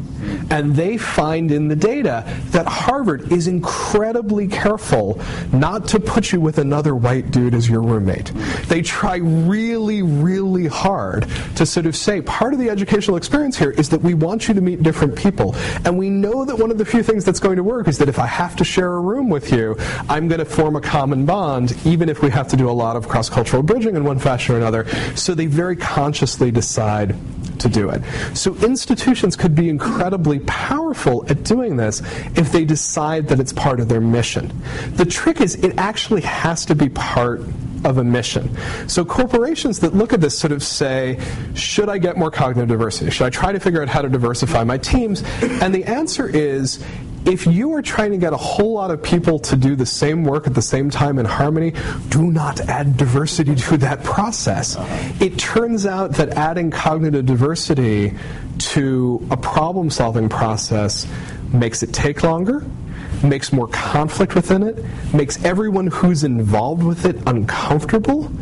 And 0.51 0.75
they 0.75 0.97
find 0.97 1.51
in 1.53 1.69
the 1.69 1.77
data 1.77 2.25
that 2.51 2.67
Harvard 2.67 3.33
is 3.33 3.47
incredibly 3.47 4.49
careful 4.49 5.21
not 5.53 5.87
to 5.89 6.01
put 6.01 6.33
you 6.33 6.41
with 6.41 6.59
another 6.59 6.95
white 6.95 7.31
dude 7.31 7.55
as 7.55 7.69
your 7.69 7.83
roommate. 7.83 8.33
They 8.69 8.83
try 8.83 9.17
really, 9.17 10.03
really 10.03 10.67
hard 10.67 11.27
to 11.57 11.67
sort 11.67 11.87
of 11.87 11.97
say 11.97 12.21
part 12.23 12.53
of 12.53 12.59
the 12.59 12.71
educational 12.71 13.17
experience 13.17 13.57
here 13.57 13.71
is 13.71 13.89
that 13.91 14.01
we 14.01 14.15
want 14.15 14.49
you 14.49 14.55
to 14.55 14.61
meet 14.61 14.83
different 14.83 15.17
people. 15.17 15.55
And 15.85 15.99
we 15.99 16.11
know 16.11 16.45
that 16.45 16.57
one 16.59 16.71
of 16.71 16.79
the 16.79 16.85
few 16.85 17.03
things 17.03 17.25
that's 17.25 17.41
going 17.41 17.57
to 17.57 17.63
work 17.63 17.89
is 17.89 17.99
that 17.99 18.09
if 18.09 18.19
I 18.19 18.27
have 18.27 18.57
to 18.57 18.65
share 18.65 18.95
a 18.95 19.01
room 19.01 19.29
with 19.29 19.53
you, 19.53 19.77
I'm 20.09 20.29
going 20.29 20.39
to 20.39 20.45
form 20.45 20.77
a 20.77 20.81
common 20.81 21.27
bond, 21.27 21.77
even 21.85 22.09
if 22.09 22.23
we 22.23 22.31
have 22.31 22.49
to 22.49 22.57
do 22.57 22.71
a 22.71 22.73
lot 22.73 22.97
of 22.97 23.09
cross 23.09 23.29
cultural 23.29 23.63
bridging 23.63 23.97
in 23.97 24.05
one 24.05 24.19
fashion 24.19 24.55
or 24.55 24.59
another. 24.59 24.87
So 25.15 25.35
they 25.35 25.47
very 25.47 25.77
consciously 25.77 26.51
decide 26.51 27.15
to 27.61 27.69
do 27.69 27.91
it. 27.91 28.03
So 28.35 28.55
institutions 28.57 29.37
could 29.37 29.55
be 29.55 29.69
incredibly 29.69 30.41
powerful 30.41 31.25
at 31.29 31.43
doing 31.45 31.77
this 31.77 32.01
if 32.37 32.53
they 32.53 32.65
decide 32.65 33.29
that 33.29 33.41
it's 33.41 33.53
part 33.53 33.81
of 33.81 33.89
their 33.89 34.01
mission. 34.01 34.53
The 34.95 35.05
trick 35.05 35.41
is 35.41 35.55
it 35.57 35.79
actually 35.79 36.23
has 36.23 36.65
to 36.67 36.75
be 36.75 36.89
part 36.89 37.41
of 37.85 37.99
a 37.99 38.05
mission. 38.05 38.57
So 38.89 39.05
corporations 39.05 39.81
that 39.81 39.95
look 39.95 40.13
at 40.13 40.21
this 40.21 40.37
sort 40.37 40.53
of 40.53 40.63
say, 40.63 41.21
should 41.55 41.89
I 41.89 41.99
get 41.99 42.17
more 42.17 42.31
cognitive 42.31 42.69
diversity? 42.69 43.11
Should 43.11 43.27
I 43.27 43.31
try 43.31 43.53
to 43.53 43.61
figure 43.61 43.83
out 43.83 43.89
how 43.89 44.03
to 44.03 44.09
diversify 44.09 44.65
my 44.65 44.79
teams? 44.79 45.23
And 45.43 45.75
the 45.75 45.85
answer 45.85 46.29
is 46.29 46.85
if 47.29 47.47
you 47.47 47.75
are 47.75 47.83
trying 47.83 48.11
to 48.11 48.17
get 48.17 48.33
a 48.33 48.39
whole 48.39 48.73
lot 48.73 48.91
of 48.91 49.03
people 49.03 49.39
to 49.39 49.55
do 49.55 49.77
the 49.77 49.85
same 49.85 50.25
work 50.25 50.47
at 50.47 50.55
the 50.55 50.63
same 50.63 50.89
time 50.89 51.19
in 51.19 51.27
harmony, 51.27 51.75
do 52.09 52.31
not 52.31 52.59
add 52.61 52.97
diversity 52.97 53.55
to 53.55 53.77
that 53.77 54.03
process. 54.03 54.77
It 55.21 55.39
turns 55.39 55.85
out 55.85 56.13
that 56.13 56.31
adding 56.31 56.71
cognitive 56.71 57.27
diversity 57.27 58.15
to 58.59 59.27
a 59.31 59.37
problem 59.37 59.91
solving 59.91 60.31
process 60.31 61.07
makes 61.53 61.83
it 61.83 61.93
take 61.93 62.23
longer, 62.23 62.65
makes 63.23 63.53
more 63.53 63.69
conflict 63.69 64.35
within 64.35 64.63
it, 64.63 64.83
makes 65.13 65.45
everyone 65.45 65.89
who's 65.89 66.25
involved 66.25 66.83
with 66.83 67.05
it 67.05 67.17
uncomfortable, 67.27 68.33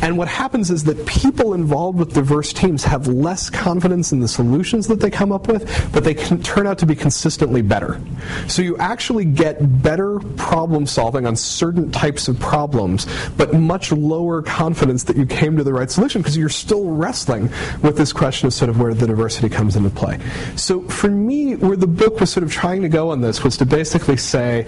And 0.00 0.16
what 0.16 0.28
happens 0.28 0.70
is 0.70 0.84
that 0.84 1.06
people 1.06 1.54
involved 1.54 1.98
with 1.98 2.14
diverse 2.14 2.52
teams 2.52 2.84
have 2.84 3.08
less 3.08 3.50
confidence 3.50 4.12
in 4.12 4.20
the 4.20 4.28
solutions 4.28 4.86
that 4.88 5.00
they 5.00 5.10
come 5.10 5.32
up 5.32 5.48
with, 5.48 5.92
but 5.92 6.04
they 6.04 6.14
can 6.14 6.40
turn 6.42 6.66
out 6.66 6.78
to 6.78 6.86
be 6.86 6.94
consistently 6.94 7.62
better. 7.62 8.00
So 8.46 8.62
you 8.62 8.76
actually 8.78 9.24
get 9.24 9.82
better 9.82 10.20
problem 10.36 10.86
solving 10.86 11.26
on 11.26 11.34
certain 11.34 11.90
types 11.90 12.28
of 12.28 12.38
problems, 12.38 13.06
but 13.36 13.54
much 13.54 13.90
lower 13.90 14.40
confidence 14.42 15.04
that 15.04 15.16
you 15.16 15.26
came 15.26 15.56
to 15.56 15.64
the 15.64 15.72
right 15.72 15.90
solution 15.90 16.22
because 16.22 16.36
you're 16.36 16.48
still 16.48 16.90
wrestling 16.90 17.50
with 17.82 17.96
this 17.96 18.12
question 18.12 18.46
of 18.46 18.54
sort 18.54 18.68
of 18.68 18.80
where 18.80 18.94
the 18.94 19.06
diversity 19.06 19.48
comes 19.48 19.74
into 19.74 19.90
play. 19.90 20.18
So 20.54 20.82
for 20.82 21.08
me, 21.10 21.56
where 21.56 21.76
the 21.76 21.86
book 21.88 22.20
was 22.20 22.30
sort 22.30 22.44
of 22.44 22.52
trying 22.52 22.82
to 22.82 22.88
go 22.88 23.10
on 23.10 23.20
this 23.20 23.42
was 23.42 23.56
to 23.56 23.66
basically 23.66 24.16
say, 24.16 24.66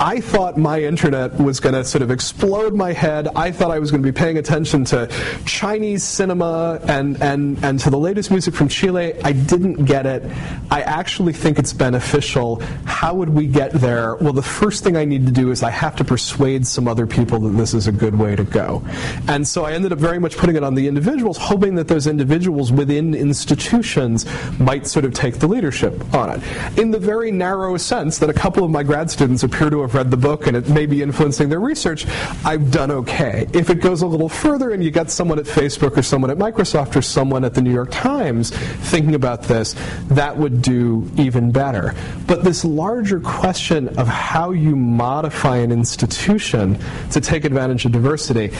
I 0.00 0.20
thought 0.20 0.58
my 0.58 0.82
internet 0.82 1.38
was 1.38 1.60
going 1.60 1.74
to 1.74 1.84
sort 1.84 2.02
of 2.02 2.10
explode 2.10 2.74
my 2.74 2.92
head. 2.92 3.28
I 3.36 3.52
thought 3.52 3.70
I 3.70 3.78
was 3.78 3.90
going 3.90 4.02
to 4.02 4.12
be 4.12 4.16
paying 4.16 4.38
attention 4.38 4.71
to 4.72 5.06
Chinese 5.44 6.02
cinema 6.02 6.80
and, 6.84 7.20
and, 7.22 7.62
and 7.62 7.78
to 7.80 7.90
the 7.90 7.98
latest 7.98 8.30
music 8.30 8.54
from 8.54 8.68
Chile. 8.68 9.14
I 9.22 9.32
didn't 9.32 9.84
get 9.84 10.06
it. 10.06 10.22
I 10.70 10.80
actually 10.82 11.34
think 11.34 11.58
it's 11.58 11.72
beneficial. 11.72 12.60
How 12.84 13.14
would 13.14 13.28
we 13.28 13.46
get 13.46 13.72
there? 13.72 14.16
Well, 14.16 14.32
the 14.32 14.42
first 14.42 14.82
thing 14.82 14.96
I 14.96 15.04
need 15.04 15.26
to 15.26 15.32
do 15.32 15.50
is 15.50 15.62
I 15.62 15.70
have 15.70 15.94
to 15.96 16.04
persuade 16.04 16.66
some 16.66 16.88
other 16.88 17.06
people 17.06 17.38
that 17.40 17.50
this 17.50 17.74
is 17.74 17.86
a 17.86 17.92
good 17.92 18.18
way 18.18 18.34
to 18.34 18.44
go. 18.44 18.82
And 19.28 19.46
so 19.46 19.64
I 19.64 19.72
ended 19.72 19.92
up 19.92 19.98
very 19.98 20.18
much 20.18 20.36
putting 20.36 20.56
it 20.56 20.64
on 20.64 20.74
the 20.74 20.88
individuals, 20.88 21.36
hoping 21.36 21.74
that 21.74 21.88
those 21.88 22.06
individuals 22.06 22.72
within 22.72 23.14
institutions 23.14 24.26
might 24.58 24.86
sort 24.86 25.04
of 25.04 25.12
take 25.12 25.38
the 25.38 25.46
leadership 25.46 26.14
on 26.14 26.30
it. 26.30 26.78
In 26.78 26.90
the 26.90 26.98
very 26.98 27.30
narrow 27.30 27.76
sense 27.76 28.18
that 28.18 28.30
a 28.30 28.32
couple 28.32 28.64
of 28.64 28.70
my 28.70 28.82
grad 28.82 29.10
students 29.10 29.42
appear 29.42 29.68
to 29.68 29.82
have 29.82 29.94
read 29.94 30.10
the 30.10 30.16
book 30.16 30.46
and 30.46 30.56
it 30.56 30.68
may 30.68 30.86
be 30.86 31.02
influencing 31.02 31.48
their 31.48 31.60
research, 31.60 32.06
I've 32.44 32.70
done 32.70 32.90
okay. 32.90 33.46
If 33.52 33.68
it 33.68 33.80
goes 33.80 34.02
a 34.02 34.06
little 34.06 34.28
further 34.28 34.61
and 34.70 34.82
you 34.84 34.90
get 34.90 35.10
someone 35.10 35.38
at 35.38 35.44
Facebook 35.44 35.96
or 35.96 36.02
someone 36.02 36.30
at 36.30 36.38
Microsoft 36.38 36.96
or 36.96 37.02
someone 37.02 37.44
at 37.44 37.54
the 37.54 37.60
New 37.62 37.72
York 37.72 37.90
Times 37.90 38.50
thinking 38.50 39.14
about 39.14 39.42
this, 39.42 39.74
that 40.08 40.36
would 40.36 40.62
do 40.62 41.10
even 41.16 41.50
better. 41.50 41.94
But 42.26 42.44
this 42.44 42.64
larger 42.64 43.20
question 43.20 43.88
of 43.98 44.06
how 44.06 44.52
you 44.52 44.76
modify 44.76 45.56
an 45.58 45.72
institution 45.72 46.78
to 47.10 47.20
take 47.20 47.44
advantage 47.44 47.84
of 47.84 47.92
diversity, 47.92 48.50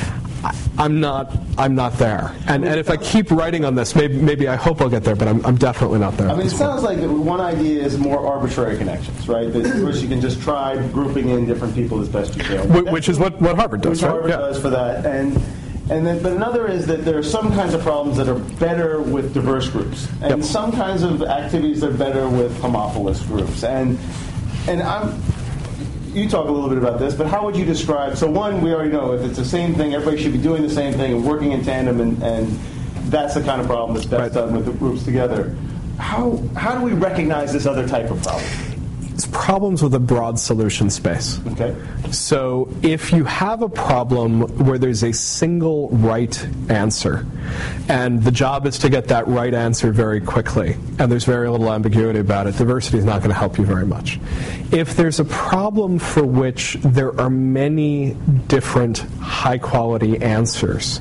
I'm 0.77 1.01
not, 1.01 1.37
I'm 1.57 1.75
not 1.77 1.93
there. 1.99 2.35
And, 2.49 2.65
and 2.65 2.81
if 2.81 2.91
I 2.91 2.97
keep 2.97 3.31
writing 3.31 3.65
on 3.65 3.75
this, 3.77 3.95
maybe, 3.95 4.15
maybe 4.17 4.49
I 4.49 4.57
hope 4.57 4.81
I'll 4.81 4.89
get 4.89 5.05
there, 5.05 5.15
but 5.15 5.29
I'm, 5.29 5.45
I'm 5.47 5.57
definitely 5.57 6.01
not 6.01 6.17
there. 6.17 6.29
I 6.31 6.35
mean, 6.37 6.47
it 6.47 6.51
sounds 6.51 6.83
like 6.83 6.99
one 6.99 7.41
idea 7.41 7.83
is 7.85 7.97
more 7.97 8.27
arbitrary 8.27 8.77
connections, 8.77 9.29
right? 9.29 9.53
That 9.53 9.65
first 9.81 10.03
you 10.03 10.09
can 10.09 10.21
just 10.21 10.41
try 10.43 10.75
grouping 10.89 11.29
in 11.29 11.47
different 11.47 11.75
people 11.75 12.01
as 12.01 12.09
best 12.09 12.37
you 12.37 12.43
can. 12.43 12.69
Wh- 12.69 12.93
Which 12.93 13.09
is 13.09 13.19
what, 13.21 13.41
what 13.41 13.55
Harvard 13.57 13.83
does, 13.83 13.99
Which 13.99 14.03
right? 14.03 14.11
Harvard 14.11 14.31
Yeah. 14.31 14.37
does 14.39 14.61
for 14.61 14.71
that. 14.71 15.07
And 15.07 15.41
and 15.91 16.07
then, 16.07 16.23
but 16.23 16.33
another 16.33 16.67
is 16.69 16.87
that 16.87 17.05
there 17.05 17.19
are 17.19 17.23
some 17.23 17.53
kinds 17.53 17.75
of 17.75 17.83
problems 17.83 18.17
that 18.19 18.29
are 18.29 18.39
better 18.59 19.01
with 19.01 19.35
diverse 19.35 19.69
groups, 19.69 20.09
and 20.23 20.31
Yep. 20.31 20.43
some 20.45 20.73
kinds 20.73 21.03
of 21.03 21.23
activities 21.23 21.81
that 21.81 21.91
are 21.91 21.95
better 21.95 22.29
with 22.29 22.57
homophilous 22.61 23.23
groups. 23.23 23.65
And 23.65 23.99
and 24.69 24.83
I'm. 24.83 25.21
You 26.15 26.29
talk 26.29 26.47
a 26.47 26.53
little 26.53 26.69
bit 26.69 26.77
about 26.77 26.99
this, 26.99 27.15
but 27.15 27.27
how 27.27 27.43
would 27.47 27.57
you 27.57 27.65
describe? 27.65 28.19
So 28.19 28.31
one, 28.31 28.61
we 28.61 28.71
already 28.75 28.91
know 28.91 29.13
if 29.15 29.23
it's 29.23 29.39
the 29.39 29.47
same 29.47 29.75
thing, 29.75 29.95
everybody 29.95 30.23
should 30.23 30.33
be 30.33 30.39
doing 30.39 30.61
the 30.61 30.69
same 30.69 30.93
thing 30.93 31.11
and 31.15 31.25
working 31.25 31.53
in 31.53 31.65
tandem, 31.65 32.03
and, 32.03 32.23
and 32.23 32.49
that's 33.11 33.33
the 33.33 33.41
kind 33.43 33.63
of 33.63 33.67
problem 33.67 33.95
that's 33.95 34.05
best 34.07 34.21
Right. 34.21 34.33
done 34.35 34.55
with 34.55 34.67
the 34.67 34.73
groups 34.73 35.05
together. 35.05 35.57
How 35.99 36.39
how 36.55 36.75
do 36.77 36.85
we 36.85 36.93
recognize 36.93 37.51
this 37.53 37.65
other 37.65 37.89
type 37.89 38.11
of 38.11 38.23
problem? 38.23 38.45
It's 39.15 39.27
problems 39.27 39.83
with 39.83 39.95
a 39.95 40.01
broad 40.01 40.39
solution 40.39 40.89
space. 40.89 41.39
Okay. 41.49 41.77
So 42.11 42.69
if 42.83 43.13
you 43.13 43.25
have 43.25 43.63
a 43.63 43.69
problem 43.69 44.43
where 44.65 44.79
there's 44.79 45.03
a 45.03 45.13
single 45.13 45.91
right 45.91 46.47
answer, 46.71 47.27
and 47.89 48.23
the 48.23 48.31
job 48.31 48.67
is 48.67 48.79
to 48.79 48.89
get 48.89 49.09
that 49.09 49.29
right 49.29 49.53
answer 49.53 49.93
very 49.93 50.21
quickly, 50.21 50.77
and 50.99 51.13
there's 51.13 51.25
very 51.25 51.49
little 51.51 51.71
ambiguity 51.71 52.21
about 52.21 52.47
it, 52.47 52.57
diversity 52.57 52.99
is 52.99 53.05
not 53.05 53.19
going 53.19 53.31
to 53.31 53.37
help 53.37 53.59
you 53.59 53.67
very 53.67 53.87
much. 53.87 54.19
If 54.73 54.97
there's 54.97 55.21
a 55.21 55.25
problem 55.27 55.99
for 55.99 56.25
which 56.25 56.79
there 56.81 57.19
are 57.21 57.31
many 57.31 58.15
different 58.49 58.99
high 59.21 59.59
quality 59.59 60.23
answers, 60.23 61.01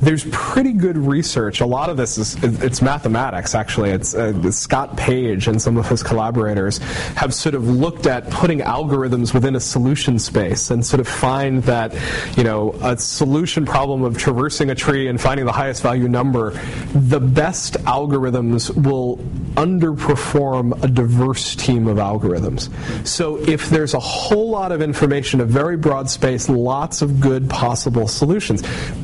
there's 0.00 0.24
pretty 0.30 0.72
good 0.72 0.96
research. 0.96 1.60
A 1.60 1.66
lot 1.66 1.88
of 1.88 1.96
this 1.96 2.18
is 2.18 2.36
it's 2.42 2.82
mathematics 2.82 3.54
actually. 3.54 3.90
It's 3.90 4.14
uh, 4.14 4.50
Scott 4.50 4.96
Page 4.96 5.48
and 5.48 5.60
some 5.60 5.76
of 5.76 5.88
his 5.88 6.02
collaborators 6.02 6.78
have 7.16 7.34
sort 7.34 7.54
of 7.54 7.68
looked 7.68 8.06
at 8.06 8.28
putting 8.30 8.60
algorithms 8.60 9.32
within 9.32 9.56
a 9.56 9.60
solution 9.60 10.18
space 10.18 10.70
and 10.70 10.84
sort 10.84 11.00
of 11.00 11.08
find 11.08 11.62
that 11.64 11.94
you 12.36 12.44
know 12.44 12.72
a 12.82 12.96
solution 12.98 13.64
problem 13.64 14.02
of 14.02 14.18
traversing 14.18 14.70
a 14.70 14.74
tree 14.74 15.08
and 15.08 15.20
finding 15.20 15.46
the 15.46 15.52
highest 15.52 15.82
value 15.82 16.08
number, 16.08 16.50
the 16.94 17.20
best 17.20 17.74
algorithms 17.84 18.70
will 18.84 19.16
underperform 19.56 20.82
a 20.84 20.88
diverse 20.88 21.56
team 21.56 21.88
of 21.88 21.96
algorithms. 21.96 22.68
So 23.06 23.36
if 23.48 23.70
there's 23.70 23.94
a 23.94 24.00
whole 24.00 24.50
lot 24.50 24.72
of 24.72 24.82
information, 24.82 25.40
a 25.40 25.44
very 25.44 25.76
broad 25.76 26.10
space, 26.10 26.48
lots 26.48 27.00
of 27.00 27.20
good 27.20 27.48
possible 27.48 28.06
solutions, 28.06 28.62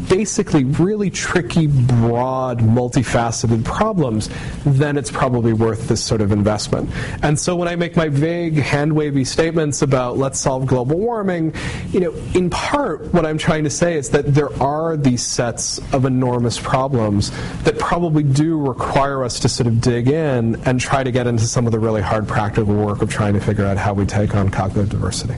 basically 0.09 0.64
really 0.83 1.11
tricky, 1.11 1.67
broad, 1.69 2.59
multifaceted 2.59 3.65
problems, 3.65 4.29
then 4.65 4.97
it's 4.97 5.11
probably 5.11 5.53
worth 5.53 5.89
this 5.89 6.03
sort 6.03 6.21
of 6.21 6.33
investment. 6.33 6.91
And 7.23 7.39
so 7.39 7.55
when 7.55 7.69
I 7.69 7.77
make 7.77 7.97
my 7.97 8.09
vague, 8.09 8.55
hand 8.55 8.93
wavy 8.93 9.25
statements 9.25 9.83
about 9.83 10.19
let's 10.19 10.41
solve 10.41 10.67
global 10.67 10.99
warming, 10.99 11.55
you 11.91 12.01
know, 12.01 12.13
in 12.35 12.51
part 12.51 13.13
what 13.15 13.25
I'm 13.25 13.39
trying 13.39 13.65
to 13.65 13.71
say 13.71 13.97
is 13.97 14.11
that 14.11 14.35
there 14.35 14.53
are 14.63 14.97
these 14.97 15.23
sets 15.23 15.79
of 15.93 16.05
enormous 16.05 16.59
problems 16.59 17.31
that 17.63 17.79
probably 17.79 18.23
do 18.23 18.61
require 18.61 19.25
us 19.25 19.39
to 19.41 19.49
sort 19.49 19.67
of 19.67 19.81
dig 19.81 20.09
in 20.09 20.57
and 20.67 20.81
try 20.81 21.03
to 21.03 21.13
get 21.13 21.27
into 21.27 21.45
some 21.45 21.67
of 21.67 21.73
the 21.73 21.79
really 21.79 22.03
hard 22.03 22.27
practical 22.27 22.75
work 22.75 23.03
of 23.03 23.11
trying 23.11 23.35
to 23.35 23.41
figure 23.41 23.65
out 23.65 23.77
how 23.77 23.93
we 23.93 24.05
take 24.05 24.35
on 24.35 24.51
cognitive 24.51 24.91
diversity. 24.91 25.35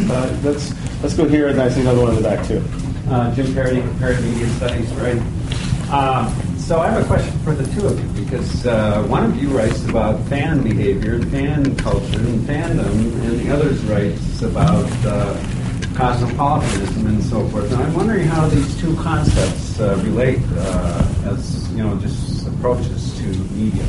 Uh, 0.00 0.38
let's 0.44 0.72
let's 1.02 1.14
go 1.14 1.26
here, 1.26 1.48
and 1.48 1.60
I 1.60 1.68
see 1.68 1.80
another 1.80 2.00
one 2.02 2.10
in 2.10 2.16
the 2.16 2.22
back 2.22 2.46
too. 2.46 2.62
Uh, 3.10 3.34
Jim 3.34 3.54
Paradis, 3.54 3.82
Comparative 3.84 4.22
Media 4.22 4.46
Studies, 4.48 4.92
right? 4.96 5.16
Um, 5.90 6.58
so 6.58 6.80
I 6.80 6.90
have 6.90 7.02
a 7.02 7.06
question 7.06 7.38
for 7.38 7.54
the 7.54 7.64
two 7.74 7.86
of 7.86 7.98
you 7.98 8.22
because 8.22 8.66
uh, 8.66 9.02
one 9.04 9.24
of 9.24 9.42
you 9.42 9.48
writes 9.48 9.82
about 9.86 10.20
fan 10.26 10.62
behavior 10.62 11.14
and 11.14 11.30
fan 11.30 11.74
culture 11.76 12.18
and 12.18 12.40
fandom, 12.46 12.90
and 13.24 13.40
the 13.40 13.50
other 13.50 13.70
writes 13.90 14.42
about 14.42 14.84
uh, 15.06 15.42
cosmopolitanism 15.94 17.06
and 17.06 17.22
so 17.24 17.48
forth. 17.48 17.72
And 17.72 17.82
I'm 17.82 17.94
wondering 17.94 18.26
how 18.26 18.46
these 18.46 18.78
two 18.78 18.94
concepts 18.96 19.80
uh, 19.80 19.98
relate 20.04 20.42
uh, 20.58 21.32
as 21.32 21.72
you 21.72 21.78
know, 21.78 21.98
just 22.00 22.46
approaches 22.46 23.16
to 23.16 23.24
media. 23.54 23.86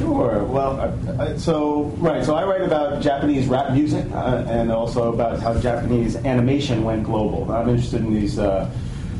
Sure. 0.00 0.44
Well, 0.44 0.80
I, 0.80 1.24
I, 1.24 1.36
so 1.36 1.82
right. 1.98 2.24
So 2.24 2.34
I 2.34 2.46
write 2.46 2.62
about 2.62 3.02
Japanese 3.02 3.46
rap 3.48 3.74
music 3.74 4.10
uh, 4.12 4.46
and 4.48 4.72
also 4.72 5.12
about 5.12 5.40
how 5.40 5.60
Japanese 5.60 6.16
animation 6.16 6.84
went 6.84 7.04
global. 7.04 7.52
I'm 7.52 7.68
interested 7.68 8.00
in 8.00 8.14
these 8.14 8.38
uh, 8.38 8.70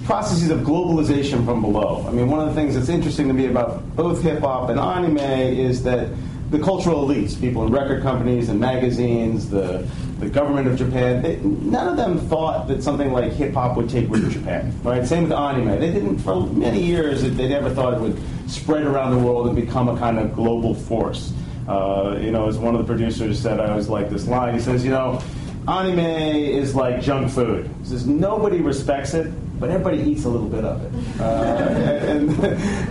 processes 0.05 0.49
of 0.49 0.61
globalization 0.61 1.45
from 1.45 1.61
below. 1.61 2.07
I 2.09 2.13
mean, 2.13 2.31
one 2.31 2.41
of 2.41 2.49
the 2.49 2.55
things 2.55 2.77
that's 2.77 2.89
interesting 2.89 3.29
to 3.29 3.35
me 3.35 3.45
about 3.45 3.95
both 3.95 4.23
hip 4.23 4.41
hop 4.41 4.71
and 4.71 4.81
anime 4.81 5.19
is 5.19 5.83
that 5.83 6.09
the 6.49 6.59
cultural 6.59 7.07
elites, 7.07 7.39
people 7.39 7.67
in 7.67 7.71
record 7.71 8.03
companies 8.03 8.49
and 8.49 8.59
magazines, 8.59 9.51
the 9.51 9.87
the 10.21 10.29
government 10.29 10.69
of 10.69 10.77
Japan, 10.77 11.23
they, 11.23 11.37
none 11.37 11.89
of 11.89 11.97
them 11.97 12.19
thought 12.29 12.69
that 12.69 12.83
something 12.83 13.11
like 13.11 13.33
hip 13.33 13.55
hop 13.55 13.77
would 13.77 13.89
take 13.89 14.09
root 14.11 14.25
in 14.25 14.31
Japan. 14.31 14.73
Right? 14.83 15.07
Same 15.07 15.25
with 15.25 15.33
anime. 15.33 15.81
They 15.81 15.91
didn't 15.91 16.19
for 16.19 16.47
many 16.47 16.83
years. 16.83 17.23
They 17.23 17.49
never 17.49 17.71
thought 17.71 17.95
it 17.95 18.01
would 18.01 18.21
spread 18.49 18.85
around 18.85 19.13
the 19.13 19.19
world 19.19 19.47
and 19.47 19.57
become 19.57 19.89
a 19.89 19.97
kind 19.99 20.19
of 20.19 20.35
global 20.35 20.75
force. 20.75 21.33
Uh, 21.67 22.19
you 22.21 22.31
know, 22.31 22.49
as 22.49 22.59
one 22.59 22.75
of 22.75 22.81
the 22.81 22.87
producers 22.87 23.39
said, 23.39 23.61
I 23.61 23.71
always 23.71 23.89
like 23.89 24.11
this 24.11 24.27
line. 24.27 24.55
He 24.55 24.61
says, 24.61 24.85
you 24.85 24.91
know, 24.91 25.23
anime 25.67 25.99
is 25.99 26.75
like 26.75 27.01
junk 27.01 27.31
food. 27.31 27.71
He 27.81 27.87
says 27.87 28.07
nobody 28.07 28.61
respects 28.61 29.15
it, 29.15 29.33
but 29.61 29.71
everybody 29.71 30.03
eats 30.03 30.25
a 30.25 30.29
little 30.29 30.49
bit 30.49 30.65
of 30.65 30.83
it. 30.83 31.21
Uh, 31.21 31.25
and, 31.25 32.31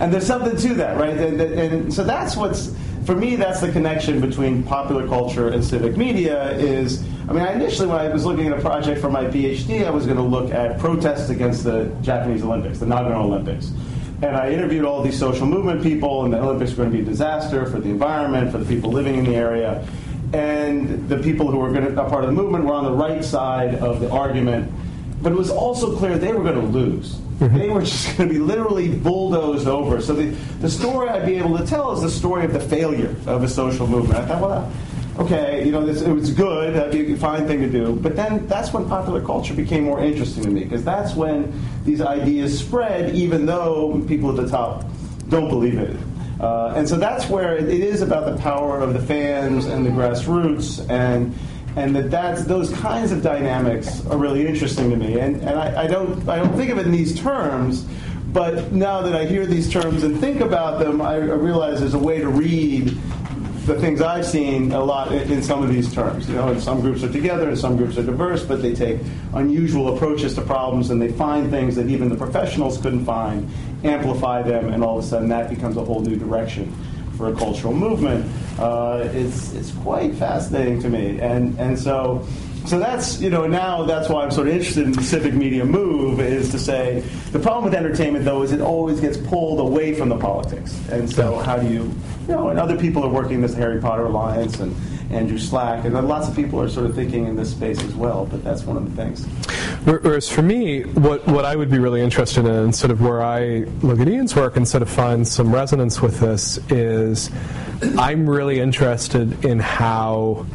and 0.00 0.12
there's 0.12 0.26
something 0.26 0.56
to 0.56 0.74
that, 0.74 0.96
right? 0.96 1.16
And, 1.16 1.40
and 1.40 1.94
so 1.94 2.04
that's 2.04 2.36
what's 2.36 2.74
for 3.10 3.16
me. 3.16 3.34
That's 3.34 3.60
the 3.60 3.72
connection 3.72 4.20
between 4.20 4.62
popular 4.62 5.04
culture 5.08 5.48
and 5.48 5.64
civic 5.64 5.96
media. 5.96 6.52
Is 6.52 7.02
I 7.28 7.32
mean, 7.32 7.42
I 7.42 7.54
initially 7.54 7.88
when 7.88 7.98
I 7.98 8.08
was 8.08 8.24
looking 8.24 8.46
at 8.46 8.56
a 8.56 8.60
project 8.60 9.00
for 9.00 9.10
my 9.10 9.24
PhD, 9.24 9.84
I 9.84 9.90
was 9.90 10.04
going 10.04 10.16
to 10.16 10.22
look 10.22 10.52
at 10.52 10.78
protests 10.78 11.28
against 11.28 11.64
the 11.64 11.86
Japanese 12.02 12.44
Olympics, 12.44 12.78
the 12.78 12.86
Nagano 12.86 13.24
Olympics. 13.24 13.72
And 14.22 14.36
I 14.36 14.52
interviewed 14.52 14.84
all 14.84 15.02
these 15.02 15.18
social 15.18 15.44
movement 15.44 15.82
people, 15.82 16.24
and 16.24 16.32
the 16.32 16.38
Olympics 16.38 16.70
were 16.70 16.84
going 16.84 16.90
to 16.92 16.96
be 16.98 17.02
a 17.02 17.04
disaster 17.06 17.66
for 17.66 17.80
the 17.80 17.88
environment, 17.88 18.52
for 18.52 18.58
the 18.58 18.64
people 18.64 18.92
living 18.92 19.16
in 19.16 19.24
the 19.24 19.34
area. 19.34 19.84
And 20.32 21.08
the 21.08 21.18
people 21.18 21.50
who 21.50 21.58
were 21.58 21.72
going 21.72 21.92
to, 21.92 22.00
a 22.00 22.08
part 22.08 22.22
of 22.22 22.30
the 22.30 22.36
movement 22.36 22.64
were 22.64 22.74
on 22.74 22.84
the 22.84 22.92
right 22.92 23.24
side 23.24 23.74
of 23.76 23.98
the 23.98 24.08
argument. 24.08 24.70
But 25.20 25.32
it 25.32 25.36
was 25.36 25.50
also 25.50 25.96
clear 25.96 26.16
they 26.16 26.32
were 26.32 26.44
going 26.44 26.60
to 26.60 26.66
lose. 26.66 27.20
They 27.48 27.70
were 27.70 27.80
just 27.80 28.18
going 28.18 28.28
to 28.28 28.34
be 28.34 28.38
literally 28.38 28.88
bulldozed 28.88 29.66
over. 29.66 30.02
So 30.02 30.12
the, 30.12 30.26
the 30.60 30.68
story 30.68 31.08
I'd 31.08 31.24
be 31.24 31.36
able 31.36 31.56
to 31.56 31.64
tell 31.64 31.92
is 31.92 32.02
the 32.02 32.10
story 32.10 32.44
of 32.44 32.52
the 32.52 32.60
failure 32.60 33.16
of 33.26 33.42
a 33.42 33.48
social 33.48 33.86
movement. 33.86 34.18
I 34.18 34.26
thought, 34.26 34.42
well, 34.42 34.72
okay, 35.20 35.64
you 35.64 35.72
know, 35.72 35.86
this, 35.86 36.02
it 36.02 36.12
was 36.12 36.32
good, 36.32 36.74
that'd 36.74 36.92
be 36.92 37.14
a 37.14 37.16
fine 37.16 37.46
thing 37.46 37.60
to 37.60 37.70
do. 37.70 37.96
But 37.96 38.14
then 38.14 38.46
that's 38.46 38.74
when 38.74 38.86
popular 38.88 39.24
culture 39.24 39.54
became 39.54 39.84
more 39.84 40.04
interesting 40.04 40.44
to 40.44 40.50
me, 40.50 40.64
because 40.64 40.84
that's 40.84 41.14
when 41.14 41.58
these 41.84 42.02
ideas 42.02 42.58
spread, 42.58 43.14
even 43.14 43.46
though 43.46 44.04
people 44.06 44.28
at 44.30 44.36
the 44.36 44.48
top 44.48 44.84
don't 45.30 45.48
believe 45.48 45.78
it. 45.78 45.96
Uh, 46.40 46.74
and 46.76 46.88
so 46.88 46.96
that's 46.96 47.28
where 47.28 47.56
it 47.56 47.68
is 47.68 48.02
about 48.02 48.24
the 48.24 48.42
power 48.42 48.80
of 48.80 48.92
the 48.92 49.00
fans 49.00 49.66
and 49.66 49.84
the 49.84 49.90
grassroots, 49.90 50.88
and 50.90 51.34
and 51.76 51.94
that 51.94 52.10
that's, 52.10 52.44
those 52.44 52.72
kinds 52.72 53.12
of 53.12 53.22
dynamics 53.22 54.04
are 54.06 54.18
really 54.18 54.46
interesting 54.46 54.90
to 54.90 54.96
me. 54.96 55.18
And, 55.18 55.36
and 55.36 55.58
I, 55.58 55.84
I 55.84 55.86
don't 55.86 56.28
I 56.28 56.36
don't 56.36 56.54
think 56.56 56.70
of 56.70 56.78
it 56.78 56.86
in 56.86 56.92
these 56.92 57.18
terms. 57.18 57.86
But 58.32 58.70
now 58.70 59.02
that 59.02 59.14
I 59.14 59.26
hear 59.26 59.44
these 59.44 59.72
terms 59.72 60.04
and 60.04 60.20
think 60.20 60.40
about 60.40 60.78
them, 60.78 61.00
I, 61.00 61.14
I 61.14 61.18
realize 61.18 61.80
there's 61.80 61.94
a 61.94 61.98
way 61.98 62.20
to 62.20 62.28
read 62.28 62.96
the 63.66 63.78
things 63.80 64.00
I've 64.00 64.24
seen 64.24 64.70
a 64.72 64.82
lot 64.82 65.12
in, 65.12 65.30
in 65.32 65.42
some 65.42 65.64
of 65.64 65.68
these 65.68 65.92
terms. 65.92 66.28
You 66.28 66.36
know, 66.36 66.48
and 66.48 66.62
some 66.62 66.80
groups 66.80 67.02
are 67.02 67.10
together 67.12 67.48
and 67.48 67.58
some 67.58 67.76
groups 67.76 67.98
are 67.98 68.04
diverse, 68.04 68.44
but 68.44 68.62
they 68.62 68.72
take 68.72 69.00
unusual 69.34 69.96
approaches 69.96 70.34
to 70.36 70.42
problems 70.42 70.90
and 70.90 71.02
they 71.02 71.10
find 71.10 71.50
things 71.50 71.74
that 71.74 71.88
even 71.88 72.08
the 72.08 72.16
professionals 72.16 72.78
couldn't 72.80 73.04
find, 73.04 73.48
amplify 73.82 74.42
them, 74.42 74.72
and 74.72 74.84
all 74.84 74.98
of 74.98 75.04
a 75.04 75.06
sudden 75.06 75.28
that 75.28 75.50
becomes 75.50 75.76
a 75.76 75.84
whole 75.84 76.00
new 76.00 76.16
direction 76.16 76.72
for 77.20 77.28
a 77.28 77.36
cultural 77.36 77.74
movement. 77.74 78.24
Uh, 78.58 79.06
it's 79.12 79.52
it's 79.52 79.72
quite 79.72 80.14
fascinating 80.14 80.80
to 80.80 80.88
me, 80.88 81.20
and 81.20 81.56
and 81.60 81.78
so. 81.78 82.26
So 82.66 82.78
that's 82.78 83.22
you 83.22 83.30
know 83.30 83.46
now 83.46 83.84
that's 83.84 84.10
why 84.10 84.22
I'm 84.22 84.30
sort 84.30 84.48
of 84.48 84.52
interested 84.54 84.84
in 84.84 84.92
the 84.92 85.02
civic 85.02 85.32
media 85.32 85.64
move 85.64 86.20
is 86.20 86.50
to 86.50 86.58
say 86.58 87.00
the 87.32 87.38
problem 87.38 87.64
with 87.64 87.74
entertainment 87.74 88.26
though 88.26 88.42
is 88.42 88.52
it 88.52 88.60
always 88.60 89.00
gets 89.00 89.16
pulled 89.16 89.60
away 89.60 89.94
from 89.94 90.10
the 90.10 90.18
politics 90.18 90.78
and 90.90 91.08
so 91.08 91.38
how 91.38 91.56
do 91.56 91.66
you 91.66 91.84
you 91.84 92.28
know 92.28 92.50
and 92.50 92.58
other 92.58 92.76
people 92.76 93.02
are 93.02 93.08
working 93.08 93.40
this 93.40 93.54
Harry 93.54 93.80
Potter 93.80 94.04
Alliance 94.04 94.60
and 94.60 94.76
Andrew 95.10 95.38
Slack 95.38 95.84
and 95.84 95.94
lots 96.06 96.28
of 96.28 96.36
people 96.36 96.60
are 96.60 96.68
sort 96.68 96.86
of 96.86 96.94
thinking 96.94 97.26
in 97.26 97.36
this 97.36 97.50
space 97.50 97.82
as 97.82 97.94
well 97.94 98.26
but 98.26 98.42
that's 98.44 98.62
one 98.64 98.76
of 98.76 98.88
the 98.88 99.02
things. 99.02 99.26
Whereas 99.84 100.28
for 100.28 100.42
me, 100.42 100.82
what, 100.82 101.26
what 101.26 101.44
I 101.44 101.56
would 101.56 101.70
be 101.70 101.78
really 101.78 102.02
interested 102.02 102.44
in, 102.44 102.72
sort 102.72 102.90
of 102.90 103.00
where 103.00 103.22
I 103.22 103.60
look 103.82 103.98
at 103.98 104.08
Ian's 104.08 104.36
work 104.36 104.56
and 104.56 104.68
sort 104.68 104.82
of 104.82 104.90
find 104.90 105.26
some 105.26 105.54
resonance 105.54 106.02
with 106.02 106.20
this, 106.20 106.58
is 106.70 107.30
I'm 107.98 108.28
really 108.28 108.60
interested 108.60 109.44
in 109.44 109.58
how 109.58 110.46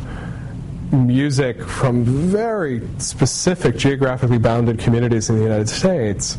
music 0.92 1.62
from 1.64 2.04
very 2.06 2.88
specific 3.00 3.78
geographically 3.78 4.38
bounded 4.38 4.80
communities 4.80 5.30
in 5.30 5.38
the 5.38 5.44
United 5.44 5.70
States 5.70 6.38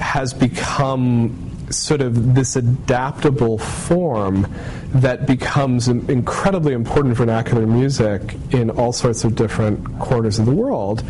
has 0.00 0.34
become 0.34 1.45
sort 1.70 2.00
of 2.00 2.34
this 2.34 2.56
adaptable 2.56 3.58
form 3.58 4.46
that 4.92 5.26
becomes 5.26 5.88
incredibly 5.88 6.72
important 6.72 7.16
vernacular 7.16 7.66
music 7.66 8.36
in 8.52 8.70
all 8.70 8.92
sorts 8.92 9.24
of 9.24 9.34
different 9.34 9.98
corners 9.98 10.38
of 10.38 10.46
the 10.46 10.52
world, 10.52 11.02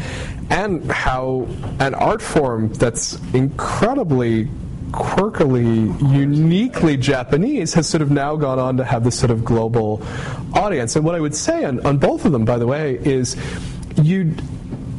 and 0.51 0.91
how 0.91 1.47
an 1.81 1.95
art 1.95 2.23
form 2.23 2.73
that's 2.75 3.21
incredibly 3.35 4.49
quirkily, 4.93 5.93
uniquely 6.13 6.97
Japanese 6.97 7.75
has 7.75 7.89
sort 7.89 8.03
of 8.03 8.11
now 8.11 8.37
gone 8.37 8.59
on 8.59 8.77
to 8.77 8.85
have 8.85 9.05
this 9.05 9.19
sort 9.19 9.31
of 9.31 9.45
global 9.45 10.01
audience. 10.55 10.97
And 10.97 11.05
what 11.05 11.15
I 11.15 11.21
would 11.21 11.35
say 11.35 11.65
on, 11.65 11.85
on 11.85 11.99
both 11.99 12.25
of 12.25 12.33
them, 12.33 12.45
by 12.45 12.57
the 12.57 12.67
way, 12.67 12.99
is 13.05 13.37
you 14.01 14.35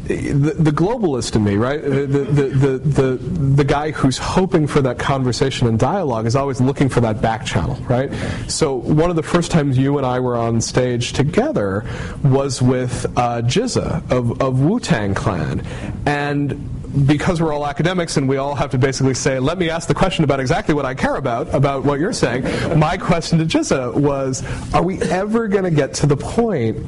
the, 0.07 0.53
the, 0.57 0.71
globalist 0.71 1.35
in 1.35 1.43
me, 1.43 1.55
right? 1.55 1.81
The, 1.81 2.07
the, 2.07 2.77
the, 2.77 3.17
the, 3.17 3.63
guy 3.63 3.91
who's 3.91 4.17
hoping 4.17 4.65
for 4.65 4.81
that 4.81 4.97
conversation 4.97 5.67
and 5.67 5.77
dialogue 5.77 6.25
is 6.25 6.35
always 6.35 6.61
looking 6.61 6.87
for 6.87 7.01
that 7.01 7.21
back 7.21 7.45
channel, 7.45 7.75
right? 7.87 8.11
So 8.47 8.75
one 8.75 9.09
of 9.09 9.15
the 9.15 9.23
first 9.23 9.51
times 9.51 9.77
you 9.77 9.97
and 9.97 10.05
I 10.05 10.19
were 10.19 10.37
on 10.37 10.61
stage 10.61 11.13
together 11.13 11.85
was 12.23 12.61
with 12.61 13.05
uh, 13.17 13.41
GZA 13.41 14.09
of, 14.11 14.41
of 14.41 14.61
Wu 14.61 14.79
Tang 14.79 15.13
Clan. 15.13 15.65
And 16.05 17.05
because 17.05 17.41
we're 17.41 17.53
all 17.53 17.67
academics 17.67 18.17
and 18.17 18.29
we 18.29 18.37
all 18.37 18.55
have 18.55 18.71
to 18.71 18.77
basically 18.77 19.13
say, 19.13 19.39
let 19.39 19.57
me 19.57 19.69
ask 19.69 19.87
the 19.87 19.93
question 19.93 20.23
about 20.23 20.39
exactly 20.39 20.73
what 20.73 20.85
I 20.85 20.95
care 20.95 21.15
about, 21.15 21.53
about 21.53 21.83
what 21.83 21.99
you're 21.99 22.13
saying, 22.13 22.43
my 22.79 22.97
question 22.97 23.39
to 23.39 23.45
GZA 23.45 23.93
was, 23.93 24.43
are 24.73 24.83
we 24.83 25.01
ever 25.01 25.47
going 25.47 25.65
to 25.65 25.71
get 25.71 25.93
to 25.95 26.07
the 26.07 26.17
point 26.17 26.85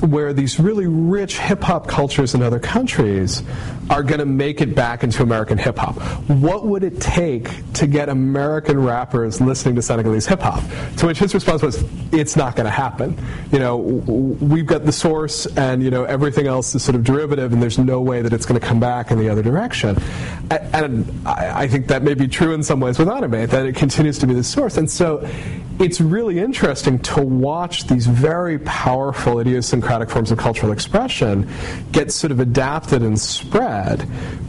where 0.00 0.32
these 0.32 0.58
really 0.58 0.86
rich 0.86 1.38
hip 1.38 1.62
hop 1.62 1.86
cultures 1.86 2.34
in 2.34 2.42
other 2.42 2.58
countries 2.58 3.42
are 3.90 4.02
going 4.02 4.20
to 4.20 4.26
make 4.26 4.60
it 4.60 4.74
back 4.74 5.02
into 5.02 5.22
American 5.22 5.58
hip 5.58 5.78
hop. 5.78 5.96
What 6.28 6.66
would 6.66 6.84
it 6.84 7.00
take 7.00 7.50
to 7.74 7.86
get 7.86 8.08
American 8.08 8.82
rappers 8.82 9.40
listening 9.40 9.74
to 9.76 9.82
Senegalese 9.82 10.26
hip 10.26 10.40
hop? 10.40 10.62
To 10.98 11.06
which 11.06 11.18
his 11.18 11.34
response 11.34 11.62
was, 11.62 11.82
"It's 12.12 12.36
not 12.36 12.56
going 12.56 12.66
to 12.66 12.70
happen. 12.70 13.16
You 13.50 13.58
know, 13.58 13.76
we've 13.76 14.66
got 14.66 14.84
the 14.84 14.92
source, 14.92 15.46
and 15.56 15.82
you 15.82 15.90
know 15.90 16.04
everything 16.04 16.46
else 16.46 16.74
is 16.74 16.82
sort 16.82 16.96
of 16.96 17.04
derivative, 17.04 17.52
and 17.52 17.62
there's 17.62 17.78
no 17.78 18.00
way 18.00 18.20
that 18.22 18.32
it's 18.32 18.46
going 18.46 18.60
to 18.60 18.66
come 18.66 18.80
back 18.80 19.10
in 19.10 19.18
the 19.18 19.28
other 19.28 19.42
direction." 19.42 19.96
And 20.50 21.10
I 21.26 21.66
think 21.68 21.86
that 21.88 22.02
may 22.02 22.14
be 22.14 22.28
true 22.28 22.52
in 22.52 22.62
some 22.62 22.80
ways 22.80 22.98
with 22.98 23.08
anime, 23.08 23.46
that 23.46 23.66
it 23.66 23.74
continues 23.74 24.18
to 24.18 24.26
be 24.26 24.34
the 24.34 24.44
source, 24.44 24.76
and 24.76 24.90
so 24.90 25.26
it's 25.78 26.00
really 26.00 26.40
interesting 26.40 26.98
to 26.98 27.22
watch 27.22 27.86
these 27.86 28.06
very 28.06 28.58
powerful 28.60 29.38
idiosyncratic 29.38 30.10
forms 30.10 30.32
of 30.32 30.38
cultural 30.38 30.72
expression 30.72 31.48
get 31.92 32.10
sort 32.10 32.32
of 32.32 32.40
adapted 32.40 33.02
and 33.02 33.18
spread. 33.18 33.77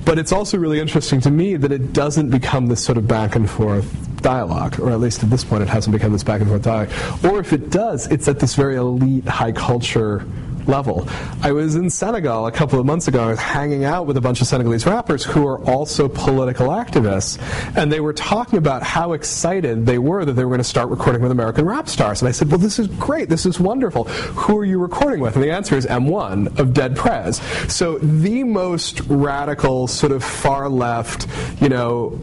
But 0.05 0.17
it's 0.17 0.31
also 0.31 0.57
really 0.57 0.79
interesting 0.79 1.21
to 1.21 1.31
me 1.31 1.55
that 1.55 1.71
it 1.71 1.93
doesn't 1.93 2.29
become 2.29 2.67
this 2.67 2.83
sort 2.83 2.97
of 2.97 3.07
back 3.07 3.35
and 3.35 3.49
forth 3.49 3.87
dialogue, 4.21 4.79
or 4.79 4.91
at 4.91 4.99
least 4.99 5.23
at 5.23 5.29
this 5.29 5.43
point 5.43 5.63
it 5.63 5.69
hasn't 5.69 5.93
become 5.93 6.11
this 6.11 6.23
back 6.23 6.41
and 6.41 6.49
forth 6.49 6.63
dialogue. 6.63 6.89
Or 7.23 7.39
if 7.39 7.53
it 7.53 7.69
does, 7.69 8.07
it's 8.07 8.27
at 8.27 8.39
this 8.39 8.55
very 8.55 8.75
elite 8.75 9.25
high 9.25 9.51
culture 9.51 10.25
level. 10.69 11.07
I 11.41 11.51
was 11.51 11.75
in 11.75 11.89
Senegal 11.89 12.47
a 12.47 12.51
couple 12.51 12.79
of 12.79 12.85
months 12.85 13.07
ago. 13.07 13.23
I 13.23 13.27
was 13.27 13.39
hanging 13.39 13.83
out 13.83 14.05
with 14.05 14.15
a 14.17 14.21
bunch 14.21 14.39
of 14.41 14.47
Senegalese 14.47 14.85
rappers 14.85 15.25
who 15.25 15.45
are 15.47 15.61
also 15.65 16.07
political 16.07 16.67
activists, 16.69 17.39
and 17.75 17.91
they 17.91 17.99
were 17.99 18.13
talking 18.13 18.57
about 18.57 18.83
how 18.83 19.13
excited 19.13 19.85
they 19.85 19.97
were 19.97 20.23
that 20.25 20.33
they 20.33 20.43
were 20.43 20.51
going 20.51 20.59
to 20.59 20.63
start 20.63 20.89
recording 20.89 21.21
with 21.21 21.31
American 21.31 21.65
rap 21.65 21.89
stars. 21.89 22.21
And 22.21 22.29
I 22.29 22.31
said, 22.31 22.49
"Well, 22.49 22.59
this 22.59 22.79
is 22.79 22.87
great. 22.87 23.29
This 23.29 23.45
is 23.45 23.59
wonderful. 23.59 24.05
Who 24.05 24.57
are 24.57 24.65
you 24.65 24.79
recording 24.79 25.19
with?" 25.19 25.35
And 25.35 25.43
the 25.43 25.51
answer 25.51 25.75
is 25.75 25.85
M1 25.85 26.59
of 26.59 26.73
Dead 26.73 26.95
Prez. 26.95 27.41
So 27.67 27.97
the 27.97 28.43
most 28.43 29.01
radical, 29.09 29.87
sort 29.87 30.11
of 30.11 30.23
far 30.23 30.69
left, 30.69 31.27
you 31.61 31.69
know, 31.69 32.19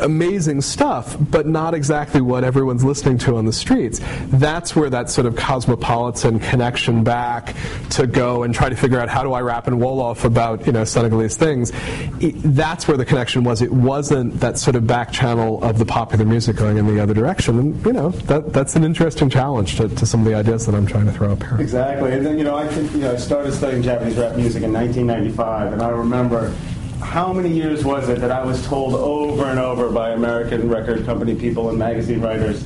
amazing 0.00 0.60
stuff, 0.60 1.16
but 1.30 1.46
not 1.46 1.74
exactly 1.74 2.20
what 2.20 2.44
everyone's 2.44 2.84
listening 2.84 3.18
to 3.18 3.36
on 3.36 3.46
the 3.46 3.52
streets. 3.52 4.00
That's 4.28 4.74
where 4.74 4.90
that 4.90 5.10
sort 5.10 5.26
of 5.26 5.36
cosmopolitan 5.36 6.40
connection 6.40 7.04
back 7.04 7.54
to 7.90 8.06
go 8.06 8.42
and 8.42 8.54
try 8.54 8.68
to 8.68 8.76
figure 8.76 8.98
out 8.98 9.08
how 9.08 9.22
do 9.22 9.32
I 9.32 9.40
rap 9.40 9.68
in 9.68 9.74
Wolof 9.74 10.24
about 10.24 10.66
you 10.66 10.72
know 10.72 10.84
Senegalese 10.84 11.36
things. 11.36 11.72
It, 12.20 12.34
that's 12.42 12.86
where 12.88 12.96
the 12.96 13.04
connection 13.04 13.44
was. 13.44 13.62
It 13.62 13.72
wasn't 13.72 14.40
that 14.40 14.58
sort 14.58 14.76
of 14.76 14.86
back 14.86 15.12
channel 15.12 15.62
of 15.62 15.78
the 15.78 15.84
popular 15.84 16.24
music 16.24 16.56
going 16.56 16.76
in 16.76 16.86
the 16.86 17.00
other 17.00 17.14
direction. 17.14 17.58
And 17.58 17.86
you 17.86 17.92
know 17.92 18.10
that 18.10 18.52
that's 18.52 18.76
an 18.76 18.84
interesting 18.84 19.30
challenge 19.30 19.76
to, 19.76 19.88
to 19.88 20.06
some 20.06 20.20
of 20.20 20.26
the 20.26 20.34
ideas 20.34 20.66
that 20.66 20.74
I'm 20.74 20.86
trying 20.86 21.06
to 21.06 21.12
throw 21.12 21.32
up 21.32 21.42
here. 21.42 21.60
Exactly. 21.60 22.12
And 22.12 22.24
then 22.24 22.38
you 22.38 22.44
know 22.44 22.56
I 22.56 22.68
think, 22.68 22.92
you 22.92 23.00
know 23.00 23.12
I 23.12 23.16
started 23.16 23.52
studying 23.52 23.82
Japanese 23.82 24.16
rap 24.16 24.36
music 24.36 24.62
in 24.62 24.72
1995, 24.72 25.72
and 25.72 25.82
I 25.82 25.88
remember 25.88 26.54
how 27.00 27.32
many 27.32 27.48
years 27.48 27.84
was 27.84 28.08
it 28.08 28.20
that 28.20 28.30
I 28.30 28.44
was 28.44 28.64
told 28.66 28.94
over 28.94 29.44
and 29.46 29.58
over 29.58 29.90
by 29.90 30.10
American 30.10 30.68
record 30.68 31.04
company 31.06 31.34
people 31.34 31.70
and 31.70 31.78
magazine 31.78 32.20
writers 32.20 32.64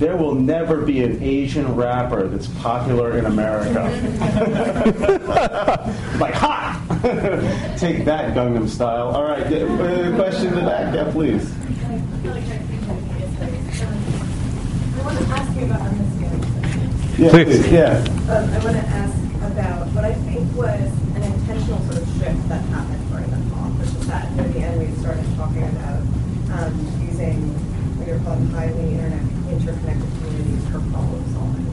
there 0.00 0.16
will 0.16 0.34
never 0.34 0.80
be 0.80 1.04
an 1.04 1.22
Asian 1.22 1.76
rapper 1.76 2.26
that's 2.26 2.46
popular 2.46 3.18
in 3.18 3.26
America. 3.26 3.82
like, 6.18 6.32
ha! 6.32 6.82
Take 7.78 8.06
that 8.06 8.34
Gangnam 8.34 8.66
Style. 8.66 9.08
All 9.08 9.24
right, 9.24 9.42
uh, 9.42 10.16
question 10.16 10.46
in 10.48 10.54
the 10.54 10.62
back, 10.62 10.94
yeah, 10.94 11.10
please. 11.12 11.52
I 14.96 15.02
want 15.04 15.18
to 15.18 15.24
ask 15.24 15.54
you 15.54 15.66
about 15.66 15.92
Yeah, 17.18 17.30
please. 17.30 17.70
Yeah. 17.70 18.02
Um, 18.32 18.48
I 18.48 18.58
want 18.64 18.76
to 18.76 18.86
ask 18.88 19.14
about 19.52 19.86
what 19.88 20.06
I 20.06 20.14
think 20.14 20.50
was 20.56 20.80
an 21.14 21.24
intentional 21.24 21.78
sort 21.80 21.98
of 21.98 22.08
shift 22.16 22.48
that 22.48 22.62
happened 22.72 23.06
during 23.10 23.28
the 23.28 23.36
talk, 23.52 23.70
which 23.78 23.88
is 23.88 24.06
that 24.08 24.32
near 24.34 24.48
the 24.48 24.60
end 24.60 24.80
we 24.80 24.86
started 24.96 25.26
talking 25.36 25.62
about 25.62 26.00
um, 26.56 26.72
using 27.06 27.52
what 27.98 28.08
you're 28.08 28.18
calling 28.20 28.46
highly 28.48 28.94
internet 28.94 29.29
interconnected 29.50 30.06
communities 30.22 30.62
for 30.70 30.78
problem 30.94 31.22
solving. 31.34 31.66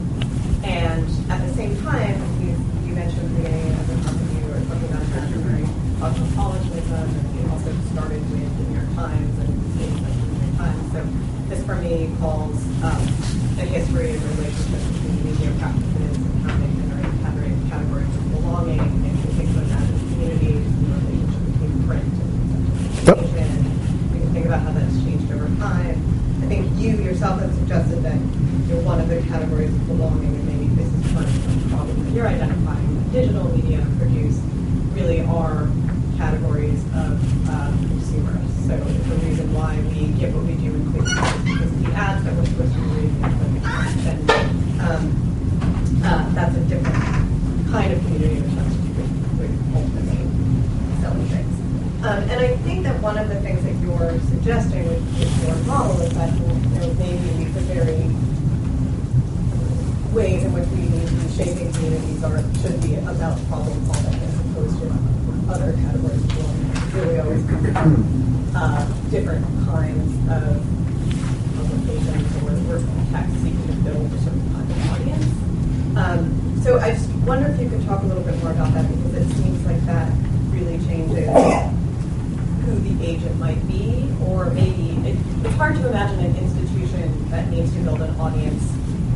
And 0.66 1.06
at 1.30 1.46
the 1.46 1.54
same 1.54 1.78
time, 1.86 2.18
you, 2.42 2.50
you 2.82 2.92
mentioned 2.94 3.22
at 3.22 3.30
the 3.30 3.38
beginning 3.38 3.70
of 3.78 3.86
the 3.86 3.96
company 4.02 4.34
you 4.34 4.46
were 4.50 4.62
talking 4.66 4.90
about 4.90 5.06
contemporary 5.14 5.66
cosmopolitanism, 6.02 7.06
and 7.06 7.26
you 7.38 7.42
also 7.54 7.70
started 7.94 8.18
with 8.34 8.50
the 8.58 8.64
New 8.66 8.82
York 8.82 8.90
Times 8.98 9.38
and 9.38 9.50
things 9.78 9.94
the 9.94 10.10
New 10.10 10.42
York 10.42 10.56
Times. 10.58 10.82
So 10.90 11.00
this 11.46 11.62
for 11.62 11.76
me 11.78 12.10
calls 12.18 12.58
um, 12.82 12.98
a 13.62 13.66
history 13.70 14.18
of 14.18 14.26
relationships 14.38 14.86
between 14.98 15.14
media 15.22 15.54
practices 15.62 16.18
and 16.18 16.34
how 16.42 16.58
they 16.58 16.70
generate 16.82 17.14
categories 17.22 18.10
of 18.10 18.24
belonging, 18.34 18.82
and 18.82 19.14
you 19.22 19.30
think 19.38 19.54
about 19.54 19.70
that 19.70 19.86
as 19.86 20.02
communities, 20.10 20.66
the 20.66 20.86
relationship 20.98 21.42
between 21.46 21.74
print 21.86 22.10
and 22.10 22.30
communication. 23.06 23.54
We 24.10 24.18
can 24.18 24.32
think 24.34 24.46
about 24.50 24.66
how 24.66 24.72
that's 24.74 24.98
changed 25.06 25.30
over 25.30 25.46
time 25.62 26.08
think 26.48 26.80
you 26.80 27.04
yourself 27.18 27.40
have 27.40 27.54
suggested 27.54 27.98
that 28.04 28.14
you're 28.70 28.80
one 28.86 29.00
of 29.00 29.08
the 29.08 29.20
categories 29.22 29.74
of 29.74 29.86
belonging, 29.88 30.36
and 30.38 30.46
maybe 30.46 30.70
this 30.78 30.86
is 30.86 31.12
part 31.12 31.26
of 31.26 32.14
you're 32.14 32.28
identifying, 32.28 33.10
digital 33.10 33.42
media 33.58 33.84
produced 33.98 34.38
really 34.94 35.22
are 35.22 35.66
categories 36.16 36.78
of 36.94 37.18
uh, 37.50 37.74
consumers. 37.90 38.46
So 38.70 38.78
the 38.78 39.16
reason 39.26 39.52
why 39.52 39.74
we 39.90 40.14
get 40.14 40.32
what 40.32 40.46
we 40.46 40.54
do 40.62 40.70
in 40.70 40.92
quick 40.94 41.10
is 41.10 41.18
because 41.42 41.72
of 41.74 41.82
the 41.82 41.90
ads 41.90 42.22
that 42.22 42.34
we're 42.38 42.46
supposed 42.46 42.74
to 42.74 42.80
be 42.82 42.86
reading 42.86 43.18
and 44.06 44.30
um, 44.78 45.02
uh, 46.06 46.22
that's 46.38 46.54
a 46.54 46.62
different 46.70 47.02
kind 47.74 47.92
of 47.92 47.98
community 48.06 48.46
which 48.46 48.54
has 48.62 48.70
to 48.70 48.78
do 48.78 48.94
with, 48.94 49.10
with 49.42 49.54
ultimately 49.74 50.22
selling 51.02 51.26
things. 51.34 51.58
Um, 51.98 52.30
and 52.30 52.38
I 52.40 52.56
think 52.62 52.84
that 52.84 53.02
one 53.02 53.18
of 53.18 53.28
the 53.28 53.40
things 53.40 53.58
that 53.64 53.74
you're 53.82 54.20
suggesting 54.30 54.86
with, 54.86 55.02
with 55.18 55.46
your 55.46 55.56
model 55.66 56.00
is 56.00 56.14
that 56.14 56.30
you 56.30 56.46
know, 56.46 56.94
maybe 56.94 57.44
the 57.50 57.60
very 57.74 58.06
ways 60.14 60.44
in 60.44 60.52
which 60.54 60.68
we 60.70 60.86
need 60.86 61.08
to 61.10 61.14
be 61.14 61.28
shaping 61.34 61.72
communities 61.74 62.22
are 62.22 62.38
should 62.62 62.78
be 62.86 62.94
about 63.02 63.34
problem 63.50 63.74
solving 63.90 64.14
as 64.14 64.34
opposed 64.46 64.78
to 64.78 64.86
other 65.50 65.74
categories 65.74 66.22
of 66.22 66.30
belonging. 66.38 66.70
Really 66.94 67.18
always 67.18 67.42
come 67.50 67.62
from 67.66 67.92
uh, 68.54 68.86
different 69.10 69.42
kinds 69.66 70.06
of 70.30 70.54
publications 71.58 72.30
or, 72.46 72.54
or 72.70 72.78
text 73.10 73.34
seeking 73.42 73.66
to 73.66 73.74
build 73.82 74.06
a 74.06 74.18
certain 74.22 74.46
kind 74.54 74.70
of 74.70 74.78
audience. 74.94 75.26
Um, 75.98 76.20
so 76.62 76.78
I 76.78 76.94
just 76.94 77.10
wonder 77.26 77.50
if 77.50 77.60
you 77.60 77.68
could 77.68 77.84
talk 77.86 78.02
a 78.02 78.06
little 78.06 78.22
bit 78.22 78.38
more 78.38 78.52
about 78.54 78.72
that 78.74 78.86
because 78.86 79.14
it 79.18 79.26
seems 79.34 79.66
like 79.66 79.82
that 79.90 80.14
really 80.54 80.78
changes 80.86 81.26
who 82.68 82.74
the 82.84 83.06
agent 83.06 83.38
might 83.38 83.60
be, 83.66 84.04
or 84.26 84.50
maybe 84.50 84.92
it, 85.08 85.16
it's 85.44 85.54
hard 85.54 85.76
to 85.76 85.88
imagine 85.88 86.20
an 86.20 86.36
institution 86.36 87.30
that 87.30 87.48
needs 87.48 87.72
to 87.72 87.78
build 87.80 88.02
an 88.02 88.14
audience 88.20 88.62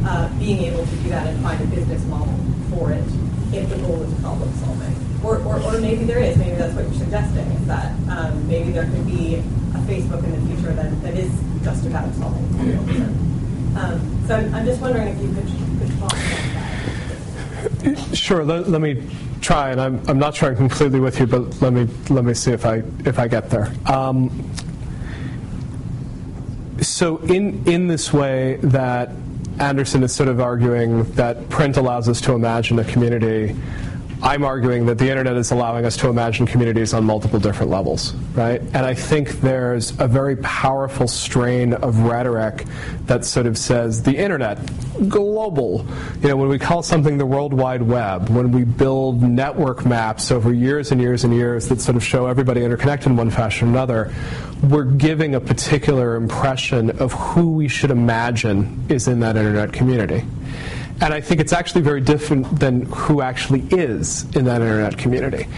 uh, 0.06 0.28
being 0.38 0.62
able 0.64 0.86
to 0.86 0.96
do 0.96 1.10
that 1.10 1.26
and 1.26 1.40
find 1.42 1.60
a 1.60 1.66
business 1.66 2.02
model 2.06 2.34
for 2.70 2.92
it 2.92 3.04
if 3.52 3.68
the 3.68 3.76
goal 3.84 4.02
is 4.02 4.12
problem 4.20 4.52
solving. 4.54 4.96
Or, 5.22 5.36
or, 5.38 5.60
or 5.62 5.78
maybe 5.78 6.04
there 6.04 6.18
is, 6.18 6.36
maybe 6.36 6.56
that's 6.56 6.74
what 6.74 6.84
you're 6.84 6.94
suggesting, 6.94 7.46
is 7.52 7.66
that 7.66 7.92
um, 8.08 8.48
maybe 8.48 8.72
there 8.72 8.84
could 8.86 9.06
be 9.06 9.36
a 9.36 9.78
Facebook 9.86 10.24
in 10.24 10.32
the 10.32 10.54
future 10.54 10.72
that, 10.72 11.02
that 11.02 11.14
is 11.14 11.30
just 11.62 11.86
about 11.86 12.12
solving 12.14 12.48
problems. 12.48 13.76
Um, 13.76 14.24
so 14.26 14.36
I'm, 14.36 14.54
I'm, 14.54 14.66
just 14.66 14.80
wondering 14.80 15.08
if 15.08 15.20
you 15.22 15.28
could, 15.28 15.46
could 15.46 15.98
talk 15.98 16.12
about 16.12 16.42
that. 17.84 18.16
Sure. 18.32 18.44
Let, 18.44 18.66
let, 18.66 18.80
me 18.80 19.06
try, 19.42 19.72
and 19.72 19.78
I'm, 19.78 20.02
I'm 20.08 20.18
not 20.18 20.34
sure 20.34 20.48
I'm 20.48 20.56
completely 20.56 21.00
with 21.00 21.20
you, 21.20 21.26
but 21.26 21.60
let 21.60 21.74
me 21.74 21.86
let 22.08 22.24
me 22.24 22.32
see 22.32 22.50
if 22.50 22.64
I 22.64 22.82
if 23.04 23.18
I 23.18 23.28
get 23.28 23.50
there. 23.50 23.70
Um, 23.84 24.50
so 26.80 27.18
in 27.18 27.62
in 27.68 27.88
this 27.88 28.10
way 28.10 28.56
that 28.62 29.10
Anderson 29.58 30.02
is 30.02 30.14
sort 30.14 30.30
of 30.30 30.40
arguing 30.40 31.04
that 31.12 31.46
print 31.50 31.76
allows 31.76 32.08
us 32.08 32.22
to 32.22 32.32
imagine 32.32 32.78
a 32.78 32.84
community. 32.84 33.54
I'm 34.22 34.44
arguing 34.44 34.86
that 34.86 34.98
the 34.98 35.10
internet 35.10 35.36
is 35.36 35.50
allowing 35.50 35.84
us 35.84 35.96
to 35.96 36.08
imagine 36.08 36.46
communities 36.46 36.94
on 36.94 37.02
multiple 37.02 37.40
different 37.40 37.72
levels, 37.72 38.14
right? 38.34 38.60
And 38.60 38.86
I 38.86 38.94
think 38.94 39.40
there's 39.40 39.98
a 39.98 40.06
very 40.06 40.36
powerful 40.36 41.08
strain 41.08 41.74
of 41.74 41.98
rhetoric 41.98 42.64
that 43.06 43.24
sort 43.24 43.46
of 43.46 43.58
says 43.58 44.00
the 44.04 44.16
internet, 44.16 44.60
global. 45.08 45.84
You 46.22 46.28
know, 46.28 46.36
when 46.36 46.48
we 46.48 46.60
call 46.60 46.84
something 46.84 47.18
the 47.18 47.26
World 47.26 47.52
Wide 47.52 47.82
Web, 47.82 48.28
when 48.28 48.52
we 48.52 48.62
build 48.62 49.22
network 49.22 49.84
maps 49.84 50.30
over 50.30 50.54
years 50.54 50.92
and 50.92 51.00
years 51.00 51.24
and 51.24 51.34
years 51.34 51.68
that 51.68 51.80
sort 51.80 51.96
of 51.96 52.04
show 52.04 52.26
everybody 52.26 52.62
interconnected 52.62 53.08
in 53.08 53.16
one 53.16 53.30
fashion 53.30 53.68
or 53.68 53.70
another, 53.72 54.14
we're 54.62 54.84
giving 54.84 55.34
a 55.34 55.40
particular 55.40 56.14
impression 56.14 56.90
of 57.00 57.12
who 57.12 57.54
we 57.54 57.66
should 57.66 57.90
imagine 57.90 58.86
is 58.88 59.08
in 59.08 59.18
that 59.18 59.36
internet 59.36 59.72
community. 59.72 60.24
And 61.00 61.12
I 61.12 61.20
think 61.20 61.40
it's 61.40 61.52
actually 61.52 61.82
very 61.82 62.00
different 62.00 62.60
than 62.60 62.82
who 62.82 63.22
actually 63.22 63.62
is 63.70 64.24
in 64.36 64.44
that 64.44 64.60
internet 64.60 64.96
community. 64.98 65.48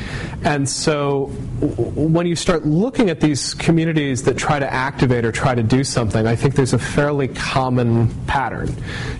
And 0.45 0.69
so 0.69 1.27
when 1.61 2.27
you 2.27 2.37
start 2.37 2.67
looking 2.67 3.11
at 3.11 3.21
these 3.21 3.53
communities 3.55 4.23
that 4.25 4.39
try 4.39 4.59
to 4.59 4.73
activate 4.73 5.25
or 5.25 5.33
try 5.33 5.55
to 5.55 5.63
do 5.63 5.85
something, 5.85 6.27
I 6.27 6.37
think 6.37 6.55
there's 6.55 6.73
a 6.73 6.79
fairly 6.79 7.29
common 7.29 8.09
pattern. 8.27 8.75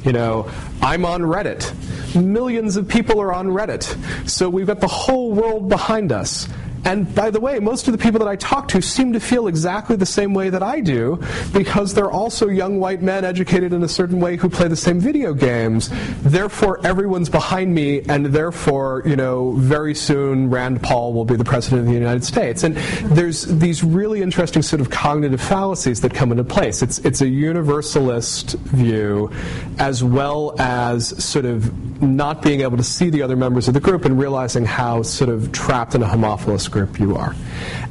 You 0.05 0.13
know, 0.13 0.51
I'm 0.81 1.05
on 1.05 1.23
Reddit. 1.23 1.73
Millions 2.15 2.77
of 2.77 2.89
people 2.89 3.21
are 3.21 3.33
on 3.33 3.49
Reddit. 3.49 3.85
So 4.29 4.49
we've 4.49 4.67
got 4.67 4.81
the 4.81 4.89
whole 4.89 5.33
world 5.33 5.69
behind 5.69 6.13
us. 6.13 6.49
And 6.85 7.13
by 7.15 7.31
the 7.31 7.41
way, 7.41 7.59
most 7.59 7.89
of 7.89 7.93
the 7.93 7.99
people 7.99 8.19
that 8.21 8.29
I 8.29 8.37
talk 8.37 8.69
to 8.69 8.83
seem 8.83 9.13
to 9.15 9.21
feel 9.21 9.47
exactly 9.47 9.97
the 9.97 10.07
same 10.07 10.35
way 10.35 10.51
that 10.51 10.63
I 10.63 10.81
do 10.81 11.23
because 11.53 11.95
they're 11.95 12.11
also 12.11 12.49
young 12.49 12.79
white 12.79 13.03
men 13.03 13.25
educated 13.25 13.73
in 13.73 13.83
a 13.83 13.89
certain 13.89 14.21
way 14.21 14.37
who 14.37 14.49
play 14.49 14.69
the 14.69 14.77
same 14.77 15.01
video 15.01 15.33
games. 15.33 15.91
Therefore, 16.23 16.85
everyone's 16.87 17.29
behind 17.29 17.75
me, 17.75 18.03
and 18.03 18.27
therefore, 18.27 19.03
you 19.07 19.17
know, 19.17 19.53
very 19.53 19.95
soon 19.95 20.51
Rand 20.51 20.83
Paul 20.83 21.13
will 21.13 21.25
be 21.25 21.37
the 21.37 21.45
president 21.45 21.81
of 21.81 21.87
the 21.87 21.93
United 21.93 22.25
States. 22.25 22.65
And 22.65 22.77
there's 23.17 23.45
these 23.45 23.83
really 23.83 24.23
interesting 24.23 24.63
sort 24.63 24.81
of 24.81 24.91
cognitive 24.91 25.41
fallacies 25.41 26.01
that 26.03 26.13
come 26.13 26.31
into 26.31 26.45
place. 26.45 26.83
It's, 26.83 26.99
it's 26.99 27.21
a 27.23 27.29
universalist 27.29 28.53
view 28.59 29.31
as 29.79 30.05
well 30.05 30.55
as 30.59 31.25
sort 31.25 31.45
of 31.45 32.03
not 32.03 32.43
being 32.43 32.61
able 32.61 32.77
to 32.77 32.83
see 32.83 33.11
the 33.11 33.23
other 33.23 33.37
members 33.37 33.69
of 33.69 33.75
the 33.75 33.81
group 33.81 34.05
and 34.05 34.19
realizing 34.19 34.65
how 34.65 35.03
sort 35.03 35.31
of 35.31 35.53
trapped 35.53 35.95
in 35.95 36.03
a 36.03 36.07
homophilous 36.07 36.69
group 36.75 37.01
you 37.01 37.17
are. 37.17 37.35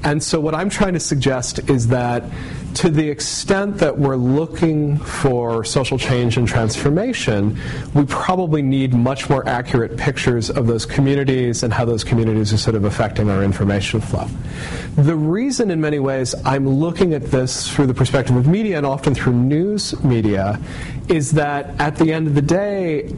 And 0.04 0.22
so, 0.22 0.40
what 0.40 0.54
I'm 0.54 0.70
trying 0.70 0.94
to 0.94 1.00
suggest 1.00 1.70
is 1.70 1.88
that 1.88 2.24
to 2.76 2.90
the 2.90 3.08
extent 3.08 3.78
that 3.78 3.98
we're 3.98 4.16
looking 4.16 4.98
for 4.98 5.64
social 5.64 5.98
change 5.98 6.38
and 6.38 6.48
transformation, 6.48 7.58
we 7.94 8.06
probably 8.06 8.62
need 8.62 8.94
much 8.94 9.30
more 9.30 9.48
accurate 9.48 9.96
pictures 9.96 10.50
of 10.50 10.68
those 10.68 10.86
communities 10.86 11.64
and 11.64 11.72
how 11.72 11.86
those 11.86 12.04
communities 12.04 12.52
are 12.52 12.58
sort 12.58 12.76
of 12.76 12.84
affecting 12.84 13.30
our 13.30 13.44
information 13.44 14.02
flow. 14.02 14.28
The 14.96 15.16
reason, 15.16 15.72
in 15.72 15.80
many 15.80 16.00
ways, 16.00 16.36
I'm 16.46 16.68
looking 16.68 17.14
at 17.14 17.26
this 17.26 17.72
through 17.72 17.88
the 17.88 17.94
perspective 17.94 18.36
of 18.36 18.48
media 18.48 18.78
and 18.78 18.86
often 18.86 19.16
through 19.16 19.34
news 19.34 20.04
media 20.04 20.60
is 21.08 21.32
that 21.32 21.80
at 21.80 21.96
the 21.96 22.12
end 22.12 22.28
of 22.28 22.36
the 22.36 22.42
day, 22.42 23.14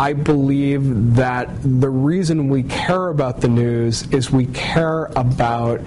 I 0.00 0.14
believe 0.14 1.16
that 1.16 1.50
the 1.62 1.90
reason 1.90 2.48
we 2.48 2.62
care 2.62 3.08
about 3.08 3.42
the 3.42 3.48
news 3.48 4.10
is 4.10 4.30
we 4.30 4.46
care 4.46 5.04
about 5.14 5.82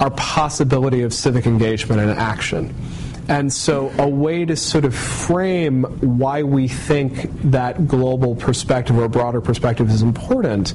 our 0.00 0.10
possibility 0.10 1.00
of 1.00 1.14
civic 1.14 1.46
engagement 1.46 1.98
and 2.02 2.10
action. 2.10 2.74
And 3.26 3.50
so, 3.50 3.90
a 3.96 4.06
way 4.06 4.44
to 4.44 4.54
sort 4.54 4.84
of 4.84 4.94
frame 4.94 5.84
why 6.18 6.42
we 6.42 6.68
think 6.68 7.30
that 7.52 7.88
global 7.88 8.36
perspective 8.36 8.98
or 8.98 9.08
broader 9.08 9.40
perspective 9.40 9.88
is 9.88 10.02
important 10.02 10.74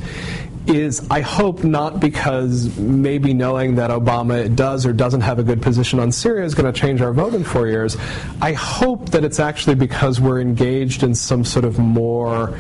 is, 0.69 1.05
I 1.09 1.21
hope, 1.21 1.63
not 1.63 1.99
because 1.99 2.77
maybe 2.77 3.33
knowing 3.33 3.75
that 3.75 3.89
Obama 3.89 4.53
does 4.55 4.85
or 4.85 4.93
doesn't 4.93 5.21
have 5.21 5.39
a 5.39 5.43
good 5.43 5.61
position 5.61 5.99
on 5.99 6.11
Syria 6.11 6.45
is 6.45 6.55
going 6.55 6.71
to 6.71 6.79
change 6.79 7.01
our 7.01 7.13
vote 7.13 7.33
in 7.33 7.43
four 7.43 7.67
years. 7.67 7.97
I 8.41 8.53
hope 8.53 9.09
that 9.09 9.23
it's 9.23 9.39
actually 9.39 9.75
because 9.75 10.19
we're 10.19 10.41
engaged 10.41 11.03
in 11.03 11.15
some 11.15 11.43
sort 11.43 11.65
of 11.65 11.79
more 11.79 12.57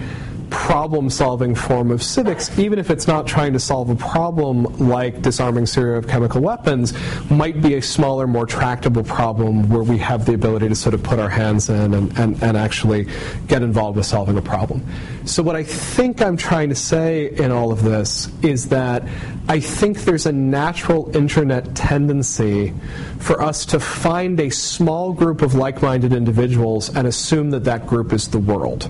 problem 0.49 1.09
solving 1.09 1.55
form 1.55 1.91
of 1.91 2.01
civics, 2.01 2.57
even 2.57 2.79
if 2.79 2.89
it's 2.89 3.07
not 3.07 3.27
trying 3.27 3.53
to 3.53 3.59
solve 3.59 3.89
a 3.89 3.95
problem 3.95 4.63
like 4.79 5.21
disarming 5.21 5.65
Syria 5.65 5.97
of 5.97 6.07
chemical 6.07 6.41
weapons, 6.41 6.93
might 7.29 7.61
be 7.61 7.75
a 7.75 7.81
smaller, 7.81 8.27
more 8.27 8.45
tractable 8.45 9.03
problem 9.03 9.69
where 9.69 9.83
we 9.83 9.97
have 9.99 10.25
the 10.25 10.33
ability 10.33 10.69
to 10.69 10.75
sort 10.75 10.93
of 10.93 11.03
put 11.03 11.19
our 11.19 11.29
hands 11.29 11.69
in 11.69 11.93
and, 11.93 12.17
and, 12.17 12.41
and 12.41 12.57
actually 12.57 13.07
get 13.47 13.61
involved 13.61 13.97
with 13.97 14.05
solving 14.05 14.37
a 14.37 14.41
problem. 14.41 14.85
So, 15.29 15.43
what 15.43 15.55
I 15.55 15.61
think 15.61 16.23
I'm 16.23 16.37
trying 16.37 16.69
to 16.69 16.75
say 16.75 17.29
in 17.29 17.51
all 17.51 17.71
of 17.71 17.83
this 17.83 18.29
is 18.41 18.69
that 18.69 19.07
I 19.47 19.59
think 19.59 19.99
there's 19.99 20.25
a 20.25 20.31
natural 20.31 21.15
internet 21.15 21.75
tendency 21.75 22.73
for 23.19 23.39
us 23.39 23.63
to 23.67 23.79
find 23.79 24.39
a 24.39 24.49
small 24.49 25.13
group 25.13 25.43
of 25.43 25.53
like 25.53 25.83
minded 25.83 26.13
individuals 26.13 26.95
and 26.95 27.05
assume 27.05 27.51
that 27.51 27.63
that 27.65 27.85
group 27.85 28.11
is 28.11 28.29
the 28.29 28.39
world. 28.39 28.89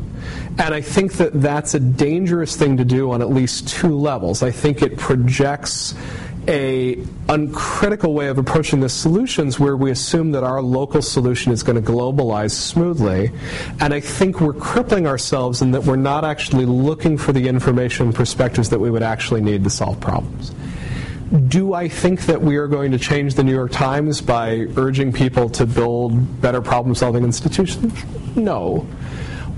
And 0.57 0.73
I 0.73 0.79
think 0.79 1.13
that 1.13 1.41
that's 1.41 1.73
a 1.73 1.79
dangerous 1.79 2.55
thing 2.55 2.77
to 2.77 2.85
do 2.85 3.11
on 3.11 3.21
at 3.21 3.29
least 3.29 3.67
two 3.67 3.93
levels. 3.97 4.41
I 4.41 4.51
think 4.51 4.81
it 4.81 4.97
projects 4.97 5.93
a 6.49 6.97
uncritical 7.29 8.15
way 8.15 8.27
of 8.27 8.39
approaching 8.39 8.79
the 8.79 8.89
solutions 8.89 9.59
where 9.59 9.77
we 9.77 9.91
assume 9.91 10.31
that 10.31 10.43
our 10.43 10.61
local 10.61 11.01
solution 11.01 11.51
is 11.51 11.61
going 11.61 11.81
to 11.81 11.91
globalize 11.91 12.51
smoothly. 12.51 13.31
And 13.79 13.93
I 13.93 13.99
think 13.99 14.41
we're 14.41 14.53
crippling 14.53 15.05
ourselves 15.05 15.61
in 15.61 15.71
that 15.71 15.83
we're 15.83 15.95
not 15.95 16.25
actually 16.25 16.65
looking 16.65 17.19
for 17.19 17.33
the 17.33 17.47
information 17.47 18.11
perspectives 18.11 18.69
that 18.71 18.79
we 18.79 18.89
would 18.89 19.03
actually 19.03 19.41
need 19.41 19.63
to 19.63 19.69
solve 19.69 19.99
problems. 19.99 20.51
Do 21.47 21.75
I 21.75 21.87
think 21.87 22.21
that 22.25 22.41
we 22.41 22.57
are 22.57 22.67
going 22.67 22.91
to 22.91 22.97
change 22.97 23.35
the 23.35 23.43
New 23.43 23.53
York 23.53 23.71
Times 23.71 24.19
by 24.19 24.65
urging 24.75 25.13
people 25.13 25.47
to 25.51 25.67
build 25.67 26.41
better 26.41 26.61
problem 26.61 26.95
solving 26.95 27.23
institutions? 27.23 27.93
No. 28.35 28.87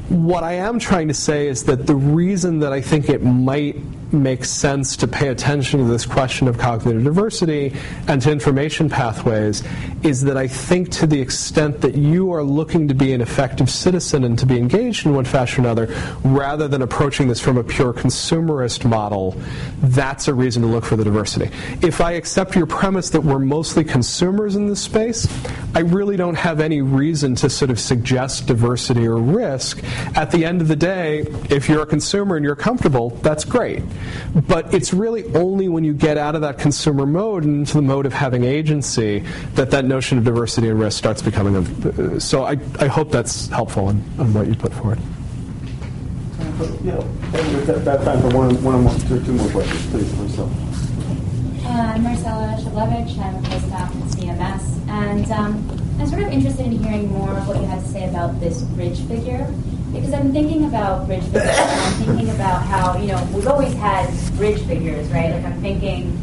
What 0.10 0.44
I 0.44 0.54
am 0.54 0.80
trying 0.80 1.08
to 1.08 1.14
say 1.14 1.48
is 1.48 1.64
that 1.66 1.88
the 1.88 1.96
reason 1.96 2.60
that 2.60 2.74
I 2.74 2.82
think 2.82 3.08
it 3.08 3.24
might 3.24 3.78
makes 4.14 4.50
sense 4.50 4.96
to 4.98 5.08
pay 5.08 5.30
attention 5.30 5.80
to 5.80 5.86
this 5.86 6.06
question 6.06 6.48
of 6.48 6.58
cognitive 6.58 7.04
diversity 7.04 7.76
and 8.08 8.22
to 8.22 8.32
information 8.32 8.90
pathways 8.90 9.64
is 10.04 10.24
that 10.24 10.38
I 10.38 10.48
think 10.48 10.90
to 10.92 11.08
the 11.08 11.20
extent 11.20 11.82
that 11.82 11.96
you 11.96 12.34
are 12.34 12.44
looking 12.44 12.88
to 12.88 12.94
be 12.94 13.14
an 13.14 13.22
effective 13.22 13.70
citizen 13.70 14.24
and 14.24 14.38
to 14.40 14.46
be 14.46 14.58
engaged 14.58 15.06
in 15.06 15.14
one 15.14 15.26
fashion 15.26 15.66
or 15.66 15.70
another, 15.70 15.94
rather 16.24 16.68
than 16.68 16.82
approaching 16.82 17.28
this 17.28 17.40
from 17.40 17.58
a 17.58 17.64
pure 17.64 17.94
consumerist 17.94 18.84
model, 18.84 19.36
that's 19.82 20.28
a 20.28 20.34
reason 20.34 20.62
to 20.64 20.68
look 20.68 20.84
for 20.84 20.96
the 20.96 21.04
diversity. 21.04 21.50
If 21.82 22.02
I 22.02 22.14
accept 22.14 22.56
your 22.56 22.66
premise 22.66 23.10
that 23.12 23.22
we're 23.22 23.40
mostly 23.40 23.84
consumers 23.84 24.56
in 24.56 24.68
this 24.68 24.82
space, 24.82 25.28
I 25.76 25.80
really 25.80 26.18
don't 26.18 26.36
have 26.36 26.60
any 26.60 26.82
reason 26.82 27.36
to 27.36 27.50
sort 27.50 27.72
of 27.72 27.80
suggest 27.80 28.48
diversity 28.48 29.08
or 29.08 29.18
risk. 29.18 29.84
At 30.16 30.32
the 30.32 30.46
end 30.46 30.62
of 30.62 30.68
the 30.68 30.76
day, 30.76 31.22
if 31.50 31.70
you're 31.70 31.84
a 31.84 31.86
consumer 31.86 32.36
and 32.36 32.44
you're 32.44 32.56
comfortable, 32.56 33.12
that's 33.22 33.46
great. 33.46 33.84
But 34.48 34.74
it's 34.74 34.94
really 34.94 35.24
only 35.36 35.68
when 35.68 35.84
you 35.84 35.94
get 35.94 36.18
out 36.18 36.36
of 36.36 36.42
that 36.42 36.58
consumer 36.58 37.06
mode 37.06 37.44
and 37.44 37.60
into 37.60 37.74
the 37.74 37.82
mode 37.82 38.06
of 38.06 38.14
having 38.14 38.44
agency 38.44 39.24
that 39.56 39.72
that 39.72 39.86
notion 39.86 40.18
of 40.18 40.24
diversity 40.24 40.70
and 40.70 40.80
risk 40.80 40.98
starts 40.98 41.22
becoming 41.22 41.56
a. 41.56 42.20
So 42.20 42.44
I, 42.46 42.58
I 42.80 42.88
hope 42.88 43.12
that's 43.12 43.48
helpful 43.50 43.86
on, 43.86 44.04
on 44.18 44.34
what 44.34 44.48
you 44.48 44.56
put 44.56 44.74
forward. 44.74 45.00
Yeah, 46.84 46.98
we've 47.34 47.66
got 47.66 47.84
got 47.86 48.04
time 48.04 48.22
for 48.22 48.38
one, 48.38 48.64
one 48.64 48.84
more, 48.84 48.94
two, 49.08 49.24
two 49.24 49.34
more 49.34 49.50
questions, 49.50 49.88
please, 49.88 50.14
Marcel. 50.18 50.52
Uh, 51.64 51.94
I'm 51.94 52.04
Marcella 52.04 52.58
Shablevich. 52.60 53.18
I'm 53.18 53.36
a 53.36 53.48
postdoc 53.48 53.74
at 53.74 54.12
CMS. 54.18 54.88
And 54.90 55.32
um, 55.32 55.98
I'm 56.00 56.08
sort 56.08 56.24
of 56.24 56.30
interested 56.30 56.66
in 56.66 56.84
hearing 56.84 57.12
more 57.12 57.32
of 57.32 57.48
what 57.48 57.58
you 57.58 57.66
have 57.66 57.82
to 57.84 57.90
say 57.90 58.10
about 58.10 58.40
this 58.40 58.62
bridge 58.62 59.00
figure. 59.08 59.52
Because 59.92 60.14
I'm 60.14 60.32
thinking 60.32 60.66
about 60.66 61.06
bridge 61.08 61.24
figures, 61.26 61.50
I'm 61.50 61.94
thinking 62.06 62.30
about 62.30 62.64
how, 62.66 62.98
you 62.98 63.08
know, 63.08 63.30
we've 63.34 63.48
always 63.48 63.74
had 63.74 64.10
bridge 64.38 64.62
figures, 64.66 65.08
right? 65.10 65.32
Like 65.32 65.44
I'm 65.44 65.62
thinking 65.62 66.18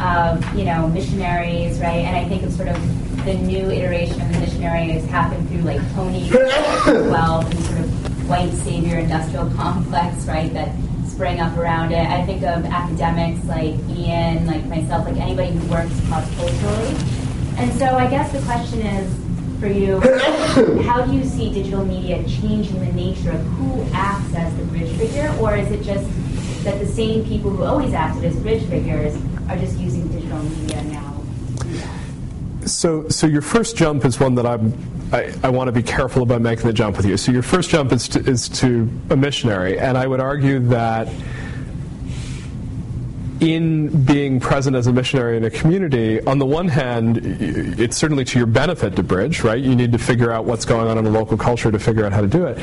of, 0.00 0.42
you 0.56 0.64
know, 0.64 0.88
missionaries, 0.88 1.78
right? 1.78 2.04
And 2.04 2.16
I 2.16 2.28
think 2.28 2.42
of 2.42 2.52
sort 2.52 2.68
of 2.68 3.24
the 3.24 3.34
new 3.34 3.70
iteration 3.70 4.20
of 4.20 4.32
the 4.32 4.40
missionary 4.40 4.52
missionaries 4.86 5.04
happened 5.10 5.48
through 5.48 5.62
like 5.62 5.80
Tony 5.94 6.30
Wealth 7.10 7.50
and 7.50 7.64
sort 7.64 7.78
of 7.80 8.28
white 8.28 8.52
savior 8.52 8.98
industrial 8.98 9.50
complex, 9.50 10.24
right? 10.26 10.52
That 10.52 10.74
sprang 11.06 11.40
up 11.40 11.56
around 11.56 11.92
it. 11.92 12.06
I 12.06 12.24
think 12.24 12.42
of 12.42 12.64
academics 12.64 13.44
like 13.46 13.74
Ian, 13.90 14.46
like 14.46 14.64
myself, 14.66 15.06
like 15.06 15.16
anybody 15.16 15.52
who 15.52 15.70
works 15.70 15.92
cross 16.08 16.28
culturally. 16.36 16.96
And 17.58 17.72
so 17.78 17.86
I 17.96 18.08
guess 18.08 18.32
the 18.32 18.40
question 18.42 18.80
is 18.80 19.31
for 19.62 19.68
you, 19.68 20.00
how 20.82 21.06
do 21.06 21.16
you 21.16 21.24
see 21.24 21.52
digital 21.52 21.84
media 21.84 22.20
changing 22.24 22.80
the 22.80 22.92
nature 22.92 23.30
of 23.30 23.40
who 23.42 23.86
acts 23.94 24.34
as 24.34 24.54
the 24.56 24.64
bridge 24.64 24.90
figure, 24.96 25.32
or 25.40 25.56
is 25.56 25.70
it 25.70 25.84
just 25.84 26.04
that 26.64 26.80
the 26.80 26.86
same 26.86 27.24
people 27.24 27.48
who 27.50 27.62
always 27.62 27.94
acted 27.94 28.24
as 28.24 28.34
bridge 28.40 28.68
figures 28.68 29.14
are 29.48 29.56
just 29.56 29.78
using 29.78 30.08
digital 30.08 30.42
media 30.42 30.82
now? 30.84 31.22
to 31.58 31.64
do 31.64 31.78
that? 31.78 32.68
So, 32.68 33.08
so 33.08 33.28
your 33.28 33.40
first 33.40 33.76
jump 33.76 34.04
is 34.04 34.18
one 34.18 34.34
that 34.34 34.46
I'm, 34.46 34.74
I, 35.12 35.32
I 35.44 35.50
want 35.50 35.68
to 35.68 35.72
be 35.72 35.82
careful 35.82 36.24
about 36.24 36.40
making 36.40 36.66
the 36.66 36.72
jump 36.72 36.96
with 36.96 37.06
you. 37.06 37.16
So 37.16 37.30
your 37.30 37.42
first 37.42 37.70
jump 37.70 37.92
is 37.92 38.08
to, 38.08 38.18
is 38.18 38.48
to 38.60 38.90
a 39.10 39.16
missionary, 39.16 39.78
and 39.78 39.96
I 39.96 40.08
would 40.08 40.20
argue 40.20 40.58
that 40.70 41.06
in 43.42 44.04
being 44.04 44.38
present 44.38 44.76
as 44.76 44.86
a 44.86 44.92
missionary 44.92 45.36
in 45.36 45.44
a 45.44 45.50
community, 45.50 46.24
on 46.26 46.38
the 46.38 46.46
one 46.46 46.68
hand, 46.68 47.18
it's 47.20 47.96
certainly 47.96 48.24
to 48.24 48.38
your 48.38 48.46
benefit 48.46 48.94
to 48.96 49.02
bridge, 49.02 49.42
right? 49.42 49.60
You 49.60 49.74
need 49.74 49.90
to 49.92 49.98
figure 49.98 50.30
out 50.30 50.44
what's 50.44 50.64
going 50.64 50.88
on 50.88 50.96
in 50.96 51.04
the 51.04 51.10
local 51.10 51.36
culture 51.36 51.72
to 51.72 51.78
figure 51.78 52.06
out 52.06 52.12
how 52.12 52.20
to 52.20 52.28
do 52.28 52.46
it. 52.46 52.56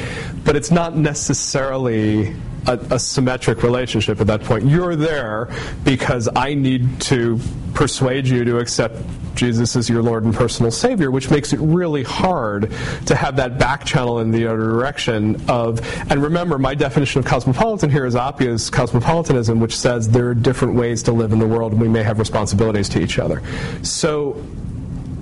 But 0.45 0.55
it's 0.55 0.71
not 0.71 0.95
necessarily 0.95 2.33
a, 2.67 2.77
a 2.91 2.99
symmetric 2.99 3.63
relationship 3.63 4.21
at 4.21 4.27
that 4.27 4.43
point. 4.43 4.65
You're 4.65 4.95
there 4.95 5.49
because 5.83 6.29
I 6.35 6.53
need 6.53 7.01
to 7.01 7.39
persuade 7.73 8.27
you 8.27 8.43
to 8.45 8.57
accept 8.59 8.97
Jesus 9.35 9.75
as 9.75 9.89
your 9.89 10.03
Lord 10.03 10.25
and 10.25 10.33
personal 10.33 10.69
Savior, 10.69 11.11
which 11.11 11.31
makes 11.31 11.53
it 11.53 11.59
really 11.61 12.03
hard 12.03 12.71
to 13.05 13.15
have 13.15 13.37
that 13.37 13.57
back 13.57 13.85
channel 13.85 14.19
in 14.19 14.31
the 14.31 14.45
other 14.45 14.57
direction 14.57 15.41
of, 15.49 15.79
and 16.11 16.21
remember, 16.21 16.57
my 16.57 16.75
definition 16.75 17.19
of 17.19 17.25
cosmopolitan 17.25 17.89
here 17.89 18.05
is 18.05 18.15
Appiah's 18.15 18.69
cosmopolitanism, 18.69 19.59
which 19.59 19.77
says 19.77 20.09
there 20.09 20.27
are 20.27 20.33
different 20.33 20.75
ways 20.75 21.03
to 21.03 21.13
live 21.13 21.31
in 21.31 21.39
the 21.39 21.47
world 21.47 21.71
and 21.71 21.81
we 21.81 21.87
may 21.87 22.03
have 22.03 22.19
responsibilities 22.19 22.89
to 22.89 23.01
each 23.01 23.17
other. 23.17 23.41
So 23.81 24.43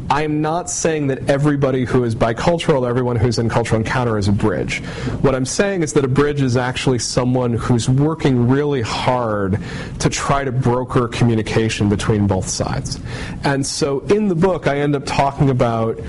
I'm 0.09 0.41
not 0.41 0.69
saying 0.69 1.07
that 1.07 1.29
everybody 1.29 1.83
who 1.83 2.03
is 2.03 2.15
bicultural, 2.15 2.87
everyone 2.87 3.17
who's 3.17 3.39
in 3.39 3.49
cultural 3.49 3.81
encounter 3.81 4.17
is 4.17 4.27
a 4.27 4.31
bridge. 4.31 4.79
What 5.21 5.35
I'm 5.35 5.45
saying 5.45 5.83
is 5.83 5.93
that 5.93 6.05
a 6.05 6.07
bridge 6.07 6.41
is 6.41 6.55
actually 6.55 6.99
someone 6.99 7.53
who's 7.53 7.89
working 7.89 8.47
really 8.47 8.81
hard 8.81 9.59
to 9.99 10.09
try 10.09 10.45
to 10.45 10.51
broker 10.51 11.07
communication 11.09 11.89
between 11.89 12.25
both 12.25 12.47
sides. 12.47 12.99
And 13.43 13.65
so 13.65 13.99
in 14.01 14.29
the 14.29 14.35
book, 14.35 14.65
I 14.67 14.77
end 14.79 14.95
up 14.95 15.05
talking 15.05 15.49
about 15.49 15.99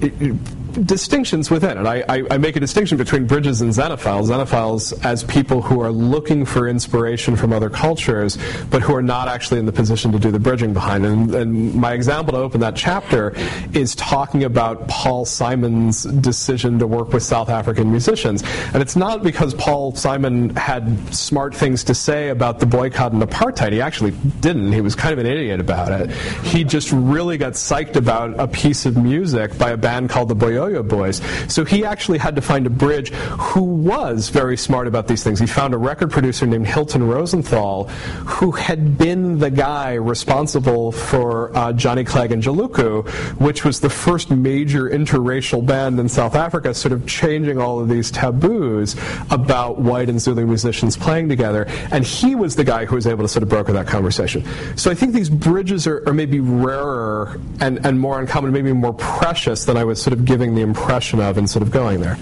it- 0.00 0.14
it- 0.20 0.36
distinctions 0.74 1.50
within 1.50 1.78
it. 1.78 1.86
I, 1.86 2.04
I, 2.08 2.22
I 2.32 2.38
make 2.38 2.56
a 2.56 2.60
distinction 2.60 2.98
between 2.98 3.26
bridges 3.26 3.60
and 3.60 3.70
xenophiles. 3.70 4.28
Xenophiles 4.28 5.04
as 5.04 5.24
people 5.24 5.62
who 5.62 5.80
are 5.80 5.90
looking 5.90 6.44
for 6.44 6.68
inspiration 6.68 7.36
from 7.36 7.52
other 7.52 7.70
cultures, 7.70 8.38
but 8.70 8.82
who 8.82 8.94
are 8.94 9.02
not 9.02 9.28
actually 9.28 9.60
in 9.60 9.66
the 9.66 9.72
position 9.72 10.12
to 10.12 10.18
do 10.18 10.30
the 10.30 10.38
bridging 10.38 10.72
behind. 10.72 11.06
And, 11.06 11.34
and 11.34 11.74
my 11.74 11.92
example 11.92 12.32
to 12.32 12.38
open 12.38 12.60
that 12.60 12.76
chapter 12.76 13.34
is 13.72 13.94
talking 13.94 14.44
about 14.44 14.88
Paul 14.88 15.24
Simon's 15.24 16.04
decision 16.04 16.78
to 16.78 16.86
work 16.86 17.12
with 17.12 17.22
South 17.22 17.48
African 17.48 17.90
musicians. 17.90 18.42
And 18.72 18.82
it's 18.82 18.96
not 18.96 19.22
because 19.22 19.54
Paul 19.54 19.94
Simon 19.94 20.54
had 20.56 21.14
smart 21.14 21.54
things 21.54 21.84
to 21.84 21.94
say 21.94 22.28
about 22.28 22.60
the 22.60 22.66
boycott 22.66 23.12
and 23.12 23.22
apartheid. 23.22 23.72
He 23.72 23.80
actually 23.80 24.12
didn't. 24.40 24.72
He 24.72 24.80
was 24.80 24.94
kind 24.94 25.12
of 25.12 25.18
an 25.18 25.26
idiot 25.26 25.60
about 25.60 25.92
it. 25.92 26.10
He 26.44 26.64
just 26.64 26.92
really 26.92 27.38
got 27.38 27.52
psyched 27.52 27.96
about 27.96 28.38
a 28.38 28.48
piece 28.48 28.86
of 28.86 28.96
music 28.96 29.56
by 29.58 29.70
a 29.70 29.76
band 29.76 30.10
called 30.10 30.28
the 30.28 30.34
Boyoyo 30.64 30.86
Boys. 30.86 31.20
So 31.52 31.64
he 31.64 31.84
actually 31.84 32.18
had 32.18 32.36
to 32.36 32.42
find 32.42 32.66
a 32.66 32.70
bridge 32.70 33.10
who 33.10 33.62
was 33.62 34.28
very 34.28 34.56
smart 34.56 34.86
about 34.86 35.08
these 35.08 35.22
things. 35.22 35.38
He 35.38 35.46
found 35.46 35.74
a 35.74 35.78
record 35.78 36.10
producer 36.10 36.46
named 36.46 36.66
Hilton 36.66 37.06
Rosenthal 37.06 37.84
who 38.24 38.52
had 38.52 38.96
been 38.98 39.38
the 39.38 39.50
guy 39.50 39.94
responsible 39.94 40.92
for 40.92 41.56
uh, 41.56 41.72
Johnny 41.72 42.04
Clegg 42.04 42.32
and 42.32 42.42
Juluka, 42.42 43.06
which 43.40 43.64
was 43.64 43.80
the 43.80 43.90
first 43.90 44.30
major 44.30 44.88
interracial 44.88 45.64
band 45.64 45.98
in 46.00 46.08
South 46.08 46.34
Africa, 46.34 46.74
sort 46.74 46.92
of 46.92 47.06
changing 47.06 47.58
all 47.58 47.80
of 47.80 47.88
these 47.88 48.10
taboos 48.10 48.96
about 49.30 49.78
white 49.78 50.08
and 50.08 50.20
Zulu 50.20 50.46
musicians 50.46 50.96
playing 50.96 51.28
together. 51.28 51.66
And 51.90 52.04
he 52.04 52.34
was 52.34 52.56
the 52.56 52.64
guy 52.64 52.84
who 52.84 52.94
was 52.94 53.06
able 53.06 53.22
to 53.24 53.28
sort 53.28 53.42
of 53.42 53.48
broker 53.48 53.72
that 53.72 53.86
conversation. 53.86 54.44
So 54.76 54.90
I 54.90 54.94
think 54.94 55.12
these 55.12 55.30
bridges 55.30 55.86
are, 55.86 56.06
are 56.08 56.14
maybe 56.14 56.40
rarer 56.40 57.38
and, 57.60 57.84
and 57.84 58.00
more 58.00 58.20
uncommon, 58.20 58.52
maybe 58.52 58.72
more 58.72 58.94
precious 58.94 59.64
than 59.64 59.76
I 59.76 59.84
was 59.84 60.00
sort 60.00 60.12
of 60.12 60.24
giving 60.24 60.53
the 60.54 60.62
impression 60.62 61.20
of 61.20 61.38
instead 61.38 61.62
of 61.62 61.70
going 61.70 62.00
there. 62.00 62.16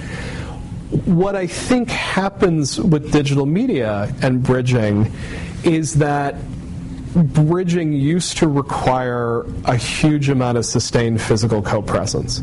What 1.05 1.37
I 1.37 1.47
think 1.47 1.89
happens 1.89 2.79
with 2.79 3.13
digital 3.13 3.47
media 3.47 4.15
and 4.23 4.43
bridging 4.43 5.11
is 5.65 5.95
that 5.95 6.37
bridging 7.15 7.93
used 7.93 8.39
to 8.39 8.49
require 8.49 9.45
a 9.65 9.77
huge 9.77 10.29
amount 10.29 10.59
of 10.59 10.65
sustained 10.65 11.21
physical 11.21 11.63
co-presence. 11.63 12.43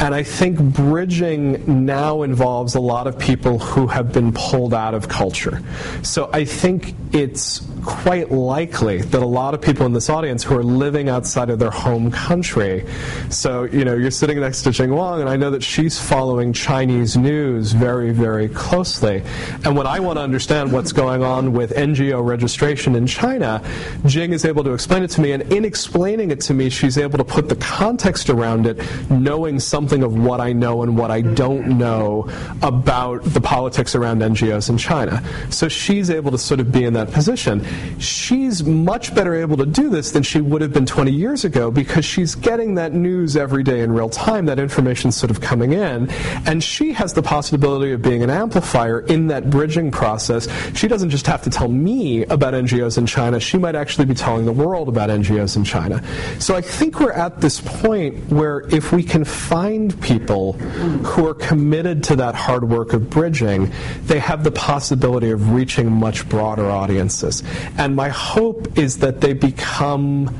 And 0.00 0.14
I 0.14 0.22
think 0.22 0.58
bridging 0.58 1.84
now 1.86 2.22
involves 2.22 2.74
a 2.74 2.80
lot 2.80 3.06
of 3.06 3.18
people 3.18 3.58
who 3.58 3.86
have 3.86 4.12
been 4.12 4.32
pulled 4.32 4.74
out 4.74 4.94
of 4.94 5.08
culture. 5.08 5.62
So 6.02 6.30
I 6.32 6.44
think 6.44 6.94
it's 7.12 7.60
quite 7.88 8.30
likely 8.30 9.00
that 9.00 9.22
a 9.22 9.26
lot 9.26 9.54
of 9.54 9.62
people 9.62 9.86
in 9.86 9.94
this 9.94 10.10
audience 10.10 10.44
who 10.44 10.54
are 10.54 10.62
living 10.62 11.08
outside 11.08 11.48
of 11.48 11.58
their 11.58 11.70
home 11.70 12.10
country, 12.10 12.84
so 13.30 13.64
you 13.64 13.82
know, 13.82 13.94
you're 13.94 14.10
sitting 14.10 14.38
next 14.38 14.62
to 14.62 14.70
Jing 14.70 14.94
Wang, 14.94 15.22
and 15.22 15.28
I 15.28 15.36
know 15.36 15.50
that 15.50 15.62
she's 15.62 15.98
following 15.98 16.52
Chinese 16.52 17.16
news 17.16 17.72
very, 17.72 18.10
very 18.10 18.46
closely. 18.50 19.22
And 19.64 19.74
when 19.74 19.86
I 19.86 20.00
want 20.00 20.18
to 20.18 20.20
understand 20.20 20.70
what's 20.70 20.92
going 20.92 21.22
on 21.22 21.54
with 21.54 21.72
NGO 21.72 22.22
registration 22.22 22.94
in 22.94 23.06
China, 23.06 23.62
Jing 24.04 24.34
is 24.34 24.44
able 24.44 24.64
to 24.64 24.74
explain 24.74 25.02
it 25.02 25.08
to 25.12 25.22
me, 25.22 25.32
and 25.32 25.50
in 25.50 25.64
explaining 25.64 26.30
it 26.30 26.42
to 26.42 26.52
me, 26.52 26.68
she's 26.68 26.98
able 26.98 27.16
to 27.16 27.24
put 27.24 27.48
the 27.48 27.56
context 27.56 28.28
around 28.28 28.66
it, 28.66 28.78
knowing 29.10 29.58
something 29.58 30.02
of 30.02 30.14
what 30.14 30.42
I 30.42 30.52
know 30.52 30.82
and 30.82 30.98
what 30.98 31.10
I 31.10 31.22
don't 31.22 31.78
know 31.78 32.28
about 32.60 33.24
the 33.24 33.40
politics 33.40 33.94
around 33.94 34.20
NGOs 34.20 34.68
in 34.68 34.76
China. 34.76 35.22
So 35.48 35.68
she's 35.68 36.10
able 36.10 36.30
to 36.32 36.38
sort 36.38 36.60
of 36.60 36.70
be 36.70 36.84
in 36.84 36.92
that 36.92 37.12
position. 37.12 37.64
She's 37.98 38.64
much 38.64 39.14
better 39.14 39.34
able 39.34 39.56
to 39.56 39.66
do 39.66 39.88
this 39.90 40.12
than 40.12 40.22
she 40.22 40.40
would 40.40 40.62
have 40.62 40.72
been 40.72 40.86
20 40.86 41.10
years 41.10 41.44
ago 41.44 41.70
because 41.70 42.04
she's 42.04 42.34
getting 42.34 42.74
that 42.74 42.92
news 42.92 43.36
every 43.36 43.62
day 43.62 43.80
in 43.80 43.92
real 43.92 44.08
time, 44.08 44.46
that 44.46 44.58
information 44.58 45.12
sort 45.12 45.30
of 45.30 45.40
coming 45.40 45.72
in, 45.72 46.10
and 46.46 46.62
she 46.62 46.92
has 46.92 47.12
the 47.12 47.22
possibility 47.22 47.92
of 47.92 48.02
being 48.02 48.22
an 48.22 48.30
amplifier 48.30 49.00
in 49.00 49.26
that 49.28 49.50
bridging 49.50 49.90
process. 49.90 50.48
She 50.76 50.88
doesn't 50.88 51.10
just 51.10 51.26
have 51.26 51.42
to 51.42 51.50
tell 51.50 51.68
me 51.68 52.24
about 52.24 52.54
NGOs 52.54 52.98
in 52.98 53.06
China, 53.06 53.40
she 53.40 53.58
might 53.58 53.74
actually 53.74 54.04
be 54.06 54.14
telling 54.14 54.44
the 54.44 54.52
world 54.52 54.88
about 54.88 55.10
NGOs 55.10 55.56
in 55.56 55.64
China. 55.64 56.02
So 56.38 56.54
I 56.54 56.60
think 56.60 57.00
we're 57.00 57.12
at 57.12 57.40
this 57.40 57.60
point 57.60 58.30
where 58.30 58.60
if 58.74 58.92
we 58.92 59.02
can 59.02 59.24
find 59.24 59.98
people 60.00 60.52
who 60.52 61.26
are 61.26 61.34
committed 61.34 62.04
to 62.04 62.16
that 62.16 62.34
hard 62.34 62.68
work 62.68 62.92
of 62.92 63.10
bridging, 63.10 63.70
they 64.04 64.18
have 64.18 64.44
the 64.44 64.50
possibility 64.50 65.30
of 65.30 65.52
reaching 65.52 65.90
much 65.90 66.28
broader 66.28 66.70
audiences. 66.70 67.42
And 67.76 67.94
my 67.94 68.08
hope 68.08 68.78
is 68.78 68.98
that 68.98 69.20
they 69.20 69.32
become 69.32 70.34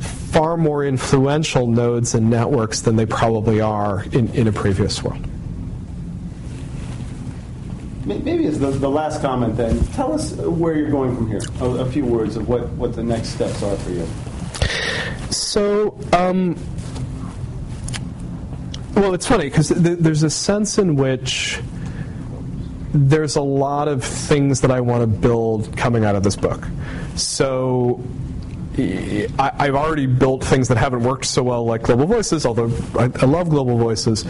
far 0.00 0.56
more 0.56 0.84
influential 0.84 1.66
nodes 1.66 2.14
and 2.14 2.28
networks 2.28 2.82
than 2.82 2.96
they 2.96 3.06
probably 3.06 3.60
are 3.60 4.04
in, 4.12 4.28
in 4.34 4.46
a 4.48 4.52
previous 4.52 5.02
world. 5.02 5.26
Maybe 8.04 8.46
as 8.46 8.60
the, 8.60 8.70
the 8.70 8.88
last 8.88 9.20
comment 9.20 9.56
then, 9.56 9.84
tell 9.88 10.12
us 10.12 10.32
where 10.34 10.76
you're 10.76 10.90
going 10.90 11.16
from 11.16 11.28
here. 11.28 11.40
A, 11.60 11.64
a 11.64 11.90
few 11.90 12.04
words 12.04 12.36
of 12.36 12.48
what, 12.48 12.68
what 12.72 12.94
the 12.94 13.02
next 13.02 13.30
steps 13.30 13.62
are 13.64 13.76
for 13.78 13.90
you. 13.90 14.06
So, 15.30 15.98
um, 16.12 16.56
well, 18.94 19.12
it's 19.12 19.26
funny 19.26 19.44
because 19.44 19.68
th- 19.68 19.98
there's 19.98 20.22
a 20.22 20.30
sense 20.30 20.78
in 20.78 20.94
which 20.94 21.60
there's 22.96 23.36
a 23.36 23.42
lot 23.42 23.88
of 23.88 24.02
things 24.02 24.62
that 24.62 24.70
I 24.70 24.80
want 24.80 25.02
to 25.02 25.06
build 25.06 25.76
coming 25.76 26.04
out 26.04 26.16
of 26.16 26.22
this 26.22 26.36
book. 26.36 26.66
So 27.14 28.02
I, 28.78 29.52
have 29.58 29.74
already 29.74 30.06
built 30.06 30.44
things 30.44 30.68
that 30.68 30.76
haven't 30.76 31.02
worked 31.02 31.26
so 31.26 31.42
well, 31.42 31.64
like 31.64 31.82
Global 31.82 32.06
Voices, 32.06 32.46
although 32.46 32.70
I, 32.98 33.04
I 33.04 33.26
love 33.26 33.48
Global 33.48 33.76
Voices. 33.78 34.24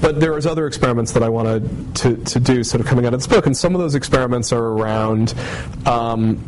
But 0.00 0.18
there's 0.20 0.44
other 0.44 0.66
experiments 0.66 1.12
that 1.12 1.22
I 1.22 1.28
wanted 1.28 1.94
to, 1.96 2.16
to 2.16 2.40
do 2.40 2.64
sort 2.64 2.80
of 2.80 2.86
coming 2.86 3.06
out 3.06 3.14
of 3.14 3.20
this 3.20 3.28
book, 3.28 3.46
and 3.46 3.56
some 3.56 3.74
of 3.74 3.80
those 3.80 3.94
experiments 3.94 4.52
are 4.52 4.64
around 4.64 5.34
um, 5.86 6.40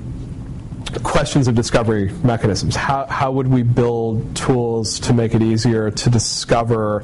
questions 1.05 1.47
of 1.47 1.55
discovery 1.55 2.11
mechanisms. 2.24 2.74
How, 2.74 3.07
how 3.07 3.31
would 3.31 3.47
we 3.47 3.62
build 3.62 4.35
tools 4.35 4.98
to 5.01 5.12
make 5.12 5.35
it 5.35 5.43
easier 5.43 5.93
to 5.93 6.11
discover 6.11 7.01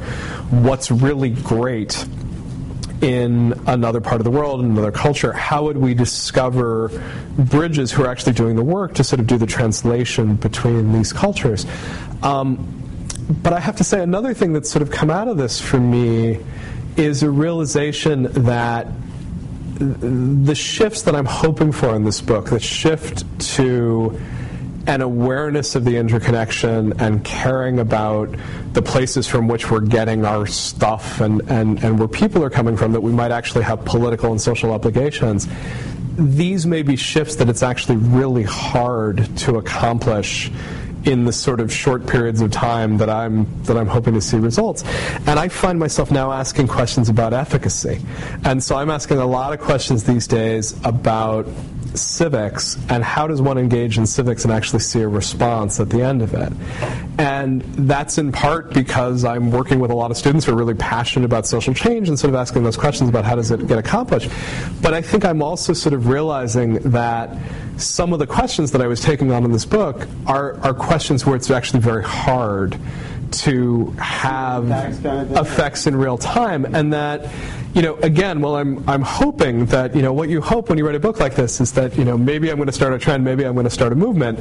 what's 0.50 0.90
really 0.90 1.30
great 1.30 2.06
in 3.02 3.60
another 3.66 4.00
part 4.00 4.20
of 4.20 4.24
the 4.24 4.30
world, 4.30 4.60
in 4.60 4.70
another 4.70 4.92
culture, 4.92 5.32
how 5.32 5.64
would 5.64 5.76
we 5.76 5.94
discover 5.94 6.90
bridges 7.38 7.92
who 7.92 8.04
are 8.04 8.08
actually 8.08 8.32
doing 8.32 8.56
the 8.56 8.62
work 8.62 8.94
to 8.94 9.04
sort 9.04 9.20
of 9.20 9.26
do 9.26 9.36
the 9.36 9.46
translation 9.46 10.36
between 10.36 10.92
these 10.92 11.12
cultures? 11.12 11.66
Um, 12.22 12.72
but 13.42 13.52
I 13.52 13.60
have 13.60 13.76
to 13.76 13.84
say, 13.84 14.02
another 14.02 14.34
thing 14.34 14.52
that's 14.52 14.70
sort 14.70 14.82
of 14.82 14.90
come 14.90 15.10
out 15.10 15.28
of 15.28 15.36
this 15.36 15.60
for 15.60 15.78
me 15.78 16.38
is 16.96 17.22
a 17.22 17.30
realization 17.30 18.24
that 18.44 18.86
the 19.78 20.54
shifts 20.54 21.02
that 21.02 21.14
I'm 21.14 21.26
hoping 21.26 21.72
for 21.72 21.94
in 21.94 22.04
this 22.04 22.20
book, 22.20 22.48
the 22.48 22.60
shift 22.60 23.24
to 23.56 24.18
an 24.86 25.02
awareness 25.02 25.74
of 25.74 25.84
the 25.84 25.96
interconnection 25.96 26.98
and 27.00 27.24
caring 27.24 27.78
about 27.78 28.34
the 28.72 28.82
places 28.82 29.26
from 29.26 29.48
which 29.48 29.70
we're 29.70 29.80
getting 29.80 30.24
our 30.24 30.46
stuff 30.46 31.20
and, 31.20 31.42
and, 31.50 31.82
and 31.82 31.98
where 31.98 32.08
people 32.08 32.42
are 32.44 32.50
coming 32.50 32.76
from 32.76 32.92
that 32.92 33.00
we 33.00 33.12
might 33.12 33.32
actually 33.32 33.64
have 33.64 33.84
political 33.84 34.30
and 34.30 34.40
social 34.40 34.72
obligations. 34.72 35.48
These 36.16 36.66
may 36.66 36.82
be 36.82 36.96
shifts 36.96 37.36
that 37.36 37.48
it's 37.48 37.62
actually 37.62 37.96
really 37.96 38.44
hard 38.44 39.36
to 39.38 39.56
accomplish 39.56 40.50
in 41.06 41.24
the 41.24 41.32
sort 41.32 41.60
of 41.60 41.72
short 41.72 42.06
periods 42.06 42.40
of 42.40 42.50
time 42.50 42.98
that 42.98 43.08
I'm 43.08 43.46
that 43.62 43.76
I'm 43.76 43.86
hoping 43.86 44.14
to 44.14 44.20
see 44.20 44.38
results. 44.38 44.82
And 45.26 45.38
I 45.38 45.48
find 45.48 45.78
myself 45.78 46.10
now 46.10 46.32
asking 46.32 46.66
questions 46.66 47.08
about 47.08 47.32
efficacy. 47.32 48.00
And 48.44 48.62
so 48.62 48.76
I'm 48.76 48.90
asking 48.90 49.18
a 49.18 49.26
lot 49.26 49.52
of 49.52 49.60
questions 49.60 50.02
these 50.02 50.26
days 50.26 50.78
about 50.84 51.46
civics 51.94 52.76
and 52.88 53.04
how 53.04 53.26
does 53.26 53.40
one 53.40 53.58
engage 53.58 53.98
in 53.98 54.06
civics 54.06 54.44
and 54.44 54.52
actually 54.52 54.80
see 54.80 55.00
a 55.00 55.08
response 55.08 55.80
at 55.80 55.90
the 55.90 56.02
end 56.02 56.22
of 56.22 56.34
it. 56.34 56.52
And 57.18 57.62
that's 57.62 58.18
in 58.18 58.32
part 58.32 58.72
because 58.72 59.24
I'm 59.24 59.50
working 59.50 59.80
with 59.80 59.90
a 59.90 59.94
lot 59.94 60.10
of 60.10 60.16
students 60.16 60.46
who 60.46 60.52
are 60.52 60.56
really 60.56 60.74
passionate 60.74 61.24
about 61.24 61.46
social 61.46 61.74
change 61.74 62.08
and 62.08 62.18
sort 62.18 62.30
of 62.30 62.34
asking 62.34 62.62
those 62.62 62.76
questions 62.76 63.08
about 63.08 63.24
how 63.24 63.36
does 63.36 63.50
it 63.50 63.66
get 63.66 63.78
accomplished. 63.78 64.30
But 64.82 64.94
I 64.94 65.02
think 65.02 65.24
I'm 65.24 65.42
also 65.42 65.72
sort 65.72 65.94
of 65.94 66.08
realizing 66.08 66.74
that 66.90 67.36
some 67.76 68.12
of 68.12 68.18
the 68.18 68.26
questions 68.26 68.72
that 68.72 68.80
I 68.80 68.86
was 68.86 69.00
taking 69.00 69.32
on 69.32 69.44
in 69.44 69.52
this 69.52 69.64
book 69.64 70.06
are, 70.26 70.58
are 70.60 70.74
questions 70.74 71.26
where 71.26 71.36
it's 71.36 71.50
actually 71.50 71.80
very 71.80 72.04
hard 72.04 72.78
to 73.30 73.86
have 73.98 74.70
effects 75.36 75.86
in 75.86 75.96
real 75.96 76.16
time 76.16 76.64
and 76.74 76.92
that 76.92 77.28
you 77.76 77.82
know, 77.82 77.96
again, 77.96 78.40
well, 78.40 78.56
I'm, 78.56 78.82
I'm 78.88 79.02
hoping 79.02 79.66
that, 79.66 79.94
you 79.94 80.00
know, 80.00 80.10
what 80.10 80.30
you 80.30 80.40
hope 80.40 80.70
when 80.70 80.78
you 80.78 80.86
write 80.86 80.94
a 80.94 81.00
book 81.00 81.20
like 81.20 81.34
this 81.34 81.60
is 81.60 81.72
that, 81.72 81.94
you 81.98 82.06
know, 82.06 82.16
maybe 82.16 82.50
I'm 82.50 82.56
going 82.56 82.68
to 82.68 82.72
start 82.72 82.94
a 82.94 82.98
trend, 82.98 83.22
maybe 83.22 83.44
I'm 83.44 83.52
going 83.52 83.64
to 83.64 83.70
start 83.70 83.92
a 83.92 83.94
movement. 83.94 84.38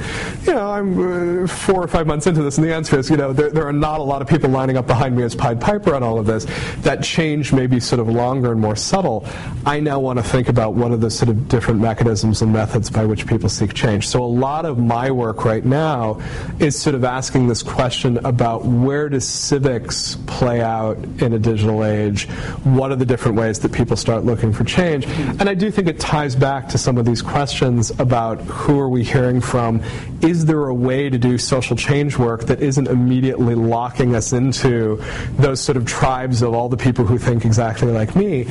You 0.47 0.53
know, 0.53 0.71
I'm 0.71 1.43
uh, 1.43 1.47
four 1.47 1.83
or 1.83 1.87
five 1.89 2.07
months 2.07 2.27
into 2.27 2.41
this, 2.41 2.57
and 2.57 2.65
the 2.65 2.73
answer 2.73 2.97
is, 2.97 3.09
you 3.09 3.17
know, 3.17 3.33
there, 3.33 3.49
there 3.49 3.67
are 3.67 3.73
not 3.73 3.99
a 3.99 4.03
lot 4.03 4.21
of 4.21 4.29
people 4.29 4.49
lining 4.49 4.77
up 4.77 4.87
behind 4.87 5.17
me 5.17 5.23
as 5.23 5.35
Pied 5.35 5.59
Piper 5.59 5.93
on 5.93 6.01
all 6.01 6.17
of 6.17 6.25
this. 6.25 6.45
That 6.83 7.03
change 7.03 7.51
may 7.51 7.67
be 7.67 7.81
sort 7.81 7.99
of 7.99 8.07
longer 8.07 8.53
and 8.53 8.61
more 8.61 8.77
subtle. 8.77 9.27
I 9.65 9.81
now 9.81 9.99
want 9.99 10.17
to 10.17 10.23
think 10.23 10.47
about 10.47 10.75
what 10.75 10.93
are 10.93 10.97
the 10.97 11.11
sort 11.11 11.27
of 11.27 11.49
different 11.49 11.81
mechanisms 11.81 12.41
and 12.41 12.53
methods 12.53 12.89
by 12.89 13.03
which 13.03 13.27
people 13.27 13.49
seek 13.49 13.73
change. 13.73 14.07
So 14.07 14.23
a 14.23 14.25
lot 14.25 14.63
of 14.63 14.79
my 14.79 15.11
work 15.11 15.43
right 15.43 15.65
now 15.65 16.21
is 16.59 16.79
sort 16.79 16.95
of 16.95 17.03
asking 17.03 17.49
this 17.49 17.63
question 17.63 18.17
about 18.25 18.63
where 18.63 19.09
does 19.09 19.27
civics 19.27 20.15
play 20.25 20.61
out 20.61 20.97
in 21.19 21.33
a 21.33 21.39
digital 21.39 21.83
age? 21.83 22.29
What 22.63 22.93
are 22.93 22.95
the 22.95 23.05
different 23.05 23.24
different 23.25 23.39
ways 23.39 23.57
that 23.57 23.71
people 23.71 23.97
start 23.97 24.23
looking 24.23 24.53
for 24.53 24.63
change. 24.63 25.07
And 25.07 25.49
I 25.49 25.55
do 25.55 25.71
think 25.71 25.87
it 25.87 25.99
ties 25.99 26.35
back 26.35 26.69
to 26.69 26.77
some 26.77 26.99
of 26.99 27.05
these 27.05 27.23
questions 27.23 27.89
about 27.99 28.39
who 28.41 28.79
are 28.79 28.87
we 28.87 29.03
hearing 29.03 29.41
from? 29.41 29.81
Is 30.21 30.45
there 30.45 30.67
a 30.67 30.73
way 30.75 31.09
to 31.09 31.17
do 31.17 31.39
social 31.39 31.75
change 31.75 32.19
work 32.19 32.43
that 32.45 32.61
isn't 32.61 32.87
immediately 32.87 33.55
locking 33.55 34.15
us 34.15 34.31
into 34.31 35.03
those 35.37 35.59
sort 35.59 35.75
of 35.75 35.85
tribes 35.87 36.43
of 36.43 36.53
all 36.53 36.69
the 36.69 36.77
people 36.77 37.03
who 37.03 37.17
think 37.17 37.45
exactly 37.45 37.91
like 37.91 38.15
me? 38.15 38.45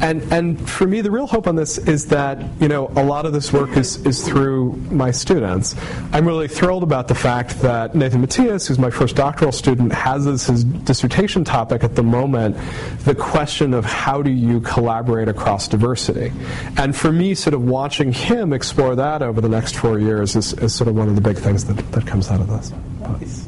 And 0.00 0.22
and 0.32 0.68
for 0.68 0.86
me, 0.86 1.00
the 1.00 1.10
real 1.10 1.26
hope 1.26 1.48
on 1.48 1.56
this 1.56 1.78
is 1.78 2.06
that 2.06 2.38
you 2.60 2.68
know 2.68 2.86
a 2.96 3.02
lot 3.04 3.26
of 3.26 3.32
this 3.32 3.52
work 3.52 3.76
is 3.76 3.96
is 4.06 4.26
through 4.26 4.72
my 4.90 5.10
students. 5.10 5.74
I'm 6.12 6.26
really 6.26 6.48
thrilled 6.48 6.84
about 6.84 7.08
the 7.08 7.16
fact 7.16 7.60
that 7.62 7.96
Nathan 7.96 8.20
Matias, 8.20 8.68
who's 8.68 8.78
my 8.78 8.90
first 8.90 9.16
doctoral 9.16 9.52
student, 9.52 9.92
has 9.92 10.26
as 10.28 10.46
his 10.46 10.62
dissertation 10.62 11.42
topic 11.44 11.82
at 11.82 11.96
the 11.96 12.02
moment 12.04 12.56
the 13.00 13.14
question 13.14 13.74
of 13.74 13.84
how 13.84 14.19
how 14.20 14.24
do 14.24 14.30
you 14.30 14.60
collaborate 14.60 15.28
across 15.28 15.66
diversity? 15.66 16.30
And 16.76 16.94
for 16.94 17.10
me, 17.10 17.34
sort 17.34 17.54
of 17.54 17.64
watching 17.64 18.12
him 18.12 18.52
explore 18.52 18.94
that 18.96 19.22
over 19.22 19.40
the 19.40 19.48
next 19.48 19.76
four 19.76 19.98
years 19.98 20.36
is, 20.36 20.52
is 20.52 20.74
sort 20.74 20.88
of 20.88 20.94
one 20.94 21.08
of 21.08 21.14
the 21.14 21.22
big 21.22 21.38
things 21.38 21.64
that, 21.64 21.90
that 21.92 22.06
comes 22.06 22.30
out 22.30 22.38
of 22.38 22.48
this. 22.48 22.70
Nice. 23.00 23.46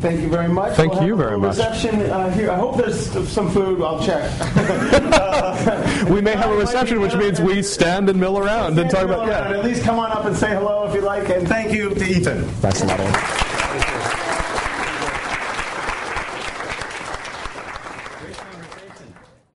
Thank 0.00 0.22
you 0.22 0.30
very 0.30 0.48
much. 0.48 0.76
Thank 0.76 0.94
we'll 0.94 1.08
you 1.08 1.16
very 1.16 1.38
much. 1.38 1.58
Reception 1.58 2.00
uh, 2.10 2.30
here. 2.30 2.50
I 2.50 2.56
hope 2.56 2.78
there's 2.78 3.10
some 3.28 3.50
food. 3.50 3.82
I'll 3.82 4.02
check. 4.02 4.30
uh, 4.40 6.06
we 6.10 6.22
may 6.22 6.34
have 6.34 6.50
a 6.50 6.56
reception, 6.56 6.98
which 7.02 7.14
means 7.16 7.38
we 7.38 7.62
stand 7.62 8.08
and 8.08 8.18
mill 8.18 8.38
around 8.38 8.78
and 8.78 8.88
talk 8.88 9.04
about. 9.04 9.26
Yeah. 9.26 9.58
At 9.58 9.64
least 9.64 9.82
come 9.82 9.98
on 9.98 10.10
up 10.10 10.24
and 10.24 10.34
say 10.34 10.54
hello 10.54 10.88
if 10.88 10.94
you 10.94 11.02
like. 11.02 11.28
And 11.28 11.46
thank 11.46 11.70
you 11.70 11.90
to 11.90 12.02
Ethan. 12.02 12.44
Thanks 12.44 12.82
a 12.82 12.86
lot. 12.86 13.52